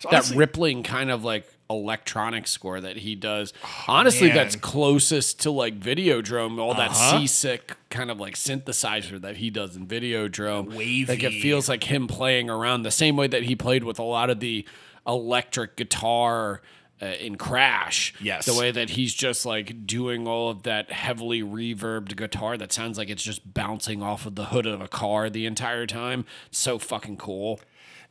So 0.00 0.08
that 0.10 0.16
honestly- 0.16 0.36
rippling 0.38 0.82
kind 0.82 1.10
of 1.10 1.24
like 1.24 1.46
electronic 1.68 2.46
score 2.48 2.80
that 2.80 2.96
he 2.96 3.14
does. 3.14 3.52
Honestly, 3.86 4.28
man. 4.28 4.36
that's 4.36 4.56
closest 4.56 5.40
to 5.40 5.50
like 5.50 5.78
Videodrome, 5.78 6.58
all 6.58 6.74
that 6.74 6.90
Uh-huh. 6.90 7.18
seasick 7.20 7.76
kind 7.90 8.10
of 8.10 8.18
like 8.18 8.34
synthesizer 8.34 9.20
that 9.20 9.36
he 9.36 9.50
does 9.50 9.76
in 9.76 9.86
Videodrome. 9.86 10.74
Wavy. 10.74 11.04
Like 11.06 11.22
it 11.22 11.40
feels 11.40 11.68
like 11.68 11.84
him 11.84 12.06
playing 12.08 12.50
around 12.50 12.82
the 12.82 12.90
same 12.90 13.16
way 13.16 13.28
that 13.28 13.44
he 13.44 13.54
played 13.54 13.84
with 13.84 13.98
a 13.98 14.02
lot 14.02 14.30
of 14.30 14.40
the 14.40 14.64
electric 15.06 15.76
guitar 15.76 16.62
uh, 17.02 17.06
in 17.06 17.36
Crash. 17.36 18.14
Yes. 18.20 18.46
The 18.46 18.54
way 18.54 18.70
that 18.70 18.90
he's 18.90 19.14
just 19.14 19.46
like 19.46 19.86
doing 19.86 20.26
all 20.28 20.50
of 20.50 20.64
that 20.64 20.92
heavily 20.92 21.42
reverbed 21.42 22.14
guitar 22.16 22.56
that 22.58 22.72
sounds 22.72 22.98
like 22.98 23.08
it's 23.08 23.22
just 23.22 23.54
bouncing 23.54 24.02
off 24.02 24.26
of 24.26 24.34
the 24.34 24.46
hood 24.46 24.66
of 24.66 24.80
a 24.80 24.88
car 24.88 25.30
the 25.30 25.46
entire 25.46 25.86
time. 25.86 26.24
So 26.50 26.78
fucking 26.78 27.16
cool. 27.16 27.60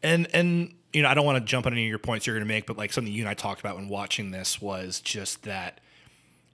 and 0.01 0.27
and 0.33 0.73
you 0.91 1.03
know 1.03 1.09
I 1.09 1.13
don't 1.13 1.25
want 1.25 1.37
to 1.37 1.45
jump 1.45 1.67
on 1.67 1.73
any 1.73 1.83
of 1.83 1.89
your 1.89 1.99
points 1.99 2.25
you're 2.25 2.35
going 2.35 2.47
to 2.47 2.51
make, 2.51 2.65
but 2.65 2.77
like 2.77 2.91
something 2.91 3.13
you 3.13 3.21
and 3.21 3.29
I 3.29 3.35
talked 3.35 3.59
about 3.59 3.75
when 3.75 3.89
watching 3.89 4.31
this 4.31 4.59
was 4.61 4.99
just 5.01 5.43
that 5.43 5.79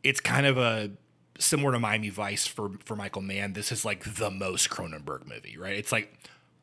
it's 0.04 0.20
kind 0.20 0.46
of 0.46 0.58
a 0.58 0.92
similar 1.40 1.72
to 1.72 1.80
Miami 1.80 2.10
Vice 2.10 2.46
for 2.46 2.72
for 2.84 2.96
Michael 2.96 3.22
Mann. 3.22 3.54
This 3.54 3.72
is 3.72 3.86
like 3.86 4.16
the 4.16 4.30
most 4.30 4.70
Cronenberg 4.70 5.26
movie, 5.28 5.58
right? 5.58 5.78
It's 5.78 5.92
like 5.94 6.14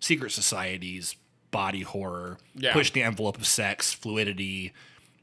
secret 0.01 0.33
societies, 0.33 1.17
body 1.53 1.83
horror, 1.83 2.39
Yeah. 2.57 2.73
push 2.73 2.91
the 2.91 3.03
envelope 3.05 3.37
of 3.39 3.47
sex, 3.47 3.93
fluidity, 3.93 4.73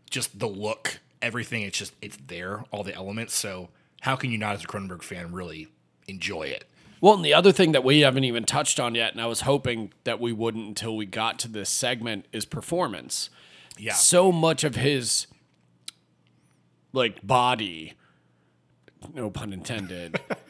just 0.09 0.39
the 0.39 0.47
look, 0.47 1.01
everything. 1.21 1.63
It's 1.63 1.77
just 1.77 1.93
it's 2.01 2.17
there, 2.27 2.63
all 2.71 2.83
the 2.83 2.95
elements. 2.95 3.35
So 3.35 3.67
how 4.01 4.15
can 4.15 4.31
you 4.31 4.37
not, 4.37 4.55
as 4.55 4.63
a 4.63 4.67
Cronenberg 4.67 5.03
fan, 5.03 5.33
really 5.33 5.67
enjoy 6.07 6.43
it? 6.43 6.63
Well, 7.01 7.13
and 7.15 7.25
the 7.25 7.33
other 7.33 7.51
thing 7.51 7.71
that 7.73 7.83
we 7.83 7.99
haven't 8.01 8.23
even 8.23 8.45
touched 8.45 8.79
on 8.79 8.95
yet, 8.95 9.11
and 9.11 9.21
I 9.21 9.25
was 9.25 9.41
hoping 9.41 9.91
that 10.05 10.19
we 10.21 10.31
wouldn't 10.31 10.67
until 10.67 10.95
we 10.95 11.05
got 11.05 11.37
to 11.39 11.47
this 11.49 11.69
segment, 11.69 12.25
is 12.31 12.45
performance. 12.45 13.29
Yeah. 13.77 13.93
So 13.93 14.31
much 14.31 14.63
of 14.63 14.75
his 14.75 15.27
like 16.91 17.25
body, 17.25 17.93
no 19.13 19.29
pun 19.29 19.53
intended, 19.53 20.19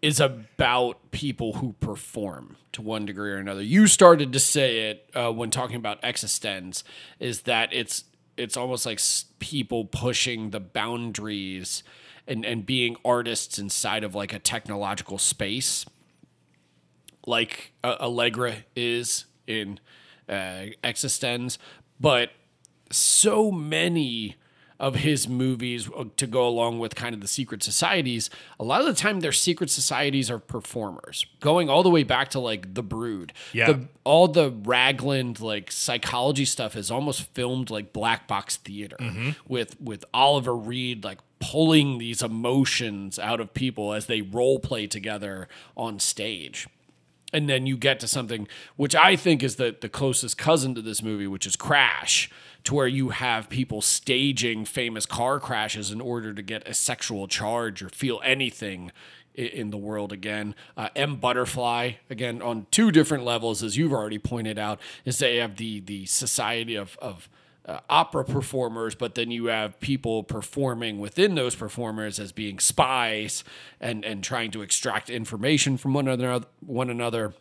is 0.00 0.20
about 0.20 1.10
people 1.10 1.54
who 1.54 1.74
perform 1.80 2.56
to 2.72 2.82
one 2.82 3.04
degree 3.04 3.32
or 3.32 3.38
another. 3.38 3.62
You 3.62 3.86
started 3.86 4.32
to 4.32 4.38
say 4.38 4.90
it 4.90 5.10
uh, 5.14 5.32
when 5.32 5.50
talking 5.50 5.76
about 5.76 6.00
Existenz, 6.02 6.82
is 7.18 7.42
that 7.42 7.72
it's 7.72 8.04
it's 8.36 8.56
almost 8.56 8.86
like 8.86 9.00
people 9.40 9.84
pushing 9.84 10.50
the 10.50 10.60
boundaries 10.60 11.82
and 12.26 12.44
and 12.44 12.64
being 12.64 12.96
artists 13.04 13.58
inside 13.58 14.04
of 14.04 14.14
like 14.14 14.32
a 14.32 14.38
technological 14.38 15.18
space 15.18 15.84
like 17.28 17.72
uh, 17.84 17.96
Allegra 18.00 18.64
is 18.74 19.26
in 19.46 19.78
uh, 20.28 20.72
Existenz, 20.82 21.58
but 22.00 22.30
so 22.90 23.52
many 23.52 24.36
of 24.80 24.96
his 24.96 25.28
movies 25.28 25.88
uh, 25.96 26.04
to 26.16 26.26
go 26.26 26.46
along 26.46 26.78
with 26.78 26.94
kind 26.94 27.14
of 27.14 27.20
the 27.20 27.28
secret 27.28 27.62
societies, 27.62 28.30
a 28.60 28.64
lot 28.64 28.80
of 28.80 28.86
the 28.86 28.94
time 28.94 29.20
their 29.20 29.32
secret 29.32 29.70
societies 29.70 30.30
are 30.30 30.38
performers, 30.38 31.26
going 31.40 31.68
all 31.68 31.82
the 31.82 31.90
way 31.90 32.04
back 32.04 32.28
to 32.30 32.38
like 32.38 32.74
The 32.74 32.82
Brood. 32.82 33.32
Yeah. 33.52 33.72
The, 33.72 33.88
all 34.04 34.28
the 34.28 34.50
Raglan 34.50 35.36
like 35.40 35.72
psychology 35.72 36.44
stuff 36.44 36.76
is 36.76 36.90
almost 36.90 37.22
filmed 37.34 37.70
like 37.70 37.92
black 37.92 38.26
box 38.28 38.56
theater 38.56 38.96
with 39.46 39.80
with 39.80 40.04
Oliver 40.14 40.56
Reed 40.56 41.04
like 41.04 41.18
pulling 41.40 41.98
these 41.98 42.22
emotions 42.22 43.18
out 43.18 43.40
of 43.40 43.54
people 43.54 43.92
as 43.92 44.06
they 44.06 44.22
role 44.22 44.58
play 44.58 44.86
together 44.86 45.48
on 45.76 45.98
stage 45.98 46.66
and 47.32 47.48
then 47.48 47.66
you 47.66 47.76
get 47.76 48.00
to 48.00 48.08
something 48.08 48.48
which 48.76 48.94
I 48.94 49.16
think 49.16 49.42
is 49.42 49.56
the 49.56 49.76
the 49.78 49.88
closest 49.88 50.38
cousin 50.38 50.74
to 50.74 50.82
this 50.82 51.02
movie, 51.02 51.26
which 51.26 51.46
is 51.46 51.56
Crash, 51.56 52.30
to 52.68 52.74
where 52.74 52.86
you 52.86 53.08
have 53.08 53.48
people 53.48 53.80
staging 53.80 54.62
famous 54.66 55.06
car 55.06 55.40
crashes 55.40 55.90
in 55.90 56.02
order 56.02 56.34
to 56.34 56.42
get 56.42 56.68
a 56.68 56.74
sexual 56.74 57.26
charge 57.26 57.82
or 57.82 57.88
feel 57.88 58.20
anything 58.22 58.92
in 59.34 59.70
the 59.70 59.78
world 59.78 60.12
again. 60.12 60.54
Uh, 60.76 60.90
M 60.94 61.16
Butterfly 61.16 61.92
again 62.10 62.42
on 62.42 62.66
two 62.70 62.90
different 62.90 63.24
levels, 63.24 63.62
as 63.62 63.78
you've 63.78 63.94
already 63.94 64.18
pointed 64.18 64.58
out, 64.58 64.78
is 65.06 65.18
they 65.18 65.36
have 65.36 65.56
the 65.56 65.80
the 65.80 66.04
society 66.04 66.74
of 66.74 66.98
of 67.00 67.30
uh, 67.64 67.80
opera 67.88 68.22
performers, 68.22 68.94
but 68.94 69.14
then 69.14 69.30
you 69.30 69.46
have 69.46 69.80
people 69.80 70.22
performing 70.22 70.98
within 70.98 71.36
those 71.36 71.54
performers 71.54 72.20
as 72.20 72.32
being 72.32 72.58
spies 72.58 73.44
and 73.80 74.04
and 74.04 74.22
trying 74.22 74.50
to 74.50 74.60
extract 74.60 75.08
information 75.08 75.78
from 75.78 75.94
one 75.94 76.06
another. 76.06 76.44
One 76.60 76.90
another. 76.90 77.32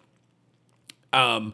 Um, 1.11 1.53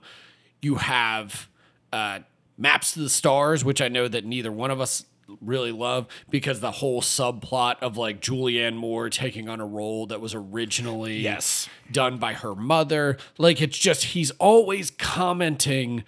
you 0.61 0.75
have 0.75 1.49
uh, 1.91 2.19
Maps 2.63 2.93
to 2.93 3.01
the 3.01 3.09
Stars, 3.09 3.63
which 3.65 3.81
I 3.81 3.89
know 3.89 4.07
that 4.07 4.23
neither 4.25 4.51
one 4.51 4.71
of 4.71 4.79
us 4.81 5.05
really 5.41 5.71
love 5.71 6.07
because 6.29 6.59
the 6.61 6.71
whole 6.71 7.01
subplot 7.01 7.75
of 7.81 7.97
like 7.97 8.21
Julianne 8.21 8.75
Moore 8.75 9.09
taking 9.09 9.49
on 9.49 9.59
a 9.59 9.65
role 9.65 10.07
that 10.07 10.19
was 10.21 10.33
originally 10.33 11.17
Yes. 11.19 11.67
done 11.91 12.17
by 12.17 12.33
her 12.33 12.55
mother. 12.55 13.17
Like 13.37 13.61
it's 13.61 13.77
just 13.77 14.05
he's 14.05 14.31
always 14.31 14.91
commenting 14.91 16.03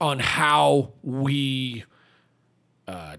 on 0.00 0.20
how 0.20 0.92
we 1.02 1.84
uh, 2.88 3.16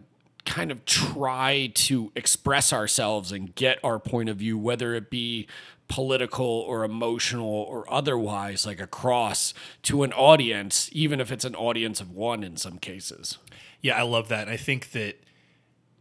kind 0.52 0.70
of 0.70 0.84
try 0.84 1.72
to 1.74 2.12
express 2.14 2.74
ourselves 2.74 3.32
and 3.32 3.56
get 3.56 3.80
our 3.86 3.98
point 3.98 4.28
of 4.28 4.36
view, 4.36 4.58
whether 4.58 4.94
it 4.94 5.10
be 5.10 5.48
political 5.88 6.46
or 6.46 6.84
emotional 6.84 7.48
or 7.48 7.92
otherwise, 7.92 8.66
like 8.66 8.82
across 8.82 9.54
to 9.82 10.04
an 10.04 10.12
audience, 10.12 10.90
even 10.92 11.22
if 11.22 11.32
it's 11.32 11.46
an 11.46 11.56
audience 11.56 12.02
of 12.02 12.12
one 12.12 12.44
in 12.44 12.58
some 12.58 12.78
cases. 12.80 13.38
Yeah, 13.80 13.98
I 13.98 14.02
love 14.02 14.28
that. 14.28 14.50
I 14.50 14.58
think 14.58 14.92
that 14.92 15.24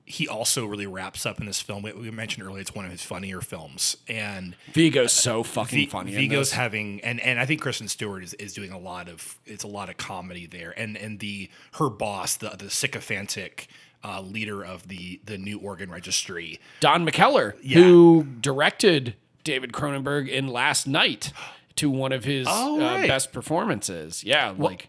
he 0.05 0.27
also 0.27 0.67
really 0.67 0.87
wraps 0.87 1.25
up 1.25 1.39
in 1.39 1.47
this 1.47 1.61
film. 1.61 1.83
We, 1.85 2.11
mentioned 2.11 2.45
earlier 2.45 2.61
it's 2.61 2.75
one 2.75 2.85
of 2.85 2.91
his 2.91 3.05
funnier 3.05 3.41
films, 3.41 3.97
and 4.09 4.57
Viggo's 4.73 5.13
so 5.13 5.41
uh, 5.41 5.45
fucking 5.45 5.79
V- 5.79 5.87
funny. 5.87 6.13
Viggo's 6.13 6.51
having 6.51 7.01
and 7.03 7.21
and 7.21 7.39
I 7.39 7.47
think 7.47 7.61
Kristen 7.61 7.87
Stewart 7.87 8.25
is, 8.25 8.35
is 8.35 8.53
doing 8.53 8.73
a 8.73 8.79
lot 8.79 9.09
of 9.09 9.39
it's 9.47 9.63
a 9.63 9.69
lot 9.69 9.89
of 9.89 9.97
comedy 9.97 10.47
there, 10.47 10.75
and 10.77 10.97
and 10.97 11.21
the 11.21 11.49
her 11.75 11.89
boss, 11.89 12.37
the 12.37 12.51
the 12.59 12.69
sycophantic 12.69 13.69
uh, 14.05 14.21
leader 14.23 14.65
of 14.65 14.89
the 14.89 15.21
the 15.25 15.37
new 15.39 15.59
organ 15.59 15.91
registry. 15.91 16.59
Don 16.81 17.07
McKellar, 17.07 17.55
who 17.73 18.25
directed 18.41 19.15
David 19.45 19.73
Cronenberg 19.73 20.29
in 20.29 20.49
Last 20.49 20.87
Night 20.87 21.33
to 21.77 21.91
one 21.91 22.13
of 22.13 22.25
his 22.25 22.47
Oh, 22.51 22.81
uh, 22.81 23.07
best 23.07 23.33
performances. 23.33 24.23
Yeah, 24.25 24.55
like 24.57 24.89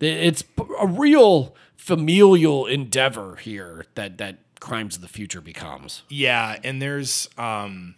th- 0.00 0.26
it's 0.26 0.44
a 0.80 0.86
real 0.86 1.54
familial 1.76 2.66
endeavor 2.66 3.36
here 3.36 3.86
that 3.94 4.18
that 4.18 4.38
Crimes 4.60 4.96
of 4.96 5.02
the 5.02 5.08
Future 5.08 5.40
becomes. 5.40 6.02
Yeah, 6.08 6.58
and 6.64 6.82
there's 6.82 7.28
um 7.38 7.94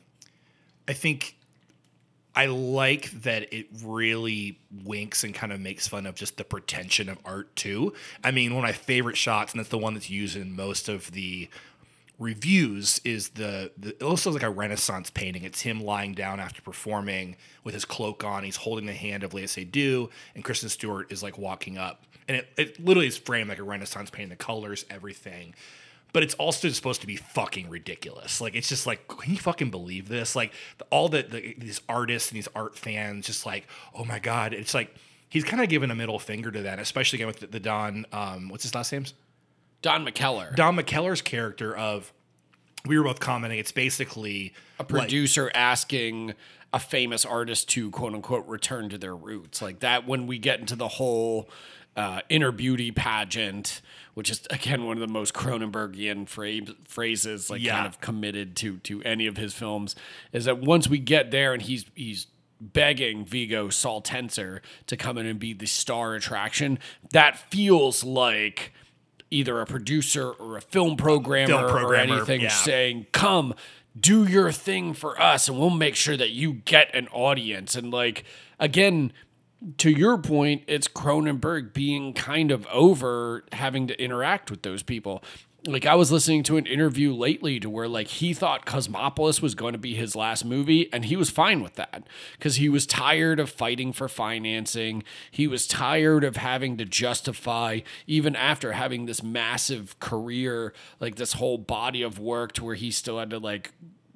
I 0.89 0.93
think 0.93 1.37
I 2.35 2.47
like 2.47 3.11
that 3.23 3.53
it 3.53 3.67
really 3.83 4.59
winks 4.85 5.25
and 5.25 5.35
kind 5.35 5.53
of 5.53 5.61
makes 5.61 5.89
fun 5.89 6.07
of 6.07 6.15
just 6.15 6.37
the 6.37 6.45
pretension 6.45 7.09
of 7.09 7.19
art 7.25 7.55
too. 7.57 7.93
I 8.23 8.31
mean, 8.31 8.55
one 8.55 8.65
of 8.65 8.69
my 8.69 8.73
favorite 8.73 9.17
shots, 9.17 9.53
and 9.53 9.59
that's 9.59 9.69
the 9.69 9.79
one 9.79 9.95
that's 9.95 10.11
used 10.11 10.37
in 10.37 10.55
most 10.55 10.89
of 10.89 11.11
the 11.11 11.49
reviews, 12.19 13.01
is 13.05 13.31
the, 13.31 13.73
the 13.77 13.91
it 13.91 14.03
looks 14.03 14.27
like 14.27 14.43
a 14.43 14.51
Renaissance 14.51 15.11
painting. 15.11 15.43
It's 15.43 15.63
him 15.63 15.83
lying 15.83 16.15
down 16.15 16.39
after 16.39 16.63
performing 16.63 17.37
with 17.65 17.75
his 17.75 17.85
cloak 17.85 18.23
on. 18.23 18.45
He's 18.45 18.57
holding 18.57 18.87
the 18.87 18.93
hand 18.93 19.25
of 19.25 19.35
Lea 19.35 19.45
Seydoux, 19.45 20.09
and 20.35 20.45
Kristen 20.45 20.69
Stewart 20.69 21.11
is 21.11 21.23
like 21.23 21.37
walking 21.37 21.79
up, 21.79 22.05
and 22.29 22.37
it, 22.37 22.49
it 22.57 22.85
literally 22.85 23.09
is 23.09 23.19
framed 23.19 23.49
like 23.49 23.59
a 23.59 23.65
Renaissance 23.65 24.09
painting. 24.09 24.31
The 24.31 24.37
colors, 24.37 24.85
everything 24.89 25.55
but 26.13 26.23
it's 26.23 26.35
also 26.35 26.69
supposed 26.69 27.01
to 27.01 27.07
be 27.07 27.17
fucking 27.17 27.69
ridiculous. 27.69 28.41
Like 28.41 28.55
it's 28.55 28.69
just 28.69 28.87
like, 28.87 29.07
can 29.09 29.33
you 29.33 29.39
fucking 29.39 29.71
believe 29.71 30.09
this? 30.09 30.35
Like 30.37 30.53
the, 30.79 30.85
all 30.91 31.09
the, 31.09 31.23
the 31.23 31.55
these 31.59 31.81
artists 31.89 32.31
and 32.31 32.37
these 32.37 32.49
art 32.55 32.77
fans, 32.77 33.27
just 33.27 33.47
like, 33.47 33.67
oh 33.95 34.05
my 34.05 34.19
god, 34.19 34.53
it's 34.53 34.75
like 34.75 34.95
he's 35.29 35.45
kind 35.45 35.63
of 35.63 35.69
giving 35.69 35.91
a 35.91 35.95
middle 35.95 36.19
finger 36.19 36.51
to 36.51 36.63
that, 36.63 36.79
especially 36.79 37.19
again 37.19 37.29
with 37.29 37.41
the, 37.41 37.47
the 37.47 37.61
Don, 37.61 38.07
um, 38.13 38.49
what's 38.49 38.65
his 38.65 38.75
last 38.75 38.93
name? 38.93 39.05
Don 39.83 40.05
McKellar, 40.05 40.55
Don 40.57 40.77
McKellar's 40.77 41.23
character 41.23 41.77
of. 41.77 42.13
We 42.87 42.97
were 42.97 43.05
both 43.05 43.21
commenting. 43.21 43.59
It's 43.59 43.73
basically 43.73 44.55
a 44.79 44.85
producer 44.85 45.51
asking 45.55 46.33
a 46.73 46.79
famous 46.79 47.25
artist 47.25 47.69
to 47.71 47.91
quote 47.91 48.15
unquote 48.15 48.47
return 48.47 48.89
to 48.91 48.99
their 48.99 49.15
roots. 49.15 49.61
Like 49.61 49.81
that 49.81 50.07
when 50.07 50.27
we 50.27 50.39
get 50.39 50.61
into 50.61 50.77
the 50.77 50.89
whole 50.89 51.49
uh, 51.97 52.21
inner 52.29 52.53
beauty 52.53 52.91
pageant, 52.91 53.81
which 54.15 54.31
is 54.31 54.47
again 54.51 54.85
one 54.85 54.97
of 54.97 55.01
the 55.01 55.13
most 55.13 55.35
Cronenbergian 55.35 56.29
phrase, 56.29 56.71
phrases, 56.87 57.51
like 57.51 57.63
Yeah. 57.63 57.77
kind 57.77 57.87
of 57.87 58.01
committed 58.01 58.57
to 58.57 58.79
to 58.79 59.03
any 59.03 59.27
of 59.27 59.37
his 59.37 59.55
films, 59.55 59.97
is 60.33 60.45
that 60.45 60.59
once 60.61 60.89
we 60.89 60.99
get 60.99 61.31
there 61.31 61.53
and 61.53 61.63
he's 61.63 61.85
he's 61.95 62.27
begging 62.61 63.25
Viggo 63.25 63.71
Saul 63.71 64.03
Tenser 64.03 64.61
to 64.87 64.97
come 64.97 65.17
in 65.17 65.25
and 65.27 65.39
be 65.41 65.53
the 65.55 65.67
star 65.67 66.15
attraction, 66.15 66.79
that 67.13 67.39
feels 67.51 68.05
like 68.05 68.73
either 69.31 69.61
a 69.61 69.67
producer 69.67 70.31
or 70.31 70.57
a 70.57 70.61
film 70.61 70.97
programmer, 70.97 71.69
Film 71.69 71.87
or 71.87 71.95
anything 71.95 72.43
yeah. 72.43 72.49
saying, 72.49 73.07
"Come, 73.13 73.55
do 73.99 74.25
your 74.27 74.53
thing 74.53 74.93
for 74.93 75.21
us, 75.21 75.49
and 75.49 75.59
we'll 75.59 75.71
make 75.71 75.95
sure 75.97 76.17
that 76.17 76.31
you 76.31 76.55
get 76.65 76.95
an 76.95 77.09
audience." 77.09 77.75
And 77.77 77.91
like 77.93 78.25
again, 78.59 79.13
to 79.79 79.91
your 79.91 80.19
point, 80.19 80.63
it's 80.67 80.89
Cronenberg 80.89 81.73
being 81.73 82.15
kind 82.15 82.51
of 82.51 82.67
over 82.69 83.45
having 83.53 83.87
to 83.89 84.03
interact 84.03 84.51
with 84.51 84.63
those 84.63 84.83
people. 84.83 85.23
Like 85.67 85.85
I 85.85 85.95
was 85.95 86.11
listening 86.11 86.43
to 86.45 86.57
an 86.57 86.65
interview 86.65 87.13
lately 87.13 87.61
to 87.61 87.69
where 87.69 87.87
like 87.87 88.07
he 88.07 88.33
thought 88.33 88.65
Cosmopolis 88.65 89.43
was 89.43 89.55
going 89.55 89.75
to 89.75 89.79
be 89.79 89.95
his 89.95 90.17
last 90.17 90.43
movie 90.43 90.91
and 90.91 91.05
he 91.05 91.17
was 91.17 91.29
fine 91.29 91.63
with 91.63 91.75
that 91.75 92.05
cuz 92.39 92.57
he 92.57 92.71
was 92.71 92.87
tired 92.87 93.39
of 93.39 93.51
fighting 93.51 93.93
for 93.93 94.09
financing. 94.09 95.03
He 95.31 95.47
was 95.47 95.67
tired 95.67 96.25
of 96.25 96.37
having 96.37 96.79
to 96.79 96.87
justify 96.87 97.81
even 98.07 98.35
after 98.35 98.73
having 98.73 99.05
this 99.05 99.23
massive 99.23 100.01
career, 100.01 100.73
like 100.99 101.17
this 101.17 101.35
whole 101.35 101.59
body 101.59 102.01
of 102.01 102.19
work 102.19 102.53
to 102.53 102.65
where 102.65 102.75
he 102.75 102.91
still 102.91 103.19
had 103.19 103.29
to 103.29 103.39
like, 103.39 103.73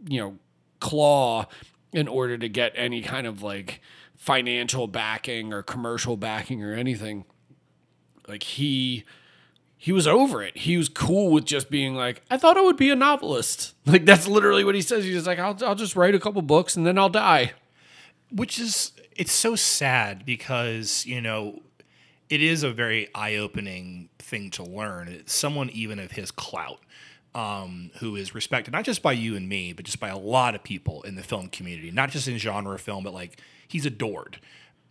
you 0.08 0.20
know, 0.20 0.38
claw 0.80 1.44
in 1.92 2.08
order 2.08 2.38
to 2.38 2.48
get 2.48 2.72
any 2.74 3.02
kind 3.02 3.26
of 3.26 3.42
like 3.42 3.82
financial 4.24 4.86
backing 4.86 5.52
or 5.52 5.62
commercial 5.62 6.16
backing 6.16 6.64
or 6.64 6.72
anything. 6.72 7.26
Like 8.26 8.42
he 8.42 9.04
he 9.76 9.92
was 9.92 10.06
over 10.06 10.42
it. 10.42 10.56
He 10.56 10.78
was 10.78 10.88
cool 10.88 11.30
with 11.30 11.44
just 11.44 11.68
being 11.68 11.94
like, 11.94 12.22
I 12.30 12.38
thought 12.38 12.56
I 12.56 12.62
would 12.62 12.78
be 12.78 12.88
a 12.90 12.96
novelist. 12.96 13.74
Like 13.86 14.06
that's 14.06 14.26
literally 14.26 14.64
what 14.64 14.74
he 14.74 14.80
says. 14.80 15.04
He's 15.04 15.26
like, 15.26 15.38
I'll 15.38 15.58
I'll 15.62 15.74
just 15.74 15.94
write 15.94 16.14
a 16.14 16.18
couple 16.18 16.40
books 16.40 16.74
and 16.74 16.86
then 16.86 16.98
I'll 16.98 17.10
die. 17.10 17.52
which 18.30 18.58
is 18.58 18.92
it's 19.14 19.32
so 19.32 19.54
sad 19.56 20.24
because 20.24 21.04
you 21.04 21.20
know 21.20 21.60
it 22.30 22.40
is 22.40 22.62
a 22.62 22.72
very 22.72 23.10
eye-opening 23.14 24.08
thing 24.18 24.50
to 24.52 24.64
learn 24.64 25.22
someone 25.26 25.68
even 25.68 25.98
of 25.98 26.12
his 26.12 26.30
clout 26.30 26.80
um, 27.34 27.90
who 28.00 28.16
is 28.16 28.34
respected 28.34 28.72
not 28.72 28.84
just 28.84 29.02
by 29.02 29.12
you 29.12 29.36
and 29.36 29.48
me 29.50 29.74
but 29.74 29.84
just 29.84 30.00
by 30.00 30.08
a 30.08 30.16
lot 30.18 30.54
of 30.54 30.62
people 30.64 31.02
in 31.02 31.14
the 31.14 31.22
film 31.22 31.48
community 31.48 31.90
not 31.90 32.08
just 32.10 32.26
in 32.26 32.38
genre 32.38 32.78
film 32.78 33.04
but 33.04 33.12
like 33.12 33.38
he's 33.74 33.84
adored 33.86 34.38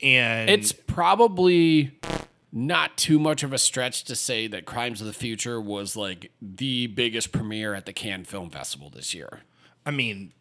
and 0.02 0.50
It's 0.50 0.72
probably 0.74 1.98
not 2.52 2.98
too 2.98 3.18
much 3.18 3.42
of 3.44 3.54
a 3.54 3.58
stretch 3.58 4.04
to 4.04 4.16
say 4.16 4.48
that 4.48 4.66
Crimes 4.66 5.00
of 5.02 5.08
the 5.08 5.14
Future 5.14 5.60
was 5.62 5.96
like 5.96 6.32
the 6.42 6.88
biggest 6.88 7.32
premiere 7.32 7.74
at 7.74 7.86
the 7.86 7.94
Cannes 7.94 8.26
Film 8.26 8.50
Festival 8.50 8.90
this 8.90 9.14
year. 9.14 9.42
i 9.86 9.92
mean 9.92 10.34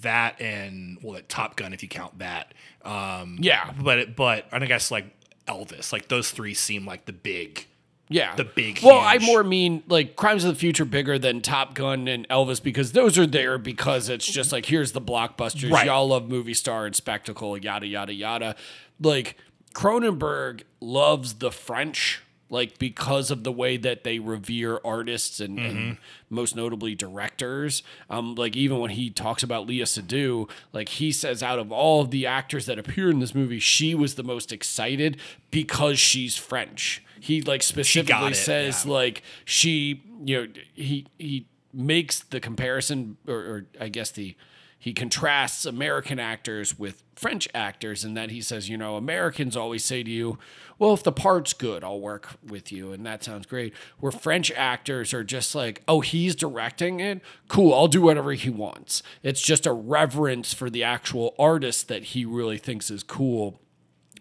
that 0.00 0.40
and 0.40 0.98
well 1.02 1.14
that 1.14 1.28
top 1.28 1.56
gun 1.56 1.72
if 1.74 1.82
you 1.82 1.88
count 1.88 2.18
that 2.18 2.54
um, 2.84 3.36
Yeah. 3.40 3.72
but 3.82 3.98
it, 3.98 4.16
but 4.16 4.46
and 4.52 4.64
i 4.64 4.66
guess 4.66 4.90
like 4.90 5.06
elvis 5.46 5.92
like 5.92 6.08
those 6.08 6.30
three 6.30 6.54
seem 6.54 6.86
like 6.86 7.04
the 7.04 7.12
big 7.12 7.66
Yeah. 8.08 8.34
The 8.34 8.44
big 8.44 8.80
Well, 8.82 8.98
I 8.98 9.18
more 9.18 9.42
mean 9.42 9.82
like 9.88 10.16
Crimes 10.16 10.44
of 10.44 10.52
the 10.54 10.58
Future 10.58 10.84
bigger 10.84 11.18
than 11.18 11.40
Top 11.40 11.74
Gun 11.74 12.06
and 12.06 12.28
Elvis 12.28 12.62
because 12.62 12.92
those 12.92 13.18
are 13.18 13.26
there 13.26 13.56
because 13.58 14.08
it's 14.08 14.26
just 14.26 14.52
like 14.52 14.66
here's 14.66 14.92
the 14.92 15.00
blockbusters. 15.00 15.70
Right. 15.70 15.86
Y'all 15.86 16.08
love 16.08 16.28
movie 16.28 16.54
star 16.54 16.86
and 16.86 16.94
spectacle, 16.94 17.56
yada 17.56 17.86
yada 17.86 18.12
yada. 18.12 18.56
Like 19.00 19.36
Cronenberg 19.74 20.62
loves 20.80 21.34
the 21.34 21.50
French 21.50 22.22
like 22.50 22.78
because 22.78 23.30
of 23.30 23.42
the 23.42 23.50
way 23.52 23.76
that 23.76 24.04
they 24.04 24.18
revere 24.18 24.80
artists 24.84 25.40
and, 25.40 25.58
Mm-hmm. 25.58 25.76
and 25.76 25.96
most 26.30 26.54
notably 26.56 26.94
directors. 26.94 27.82
Um, 28.10 28.34
like 28.34 28.56
even 28.56 28.78
when 28.78 28.90
he 28.90 29.08
talks 29.10 29.42
about 29.42 29.66
Lea 29.66 29.82
Seydoux, 29.82 30.48
like 30.72 30.88
he 30.88 31.12
says 31.12 31.42
out 31.42 31.58
of 31.58 31.70
all 31.72 32.02
of 32.02 32.10
the 32.10 32.26
actors 32.26 32.66
that 32.66 32.78
appear 32.78 33.10
in 33.10 33.20
this 33.20 33.34
movie, 33.34 33.58
she 33.60 33.94
was 33.94 34.16
the 34.16 34.24
most 34.24 34.52
excited 34.52 35.16
because 35.50 35.98
she's 35.98 36.36
French. 36.36 37.02
He 37.20 37.40
like 37.40 37.62
specifically 37.62 38.34
says 38.34 38.84
yeah. 38.84 38.92
like 38.92 39.22
she, 39.44 40.02
you 40.24 40.42
know, 40.42 40.52
he 40.74 41.06
he 41.18 41.46
makes 41.72 42.20
the 42.20 42.38
comparison, 42.40 43.16
or, 43.26 43.34
or 43.34 43.66
I 43.80 43.88
guess 43.88 44.10
the 44.10 44.36
he 44.84 44.92
contrasts 44.92 45.64
American 45.64 46.18
actors 46.18 46.78
with 46.78 47.02
French 47.16 47.48
actors, 47.54 48.04
and 48.04 48.14
that 48.18 48.30
he 48.30 48.42
says, 48.42 48.68
you 48.68 48.76
know, 48.76 48.96
Americans 48.96 49.56
always 49.56 49.82
say 49.82 50.02
to 50.02 50.10
you, 50.10 50.38
well, 50.78 50.92
if 50.92 51.02
the 51.02 51.10
part's 51.10 51.54
good, 51.54 51.82
I'll 51.82 52.00
work 52.00 52.36
with 52.46 52.70
you, 52.70 52.92
and 52.92 53.06
that 53.06 53.24
sounds 53.24 53.46
great. 53.46 53.72
Where 53.98 54.12
French 54.12 54.52
actors 54.52 55.14
are 55.14 55.24
just 55.24 55.54
like, 55.54 55.82
oh, 55.88 56.02
he's 56.02 56.34
directing 56.34 57.00
it? 57.00 57.22
Cool, 57.48 57.72
I'll 57.72 57.88
do 57.88 58.02
whatever 58.02 58.34
he 58.34 58.50
wants. 58.50 59.02
It's 59.22 59.40
just 59.40 59.64
a 59.64 59.72
reverence 59.72 60.52
for 60.52 60.68
the 60.68 60.84
actual 60.84 61.34
artist 61.38 61.88
that 61.88 62.04
he 62.04 62.26
really 62.26 62.58
thinks 62.58 62.90
is 62.90 63.02
cool. 63.02 63.62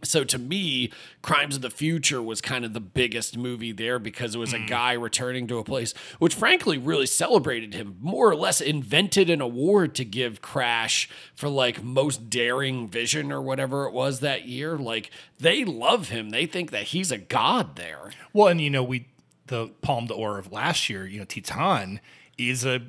So 0.04 0.24
to 0.24 0.38
me, 0.38 0.92
Crimes 1.22 1.56
of 1.56 1.62
the 1.62 1.70
Future 1.70 2.22
was 2.22 2.42
kind 2.42 2.66
of 2.66 2.74
the 2.74 2.80
biggest 2.80 3.38
movie 3.38 3.72
there 3.72 4.00
because 4.00 4.36
it 4.36 4.40
was 4.40 4.54
a 4.54 4.60
mm. 4.60 4.68
guy 4.68 4.94
returning 4.94 5.48
to 5.48 5.58
a 5.58 5.64
place 5.64 5.94
which 6.20 6.36
frankly 6.36 6.78
really 6.78 7.06
celebrated 7.06 7.74
him, 7.74 7.98
more 8.02 8.30
or 8.30 8.36
less 8.36 8.62
invented 8.62 9.30
an 9.30 9.42
award 9.42 9.96
to 9.96 10.06
give 10.06 10.42
Crash 10.42 11.10
for 11.36 11.50
like 11.50 11.84
most 11.84 12.30
daring 12.30 12.88
vision 12.88 13.32
or 13.32 13.42
whatever 13.42 13.86
it 13.86 13.94
was 13.94 14.20
that 14.20 14.46
year. 14.46 14.78
Like 14.78 15.10
they 15.40 15.64
love 15.66 16.10
him. 16.10 16.30
They 16.30 16.46
think 16.46 16.72
that 16.72 16.84
he's 16.86 17.12
a 17.12 17.18
god 17.18 17.76
there. 17.76 18.12
Well, 18.34 18.48
and 18.50 18.62
you 18.62 18.70
know, 18.70 18.84
we 18.84 19.08
the 19.48 19.68
Palme 19.82 20.08
d'Or 20.08 20.38
of 20.38 20.52
last 20.52 20.90
year, 20.90 21.06
you 21.06 21.20
know, 21.20 21.26
Titane 21.26 22.00
is 22.38 22.66
a, 22.66 22.82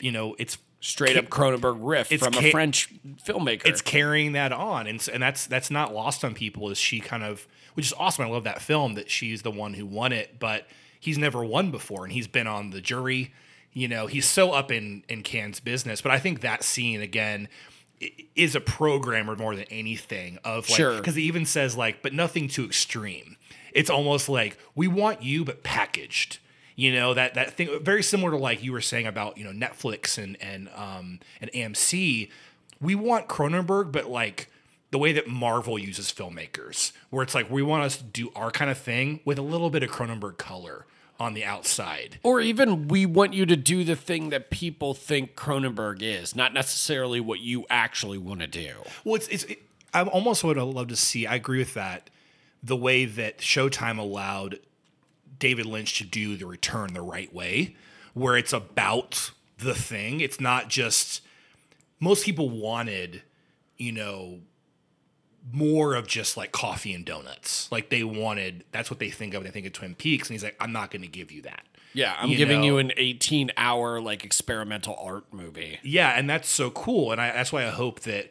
you 0.00 0.10
know, 0.10 0.34
it's 0.38 0.58
Straight 0.80 1.16
up 1.16 1.26
Cronenberg 1.28 1.78
riff 1.80 2.08
from 2.20 2.34
a 2.34 2.50
French 2.50 2.88
filmmaker. 3.26 3.66
it's 3.66 3.80
carrying 3.82 4.32
that 4.32 4.52
on, 4.52 4.86
and 4.86 5.06
and 5.12 5.22
that's 5.22 5.46
that's 5.46 5.70
not 5.70 5.92
lost 5.92 6.24
on 6.24 6.34
people. 6.34 6.70
Is 6.70 6.78
she 6.78 7.00
kind 7.00 7.24
of, 7.24 7.48
which 7.74 7.86
is 7.86 7.92
awesome. 7.98 8.24
I 8.26 8.28
love 8.28 8.44
that 8.44 8.62
film 8.62 8.94
that 8.94 9.10
she's 9.10 9.42
the 9.42 9.50
one 9.50 9.74
who 9.74 9.84
won 9.84 10.12
it, 10.12 10.38
but 10.38 10.68
he's 11.00 11.18
never 11.18 11.44
won 11.44 11.70
before, 11.72 12.04
and 12.04 12.12
he's 12.12 12.28
been 12.28 12.46
on 12.46 12.70
the 12.70 12.80
jury. 12.80 13.32
You 13.72 13.88
know, 13.88 14.06
he's 14.06 14.26
so 14.26 14.52
up 14.52 14.70
in 14.70 15.02
in 15.08 15.22
Cannes 15.24 15.58
business. 15.60 16.00
But 16.00 16.12
I 16.12 16.20
think 16.20 16.42
that 16.42 16.62
scene 16.62 17.00
again 17.00 17.48
is 18.36 18.54
a 18.54 18.60
programmer 18.60 19.34
more 19.34 19.56
than 19.56 19.64
anything 19.70 20.38
of 20.44 20.68
like 20.68 20.76
Sure. 20.76 20.96
because 20.98 21.16
he 21.16 21.24
even 21.24 21.44
says 21.44 21.76
like, 21.76 22.02
but 22.02 22.12
nothing 22.12 22.46
too 22.46 22.64
extreme. 22.64 23.36
It's 23.72 23.90
almost 23.90 24.28
like 24.28 24.56
we 24.76 24.86
want 24.86 25.24
you, 25.24 25.44
but 25.44 25.64
packaged. 25.64 26.38
You 26.78 26.92
know 26.92 27.12
that 27.12 27.34
that 27.34 27.54
thing 27.54 27.82
very 27.82 28.04
similar 28.04 28.30
to 28.30 28.36
like 28.36 28.62
you 28.62 28.70
were 28.70 28.80
saying 28.80 29.08
about 29.08 29.36
you 29.36 29.42
know 29.42 29.50
Netflix 29.50 30.16
and 30.16 30.40
and 30.40 30.70
um 30.76 31.18
and 31.40 31.50
AMC. 31.50 32.30
We 32.80 32.94
want 32.94 33.26
Cronenberg, 33.26 33.90
but 33.90 34.08
like 34.08 34.48
the 34.92 34.98
way 34.98 35.12
that 35.12 35.26
Marvel 35.26 35.76
uses 35.76 36.12
filmmakers, 36.12 36.92
where 37.10 37.24
it's 37.24 37.34
like 37.34 37.50
we 37.50 37.62
want 37.62 37.82
us 37.82 37.96
to 37.96 38.04
do 38.04 38.30
our 38.36 38.52
kind 38.52 38.70
of 38.70 38.78
thing 38.78 39.18
with 39.24 39.40
a 39.40 39.42
little 39.42 39.70
bit 39.70 39.82
of 39.82 39.90
Cronenberg 39.90 40.38
color 40.38 40.86
on 41.18 41.34
the 41.34 41.44
outside. 41.44 42.20
Or 42.22 42.40
even 42.40 42.86
we 42.86 43.06
want 43.06 43.34
you 43.34 43.44
to 43.46 43.56
do 43.56 43.82
the 43.82 43.96
thing 43.96 44.28
that 44.28 44.48
people 44.48 44.94
think 44.94 45.34
Cronenberg 45.34 46.00
is, 46.00 46.36
not 46.36 46.54
necessarily 46.54 47.18
what 47.18 47.40
you 47.40 47.66
actually 47.68 48.18
want 48.18 48.38
to 48.38 48.46
do. 48.46 48.74
Well, 49.04 49.16
it's 49.16 49.26
it's. 49.26 49.42
It, 49.42 49.62
I 49.92 50.02
almost 50.04 50.44
would 50.44 50.56
have 50.56 50.68
loved 50.68 50.90
to 50.90 50.96
see. 50.96 51.26
I 51.26 51.34
agree 51.34 51.58
with 51.58 51.74
that. 51.74 52.08
The 52.62 52.76
way 52.76 53.04
that 53.04 53.38
Showtime 53.38 53.98
allowed 53.98 54.60
David 55.38 55.66
Lynch 55.66 55.98
to 55.98 56.04
do 56.04 56.36
The 56.36 56.46
Return 56.46 56.94
the 56.94 57.02
right 57.02 57.32
way, 57.32 57.76
where 58.14 58.36
it's 58.36 58.52
about 58.52 59.30
the 59.58 59.74
thing. 59.74 60.20
It's 60.20 60.40
not 60.40 60.68
just. 60.68 61.22
Most 62.00 62.24
people 62.24 62.48
wanted, 62.48 63.22
you 63.76 63.90
know, 63.92 64.38
more 65.52 65.94
of 65.94 66.06
just 66.06 66.36
like 66.36 66.52
coffee 66.52 66.92
and 66.94 67.04
donuts. 67.04 67.70
Like 67.72 67.90
they 67.90 68.04
wanted. 68.04 68.64
That's 68.72 68.90
what 68.90 68.98
they 69.00 69.10
think 69.10 69.34
of. 69.34 69.44
They 69.44 69.50
think 69.50 69.66
of 69.66 69.72
Twin 69.72 69.94
Peaks, 69.94 70.28
and 70.28 70.34
he's 70.34 70.44
like, 70.44 70.56
"I'm 70.60 70.72
not 70.72 70.90
going 70.90 71.02
to 71.02 71.08
give 71.08 71.32
you 71.32 71.42
that." 71.42 71.64
Yeah, 71.94 72.14
I'm 72.18 72.28
You 72.28 72.36
giving 72.36 72.60
know? 72.60 72.66
you 72.66 72.78
an 72.78 72.92
18 72.96 73.50
hour 73.56 74.00
like 74.00 74.24
experimental 74.24 74.96
art 75.00 75.24
movie. 75.32 75.78
Yeah, 75.82 76.10
and 76.10 76.28
that's 76.28 76.48
so 76.48 76.70
cool, 76.70 77.12
and 77.12 77.20
I, 77.20 77.32
that's 77.32 77.50
why 77.52 77.66
I 77.66 77.70
hope 77.70 78.00
that 78.00 78.30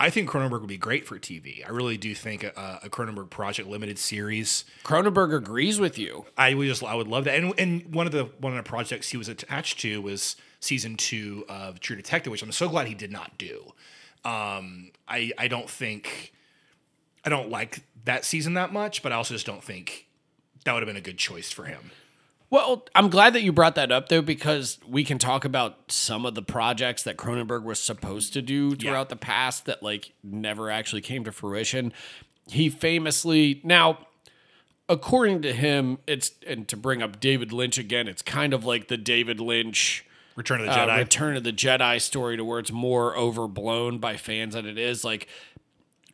I 0.00 0.10
think 0.10 0.30
Cronenberg 0.30 0.60
would 0.60 0.68
be 0.68 0.76
great 0.76 1.06
for 1.06 1.18
TV. 1.18 1.66
I 1.66 1.70
really 1.70 1.96
do 1.96 2.14
think 2.14 2.44
a, 2.44 2.80
a 2.84 2.88
Cronenberg 2.88 3.30
Project 3.30 3.68
limited 3.68 3.98
series. 3.98 4.64
Cronenberg 4.84 5.34
agrees 5.34 5.80
with 5.80 5.98
you. 5.98 6.26
I 6.36 6.54
would 6.54 6.68
just 6.68 6.84
I 6.84 6.94
would 6.94 7.08
love 7.08 7.24
that. 7.24 7.34
And 7.34 7.52
and 7.58 7.92
one 7.92 8.06
of 8.06 8.12
the 8.12 8.24
one 8.38 8.56
of 8.56 8.62
the 8.62 8.68
projects 8.68 9.08
he 9.08 9.16
was 9.16 9.28
attached 9.28 9.80
to 9.80 10.00
was 10.00 10.36
season 10.60 10.96
two 10.96 11.44
of 11.48 11.80
True 11.80 11.96
Detective, 11.96 12.30
which 12.30 12.42
I'm 12.42 12.52
so 12.52 12.68
glad 12.68 12.86
he 12.86 12.94
did 12.94 13.10
not 13.10 13.36
do. 13.38 13.72
Um, 14.24 14.92
I 15.08 15.32
I 15.36 15.48
don't 15.48 15.68
think 15.68 16.32
I 17.24 17.28
don't 17.28 17.50
like 17.50 17.82
that 18.04 18.24
season 18.24 18.54
that 18.54 18.72
much, 18.72 19.02
but 19.02 19.10
I 19.10 19.16
also 19.16 19.34
just 19.34 19.46
don't 19.46 19.64
think 19.64 20.06
that 20.64 20.72
would 20.72 20.82
have 20.82 20.88
been 20.88 20.96
a 20.96 21.00
good 21.00 21.18
choice 21.18 21.50
for 21.50 21.64
him. 21.64 21.90
Well, 22.50 22.86
I'm 22.94 23.10
glad 23.10 23.34
that 23.34 23.42
you 23.42 23.52
brought 23.52 23.74
that 23.74 23.92
up 23.92 24.08
though, 24.08 24.22
because 24.22 24.78
we 24.88 25.04
can 25.04 25.18
talk 25.18 25.44
about 25.44 25.92
some 25.92 26.24
of 26.24 26.34
the 26.34 26.42
projects 26.42 27.02
that 27.02 27.16
Cronenberg 27.16 27.62
was 27.62 27.78
supposed 27.78 28.32
to 28.32 28.42
do 28.42 28.74
throughout 28.74 29.10
the 29.10 29.16
past 29.16 29.66
that 29.66 29.82
like 29.82 30.12
never 30.22 30.70
actually 30.70 31.02
came 31.02 31.24
to 31.24 31.32
fruition. 31.32 31.92
He 32.46 32.70
famously 32.70 33.60
now 33.64 34.06
according 34.88 35.42
to 35.42 35.52
him, 35.52 35.98
it's 36.06 36.32
and 36.46 36.66
to 36.68 36.76
bring 36.76 37.02
up 37.02 37.20
David 37.20 37.52
Lynch 37.52 37.78
again, 37.78 38.08
it's 38.08 38.22
kind 38.22 38.54
of 38.54 38.64
like 38.64 38.88
the 38.88 38.96
David 38.96 39.40
Lynch 39.40 40.04
Return 40.34 40.60
of 40.60 40.66
the 40.66 40.72
uh, 40.72 40.86
Jedi. 40.86 40.98
Return 40.98 41.36
of 41.36 41.44
the 41.44 41.52
Jedi 41.52 42.00
story 42.00 42.36
to 42.36 42.44
where 42.44 42.60
it's 42.60 42.70
more 42.70 43.16
overblown 43.16 43.98
by 43.98 44.16
fans 44.16 44.54
than 44.54 44.66
it 44.66 44.78
is. 44.78 45.04
Like 45.04 45.28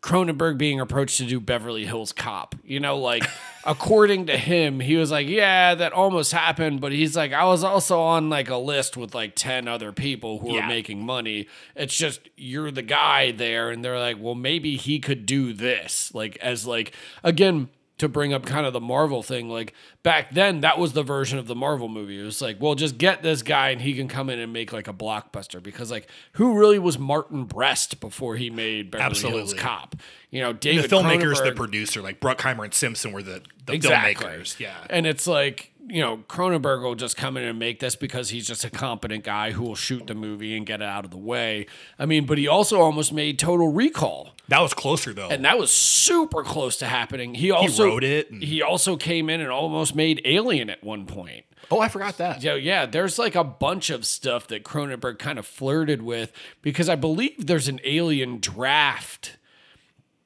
Cronenberg 0.04 0.58
being 0.58 0.80
approached 0.80 1.16
to 1.16 1.24
do 1.24 1.40
Beverly 1.40 1.86
Hills 1.86 2.12
Cop. 2.12 2.54
You 2.62 2.78
know, 2.78 2.98
like 2.98 3.24
according 3.64 4.26
to 4.26 4.36
him, 4.36 4.80
he 4.80 4.96
was 4.96 5.10
like, 5.10 5.26
Yeah, 5.26 5.74
that 5.76 5.94
almost 5.94 6.30
happened, 6.30 6.82
but 6.82 6.92
he's 6.92 7.16
like, 7.16 7.32
I 7.32 7.44
was 7.46 7.64
also 7.64 8.00
on 8.02 8.28
like 8.28 8.50
a 8.50 8.58
list 8.58 8.98
with 8.98 9.14
like 9.14 9.34
10 9.34 9.66
other 9.66 9.92
people 9.92 10.40
who 10.40 10.54
Yeah. 10.56 10.66
are 10.66 10.68
making 10.68 11.06
money. 11.06 11.48
It's 11.74 11.96
just 11.96 12.20
you're 12.36 12.70
the 12.70 12.82
guy 12.82 13.30
there, 13.32 13.70
and 13.70 13.82
they're 13.82 13.98
like, 13.98 14.18
Well, 14.20 14.34
maybe 14.34 14.76
he 14.76 14.98
could 14.98 15.24
do 15.24 15.54
this. 15.54 16.14
Like, 16.14 16.36
as 16.42 16.66
like 16.66 16.92
again, 17.22 17.70
to 17.96 18.08
bring 18.08 18.32
up 18.32 18.44
kind 18.44 18.66
of 18.66 18.72
the 18.72 18.80
Marvel 18.80 19.22
thing, 19.22 19.48
like 19.48 19.72
back 20.02 20.32
then, 20.32 20.62
that 20.62 20.78
was 20.78 20.94
the 20.94 21.02
version 21.04 21.38
of 21.38 21.46
the 21.46 21.54
Marvel 21.54 21.88
movie. 21.88 22.20
It 22.20 22.24
was 22.24 22.42
like, 22.42 22.60
well, 22.60 22.74
just 22.74 22.98
get 22.98 23.22
this 23.22 23.42
guy 23.42 23.70
and 23.70 23.80
he 23.80 23.94
can 23.94 24.08
come 24.08 24.28
in 24.28 24.40
and 24.40 24.52
make 24.52 24.72
like 24.72 24.88
a 24.88 24.92
blockbuster. 24.92 25.62
Because 25.62 25.90
like, 25.92 26.08
who 26.32 26.58
really 26.58 26.78
was 26.80 26.98
Martin 26.98 27.44
Brest 27.44 28.00
before 28.00 28.36
he 28.36 28.50
made 28.50 28.90
Beverly 28.90 29.20
Hills 29.20 29.24
Absolutely. 29.52 29.58
Cop? 29.58 29.96
You 30.30 30.40
know, 30.40 30.52
the 30.52 30.58
David 30.58 30.90
filmmakers, 30.90 31.44
the 31.44 31.52
producer, 31.52 32.02
like 32.02 32.18
Bruckheimer 32.18 32.64
and 32.64 32.74
Simpson 32.74 33.12
were 33.12 33.22
the, 33.22 33.42
the 33.66 33.74
Exactly. 33.74 34.26
filmmakers. 34.26 34.58
Yeah. 34.58 34.74
And 34.90 35.06
it's 35.06 35.28
like, 35.28 35.70
you 35.86 36.00
know, 36.00 36.18
Cronenberg 36.28 36.82
will 36.82 36.96
just 36.96 37.16
come 37.16 37.36
in 37.36 37.44
and 37.44 37.58
make 37.58 37.78
this 37.78 37.94
because 37.94 38.30
he's 38.30 38.46
just 38.46 38.64
a 38.64 38.70
competent 38.70 39.22
guy 39.22 39.52
who 39.52 39.62
will 39.62 39.74
shoot 39.76 40.06
the 40.08 40.14
movie 40.14 40.56
and 40.56 40.66
get 40.66 40.80
it 40.80 40.88
out 40.88 41.04
of 41.04 41.12
the 41.12 41.18
way. 41.18 41.66
I 41.98 42.06
mean, 42.06 42.26
but 42.26 42.38
he 42.38 42.48
also 42.48 42.80
almost 42.80 43.12
made 43.12 43.38
Total 43.38 43.70
Recall. 43.70 44.33
That 44.48 44.60
was 44.60 44.74
closer 44.74 45.12
though. 45.12 45.28
And 45.30 45.44
that 45.44 45.58
was 45.58 45.70
super 45.70 46.42
close 46.42 46.76
to 46.78 46.86
happening. 46.86 47.34
He 47.34 47.50
also 47.50 47.84
wrote 47.86 48.04
it 48.04 48.30
and- 48.30 48.42
He 48.42 48.60
also 48.62 48.96
came 48.96 49.30
in 49.30 49.40
and 49.40 49.50
almost 49.50 49.94
made 49.94 50.20
Alien 50.24 50.68
at 50.70 50.84
one 50.84 51.06
point. 51.06 51.44
oh, 51.70 51.80
I 51.80 51.88
forgot 51.88 52.18
that. 52.18 52.42
So 52.42 52.54
yeah, 52.56 52.84
there's 52.86 53.18
like 53.18 53.34
a 53.34 53.44
bunch 53.44 53.88
of 53.90 54.04
stuff 54.04 54.46
that 54.48 54.62
Cronenberg 54.64 55.18
kind 55.18 55.38
of 55.38 55.46
flirted 55.46 56.02
with 56.02 56.30
because 56.60 56.88
I 56.90 56.94
believe 56.94 57.46
there's 57.46 57.68
an 57.68 57.80
Alien 57.84 58.38
draft 58.38 59.38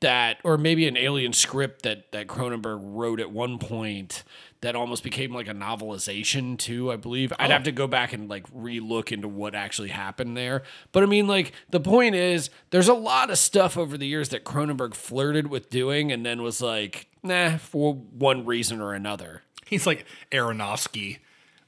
that, 0.00 0.38
or 0.44 0.56
maybe 0.58 0.86
an 0.88 0.96
Alien 0.96 1.32
script 1.32 1.82
that 1.82 2.10
that 2.12 2.26
Cronenberg 2.26 2.80
wrote 2.82 3.20
at 3.20 3.30
one 3.32 3.58
point 3.58 4.22
that 4.60 4.74
almost 4.74 5.02
became 5.04 5.32
like 5.32 5.48
a 5.48 5.52
novelization 5.52 6.58
too. 6.58 6.90
I 6.90 6.96
believe 6.96 7.32
I'd 7.38 7.50
oh. 7.50 7.52
have 7.52 7.64
to 7.64 7.72
go 7.72 7.86
back 7.86 8.12
and 8.12 8.28
like 8.28 8.50
relook 8.52 9.12
into 9.12 9.28
what 9.28 9.54
actually 9.54 9.90
happened 9.90 10.36
there. 10.36 10.62
But 10.92 11.02
I 11.02 11.06
mean, 11.06 11.26
like 11.26 11.52
the 11.70 11.80
point 11.80 12.14
is, 12.14 12.50
there's 12.70 12.88
a 12.88 12.94
lot 12.94 13.30
of 13.30 13.38
stuff 13.38 13.76
over 13.76 13.96
the 13.96 14.06
years 14.06 14.30
that 14.30 14.44
Cronenberg 14.44 14.94
flirted 14.94 15.48
with 15.48 15.70
doing, 15.70 16.10
and 16.10 16.26
then 16.26 16.42
was 16.42 16.60
like, 16.60 17.08
nah, 17.22 17.58
for 17.58 17.94
one 17.94 18.44
reason 18.44 18.80
or 18.80 18.94
another. 18.94 19.42
He's 19.66 19.86
like 19.86 20.06
Aronofsky. 20.32 21.18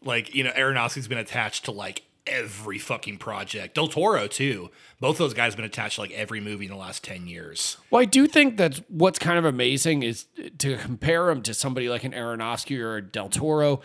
Like, 0.02 0.34
you 0.34 0.44
know, 0.44 0.52
Aronofsky's 0.52 1.08
been 1.08 1.18
attached 1.18 1.66
to 1.66 1.72
like 1.72 2.02
every 2.26 2.78
fucking 2.78 3.18
project. 3.18 3.74
Del 3.74 3.88
Toro, 3.88 4.26
too. 4.26 4.70
Both 5.00 5.18
those 5.18 5.34
guys 5.34 5.52
have 5.52 5.56
been 5.56 5.64
attached 5.64 5.96
to 5.96 6.02
like 6.02 6.10
every 6.12 6.40
movie 6.40 6.66
in 6.66 6.70
the 6.70 6.76
last 6.76 7.02
10 7.04 7.26
years. 7.26 7.76
Well, 7.90 8.02
I 8.02 8.04
do 8.04 8.26
think 8.26 8.56
that 8.58 8.80
what's 8.88 9.18
kind 9.18 9.38
of 9.38 9.44
amazing 9.44 10.02
is 10.02 10.26
to 10.58 10.76
compare 10.76 11.26
them 11.26 11.42
to 11.42 11.54
somebody 11.54 11.88
like 11.88 12.04
an 12.04 12.12
Aronofsky 12.12 12.78
or 12.78 12.96
a 12.96 13.02
Del 13.02 13.28
Toro. 13.28 13.80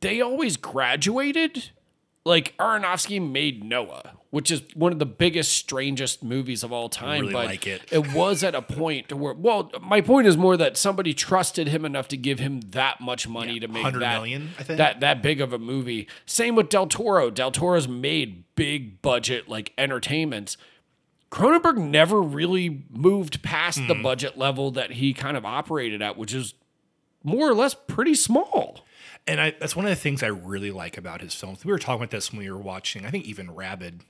They 0.00 0.20
always 0.20 0.56
graduated 0.56 1.70
like 2.24 2.56
Aronofsky 2.58 3.20
made 3.20 3.64
Noah, 3.64 4.14
which 4.30 4.50
is 4.50 4.62
one 4.74 4.92
of 4.92 4.98
the 4.98 5.06
biggest, 5.06 5.52
strangest 5.52 6.22
movies 6.22 6.62
of 6.62 6.72
all 6.72 6.88
time. 6.88 7.22
really 7.22 7.32
but 7.32 7.46
like 7.46 7.66
it. 7.66 7.82
it 7.90 8.12
was 8.12 8.42
at 8.44 8.54
a 8.54 8.62
point 8.62 9.08
to 9.08 9.16
where, 9.16 9.32
well, 9.34 9.70
my 9.80 10.00
point 10.00 10.26
is 10.26 10.36
more 10.36 10.56
that 10.56 10.76
somebody 10.76 11.14
trusted 11.14 11.68
him 11.68 11.84
enough 11.84 12.08
to 12.08 12.16
give 12.16 12.38
him 12.38 12.60
that 12.72 13.00
much 13.00 13.28
money 13.28 13.58
to 13.60 13.68
make 13.68 13.84
100 13.84 14.00
that 14.00 14.14
million, 14.14 14.50
I 14.58 14.62
think. 14.62 14.78
that 14.78 15.00
that 15.00 15.22
big 15.22 15.40
of 15.40 15.52
a 15.52 15.58
movie. 15.58 16.08
Same 16.26 16.54
with 16.56 16.68
Del 16.68 16.86
Toro. 16.86 17.30
Del 17.30 17.50
Toro's 17.50 17.88
made 17.88 18.44
big 18.56 19.00
budget 19.02 19.48
like 19.48 19.72
entertainments. 19.78 20.56
Cronenberg 21.30 21.76
never 21.76 22.22
really 22.22 22.84
moved 22.90 23.42
past 23.42 23.78
Hmm. 23.80 23.88
the 23.88 23.94
budget 23.94 24.38
level 24.38 24.70
that 24.72 24.92
he 24.92 25.12
kind 25.12 25.36
of 25.36 25.44
operated 25.44 26.00
at, 26.02 26.16
which 26.16 26.32
is 26.32 26.54
more 27.24 27.48
or 27.50 27.54
less 27.54 27.74
pretty 27.74 28.14
small. 28.14 28.84
And 29.26 29.40
I, 29.40 29.50
that's 29.58 29.74
one 29.74 29.84
of 29.84 29.90
the 29.90 29.96
things 29.96 30.22
I 30.22 30.28
really 30.28 30.70
like 30.70 30.96
about 30.96 31.20
his 31.20 31.34
films. 31.34 31.64
We 31.64 31.72
were 31.72 31.80
talking 31.80 31.96
about 32.02 32.12
this 32.12 32.30
when 32.30 32.38
we 32.38 32.50
were 32.50 32.56
watching, 32.58 33.04
I 33.04 33.10
think 33.10 33.24
even 33.24 33.50
Rabid, 33.50 34.02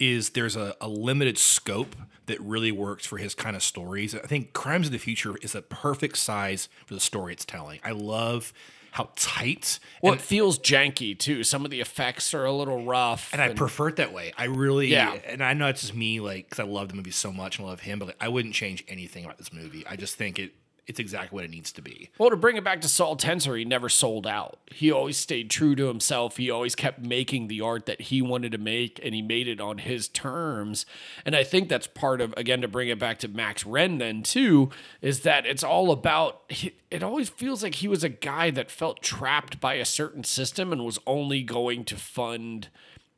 is 0.00 0.30
there's 0.30 0.56
a, 0.56 0.74
a 0.80 0.88
limited 0.88 1.38
scope 1.38 1.94
that 2.26 2.40
really 2.40 2.72
works 2.72 3.06
for 3.06 3.18
his 3.18 3.34
kind 3.34 3.54
of 3.56 3.62
stories. 3.62 4.14
I 4.14 4.20
think 4.20 4.52
Crimes 4.52 4.86
of 4.86 4.92
the 4.92 4.98
Future 4.98 5.36
is 5.42 5.54
a 5.54 5.62
perfect 5.62 6.16
size 6.18 6.68
for 6.86 6.94
the 6.94 7.00
story 7.00 7.32
it's 7.32 7.44
telling. 7.44 7.80
I 7.84 7.90
love 7.92 8.52
how 8.92 9.10
tight 9.14 9.78
Well, 10.02 10.12
and, 10.12 10.20
it 10.20 10.24
feels 10.24 10.58
janky 10.58 11.16
too. 11.16 11.44
Some 11.44 11.64
of 11.64 11.70
the 11.70 11.80
effects 11.80 12.34
are 12.34 12.44
a 12.44 12.52
little 12.52 12.84
rough. 12.84 13.30
and 13.32 13.40
I 13.40 13.50
prefer 13.54 13.88
it 13.88 13.96
that 13.96 14.12
way. 14.12 14.32
I 14.36 14.44
really, 14.46 14.88
Yeah. 14.88 15.12
and 15.26 15.44
I 15.44 15.52
know 15.54 15.68
it's 15.68 15.82
just 15.82 15.94
me, 15.94 16.18
like, 16.18 16.46
because 16.48 16.58
I 16.58 16.64
love 16.64 16.88
the 16.88 16.94
movie 16.94 17.12
so 17.12 17.32
much 17.32 17.58
and 17.58 17.68
love 17.68 17.80
him, 17.80 17.98
but 18.00 18.06
like, 18.08 18.16
I 18.20 18.28
wouldn't 18.28 18.54
change 18.54 18.84
anything 18.88 19.24
about 19.24 19.38
this 19.38 19.52
movie. 19.52 19.86
I 19.86 19.94
just 19.96 20.16
think 20.16 20.38
it 20.40 20.52
it's 20.86 20.98
exactly 20.98 21.36
what 21.36 21.44
it 21.44 21.50
needs 21.50 21.72
to 21.72 21.82
be. 21.82 22.10
Well, 22.18 22.30
to 22.30 22.36
bring 22.36 22.56
it 22.56 22.64
back 22.64 22.80
to 22.80 22.88
Saul 22.88 23.16
Tenser, 23.16 23.56
he 23.56 23.64
never 23.64 23.88
sold 23.88 24.26
out. 24.26 24.58
He 24.72 24.90
always 24.90 25.16
stayed 25.16 25.50
true 25.50 25.74
to 25.76 25.86
himself. 25.86 26.36
He 26.36 26.50
always 26.50 26.74
kept 26.74 27.00
making 27.00 27.48
the 27.48 27.60
art 27.60 27.86
that 27.86 28.00
he 28.02 28.22
wanted 28.22 28.52
to 28.52 28.58
make, 28.58 29.00
and 29.02 29.14
he 29.14 29.22
made 29.22 29.48
it 29.48 29.60
on 29.60 29.78
his 29.78 30.08
terms. 30.08 30.86
And 31.24 31.36
I 31.36 31.44
think 31.44 31.68
that's 31.68 31.86
part 31.86 32.20
of, 32.20 32.34
again, 32.36 32.60
to 32.62 32.68
bring 32.68 32.88
it 32.88 32.98
back 32.98 33.18
to 33.20 33.28
Max 33.28 33.64
Renn, 33.64 33.98
then, 33.98 34.22
too, 34.22 34.70
is 35.00 35.20
that 35.20 35.46
it's 35.46 35.64
all 35.64 35.90
about, 35.90 36.42
it 36.90 37.02
always 37.02 37.28
feels 37.28 37.62
like 37.62 37.76
he 37.76 37.88
was 37.88 38.02
a 38.02 38.08
guy 38.08 38.50
that 38.50 38.70
felt 38.70 39.02
trapped 39.02 39.60
by 39.60 39.74
a 39.74 39.84
certain 39.84 40.24
system 40.24 40.72
and 40.72 40.84
was 40.84 40.98
only 41.06 41.42
going 41.42 41.84
to 41.84 41.96
fund 41.96 42.68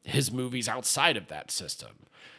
his 0.05 0.31
movies 0.33 0.69
outside 0.69 1.17
of 1.17 1.29
that 1.29 1.51
system. 1.51 1.91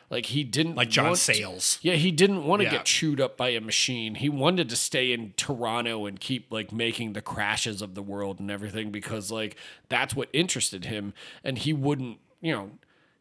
Like 0.10 0.28
he 0.28 0.44
didn't 0.44 0.76
Like 0.76 0.90
John 0.90 1.06
want- 1.08 1.18
Sayles. 1.18 1.80
yeah, 1.82 1.94
he 1.96 2.12
didn't 2.12 2.44
want 2.46 2.60
to 2.60 2.66
Yeah. 2.66 2.72
get 2.74 2.86
chewed 2.86 3.20
up 3.20 3.36
by 3.36 3.50
a 3.50 3.62
machine. 3.62 4.16
He 4.16 4.30
wanted 4.30 4.70
to 4.70 4.76
stay 4.76 5.12
in 5.12 5.34
Toronto 5.38 6.06
and 6.06 6.20
keep 6.20 6.52
like 6.52 6.72
making 6.72 7.14
the 7.14 7.22
crashes 7.22 7.82
of 7.82 7.96
the 7.96 8.04
world 8.04 8.40
and 8.40 8.52
everything 8.52 8.92
because 8.92 9.32
like 9.32 9.56
that's 9.90 10.14
what 10.16 10.30
interested 10.34 10.86
him 10.86 11.14
and 11.44 11.58
he 11.58 11.74
wouldn't, 11.74 12.20
you 12.42 12.52
know, 12.52 12.72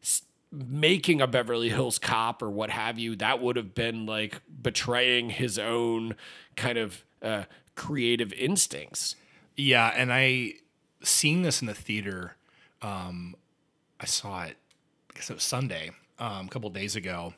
s- 0.03 0.21
making 0.51 1.19
a 1.19 1.25
Beverly 1.25 1.69
Hills 1.69 1.97
cop 1.97 2.43
or 2.43 2.49
what 2.51 2.69
have 2.69 2.99
you, 2.99 3.15
that 3.15 3.41
would 3.41 3.55
have 3.55 3.73
been 3.73 4.05
like 4.05 4.41
betraying 4.61 5.31
his 5.31 5.57
own 5.57 6.15
kind 6.55 6.77
of 6.77 7.03
uh, 7.23 7.45
creative 7.73 8.31
instincts. 8.33 9.15
Yeah, 9.55 9.87
and 9.95 10.13
I 10.13 10.55
seeing 11.01 11.41
this 11.41 11.59
in 11.61 11.67
the 11.67 11.73
theater. 11.73 12.35
Um, 12.83 13.35
I 13.99 14.05
saw 14.05 14.43
it. 14.43 14.57
I 15.11 15.15
guess 15.15 15.29
it 15.29 15.33
was 15.35 15.43
Sunday, 15.43 15.91
um, 16.19 16.47
a 16.47 16.49
couple 16.49 16.69
days 16.69 16.95
ago. 16.95 17.33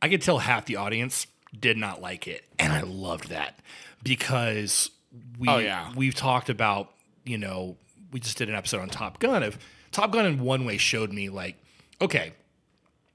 I 0.00 0.08
could 0.08 0.22
tell 0.22 0.38
half 0.38 0.66
the 0.66 0.76
audience 0.76 1.26
did 1.58 1.76
not 1.76 2.00
like 2.00 2.26
it, 2.28 2.44
and 2.58 2.72
I 2.72 2.82
loved 2.82 3.28
that 3.30 3.58
because 4.02 4.90
we 5.38 5.48
Oh, 5.48 5.58
yeah. 5.58 5.92
we've 5.96 6.14
talked 6.14 6.48
about 6.50 6.92
you 7.24 7.38
know 7.38 7.76
we 8.12 8.20
just 8.20 8.38
did 8.38 8.48
an 8.48 8.54
episode 8.54 8.80
on 8.80 8.88
Top 8.88 9.18
Gun. 9.18 9.42
Of 9.42 9.58
Top 9.92 10.12
Gun 10.12 10.26
in 10.26 10.40
one 10.40 10.64
way 10.64 10.76
showed 10.78 11.12
me 11.12 11.28
like 11.28 11.56
okay, 12.00 12.32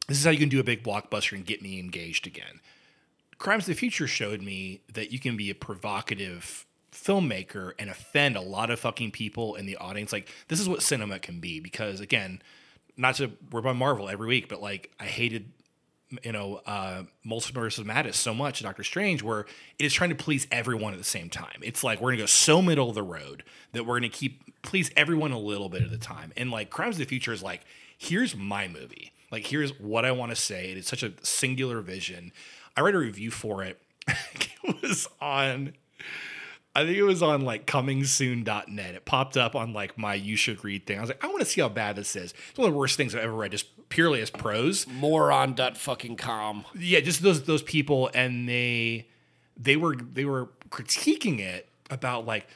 this 0.08 0.18
is 0.18 0.26
how 0.26 0.32
you 0.32 0.40
can 0.40 0.50
do 0.50 0.60
a 0.60 0.64
big 0.64 0.84
blockbuster 0.84 1.34
and 1.34 1.46
get 1.46 1.62
me 1.62 1.80
engaged 1.80 2.28
again. 2.28 2.60
Crimes 3.38 3.64
of 3.64 3.68
the 3.68 3.80
Future 3.80 4.08
showed 4.08 4.42
me 4.42 4.82
that 4.94 5.12
you 5.12 5.20
can 5.20 5.36
be 5.38 5.50
a 5.50 5.56
provocative 5.56 6.66
filmmaker 6.94 7.74
and 7.80 7.90
offend 7.90 8.36
a 8.36 8.42
lot 8.42 8.70
of 8.70 8.80
fucking 8.80 9.12
people 9.12 9.56
in 9.56 9.66
the 9.66 9.78
audience. 9.78 10.14
Like 10.14 10.30
this 10.48 10.60
is 10.60 10.70
what 10.70 10.82
cinema 10.82 11.20
can 11.20 11.40
be. 11.40 11.60
Because 11.60 12.00
again, 12.00 12.42
not 12.96 13.16
to 13.16 13.32
we're 13.52 13.62
by 13.62 13.74
Marvel 13.74 14.10
every 14.10 14.28
week, 14.28 14.48
but 14.48 14.62
like 14.62 14.92
I 15.00 15.06
hated 15.06 15.52
you 16.24 16.32
know 16.32 16.62
uh 16.66 17.04
multiverse 17.26 17.80
of 17.80 17.88
madness 17.88 18.18
so 18.18 18.36
much 18.36 18.62
doctor 18.62 18.84
strange 18.84 19.24
where 19.24 19.48
it 19.80 19.86
is 19.86 19.92
trying 19.94 20.12
to 20.12 20.16
please 20.16 20.46
everyone 20.52 20.94
at 20.94 21.00
the 21.00 21.04
same 21.04 21.28
time 21.28 21.60
it's 21.64 21.84
like 21.84 22.00
we're 22.00 22.12
gonna 22.12 22.22
go 22.22 22.28
so 22.28 22.62
middle 22.62 22.90
of 22.90 22.94
the 22.94 23.02
road 23.02 23.44
that 23.72 23.86
we're 23.86 23.96
gonna 23.96 24.10
keep 24.10 24.62
please 24.62 24.92
everyone 24.96 25.32
a 25.32 25.40
little 25.40 25.70
bit 25.70 25.82
at 25.82 25.92
a 25.92 25.98
time 25.98 26.32
and 26.38 26.52
like 26.52 26.70
crimes 26.70 26.96
of 26.96 27.00
the 27.00 27.06
future 27.06 27.34
is 27.34 27.42
like 27.42 27.62
here's 27.98 28.36
my 28.36 28.68
movie 28.68 29.12
like 29.32 29.48
here's 29.48 29.72
what 29.80 30.06
i 30.06 30.12
want 30.12 30.30
to 30.30 30.36
say 30.36 30.72
it 30.72 30.78
is 30.78 30.86
such 30.86 31.02
a 31.02 31.14
singular 31.24 31.82
vision 31.82 32.32
i 32.78 32.82
read 32.82 32.94
a 32.94 33.00
review 33.00 33.32
for 33.32 33.64
it 33.64 33.82
it 34.08 34.82
was 34.84 35.08
on 35.20 35.74
I 36.76 36.86
think 36.86 36.98
it 36.98 37.04
was 37.04 37.22
on 37.22 37.42
like 37.42 37.68
comingsoon.net. 37.68 38.96
It 38.96 39.06
popped 39.06 39.38
up 39.38 39.56
on 39.56 39.74
like 39.74 39.98
my 39.98 40.16
you 40.16 40.36
should 40.36 40.64
read 40.64 40.86
thing. 40.86 40.98
I 40.98 41.02
was 41.02 41.10
like, 41.10 41.24
I 41.24 41.28
want 41.28 41.40
to 41.40 41.46
see 41.46 41.62
how 41.62 41.70
bad 41.70 41.96
this 41.96 42.16
is. 42.16 42.34
It's 42.50 42.58
one 42.58 42.68
of 42.68 42.74
the 42.74 42.80
worst 42.80 42.98
things 42.98 43.14
I've 43.14 43.24
ever 43.24 43.34
read, 43.34 43.52
just 43.52 43.68
purely 43.90 44.22
as 44.22 44.32
prose 44.32 44.88
Moron 44.88 45.54
dot 45.54 45.78
fucking 45.78 46.16
com. 46.16 46.66
yeah, 46.78 47.00
just 47.00 47.22
those 47.22 47.44
those 47.44 47.62
people, 47.62 48.10
and 48.16 48.50
they 48.50 49.08
they 49.56 49.76
were 49.76 49.96
they 49.96 50.26
were 50.26 50.50
critiquing 50.70 51.40
it 51.40 51.70
about 51.92 52.26
like 52.26 52.48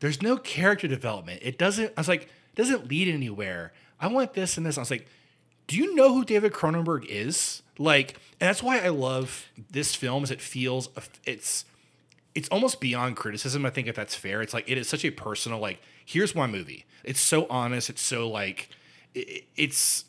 there's 0.00 0.22
no 0.22 0.36
character 0.36 0.86
development. 0.86 1.40
It 1.42 1.58
doesn't. 1.58 1.92
I 1.96 2.00
was 2.00 2.08
like, 2.08 2.22
it 2.22 2.56
doesn't 2.56 2.88
lead 2.88 3.08
anywhere. 3.08 3.72
I 4.00 4.06
want 4.08 4.34
this 4.34 4.56
and 4.56 4.64
this. 4.64 4.78
I 4.78 4.82
was 4.82 4.90
like, 4.90 5.08
do 5.66 5.76
you 5.76 5.94
know 5.94 6.14
who 6.14 6.24
David 6.24 6.52
Cronenberg 6.52 7.04
is? 7.06 7.62
Like, 7.78 8.12
and 8.40 8.48
that's 8.48 8.62
why 8.62 8.78
I 8.78 8.88
love 8.88 9.46
this 9.70 9.94
film. 9.94 10.22
Is 10.22 10.30
it 10.30 10.40
feels 10.40 10.88
it's 11.24 11.64
it's 12.36 12.48
almost 12.50 12.80
beyond 12.80 13.16
criticism. 13.16 13.66
I 13.66 13.70
think 13.70 13.88
if 13.88 13.96
that's 13.96 14.14
fair, 14.14 14.42
it's 14.42 14.54
like 14.54 14.68
it 14.70 14.78
is 14.78 14.88
such 14.88 15.04
a 15.04 15.10
personal 15.10 15.58
like. 15.58 15.80
Here's 16.04 16.34
my 16.34 16.46
movie. 16.46 16.86
It's 17.02 17.20
so 17.20 17.46
honest. 17.50 17.90
It's 17.90 18.00
so 18.02 18.28
like 18.28 18.68
it, 19.14 19.44
it's 19.56 20.04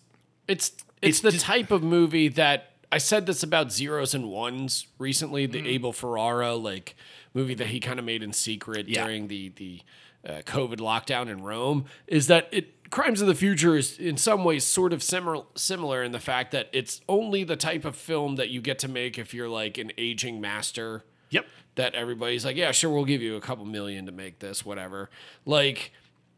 It's 0.47 0.69
it's, 0.69 0.83
It's 1.01 1.19
the 1.21 1.31
just- 1.31 1.45
type 1.45 1.71
of 1.71 1.81
movie 1.83 2.27
that 2.29 2.71
I 2.91 2.99
said 2.99 3.25
this 3.25 3.43
about 3.43 3.71
zeros 3.71 4.13
and 4.13 4.29
ones 4.29 4.87
recently. 4.99 5.45
The 5.45 5.57
Mm-hmm. 5.59 5.67
Abel 5.67 5.93
Ferrara 5.93 6.53
like 6.55 6.95
movie 7.33 7.55
that 7.55 7.67
he 7.67 7.79
kind 7.79 7.99
of 7.99 8.05
made 8.05 8.21
in 8.23 8.31
secret 8.33 8.87
Yeah. 8.87 9.03
during 9.05 9.27
the 9.27 9.49
the 9.49 9.81
uh, 10.27 10.41
COVID 10.45 10.77
lockdown 10.77 11.27
in 11.29 11.41
Rome 11.43 11.85
is 12.07 12.27
that 12.27 12.47
it 12.51 12.73
Crimes 12.89 13.19
of 13.21 13.27
the 13.27 13.35
Future 13.35 13.75
is 13.75 13.97
in 13.99 14.15
some 14.17 14.43
ways 14.45 14.63
sort 14.65 14.93
of 14.93 15.01
similar 15.03 15.43
similar 15.55 16.03
in 16.03 16.11
the 16.13 16.19
fact 16.19 16.51
that 16.51 16.69
it's 16.73 17.01
only 17.09 17.43
the 17.43 17.55
type 17.57 17.85
of 17.85 17.95
film 17.95 18.35
that 18.37 18.49
you 18.49 18.61
get 18.61 18.79
to 18.79 18.87
make 18.87 19.17
if 19.17 19.33
you're 19.33 19.49
like 19.49 19.77
an 19.77 19.91
aging 19.97 20.39
master 20.41 21.03
yep. 21.29 21.45
that 21.75 21.95
everybody's 21.95 22.45
like, 22.45 22.55
yeah, 22.55 22.71
sure, 22.71 22.91
we'll 22.91 23.05
give 23.05 23.21
you 23.21 23.35
a 23.35 23.41
couple 23.41 23.65
million 23.65 24.05
to 24.05 24.11
make 24.11 24.39
this, 24.39 24.65
whatever. 24.65 25.09
Like, 25.45 25.91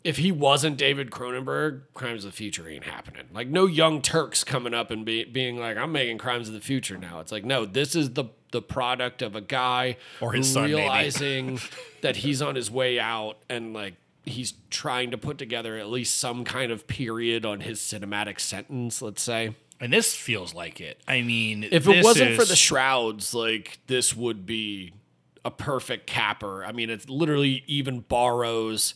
if 0.04 0.18
he 0.18 0.32
wasn't 0.32 0.78
David 0.78 1.12
Cronenberg, 1.12 1.82
Crimes 1.94 2.24
of 2.26 2.32
the 2.32 2.38
Future 2.38 2.70
ain't 2.70 2.86
happening. 2.86 3.26
Like, 3.34 3.48
no 3.48 3.66
young 3.66 4.02
Turks 4.02 4.44
coming 4.44 4.74
up 4.74 4.92
and 4.92 5.06
be, 5.06 5.26
being 5.26 5.58
like, 5.58 5.78
I'm 5.78 5.92
making 5.92 6.18
Crimes 6.18 6.48
of 6.48 6.54
the 6.54 6.62
Future 6.62 6.98
now. 6.98 7.20
It's 7.20 7.32
like, 7.32 7.46
no, 7.46 7.66
this 7.66 7.96
is 7.96 8.14
the 8.14 8.26
the 8.52 8.62
product 8.62 9.22
of 9.22 9.36
a 9.36 9.42
guy 9.42 9.98
Or 10.22 10.34
his 10.34 10.52
son, 10.52 10.66
realizing 10.66 11.60
that 12.02 12.16
he's 12.18 12.42
on 12.42 12.56
his 12.56 12.72
way 12.72 13.00
out 13.00 13.38
and 13.50 13.74
like 13.74 13.96
he's 14.26 14.54
trying 14.70 15.12
to 15.12 15.18
put 15.18 15.38
together 15.38 15.78
at 15.78 15.90
least 15.90 16.18
some 16.20 16.44
kind 16.44 16.72
of 16.72 16.88
period 16.88 17.46
on 17.46 17.62
his 17.62 17.80
cinematic 17.80 18.40
sentence, 18.40 19.02
let's 19.02 19.22
say. 19.22 19.56
And 19.80 19.94
this 19.94 20.14
feels 20.14 20.54
like 20.54 20.82
it. 20.82 21.02
I 21.08 21.22
mean, 21.22 21.64
If 21.64 21.88
it 21.88 22.04
wasn't 22.04 22.36
for 22.36 22.46
the 22.46 22.56
shrouds, 22.56 23.34
like 23.34 23.80
this 23.88 24.16
would 24.16 24.46
be 24.46 24.94
a 25.46 25.52
perfect 25.52 26.06
capper. 26.06 26.66
I 26.66 26.72
mean, 26.74 26.90
it 26.90 27.10
literally 27.10 27.64
even 27.66 28.02
borrows 28.02 28.94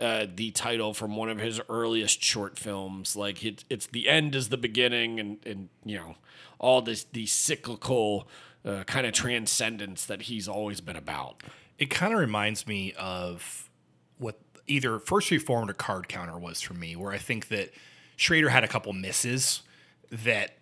uh, 0.00 0.26
the 0.34 0.50
title 0.50 0.92
from 0.94 1.16
one 1.16 1.28
of 1.28 1.38
his 1.38 1.60
earliest 1.68 2.22
short 2.22 2.58
films. 2.58 3.14
Like 3.16 3.44
it, 3.44 3.64
it's 3.70 3.86
the 3.86 4.08
end 4.08 4.34
is 4.34 4.48
the 4.48 4.56
beginning, 4.58 5.20
and 5.20 5.38
and 5.46 5.68
you 5.84 5.96
know 5.96 6.16
all 6.58 6.82
this 6.82 7.04
the 7.04 7.26
cyclical 7.26 8.28
uh, 8.64 8.82
kind 8.84 9.06
of 9.06 9.12
transcendence 9.12 10.04
that 10.06 10.22
he's 10.22 10.48
always 10.48 10.80
been 10.80 10.96
about. 10.96 11.42
it 11.78 11.88
kind 11.88 12.12
of 12.12 12.18
reminds 12.18 12.66
me 12.66 12.92
of 12.98 13.70
what 14.18 14.40
either 14.66 14.98
First 14.98 15.30
Reformed 15.30 15.70
or 15.70 15.74
Card 15.74 16.08
Counter 16.08 16.36
was 16.38 16.60
for 16.60 16.74
me, 16.74 16.96
where 16.96 17.12
I 17.12 17.18
think 17.18 17.48
that 17.48 17.70
Schrader 18.16 18.48
had 18.48 18.64
a 18.64 18.68
couple 18.68 18.92
misses 18.92 19.62
that 20.10 20.56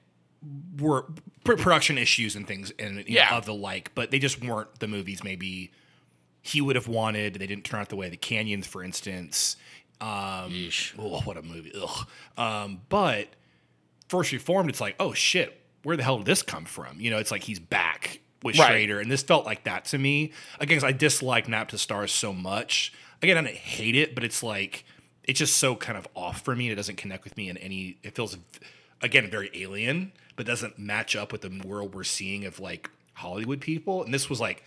were 0.78 1.06
pr- 1.44 1.54
production 1.54 1.98
issues 1.98 2.36
and 2.36 2.46
things 2.46 2.72
and 2.78 3.04
you 3.08 3.16
know, 3.16 3.24
of 3.38 3.46
the 3.46 3.54
like, 3.54 3.94
but 3.94 4.10
they 4.10 4.18
just 4.18 4.44
weren't 4.44 4.78
the 4.80 4.88
movies 4.88 5.24
maybe 5.24 5.70
he 6.42 6.60
would 6.60 6.76
have 6.76 6.88
wanted. 6.88 7.34
They 7.34 7.46
didn't 7.46 7.64
turn 7.64 7.80
out 7.80 7.88
the 7.88 7.96
way 7.96 8.08
the 8.08 8.16
Canyons, 8.16 8.66
for 8.66 8.82
instance. 8.84 9.56
Um, 10.00 10.52
oh, 10.98 11.20
what 11.22 11.36
a 11.36 11.42
movie! 11.42 11.72
Ugh. 11.80 12.06
Um, 12.36 12.80
but 12.88 13.28
First 14.08 14.32
Reformed, 14.32 14.68
it's 14.68 14.80
like, 14.80 14.96
oh 15.00 15.14
shit, 15.14 15.58
where 15.84 15.96
the 15.96 16.02
hell 16.02 16.18
did 16.18 16.26
this 16.26 16.42
come 16.42 16.64
from? 16.66 17.00
You 17.00 17.10
know, 17.10 17.18
it's 17.18 17.30
like 17.30 17.44
he's 17.44 17.58
back 17.60 18.20
with 18.42 18.58
Right. 18.58 18.68
Schrader, 18.68 19.00
and 19.00 19.10
this 19.10 19.22
felt 19.22 19.46
like 19.46 19.64
that 19.64 19.86
to 19.86 19.98
me. 19.98 20.32
Again, 20.60 20.84
I 20.84 20.92
dislike 20.92 21.48
Maps 21.48 21.70
to 21.70 21.78
Stars 21.78 22.12
so 22.12 22.32
much. 22.34 22.92
Again, 23.22 23.38
I 23.38 23.42
didn't 23.42 23.56
hate 23.56 23.96
it, 23.96 24.14
but 24.14 24.22
it's 24.24 24.42
like 24.42 24.84
it's 25.22 25.38
just 25.38 25.56
so 25.56 25.74
kind 25.74 25.96
of 25.96 26.06
off 26.14 26.42
for 26.42 26.54
me. 26.54 26.68
It 26.68 26.74
doesn't 26.74 26.96
connect 26.96 27.24
with 27.24 27.36
me 27.38 27.48
in 27.48 27.56
any. 27.56 27.96
It 28.02 28.14
feels 28.14 28.36
again 29.02 29.30
very 29.30 29.50
alien, 29.54 30.12
but 30.36 30.46
doesn't 30.46 30.78
match 30.78 31.16
up 31.16 31.32
with 31.32 31.42
the 31.42 31.62
world 31.66 31.94
we're 31.94 32.04
seeing 32.04 32.44
of 32.44 32.60
like 32.60 32.90
Hollywood 33.14 33.60
people. 33.60 34.02
And 34.02 34.12
this 34.12 34.28
was 34.28 34.40
like 34.40 34.64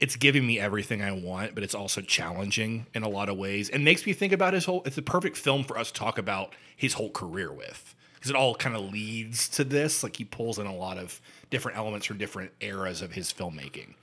it's 0.00 0.16
giving 0.16 0.46
me 0.46 0.58
everything 0.58 1.02
I 1.02 1.12
want, 1.12 1.54
but 1.54 1.62
it's 1.62 1.74
also 1.74 2.00
challenging 2.00 2.86
in 2.94 3.02
a 3.02 3.08
lot 3.08 3.28
of 3.28 3.36
ways 3.36 3.68
and 3.68 3.84
makes 3.84 4.06
me 4.06 4.14
think 4.14 4.32
about 4.32 4.54
his 4.54 4.64
whole. 4.64 4.82
It's 4.86 4.96
the 4.96 5.02
perfect 5.02 5.36
film 5.36 5.62
for 5.62 5.76
us 5.76 5.92
to 5.92 5.98
talk 5.98 6.16
about 6.16 6.54
his 6.74 6.94
whole 6.94 7.10
career 7.10 7.52
with 7.52 7.94
because 8.14 8.30
it 8.30 8.36
all 8.36 8.54
kind 8.54 8.74
of 8.74 8.90
leads 8.90 9.48
to 9.50 9.64
this. 9.64 10.02
Like 10.02 10.16
he 10.16 10.24
pulls 10.24 10.58
in 10.58 10.66
a 10.66 10.74
lot 10.74 10.96
of 10.96 11.20
different 11.50 11.76
elements 11.76 12.06
from 12.06 12.16
different 12.16 12.52
eras 12.60 13.02
of 13.02 13.12
his 13.12 13.32
filmmaking. 13.32 13.94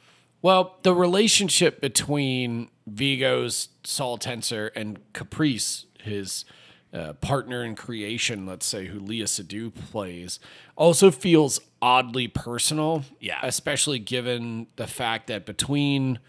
Well, 0.42 0.78
the 0.84 0.94
relationship 0.94 1.82
between 1.82 2.70
Viggo's 2.88 3.70
Saul 3.84 4.20
Tenser 4.20 4.68
and 4.76 5.00
Caprice, 5.14 5.88
his 6.00 6.46
uh, 6.94 7.14
partner 7.14 7.64
in 7.64 7.76
creation, 7.76 8.46
let's 8.46 8.66
say, 8.66 8.86
who 8.88 9.00
Lea 9.00 9.24
Seydoux 9.24 9.72
plays, 9.92 10.40
also 10.76 11.12
feels 11.12 11.60
oddly 11.82 12.28
personal. 12.28 13.04
Yeah. 13.20 13.40
Especially 13.44 14.00
given 14.00 14.68
the 14.78 14.88
fact 14.88 15.28
that 15.28 15.46
between 15.46 16.20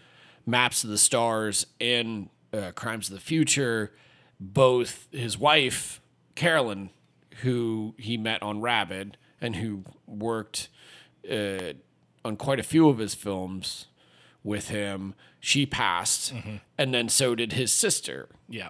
Maps 0.45 0.83
of 0.83 0.89
the 0.89 0.97
Stars 0.97 1.65
and 1.79 2.29
uh, 2.53 2.71
Crimes 2.71 3.09
of 3.09 3.15
the 3.15 3.21
Future, 3.21 3.93
both 4.39 5.07
his 5.11 5.37
wife, 5.37 6.01
Carolyn, 6.35 6.89
who 7.41 7.95
he 7.97 8.17
met 8.17 8.41
on 8.43 8.59
Rabid 8.61 9.17
and 9.39 9.55
who 9.57 9.83
worked 10.07 10.67
uh, 11.29 11.73
on 12.25 12.35
quite 12.35 12.59
a 12.59 12.63
few 12.63 12.89
of 12.89 12.97
his 12.97 13.15
films 13.15 13.87
with 14.43 14.69
him, 14.69 15.13
she 15.39 15.65
passed. 15.65 16.33
And 16.77 16.93
then 16.93 17.07
so 17.09 17.35
did 17.35 17.53
his 17.53 17.71
sister, 17.71 18.27
Yeah. 18.49 18.69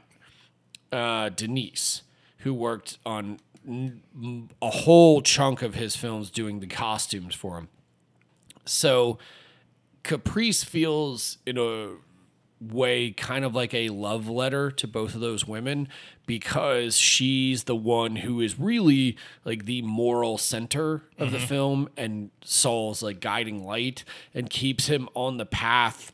Uh, 0.92 1.30
Denise, 1.30 2.02
who 2.40 2.54
worked 2.54 2.98
on 3.06 3.40
n- 3.68 4.50
a 4.62 4.70
whole 4.70 5.22
chunk 5.22 5.62
of 5.62 5.76
his 5.76 5.96
films 5.96 6.30
doing 6.30 6.60
the 6.60 6.68
costumes 6.68 7.36
for 7.36 7.58
him. 7.58 7.68
So 8.66 9.18
Caprice 10.04 10.64
feels 10.64 11.38
in 11.46 11.58
a 11.58 11.92
way 12.62 13.12
kind 13.12 13.46
of 13.46 13.56
like 13.56 13.74
a 13.74 13.88
love 13.90 14.28
letter 14.28 14.70
to 14.70 14.86
both 14.86 15.16
of 15.16 15.22
those 15.22 15.48
women 15.48 15.88
because 16.26 16.98
she's 16.98 17.64
the 17.64 17.76
one 17.76 18.18
who 18.18 18.42
is 18.42 18.60
really 18.60 19.16
like 19.46 19.64
the 19.66 19.82
moral 19.82 20.38
center 20.38 21.04
of 21.18 21.32
the 21.32 21.40
film 21.40 21.88
and 21.96 22.32
Saul's 22.44 23.02
like 23.02 23.22
guiding 23.22 23.64
light 23.66 24.04
and 24.34 24.50
keeps 24.50 24.88
him 24.88 25.08
on 25.14 25.38
the 25.38 25.46
path 25.46 26.14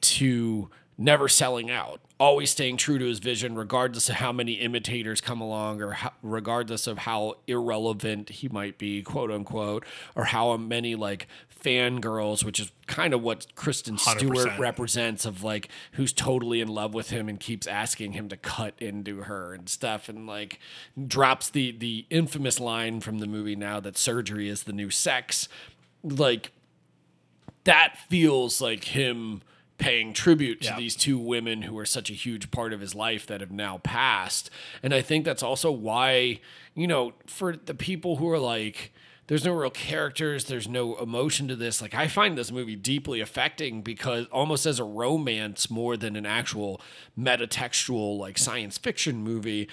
to 0.00 0.70
never 0.96 1.28
selling 1.28 1.70
out, 1.70 2.00
always 2.18 2.50
staying 2.50 2.78
true 2.78 2.98
to 2.98 3.04
his 3.04 3.18
vision, 3.18 3.56
regardless 3.56 4.08
of 4.08 4.16
how 4.16 4.32
many 4.32 4.54
imitators 4.54 5.20
come 5.20 5.40
along 5.40 5.82
or 5.82 5.92
how, 5.92 6.12
regardless 6.22 6.86
of 6.86 6.98
how 6.98 7.36
irrelevant 7.46 8.30
he 8.30 8.48
might 8.48 8.78
be, 8.78 9.02
quote 9.02 9.30
unquote, 9.30 9.84
or 10.14 10.24
how 10.24 10.56
many 10.56 10.94
like 10.94 11.28
fangirls, 11.62 12.44
which 12.44 12.60
is 12.60 12.70
kind 12.86 13.12
of 13.12 13.22
what 13.22 13.54
Kristen 13.54 13.98
Stewart 13.98 14.48
100%. 14.48 14.58
represents 14.58 15.24
of 15.26 15.42
like 15.42 15.68
who's 15.92 16.12
totally 16.12 16.60
in 16.60 16.68
love 16.68 16.94
with 16.94 17.10
him 17.10 17.28
and 17.28 17.38
keeps 17.38 17.66
asking 17.66 18.12
him 18.12 18.28
to 18.28 18.36
cut 18.36 18.74
into 18.78 19.22
her 19.22 19.52
and 19.52 19.68
stuff 19.68 20.08
and 20.08 20.26
like 20.26 20.58
drops 21.06 21.50
the 21.50 21.72
the 21.72 22.06
infamous 22.08 22.60
line 22.60 23.00
from 23.00 23.18
the 23.18 23.26
movie 23.26 23.56
now 23.56 23.80
that 23.80 23.98
surgery 23.98 24.48
is 24.48 24.62
the 24.62 24.72
new 24.72 24.90
sex. 24.90 25.48
Like 26.02 26.52
that 27.64 27.98
feels 28.08 28.60
like 28.60 28.84
him 28.84 29.42
paying 29.78 30.12
tribute 30.12 30.60
to 30.62 30.68
Yeah. 30.68 30.76
these 30.78 30.96
two 30.96 31.18
women 31.18 31.62
who 31.62 31.76
are 31.78 31.84
such 31.86 32.10
a 32.10 32.14
huge 32.14 32.50
part 32.50 32.72
of 32.72 32.80
his 32.80 32.94
life 32.94 33.26
that 33.26 33.40
have 33.40 33.50
now 33.52 33.78
passed. 33.78 34.48
And 34.82 34.94
I 34.94 35.02
think 35.02 35.24
that's 35.24 35.42
also 35.42 35.70
why, 35.70 36.40
you 36.74 36.86
know, 36.86 37.12
for 37.26 37.56
the 37.56 37.74
people 37.74 38.16
who 38.16 38.28
are 38.30 38.38
like, 38.38 38.92
there's 39.28 39.44
no 39.44 39.52
real 39.52 39.70
characters, 39.70 40.44
there's 40.44 40.68
no 40.68 40.96
emotion 40.96 41.48
to 41.48 41.56
this. 41.56 41.82
Like, 41.82 41.94
I 41.94 42.06
find 42.06 42.38
this 42.38 42.52
movie 42.52 42.76
deeply 42.76 43.20
affecting 43.20 43.82
because 43.82 44.26
almost 44.26 44.66
as 44.66 44.78
a 44.78 44.84
romance 44.84 45.68
more 45.68 45.96
than 45.96 46.14
an 46.16 46.24
actual 46.24 46.80
metatextual, 47.18 48.18
like 48.18 48.38
science 48.38 48.78
fiction 48.78 49.22
movie, 49.24 49.68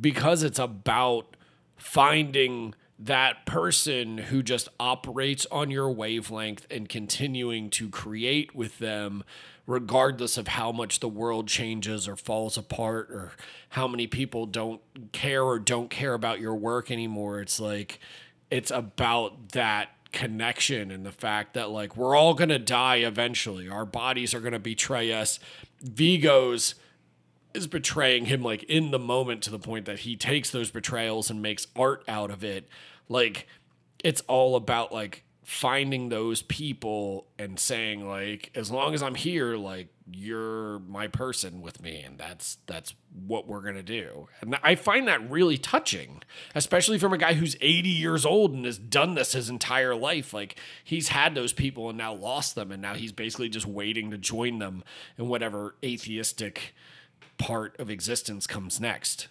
because 0.00 0.42
it's 0.42 0.58
about 0.58 1.34
finding 1.76 2.74
that 3.02 3.46
person 3.46 4.18
who 4.18 4.42
just 4.42 4.68
operates 4.78 5.46
on 5.50 5.70
your 5.70 5.90
wavelength 5.90 6.66
and 6.70 6.88
continuing 6.88 7.70
to 7.70 7.88
create 7.88 8.54
with 8.54 8.78
them 8.78 9.24
regardless 9.66 10.36
of 10.36 10.48
how 10.48 10.72
much 10.72 11.00
the 11.00 11.08
world 11.08 11.46
changes 11.48 12.06
or 12.06 12.16
falls 12.16 12.58
apart 12.58 13.10
or 13.10 13.32
how 13.70 13.86
many 13.88 14.06
people 14.06 14.44
don't 14.44 14.80
care 15.12 15.42
or 15.42 15.58
don't 15.58 15.90
care 15.90 16.12
about 16.12 16.40
your 16.40 16.54
work 16.54 16.90
anymore 16.90 17.40
it's 17.40 17.58
like 17.58 18.00
it's 18.50 18.70
about 18.70 19.50
that 19.50 19.90
connection 20.12 20.90
and 20.90 21.06
the 21.06 21.12
fact 21.12 21.54
that 21.54 21.70
like 21.70 21.96
we're 21.96 22.16
all 22.16 22.34
going 22.34 22.48
to 22.48 22.58
die 22.58 22.96
eventually. 22.96 23.68
Our 23.68 23.86
bodies 23.86 24.34
are 24.34 24.40
going 24.40 24.52
to 24.52 24.58
betray 24.58 25.12
us. 25.12 25.38
Viggo's 25.82 26.74
is 27.54 27.66
betraying 27.66 28.26
him 28.26 28.42
like 28.42 28.62
in 28.64 28.90
the 28.90 28.98
moment 28.98 29.42
to 29.42 29.50
the 29.50 29.58
point 29.58 29.86
that 29.86 30.00
he 30.00 30.16
takes 30.16 30.50
those 30.50 30.70
betrayals 30.70 31.30
and 31.30 31.42
makes 31.42 31.66
art 31.76 32.04
out 32.08 32.30
of 32.30 32.44
it. 32.44 32.68
Like 33.08 33.46
it's 34.02 34.22
all 34.22 34.56
about 34.56 34.92
like 34.92 35.24
finding 35.50 36.10
those 36.10 36.42
people 36.42 37.26
and 37.36 37.58
saying 37.58 38.06
like 38.06 38.52
as 38.54 38.70
long 38.70 38.94
as 38.94 39.02
i'm 39.02 39.16
here 39.16 39.56
like 39.56 39.88
you're 40.12 40.78
my 40.80 41.08
person 41.08 41.60
with 41.60 41.82
me 41.82 42.02
and 42.02 42.18
that's 42.18 42.58
that's 42.66 42.94
what 43.26 43.46
we're 43.46 43.60
going 43.60 43.74
to 43.74 43.82
do. 43.82 44.28
And 44.40 44.56
i 44.62 44.74
find 44.74 45.08
that 45.08 45.28
really 45.30 45.58
touching 45.58 46.22
especially 46.54 46.98
from 46.98 47.12
a 47.12 47.18
guy 47.18 47.34
who's 47.34 47.56
80 47.60 47.88
years 47.88 48.24
old 48.24 48.52
and 48.52 48.64
has 48.64 48.78
done 48.78 49.14
this 49.14 49.32
his 49.32 49.50
entire 49.50 49.94
life. 49.94 50.32
Like 50.32 50.56
he's 50.84 51.08
had 51.08 51.34
those 51.34 51.52
people 51.52 51.88
and 51.88 51.98
now 51.98 52.14
lost 52.14 52.54
them 52.54 52.70
and 52.70 52.80
now 52.80 52.94
he's 52.94 53.12
basically 53.12 53.48
just 53.48 53.66
waiting 53.66 54.10
to 54.10 54.18
join 54.18 54.58
them 54.58 54.84
in 55.18 55.28
whatever 55.28 55.74
atheistic 55.84 56.74
part 57.40 57.78
of 57.80 57.90
existence 57.90 58.46
comes 58.46 58.78
next. 58.78 59.28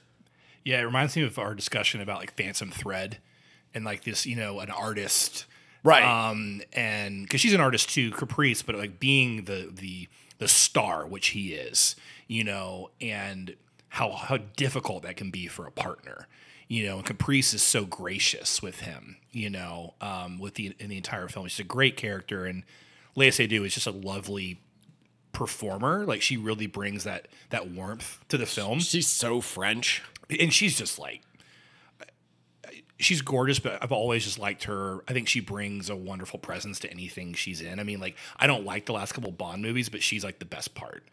Yeah, 0.66 0.82
it 0.82 0.84
reminds 0.84 1.16
me 1.16 1.22
of 1.22 1.38
our 1.38 1.54
discussion 1.54 2.02
about 2.02 2.20
like 2.20 2.36
Phantom 2.36 2.72
Thread 2.72 3.20
and 3.74 3.86
like 3.86 4.04
this, 4.04 4.26
you 4.26 4.36
know, 4.36 4.60
an 4.60 4.72
artist. 4.72 5.46
Right. 5.84 6.04
Um, 6.04 6.62
and 6.74 7.24
because 7.24 7.40
she's 7.40 7.54
an 7.54 7.62
artist 7.62 7.90
too, 7.90 8.12
Caprice, 8.12 8.64
but 8.64 8.76
like 8.76 9.00
being 9.00 9.46
the 9.46 9.70
the 9.72 10.10
the 10.40 10.48
star, 10.48 11.06
which 11.06 11.28
he 11.28 11.54
is, 11.54 11.96
you 12.28 12.44
know, 12.44 12.90
and 13.00 13.56
how 13.90 14.12
how 14.12 14.38
difficult 14.58 15.04
that 15.04 15.16
can 15.16 15.30
be 15.32 15.48
for 15.48 15.66
a 15.66 15.72
partner. 15.72 16.28
You 16.68 16.86
know, 16.86 16.98
and 16.98 17.06
Caprice 17.06 17.54
is 17.54 17.64
so 17.64 17.86
gracious 17.86 18.62
with 18.62 18.82
him, 18.82 19.18
you 19.32 19.50
know, 19.50 19.94
um, 20.02 20.40
with 20.40 20.56
the 20.56 20.76
in 20.80 20.90
the 20.90 20.98
entire 20.98 21.28
film. 21.28 21.48
She's 21.48 21.60
a 21.62 21.64
great 21.64 21.96
character 21.96 22.46
and 22.46 22.64
Léa 23.16 23.30
Seydoux 23.30 23.66
is 23.66 23.74
just 23.74 23.88
a 23.88 23.92
lovely 23.92 24.60
performer. 25.32 26.06
Like 26.06 26.22
she 26.22 26.38
really 26.38 26.68
brings 26.68 27.04
that 27.04 27.28
that 27.50 27.70
warmth 27.70 28.20
to 28.30 28.38
the 28.38 28.46
film 28.46 28.80
She's 28.80 29.08
so 29.08 29.42
French. 29.42 30.02
and 30.40 30.54
she's 30.54 30.78
just 30.78 31.00
like 31.00 31.22
she's 33.02 33.22
gorgeous 33.22 33.60
but 33.60 33.82
i've 33.82 33.94
always 33.94 34.26
just 34.26 34.38
liked 34.38 34.66
her 34.66 35.00
i 35.08 35.14
think 35.14 35.26
she 35.26 35.40
brings 35.40 35.90
a 35.90 35.96
wonderful 35.96 36.38
presence 36.38 36.80
to 36.80 36.92
anything 36.92 37.34
she's 37.34 37.62
in 37.62 37.80
i 37.80 37.84
mean 37.84 38.00
like 38.02 38.14
i 38.38 38.46
don't 38.46 38.66
like 38.66 38.86
the 38.88 38.92
last 38.92 39.14
couple 39.14 39.32
bond 39.32 39.62
movies 39.62 39.88
but 39.88 40.04
she's 40.04 40.22
like 40.22 40.40
the 40.40 40.46
best 40.46 40.76
part 40.76 41.06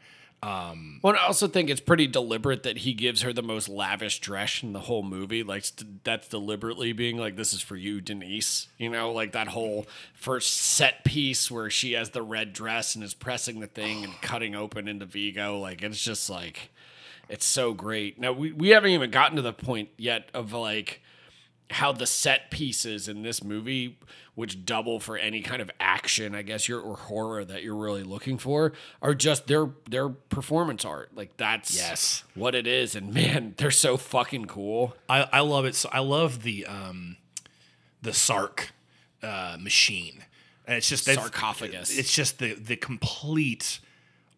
Um, 0.43 1.01
well, 1.03 1.17
I 1.17 1.27
also 1.27 1.49
think 1.49 1.71
it's 1.71 1.81
pretty 1.81 2.07
deliberate 2.07 2.63
that 2.65 2.79
he 2.79 2.93
gives 2.93 3.23
her 3.23 3.33
the 3.33 3.43
most 3.43 3.69
lavish 3.69 4.21
dress 4.21 4.63
in 4.63 4.73
the 4.75 4.81
whole 4.81 5.03
movie. 5.03 5.43
Like 5.43 5.65
that's 6.05 6.29
deliberately 6.29 6.93
being 6.93 7.17
like, 7.17 7.37
"This 7.37 7.53
is 7.53 7.63
for 7.63 7.75
you, 7.75 8.01
Denise." 8.01 8.69
You 8.79 8.91
know, 8.91 9.13
like 9.13 9.33
that 9.33 9.49
whole 9.49 9.87
first 10.15 10.53
set 10.53 11.05
piece 11.05 11.51
where 11.51 11.71
she 11.71 11.93
has 11.93 12.11
the 12.11 12.23
red 12.23 12.53
dress 12.53 12.95
and 12.95 13.03
is 13.03 13.15
pressing 13.15 13.61
the 13.61 13.67
thing 13.67 14.05
and 14.05 14.13
cutting 14.21 14.55
open 14.55 14.89
into 14.89 15.07
Viggo. 15.07 15.59
Like 15.59 15.83
it's 15.83 16.03
just 16.03 16.29
like, 16.29 16.71
it's 17.29 17.47
so 17.47 17.73
great. 17.73 18.21
Now 18.21 18.33
we 18.33 18.53
we 18.53 18.69
haven't 18.69 18.91
even 18.91 19.11
gotten 19.11 19.37
to 19.37 19.43
the 19.43 19.55
point 19.55 19.89
yet 19.97 20.29
of 20.35 20.53
like 20.53 21.01
how 21.71 21.91
the 21.93 22.07
set 22.07 22.51
pieces 22.51 23.09
in 23.09 23.23
this 23.23 23.43
movie, 23.43 23.99
which 24.37 24.65
double 24.65 25.01
for 25.01 25.17
any 25.19 25.41
kind 25.43 25.61
of 25.61 25.71
action, 25.81 26.35
I 26.35 26.43
guess, 26.43 26.69
you're, 26.69 26.81
or 26.81 26.97
horror 26.97 27.45
that 27.45 27.63
you're 27.65 27.75
really 27.75 28.05
looking 28.05 28.39
for, 28.39 28.73
are 29.03 29.15
just 29.15 29.47
their 29.49 29.71
their 29.91 30.09
performance 30.09 30.85
art. 30.85 31.11
Like 31.17 31.37
that's 31.37 31.75
Yes. 31.75 32.23
what 32.35 32.55
it 32.55 32.67
is. 32.67 32.95
And 32.95 33.13
man, 33.13 33.55
they're 33.57 33.71
so 33.73 33.97
fucking 33.97 34.45
cool. 34.47 34.95
i, 35.09 35.27
I 35.33 35.41
love 35.41 35.65
it 35.65 35.75
so 35.75 35.89
i 35.93 35.99
love 35.99 36.43
the 36.43 36.67
um 36.67 37.17
the 38.03 38.13
sark 38.13 38.73
uh 39.23 39.57
machine 39.59 40.23
and 40.67 40.77
it's 40.77 40.89
just 40.89 41.05
Sarcophagus. 41.07 41.97
it's 41.99 42.15
just 42.15 42.39
the 42.39 42.55
the 42.55 42.77
complete 42.77 43.81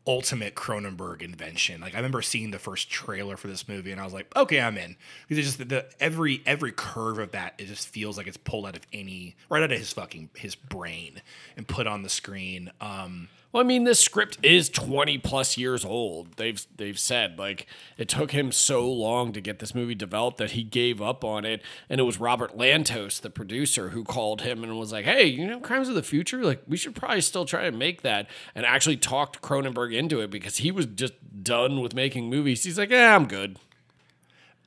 ultimate 0.08 0.54
Cronenberg 0.54 1.20
invention. 1.20 1.82
Like 1.82 1.92
I 1.94 1.98
remember 1.98 2.22
seeing 2.22 2.50
the 2.50 2.58
first 2.58 2.90
trailer 2.90 3.36
for 3.36 3.46
this 3.46 3.68
movie, 3.68 3.92
and 3.92 4.00
I 4.00 4.04
was 4.04 4.14
like, 4.14 4.34
okay, 4.34 4.60
I'm 4.60 4.78
in. 4.78 4.96
Because 5.28 5.44
just 5.44 5.58
the, 5.58 5.64
the 5.66 5.86
every 6.00 6.42
every 6.46 6.72
curve 6.72 7.18
of 7.18 7.32
that, 7.32 7.54
it 7.58 7.66
just 7.66 7.88
feels 7.88 8.16
like 8.16 8.26
it's 8.26 8.38
pulled 8.38 8.66
out 8.66 8.74
of 8.74 8.82
any 8.92 9.36
right 9.50 9.62
out 9.62 9.70
of 9.70 9.78
his 9.78 9.92
fucking 9.92 10.30
his 10.34 10.54
brain 10.54 11.20
and 11.56 11.68
put 11.68 11.86
on 11.86 12.02
the 12.02 12.08
screen. 12.08 12.72
Um, 12.80 13.28
Well, 13.50 13.62
I 13.62 13.66
mean, 13.66 13.84
this 13.84 13.98
script 13.98 14.36
is 14.42 14.68
20 14.68 15.16
plus 15.18 15.56
years 15.56 15.82
old. 15.82 16.34
They've 16.36 16.64
they've 16.76 16.98
said 16.98 17.38
like 17.38 17.66
it 17.96 18.08
took 18.08 18.32
him 18.32 18.52
so 18.52 18.90
long 18.90 19.32
to 19.32 19.40
get 19.40 19.58
this 19.58 19.74
movie 19.74 19.94
developed 19.94 20.36
that 20.36 20.50
he 20.50 20.62
gave 20.62 21.00
up 21.00 21.24
on 21.24 21.46
it, 21.46 21.62
and 21.88 21.98
it 21.98 22.04
was 22.04 22.20
Robert 22.20 22.58
Lantos, 22.58 23.20
the 23.20 23.30
producer, 23.30 23.90
who 23.90 24.04
called 24.04 24.42
him 24.42 24.62
and 24.62 24.78
was 24.78 24.92
like, 24.92 25.06
"Hey, 25.06 25.24
you 25.24 25.46
know, 25.46 25.60
Crimes 25.60 25.88
of 25.88 25.94
the 25.94 26.02
Future, 26.02 26.44
like 26.44 26.62
we 26.68 26.76
should 26.76 26.94
probably 26.94 27.22
still 27.22 27.46
try 27.46 27.64
to 27.64 27.72
make 27.72 28.02
that," 28.02 28.28
and 28.54 28.66
actually 28.66 28.98
talked 28.98 29.40
Cronenberg 29.40 29.94
into 29.94 30.20
it 30.20 30.30
because 30.30 30.58
he 30.58 30.70
was 30.70 30.84
just 30.84 31.14
done 31.42 31.80
with 31.80 31.94
making 31.94 32.28
movies. 32.28 32.64
He's 32.64 32.78
like, 32.78 32.90
"Yeah, 32.90 33.16
I'm 33.16 33.26
good." 33.26 33.58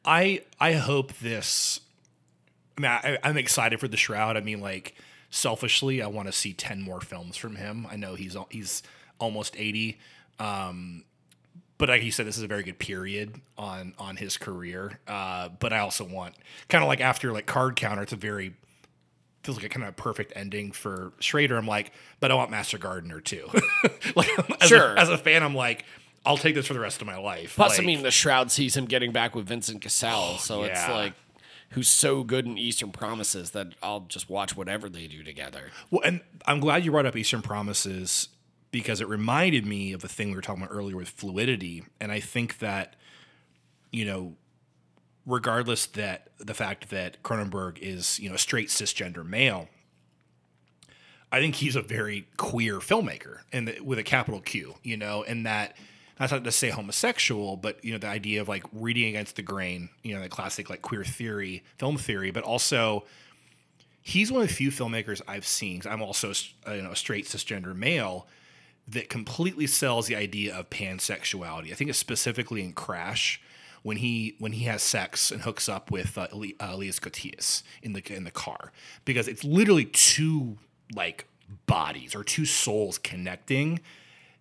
I 0.03 0.41
I 0.60 0.74
hope 0.74 1.14
this. 1.20 1.82
I 2.78 2.82
mean, 2.82 2.91
I, 2.91 3.18
I'm 3.24 3.38
excited 3.38 3.80
for 3.80 3.88
the 3.88 3.98
Shroud. 3.98 4.38
I 4.38 4.41
mean, 4.41 4.60
like 4.60 4.95
selfishly, 5.32 6.02
I 6.02 6.08
want 6.08 6.28
to 6.28 6.32
see 6.32 6.53
ten 6.53 6.82
more 6.82 7.02
films 7.02 7.38
from 7.38 7.56
him. 7.56 7.88
I 7.90 7.95
know 7.95 8.14
he's 8.14 8.38
he's 8.52 8.84
almost 9.20 9.56
eighty, 9.58 9.99
um, 10.38 11.03
but 11.80 11.90
like 11.90 12.03
you 12.03 12.12
said, 12.12 12.28
this 12.28 12.38
is 12.38 12.44
a 12.44 12.48
very 12.48 12.62
good 12.62 12.78
period 12.78 13.41
on 13.58 13.94
on 13.98 14.18
his 14.18 14.38
career. 14.38 14.99
Uh, 15.08 15.49
but 15.60 15.74
I 15.74 15.80
also 15.80 16.03
want 16.03 16.36
kind 16.70 16.84
of 16.84 16.88
like 16.88 17.02
after 17.02 17.32
like 17.32 17.48
Card 17.48 17.76
Counter, 17.76 18.03
it's 18.03 18.14
a 18.14 18.18
very 18.18 18.53
feels 19.44 19.58
like 19.58 19.66
a 19.66 19.70
kind 19.70 19.88
of 19.88 19.95
perfect 19.95 20.34
ending 20.36 20.72
for 20.72 21.14
Schrader. 21.20 21.58
I'm 21.58 21.68
like, 21.68 21.91
but 22.20 22.32
I 22.32 22.36
want 22.36 22.52
Master 22.52 22.78
Gardener 22.78 23.20
too. 23.22 23.49
like, 24.16 24.30
as 24.62 24.70
Sure. 24.70 24.94
A, 24.94 24.99
as 24.99 25.10
a 25.10 25.18
fan, 25.18 25.41
I'm 25.41 25.56
like, 25.56 25.86
I'll 26.26 26.38
take 26.38 26.53
this 26.53 26.68
for 26.68 26.74
the 26.74 26.80
rest 26.80 27.02
of 27.02 27.08
my 27.08 27.18
life. 27.18 27.56
Plus, 27.56 27.80
I 27.80 27.84
mean, 27.84 28.03
the 28.03 28.12
Shroud 28.12 28.52
sees 28.52 28.78
him 28.78 28.86
getting 28.86 29.12
back 29.12 29.34
with 29.34 29.48
Vincent 29.48 29.82
Cassel, 29.82 30.38
so 30.38 30.64
it's 30.64 30.88
like 30.88 31.14
who's 31.72 31.88
so 31.88 32.23
good 32.23 32.45
in 32.45 32.57
Eastern 32.57 32.91
Promises 32.91 33.52
that 33.52 33.73
I'll 33.81 34.02
just 34.02 34.30
watch 34.30 34.56
whatever 34.56 34.89
they 34.89 35.07
do 35.07 35.23
together. 35.23 35.72
Well, 35.89 36.02
and 36.03 36.22
I'm 36.45 36.60
glad 36.60 36.85
you 36.85 36.91
brought 36.91 37.06
up 37.06 37.15
Eastern 37.15 37.41
Promises 37.41 38.30
because 38.72 39.02
it 39.02 39.07
reminded 39.07 39.65
me 39.65 39.93
of 39.93 40.02
the 40.02 40.07
thing 40.07 40.30
we 40.30 40.35
were 40.35 40.41
talking 40.41 40.64
about 40.64 40.73
earlier 40.73 40.95
with 40.95 41.10
fluidity. 41.10 41.84
And 41.99 42.11
I 42.11 42.19
think 42.19 42.60
that, 42.60 42.95
you 43.91 44.06
know, 44.06 44.35
regardless 45.26 45.85
that 45.88 46.30
the 46.39 46.53
fact 46.53 46.89
that 46.89 47.22
Cronenberg 47.23 47.80
is, 47.80 48.19
you 48.19 48.30
know, 48.30 48.35
a 48.35 48.39
straight 48.39 48.69
cisgender 48.69 49.26
male, 49.26 49.68
I 51.31 51.39
think 51.39 51.56
he's 51.56 51.76
a 51.77 51.81
very 51.81 52.27
queer 52.35 52.80
filmmaker 52.80 53.39
and 53.53 53.73
with 53.81 53.99
a 53.99 54.03
capital 54.03 54.41
Q, 54.41 54.76
you 54.84 54.98
know, 54.98 55.23
and 55.23 55.45
that 55.45 55.77
not 56.19 56.43
to 56.43 56.51
say 56.51 56.69
homosexual, 56.69 57.57
but 57.57 57.83
you 57.83 57.91
know, 57.91 57.97
the 57.97 58.07
idea 58.07 58.41
of 58.41 58.47
like 58.47 58.63
reading 58.73 59.07
against 59.07 59.35
the 59.35 59.41
grain, 59.41 59.89
you 60.03 60.13
know, 60.13 60.21
the 60.21 60.29
classic 60.29 60.69
like 60.69 60.81
queer 60.81 61.03
theory, 61.03 61.63
film 61.77 61.97
theory, 61.97 62.31
but 62.31 62.43
also 62.43 63.05
he's 64.01 64.31
one 64.31 64.41
of 64.41 64.47
the 64.47 64.53
few 64.53 64.71
filmmakers 64.71 65.21
I've 65.27 65.45
seen. 65.45 65.81
I'm 65.85 66.01
also 66.01 66.33
a, 66.65 66.75
you 66.75 66.81
know 66.81 66.91
a 66.91 66.95
straight 66.95 67.25
cisgender 67.25 67.75
male 67.75 68.27
that 68.88 69.09
completely 69.09 69.67
sells 69.67 70.07
the 70.07 70.15
idea 70.15 70.55
of 70.55 70.69
pansexuality. 70.69 71.71
I 71.71 71.75
think 71.75 71.89
it's 71.89 71.99
specifically 71.99 72.63
in 72.63 72.73
Crash 72.73 73.41
when 73.83 73.97
he 73.97 74.35
when 74.39 74.53
he 74.53 74.65
has 74.65 74.81
sex 74.81 75.31
and 75.31 75.41
hooks 75.41 75.69
up 75.69 75.91
with 75.91 76.17
uh, 76.17 76.27
Eli- 76.33 76.53
uh, 76.59 76.69
Elias 76.71 76.99
Koteas 76.99 77.63
in 77.81 77.93
the 77.93 78.13
in 78.13 78.23
the 78.23 78.31
car 78.31 78.71
because 79.05 79.27
it's 79.27 79.43
literally 79.43 79.85
two 79.85 80.57
like 80.95 81.27
bodies 81.65 82.15
or 82.15 82.23
two 82.23 82.45
souls 82.45 82.97
connecting 82.97 83.79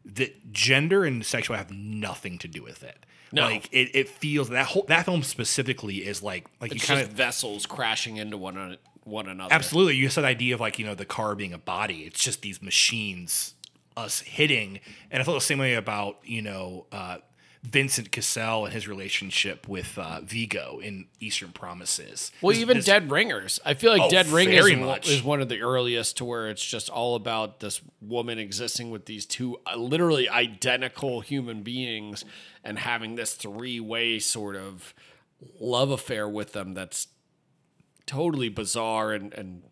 that 0.05 0.53
gender 0.53 1.05
and 1.05 1.25
sexuality 1.25 1.69
have 1.69 1.77
nothing 1.77 2.39
to 2.39 2.49
do 2.49 2.63
with 2.63 2.83
it. 2.83 3.05
No. 3.33 3.43
Like 3.43 3.69
it, 3.73 3.91
it 3.95 4.09
feels 4.09 4.49
that 4.49 4.67
whole 4.67 4.85
that 4.89 5.05
film 5.05 5.23
specifically 5.23 5.99
is 5.99 6.23
like 6.23 6.47
like 6.61 6.73
It's 6.73 6.83
you 6.83 6.87
kind 6.87 7.01
just 7.01 7.11
of 7.11 7.17
vessels 7.17 7.67
crashing 7.67 8.17
into 8.17 8.37
one 8.37 8.57
an- 8.57 8.79
one 9.05 9.29
another. 9.29 9.53
Absolutely. 9.53 9.97
You 9.97 10.09
said 10.09 10.23
the 10.23 10.29
idea 10.29 10.55
of 10.55 10.61
like, 10.61 10.79
you 10.79 10.87
know, 10.87 10.95
the 10.95 11.05
car 11.05 11.35
being 11.35 11.53
a 11.53 11.59
body. 11.59 12.01
It's 12.01 12.23
just 12.23 12.43
these 12.43 12.61
machines, 12.61 13.55
us 13.97 14.21
hitting. 14.21 14.81
And 15.11 15.23
I 15.23 15.25
felt 15.25 15.37
the 15.37 15.45
same 15.45 15.59
way 15.59 15.75
about, 15.75 16.19
you 16.25 16.43
know, 16.43 16.87
uh, 16.93 17.19
Vincent 17.63 18.11
Cassel 18.11 18.65
and 18.65 18.73
his 18.73 18.89
relationship 18.89 19.69
with 19.69 19.99
uh, 19.99 20.21
Viggo 20.23 20.79
in 20.83 21.07
Eastern 21.21 21.53
Promises. 21.53 22.33
Well, 22.41 22.53
This- 22.53 22.61
even 22.63 22.79
this- 22.79 22.87
Dead 22.87 23.11
Ringers. 23.11 23.61
I 23.65 23.75
feel 23.75 23.93
like 23.93 24.01
Oh, 24.03 24.09
Dead 24.11 24.27
Ringers 24.29 24.67
is 25.05 25.11
is 25.19 25.23
one 25.23 25.43
of 25.43 25.49
the 25.51 25.61
earliest 25.61 26.17
to 26.19 26.25
where 26.25 26.49
it's 26.49 26.65
just 26.65 26.89
all 26.89 27.15
about 27.17 27.61
this 27.61 27.83
woman 28.01 28.39
existing 28.39 28.91
with 28.91 29.05
these 29.05 29.27
two 29.27 29.59
uh, 29.67 29.77
literally 29.77 30.29
identical 30.29 31.21
human 31.21 31.63
beings 31.63 32.25
and 32.65 32.79
having 32.79 33.17
this 33.17 33.35
three 33.35 33.79
way 33.79 34.19
sort 34.19 34.57
of 34.57 34.95
love 35.59 35.91
affair 35.91 36.27
with 36.29 36.53
them 36.55 36.73
that's 36.75 37.09
totally 38.07 38.49
bizarre 38.49 39.13
and, 39.13 39.33
and 39.35 39.63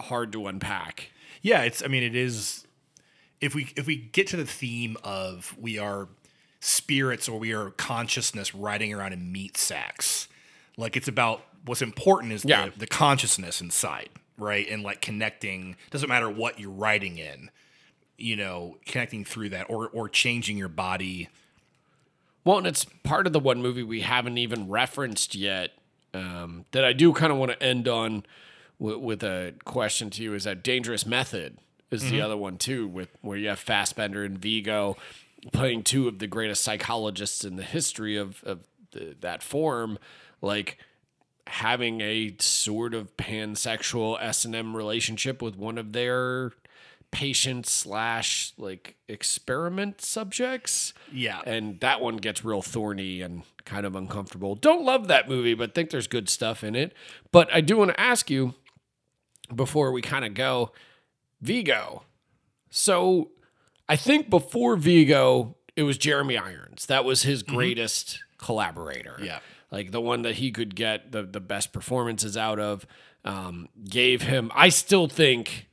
hard 0.00 0.32
to 0.32 0.46
unpack. 0.46 1.10
Yeah, 1.42 1.62
it's 1.62 1.82
I 1.82 1.88
mean 1.88 2.02
it 2.04 2.14
is 2.14 2.66
if 3.40 3.52
we 3.54 3.72
if 3.76 3.86
we 3.86 3.96
get 3.96 4.28
to 4.28 4.36
the 4.36 4.46
theme 4.46 4.96
of 5.02 5.56
we 5.58 5.76
are 5.78 6.08
spirits 6.64 7.28
or 7.28 7.40
we 7.40 7.52
are 7.52 7.70
consciousness 7.70 8.54
riding 8.54 8.94
around 8.94 9.12
in 9.12 9.32
meat 9.32 9.56
sacks. 9.56 10.28
Like 10.76 10.96
it's 10.96 11.08
about 11.08 11.42
what's 11.66 11.82
important 11.82 12.32
is 12.32 12.44
Yeah. 12.44 12.68
the, 12.68 12.78
the 12.80 12.86
consciousness 12.86 13.60
inside, 13.60 14.10
right? 14.38 14.68
And 14.70 14.84
like 14.84 15.00
connecting 15.00 15.76
doesn't 15.90 16.08
matter 16.08 16.30
what 16.30 16.60
you're 16.60 16.70
riding 16.70 17.18
in, 17.18 17.50
you 18.16 18.36
know, 18.36 18.76
connecting 18.86 19.24
through 19.24 19.48
that 19.50 19.68
or 19.68 19.88
or 19.88 20.08
changing 20.08 20.56
your 20.56 20.68
body. 20.68 21.28
Well, 22.44 22.58
and 22.58 22.66
it's 22.66 22.86
part 23.02 23.26
of 23.26 23.32
the 23.32 23.40
one 23.40 23.60
movie 23.60 23.82
we 23.82 24.02
haven't 24.02 24.38
even 24.38 24.68
referenced 24.68 25.34
yet 25.34 25.70
um, 26.14 26.64
that 26.70 26.84
I 26.84 26.92
do 26.92 27.12
kind 27.12 27.32
of 27.32 27.38
want 27.38 27.50
to 27.52 27.62
end 27.62 27.88
on 27.88 28.24
with, 28.78 28.96
with 28.98 29.22
a 29.24 29.54
question 29.64 30.10
to 30.10 30.22
you. 30.22 30.34
Is 30.34 30.44
that 30.44 30.62
Dangerous 30.62 31.04
Method 31.06 31.58
is 31.90 32.08
the 32.08 32.20
other 32.20 32.36
one 32.36 32.56
too, 32.56 32.86
with 32.86 33.08
where 33.20 33.36
you 33.36 33.48
have 33.48 33.58
Fassbender 33.58 34.22
and 34.24 34.38
Viggo 34.38 34.96
playing 35.52 35.82
two 35.82 36.06
of 36.08 36.18
the 36.18 36.26
greatest 36.26 36.62
psychologists 36.62 37.44
in 37.44 37.56
the 37.56 37.62
history 37.64 38.16
of, 38.16 38.42
of 38.44 38.60
the, 38.92 39.16
that 39.20 39.42
form, 39.42 39.98
like 40.40 40.78
having 41.46 42.00
a 42.00 42.36
sort 42.38 42.94
of 42.94 43.16
pansexual 43.16 44.16
S 44.20 44.44
and 44.44 44.54
M 44.54 44.76
relationship 44.76 45.42
with 45.42 45.56
one 45.56 45.78
of 45.78 45.92
their 45.92 46.52
patients 47.10 47.70
slash 47.70 48.52
like 48.56 48.96
experiment 49.06 50.00
subjects 50.00 50.94
Yeah. 51.12 51.42
and 51.44 51.78
that 51.80 52.00
one 52.00 52.16
gets 52.16 52.42
real 52.42 52.62
thorny 52.62 53.20
and 53.20 53.42
kind 53.66 53.84
of 53.84 53.94
uncomfortable. 53.94 54.54
Don't 54.54 54.82
love 54.84 55.08
that 55.08 55.28
movie, 55.28 55.52
but 55.52 55.74
think 55.74 55.90
there's 55.90 56.06
good 56.06 56.30
stuff 56.30 56.64
in 56.64 56.74
it. 56.74 56.94
But 57.30 57.52
I 57.52 57.60
do 57.60 57.76
want 57.76 57.90
to 57.90 58.00
ask 58.00 58.30
you 58.30 58.54
before 59.54 59.92
we 59.92 60.00
kind 60.00 60.24
of 60.24 60.32
go, 60.32 60.72
Viggo. 61.42 62.04
So 62.70 63.30
I 63.92 63.96
think 63.96 64.30
before 64.30 64.76
Viggo, 64.76 65.54
it 65.76 65.82
was 65.82 65.98
Jeremy 65.98 66.38
Irons. 66.38 66.86
That 66.86 67.04
was 67.04 67.24
his 67.24 67.42
greatest 67.42 68.24
collaborator. 68.38 69.18
Yeah. 69.22 69.40
Like 69.70 69.90
the 69.90 70.00
one 70.00 70.22
that 70.22 70.36
he 70.36 70.50
could 70.50 70.74
get 70.74 71.12
the, 71.12 71.24
the 71.24 71.40
best 71.40 71.74
performances 71.74 72.34
out 72.34 72.58
of. 72.58 72.86
Um, 73.22 73.68
gave 73.84 74.22
him, 74.22 74.50
I 74.54 74.70
still 74.70 75.08
think 75.08 75.68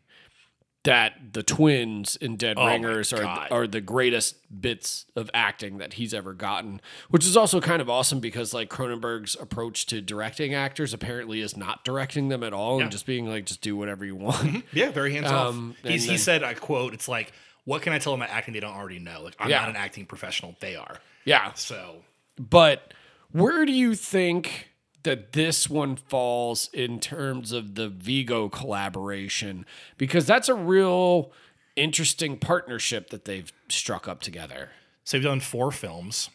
that 0.84 1.34
the 1.34 1.44
twins 1.44 2.18
in 2.18 2.36
Dead 2.36 2.58
Oh 2.60 2.66
Ringers 2.66 3.14
are 3.14 3.48
are 3.52 3.68
the 3.68 3.82
greatest 3.82 4.36
bits 4.62 5.06
of 5.16 5.30
acting 5.34 5.78
that 5.78 5.94
he's 5.94 6.14
ever 6.14 6.34
gotten, 6.34 6.82
which 7.10 7.26
is 7.26 7.36
also 7.38 7.60
kind 7.62 7.82
of 7.82 7.90
awesome 7.90 8.20
because 8.20 8.54
like 8.54 8.70
Cronenberg's 8.70 9.36
approach 9.36 9.86
to 9.88 10.02
directing 10.02 10.54
actors 10.54 10.94
apparently 10.94 11.41
is 11.41 11.56
not 11.56 11.84
directing 11.86 12.28
them 12.28 12.44
at 12.44 12.54
all 12.54 12.82
and 12.82 12.91
just 12.91 13.06
being 13.06 13.28
like 13.28 13.46
just 13.46 13.62
do 13.62 13.78
whatever 13.78 14.06
you 14.06 14.16
want. 14.16 14.66
Yeah, 14.74 14.91
very 14.91 15.14
hands 15.14 15.28
off. 15.28 15.50
Um, 15.50 15.76
and 15.84 15.94
he 15.94 16.18
said, 16.18 16.44
I 16.44 16.54
quote, 16.54 16.94
it's 16.94 17.08
like, 17.08 17.34
what 17.70 17.82
can 17.84 17.94
I 17.94 18.00
tell 18.00 18.14
them 18.14 18.22
about 18.24 18.34
acting 18.36 18.54
they 18.56 18.60
don't 18.60 18.76
already 18.76 18.98
know? 19.00 19.22
Like, 19.22 19.36
I'm 19.40 19.50
Yeah. 19.50 19.60
not 19.60 19.70
an 19.70 19.76
acting 19.76 20.06
professional. 20.06 20.56
They 20.60 20.76
are. 20.76 20.98
yeah. 21.24 21.54
So 21.54 22.04
But 22.38 22.94
where 23.32 23.66
do 23.66 23.72
you 23.72 23.94
think 23.96 24.70
that 25.04 25.34
this 25.34 25.70
one 25.70 25.96
falls 25.96 26.70
in 26.74 27.00
terms 27.00 27.52
of 27.52 27.76
the 27.76 27.88
Viggo 27.90 28.50
collaboration? 28.50 29.66
Because 29.98 30.26
that's 30.26 30.50
a 30.50 30.56
real 30.56 31.32
interesting 31.76 32.38
partnership 32.38 33.10
that 33.12 33.26
they've 33.26 33.52
struck 33.70 34.08
up 34.08 34.22
together. 34.22 34.72
So 35.04 35.18
we've 35.18 35.24
done 35.24 35.40
four 35.40 35.72
films. 35.72 36.30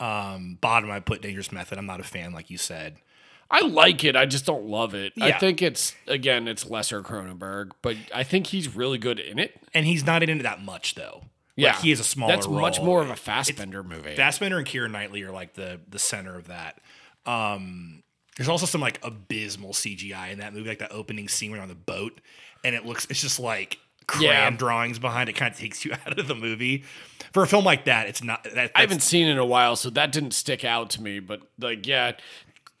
Um, 0.00 0.58
bottom, 0.60 0.90
I 0.90 1.00
put 1.00 1.22
Dangerous 1.22 1.50
Method. 1.50 1.76
I'm 1.78 1.86
not 1.86 2.00
a 2.00 2.04
fan, 2.04 2.32
like 2.32 2.50
you 2.50 2.58
said. 2.58 2.98
I 3.50 3.60
like 3.60 4.04
it. 4.04 4.14
I 4.14 4.26
just 4.26 4.44
don't 4.44 4.66
love 4.66 4.94
it. 4.94 5.12
I 5.20 5.32
think 5.32 5.62
it's 5.62 5.94
again, 6.06 6.46
it's 6.48 6.68
lesser 6.68 7.02
Cronenberg, 7.02 7.70
but 7.82 7.96
I 8.14 8.22
think 8.22 8.48
he's 8.48 8.74
really 8.76 8.98
good 8.98 9.18
in 9.18 9.38
it. 9.38 9.58
And 9.72 9.86
he's 9.86 10.04
not 10.04 10.22
in 10.22 10.28
it 10.28 10.42
that 10.42 10.62
much, 10.62 10.94
though. 10.94 11.22
Yeah, 11.56 11.72
Like, 11.72 11.80
he 11.80 11.90
is 11.90 11.98
a 11.98 12.04
smaller 12.04 12.34
That's 12.34 12.46
much 12.46 12.80
more 12.80 13.02
of 13.02 13.10
a 13.10 13.16
Fassbender 13.16 13.82
movie. 13.82 14.14
Fassbender 14.14 14.58
and 14.58 14.66
Keira 14.66 14.90
Knightley 14.90 15.22
are 15.22 15.32
like 15.32 15.54
the 15.54 15.80
the 15.88 15.98
center 15.98 16.36
of 16.36 16.48
that. 16.48 16.78
Um, 17.26 18.02
there's 18.36 18.48
also 18.48 18.66
some 18.66 18.80
like 18.80 19.00
abysmal 19.02 19.72
CGI 19.72 20.30
in 20.32 20.38
that 20.38 20.54
movie, 20.54 20.68
like 20.68 20.78
that 20.78 20.92
opening 20.92 21.28
scene 21.28 21.50
when 21.50 21.60
on 21.60 21.68
the 21.68 21.74
boat, 21.74 22.20
and 22.64 22.74
it 22.74 22.86
looks 22.86 23.06
it's 23.10 23.20
just 23.20 23.40
like 23.40 23.78
crayon 24.06 24.32
Yeah. 24.32 24.50
drawings 24.50 24.98
behind 24.98 25.28
it. 25.28 25.34
Kind 25.34 25.52
of 25.52 25.58
takes 25.58 25.84
you 25.84 25.92
out 26.06 26.18
of 26.18 26.28
the 26.28 26.34
movie. 26.34 26.84
For 27.32 27.42
a 27.42 27.46
film 27.46 27.64
like 27.64 27.84
that, 27.86 28.06
it's 28.06 28.22
not. 28.22 28.44
That, 28.54 28.70
I 28.74 28.80
haven't 28.82 29.02
seen 29.02 29.26
it 29.26 29.32
in 29.32 29.38
a 29.38 29.44
while, 29.44 29.74
so 29.76 29.90
that 29.90 30.12
didn't 30.12 30.30
stick 30.30 30.64
out 30.64 30.90
to 30.90 31.02
me. 31.02 31.18
But 31.18 31.40
like, 31.58 31.86
yeah, 31.86 32.12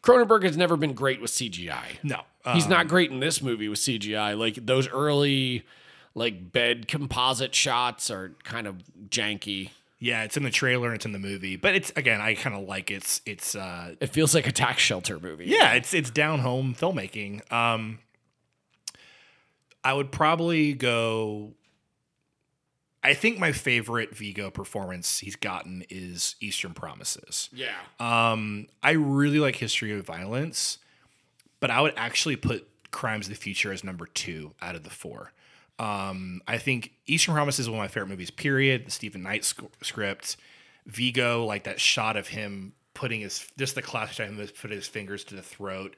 Cronenberg 0.02 0.42
has 0.44 0.56
never 0.56 0.76
been 0.76 0.92
great 0.94 1.20
with 1.20 1.30
CGI. 1.30 2.02
no. 2.02 2.22
He's 2.54 2.64
um, 2.64 2.70
not 2.70 2.88
great 2.88 3.10
in 3.10 3.20
this 3.20 3.42
movie 3.42 3.68
with 3.68 3.78
CGI. 3.78 4.38
Like 4.38 4.54
those 4.64 4.88
early, 4.88 5.64
like 6.14 6.50
bed 6.50 6.88
composite 6.88 7.54
shots 7.54 8.10
are 8.10 8.32
kind 8.42 8.66
of 8.66 8.76
janky. 9.10 9.70
Yeah, 9.98 10.22
it's 10.22 10.36
in 10.36 10.44
the 10.44 10.50
trailer 10.50 10.86
and 10.88 10.94
it's 10.96 11.04
in 11.04 11.12
the 11.12 11.18
movie, 11.18 11.56
but 11.56 11.74
it's 11.74 11.92
again, 11.96 12.20
I 12.22 12.34
kind 12.34 12.56
of 12.56 12.62
like 12.66 12.90
it's 12.90 13.20
it's 13.26 13.54
uh 13.54 13.96
It 14.00 14.06
feels 14.10 14.34
like 14.34 14.46
a 14.46 14.52
tax 14.52 14.80
shelter 14.80 15.18
movie. 15.20 15.44
yeah, 15.46 15.72
it's 15.74 15.92
it's 15.92 16.10
down 16.10 16.38
home 16.38 16.74
filmmaking. 16.78 17.50
Um 17.52 17.98
I 19.84 19.92
would 19.92 20.10
probably 20.12 20.72
go 20.72 21.52
I 23.02 23.14
think 23.14 23.38
my 23.38 23.52
favorite 23.52 24.14
Viggo 24.14 24.50
performance 24.50 25.20
he's 25.20 25.36
gotten 25.36 25.84
is 25.88 26.34
Eastern 26.40 26.74
Promises. 26.74 27.48
Yeah. 27.52 27.76
Um, 28.00 28.66
I 28.82 28.92
really 28.92 29.38
like 29.38 29.56
History 29.56 29.96
of 29.96 30.04
Violence, 30.04 30.78
but 31.60 31.70
I 31.70 31.80
would 31.80 31.94
actually 31.96 32.36
put 32.36 32.68
Crimes 32.90 33.26
of 33.26 33.34
the 33.34 33.38
Future 33.38 33.72
as 33.72 33.84
number 33.84 34.06
two 34.06 34.52
out 34.60 34.74
of 34.74 34.82
the 34.82 34.90
four. 34.90 35.32
Um, 35.78 36.40
I 36.48 36.58
think 36.58 36.92
Eastern 37.06 37.34
Promises 37.34 37.60
is 37.60 37.70
one 37.70 37.78
of 37.78 37.84
my 37.84 37.88
favorite 37.88 38.08
movies. 38.08 38.30
Period. 38.30 38.86
The 38.86 38.90
Stephen 38.90 39.22
Knight 39.22 39.44
sc- 39.44 39.62
script, 39.80 40.36
Viggo, 40.86 41.44
like 41.44 41.64
that 41.64 41.80
shot 41.80 42.16
of 42.16 42.28
him 42.28 42.72
putting 42.94 43.20
his 43.20 43.46
just 43.56 43.76
the 43.76 43.82
classic 43.82 44.16
shot 44.16 44.28
of 44.28 44.36
him 44.36 44.48
put 44.60 44.72
his 44.72 44.88
fingers 44.88 45.22
to 45.24 45.36
the 45.36 45.42
throat. 45.42 45.94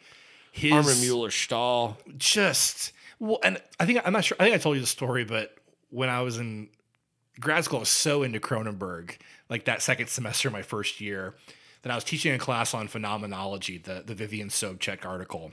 His 0.52 0.72
Armin 0.72 1.00
Mueller 1.00 1.30
Stahl. 1.30 1.96
just 2.18 2.92
well, 3.18 3.38
and 3.42 3.60
I 3.78 3.86
think 3.86 4.00
I'm 4.04 4.12
not 4.12 4.24
sure. 4.24 4.36
I 4.38 4.44
think 4.44 4.54
I 4.54 4.58
told 4.58 4.76
you 4.76 4.82
the 4.82 4.86
story, 4.86 5.24
but 5.24 5.56
when 5.88 6.08
I 6.10 6.20
was 6.20 6.36
in 6.38 6.68
grad 7.40 7.64
school, 7.64 7.78
I 7.78 7.80
was 7.80 7.88
so 7.88 8.22
into 8.22 8.38
Cronenberg, 8.38 9.16
like 9.48 9.64
that 9.64 9.82
second 9.82 10.08
semester 10.08 10.48
of 10.48 10.52
my 10.52 10.62
first 10.62 11.00
year, 11.00 11.34
that 11.82 11.90
I 11.90 11.94
was 11.94 12.04
teaching 12.04 12.32
a 12.32 12.38
class 12.38 12.74
on 12.74 12.88
phenomenology, 12.88 13.78
the 13.78 14.02
the 14.06 14.14
Vivian 14.14 14.48
Sobchack 14.48 15.04
article, 15.06 15.50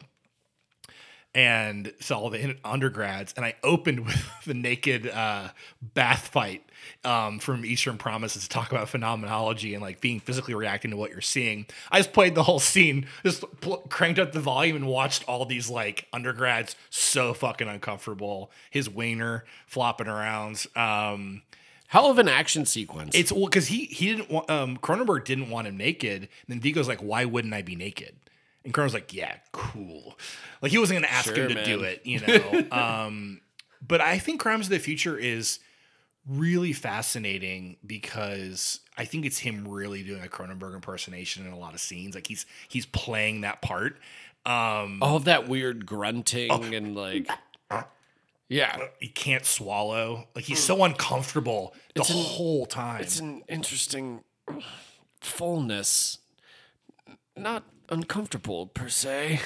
and 1.34 1.94
saw 2.00 2.20
all 2.20 2.30
the 2.30 2.58
undergrads, 2.66 3.34
and 3.38 3.46
I 3.46 3.56
opened 3.64 4.00
with 4.06 4.26
the 4.46 4.54
naked 4.54 5.08
uh, 5.08 5.50
bath 5.82 6.28
fight 6.28 6.64
um, 7.06 7.40
from 7.40 7.66
Eastern 7.66 7.98
Promises 7.98 8.44
to 8.44 8.50
talk 8.50 8.72
about 8.72 8.90
phenomenology 8.90 9.74
and 9.74 9.82
like 9.82 10.02
being 10.02 10.20
physically 10.20 10.54
reacting 10.54 10.92
to 10.92 10.98
what 10.98 11.12
you're 11.12 11.22
seeing. 11.22 11.66
I 11.92 12.00
just 12.00 12.14
played 12.14 12.36
the 12.36 12.44
whole 12.44 12.60
scene, 12.60 13.08
just 13.24 13.44
pl- 13.62 13.86
cranked 13.90 14.20
up 14.20 14.32
the 14.32 14.40
volume 14.40 14.76
and 14.76 14.88
watched 14.88 15.24
all 15.28 15.46
these 15.46 15.70
like 15.70 16.08
undergrads 16.12 16.76
so 16.90 17.34
fucking 17.34 17.68
uncomfortable. 17.68 18.52
His 18.70 18.90
wiener 18.90 19.46
flopping 19.66 20.08
around. 20.08 20.66
Um, 20.76 21.44
Hell 21.88 22.10
of 22.12 22.20
an 22.20 22.28
action 22.28 22.66
sequence. 22.66 23.16
it's 23.16 23.32
well 23.32 23.46
because 23.46 23.68
he 23.68 23.86
he 23.86 24.08
didn't 24.16 24.30
want 24.30 24.50
um 24.50 24.78
Cronenberg 24.78 25.26
didn't 25.26 25.50
want 25.50 25.68
him 25.68 25.78
naked. 25.78 26.24
And 26.24 26.30
then 26.48 26.60
Viggo's 26.60 26.88
like, 26.88 27.00
why 27.00 27.26
wouldn't 27.26 27.54
I 27.54 27.62
be 27.62 27.76
naked? 27.76 28.16
And 28.66 28.74
Cronenberg's 28.74 28.94
like, 28.94 29.14
yeah, 29.14 29.36
cool. 29.54 30.18
Like 30.62 30.72
he 30.72 30.78
wasn't 30.78 30.98
gonna 31.02 31.14
ask 31.14 31.34
Sure, 31.34 31.48
him 31.48 31.56
to 31.56 31.64
do 31.66 31.84
it, 31.84 32.02
you 32.06 32.20
know. 32.28 32.78
um, 32.78 33.42
but 33.86 34.02
I 34.02 34.18
think 34.20 34.42
Crimes 34.42 34.66
of 34.66 34.72
the 34.72 34.80
Future 34.80 35.18
is 35.18 35.60
really 36.28 36.74
fascinating 36.74 37.78
because 37.86 38.82
I 38.98 39.06
think 39.06 39.26
it's 39.26 39.38
him 39.40 39.66
really 39.66 40.04
doing 40.04 40.22
a 40.24 40.28
Cronenberg 40.28 40.74
impersonation 40.76 41.46
in 41.46 41.54
a 41.54 41.58
lot 41.58 41.74
of 41.74 41.80
scenes. 41.80 42.16
Like 42.16 42.28
he's 42.28 42.46
he's 42.68 42.86
playing 42.86 43.42
that 43.42 43.62
part. 43.62 43.98
Um, 44.46 45.00
all 45.02 45.18
of 45.18 45.26
that 45.26 45.48
weird 45.50 45.86
grunting 45.86 46.74
and 46.74 46.96
like 46.96 47.30
yeah. 48.50 48.78
Uh, 48.80 48.88
he 49.00 49.10
can't 49.10 49.46
swallow. 49.46 50.28
Like 50.36 50.46
he's 50.46 50.60
mm. 50.60 50.68
so 50.68 50.84
uncomfortable 50.84 51.74
the 51.94 52.02
It's 52.02 52.10
an- 52.10 52.16
whole 52.18 52.66
time. 52.66 53.02
it's 53.02 53.20
an 53.20 53.44
interesting 53.48 54.24
fullness. 55.22 56.20
Not 57.36 57.64
uncomfortable 57.90 58.68
per 58.68 58.90
se. 58.90 59.42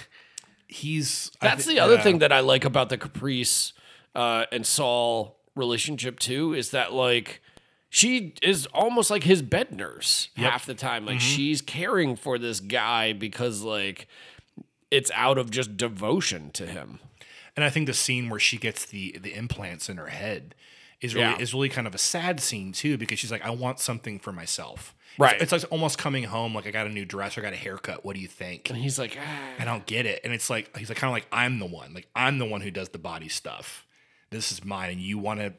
He's 0.68 1.32
that's 1.41 1.65
thi- 1.65 1.73
the 1.73 1.80
other 1.80 1.95
yeah. 1.95 2.02
thing 2.02 2.19
that 2.19 2.32
i 2.32 2.40
like 2.40 2.64
about 2.64 2.88
the 2.88 2.98
caprice 2.98 3.73
uh, 4.15 4.45
and 4.53 4.65
saul 4.65 5.38
relationship 5.53 6.18
too 6.18 6.53
is 6.53 6.72
that 6.72 6.94
like 6.94 7.41
she 7.90 8.34
is 8.41 8.68
almost 8.68 9.11
like 9.11 9.23
his 9.23 9.41
bed 9.41 9.76
nurse 9.76 10.30
half 10.38 10.65
the 10.65 10.73
time. 10.73 11.06
Like 11.06 11.18
mm-hmm. 11.18 11.36
she's 11.36 11.61
caring 11.61 12.15
for 12.15 12.38
this 12.38 12.61
guy 12.61 13.11
because 13.11 13.64
like 13.64 14.07
it's 14.90 15.11
out 15.14 15.38
of 15.38 15.52
just 15.52 15.76
devotion 15.76 16.52
to 16.52 16.65
him 16.65 16.99
And 17.56 17.65
I 17.65 17.69
think 17.69 17.86
the 17.88 17.94
scene 17.94 18.30
where 18.30 18.40
she 18.40 18.57
gets 18.57 18.86
the 18.86 19.18
the 19.22 19.34
implants 19.36 19.90
in 19.90 19.98
her 19.98 20.07
head 20.07 20.56
is 21.02 21.14
really 21.15 21.28
Yeah. 21.28 21.38
is 21.40 21.53
really 21.53 21.69
kind 21.69 21.88
of 21.88 21.95
a 21.95 21.98
sad 21.98 22.40
scene 22.40 22.72
too 22.72 22.98
because 22.98 23.19
she's 23.19 23.32
like, 23.32 23.44
I 23.45 23.49
want 23.49 23.80
something 23.80 24.19
for 24.19 24.32
myself. 24.32 24.95
Right. 25.18 25.41
It's, 25.41 25.52
like 25.52 25.64
almost 25.69 25.98
coming 25.98 26.23
home 26.23 26.56
like 26.56 26.65
I 26.65 26.72
got 26.72 26.88
a 26.88 26.90
new 26.90 27.03
dress 27.03 27.38
or 27.38 27.41
I 27.41 27.44
got 27.44 27.52
a 27.53 27.57
haircut. 27.57 28.06
What 28.06 28.15
do 28.15 28.22
you 28.22 28.30
think? 28.30 28.69
and 28.69 28.80
he's 28.80 28.98
like 28.98 29.18
ah. 29.19 29.40
I 29.60 29.65
don't 29.65 29.86
get 29.86 30.06
it. 30.06 30.22
And 30.23 30.32
it's 30.34 30.49
like 30.49 30.76
he's 30.78 30.88
like 30.90 30.98
kind 30.98 31.10
of 31.10 31.14
like 31.14 31.28
I'm 31.32 31.60
the 31.60 31.65
one. 31.65 31.94
Like 31.94 32.07
I'm 32.15 32.38
the 32.38 32.45
one 32.45 32.61
who 32.61 32.72
does 32.72 32.90
the 32.90 32.99
body 32.99 33.28
stuff. 33.28 33.86
This 34.30 34.53
is 34.53 34.64
mine, 34.64 34.91
and 34.91 35.02
you 35.02 35.18
want 35.18 35.41
to. 35.41 35.53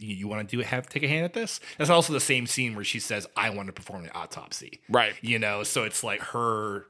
You, 0.00 0.14
you 0.14 0.26
want 0.28 0.48
to 0.48 0.56
do? 0.56 0.60
Have 0.62 0.88
take 0.88 1.04
a 1.04 1.08
hand 1.08 1.24
at 1.24 1.34
this. 1.34 1.60
That's 1.76 1.90
also 1.90 2.12
the 2.12 2.18
same 2.20 2.46
scene 2.48 2.74
where 2.74 2.84
she 2.84 2.98
says, 2.98 3.28
"I 3.36 3.50
want 3.50 3.66
to 3.68 3.72
perform 3.72 4.02
the 4.02 4.12
autopsy." 4.12 4.80
Right. 4.88 5.14
You 5.22 5.38
know, 5.38 5.62
so 5.62 5.84
it's 5.84 6.02
like 6.02 6.20
her 6.20 6.86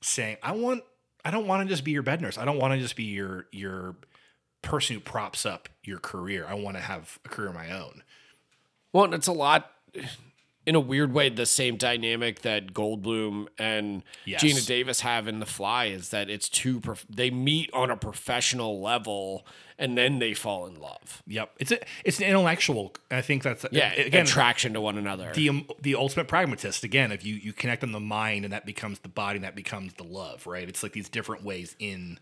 saying, 0.00 0.38
"I 0.42 0.52
want. 0.52 0.82
I 1.24 1.30
don't 1.30 1.46
want 1.46 1.66
to 1.66 1.72
just 1.72 1.84
be 1.84 1.92
your 1.92 2.02
bed 2.02 2.20
nurse. 2.20 2.38
I 2.38 2.44
don't 2.44 2.58
want 2.58 2.74
to 2.74 2.78
just 2.80 2.96
be 2.96 3.04
your 3.04 3.46
your 3.52 3.96
person 4.62 4.94
who 4.94 5.00
props 5.00 5.46
up 5.46 5.68
your 5.82 5.98
career. 5.98 6.46
I 6.48 6.54
want 6.54 6.76
to 6.76 6.82
have 6.82 7.18
a 7.24 7.28
career 7.28 7.48
of 7.48 7.54
my 7.54 7.70
own." 7.70 8.02
Well, 8.92 9.04
and 9.04 9.14
it's 9.14 9.26
a 9.26 9.32
lot, 9.32 9.70
in 10.66 10.74
a 10.74 10.80
weird 10.80 11.12
way, 11.12 11.28
the 11.28 11.46
same 11.46 11.76
dynamic 11.76 12.42
that 12.42 12.72
Goldblum 12.72 13.48
and 13.58 14.02
Yes. 14.24 14.42
Geena 14.42 14.64
Davis 14.66 15.00
have 15.00 15.28
in 15.28 15.40
The 15.40 15.46
Fly 15.46 15.86
is 15.86 16.08
that 16.10 16.30
it's 16.30 16.48
two, 16.48 16.80
prof- 16.80 17.06
they 17.08 17.30
meet 17.30 17.70
on 17.72 17.90
a 17.90 17.96
professional 17.96 18.80
level 18.80 19.46
and 19.78 19.98
then 19.98 20.20
they 20.20 20.34
fall 20.34 20.66
in 20.66 20.76
love. 20.80 21.22
Yep. 21.26 21.50
It's 21.58 21.72
a 21.72 21.78
it's 22.04 22.18
an 22.20 22.26
intellectual. 22.26 22.94
I 23.10 23.20
think 23.22 23.42
that's 23.42 23.66
Yeah, 23.72 23.92
again 23.92 24.22
attraction 24.24 24.72
to 24.74 24.80
one 24.80 24.96
another. 24.96 25.32
the 25.34 25.48
um, 25.48 25.66
the 25.82 25.96
ultimate 25.96 26.28
pragmatist 26.28 26.84
again 26.84 27.10
if 27.10 27.24
you 27.24 27.34
you 27.34 27.52
connect 27.52 27.82
on 27.82 27.90
the 27.92 27.98
mind 28.00 28.44
and 28.44 28.52
that 28.52 28.64
becomes 28.66 29.00
the 29.00 29.08
body 29.08 29.36
and 29.38 29.44
that 29.44 29.56
becomes 29.56 29.94
the 29.94 30.04
love 30.04 30.46
right 30.46 30.68
it's 30.68 30.82
like 30.84 30.92
these 30.92 31.08
different 31.08 31.42
ways 31.44 31.74
in 31.80 32.20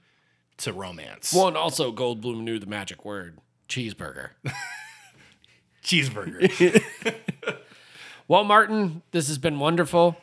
to 0.56 0.72
romance 0.72 1.34
well, 1.34 1.46
and 1.48 1.56
also 1.56 1.92
Goldblum 1.92 2.40
knew 2.42 2.58
the 2.58 2.66
magic 2.66 3.04
word 3.04 3.38
cheeseburger. 3.68 4.30
cheeseburger 5.84 6.82
well, 8.32 8.44
Martin, 8.44 9.02
this 9.10 9.28
has 9.28 9.36
been 9.36 9.58
wonderful. 9.58 10.16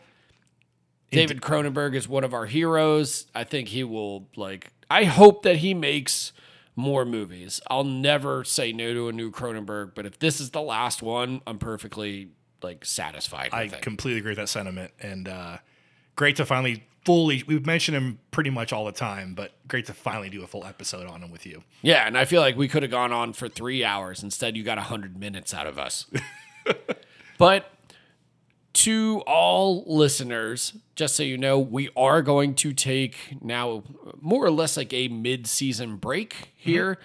David 1.12 1.42
Cronenberg 1.42 1.94
is 1.94 2.08
one 2.08 2.24
of 2.24 2.34
our 2.34 2.46
heroes. 2.48 3.28
I 3.36 3.44
think 3.44 3.68
he 3.68 3.84
will 3.84 4.28
like. 4.36 4.72
I 4.90 5.04
hope 5.04 5.44
that 5.44 5.58
he 5.58 5.76
makes 5.76 6.34
more 6.76 7.06
movies. 7.06 7.62
I'll 7.68 7.84
never 7.84 8.44
say 8.44 8.72
no 8.72 8.94
to 8.94 9.10
a 9.10 9.12
new 9.12 9.30
Cronenberg, 9.32 9.92
but 9.94 10.08
if 10.08 10.18
this 10.18 10.40
is 10.40 10.50
the 10.50 10.62
last 10.62 11.04
one, 11.04 11.42
I'm 11.46 11.60
perfectly 11.60 12.30
like 12.62 12.84
satisfied 12.84 13.54
i 13.54 13.68
completely 13.68 14.20
agree 14.20 14.32
with 14.32 14.38
that 14.38 14.50
sentiment 14.50 14.92
and 15.00 15.30
uh 15.30 15.58
great 16.18 16.36
to 16.36 16.46
finally 16.46 16.84
fully 17.06 17.44
we've 17.48 17.66
mentioned 17.66 17.96
him 17.96 18.20
pretty 18.32 18.50
much 18.50 18.74
all 18.74 18.86
the 18.86 18.92
time 18.92 19.34
but 19.34 19.54
great 19.68 19.86
to 19.86 19.94
finally 19.94 20.30
do 20.30 20.44
a 20.44 20.48
full 20.48 20.66
episode 20.66 21.08
on 21.08 21.24
him 21.24 21.32
with 21.32 21.46
you 21.46 21.64
Yeah, 21.82 22.06
and 22.06 22.18
I 22.18 22.26
feel 22.26 22.42
like 22.42 22.58
we 22.58 22.68
could 22.68 22.84
have 22.84 22.92
gone 22.92 23.14
on 23.14 23.32
for 23.32 23.48
three 23.48 23.86
hours. 23.86 24.24
Instead, 24.24 24.58
you 24.58 24.64
got 24.64 24.78
hundred 24.78 25.18
minutes 25.18 25.54
out 25.54 25.66
of 25.68 25.80
us. 25.80 26.06
but 27.38 27.72
to 28.74 29.22
all 29.26 29.84
listeners, 29.88 30.74
just 30.96 31.16
so 31.16 31.24
you 31.24 31.38
know, 31.38 31.60
we 31.60 31.90
are 31.96 32.22
going 32.22 32.56
to 32.56 32.74
take 32.74 33.42
now 33.42 33.84
more 34.22 34.46
or 34.46 34.52
less 34.52 34.78
like 34.78 34.94
a 34.94 35.08
mid-season 35.08 35.98
break 35.98 36.52
here. 36.56 36.98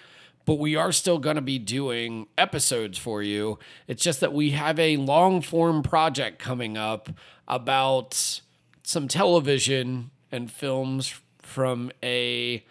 But 0.45 0.59
we 0.59 0.75
are 0.75 0.91
still 0.91 1.17
going 1.17 1.37
to 1.37 1.41
be 1.41 1.57
doing 1.57 2.27
episodes 2.37 2.99
for 2.99 3.23
you. 3.23 3.57
It's 3.87 4.03
just 4.03 4.19
that 4.19 4.31
we 4.31 4.51
have 4.51 4.77
a 4.77 4.97
long 4.97 5.41
form 5.41 5.81
project 5.81 6.37
coming 6.37 6.77
up 6.77 7.09
about 7.47 8.41
some 8.83 9.07
television 9.07 10.11
and 10.31 10.51
films 10.51 11.19
from 11.39 11.91
a 12.03 12.63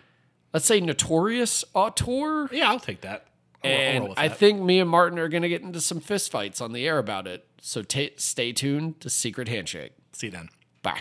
let's 0.52 0.66
say 0.66 0.80
notorious 0.80 1.64
auteur. 1.74 2.48
yeah 2.52 2.68
i'll 2.70 2.80
take 2.80 3.00
that 3.00 3.26
and 3.64 4.14
I 4.16 4.28
think 4.28 4.60
me 4.60 4.80
and 4.80 4.88
Martin 4.90 5.18
are 5.18 5.28
going 5.28 5.42
to 5.42 5.48
get 5.48 5.62
into 5.62 5.80
some 5.80 6.00
fistfights 6.00 6.60
on 6.60 6.72
the 6.72 6.86
air 6.86 6.98
about 6.98 7.26
it. 7.26 7.46
So 7.60 7.82
t- 7.82 8.12
stay 8.16 8.52
tuned 8.52 9.00
to 9.00 9.10
Secret 9.10 9.48
Handshake. 9.48 9.92
See 10.12 10.26
you 10.26 10.32
then. 10.32 10.48
Bye. 10.82 11.00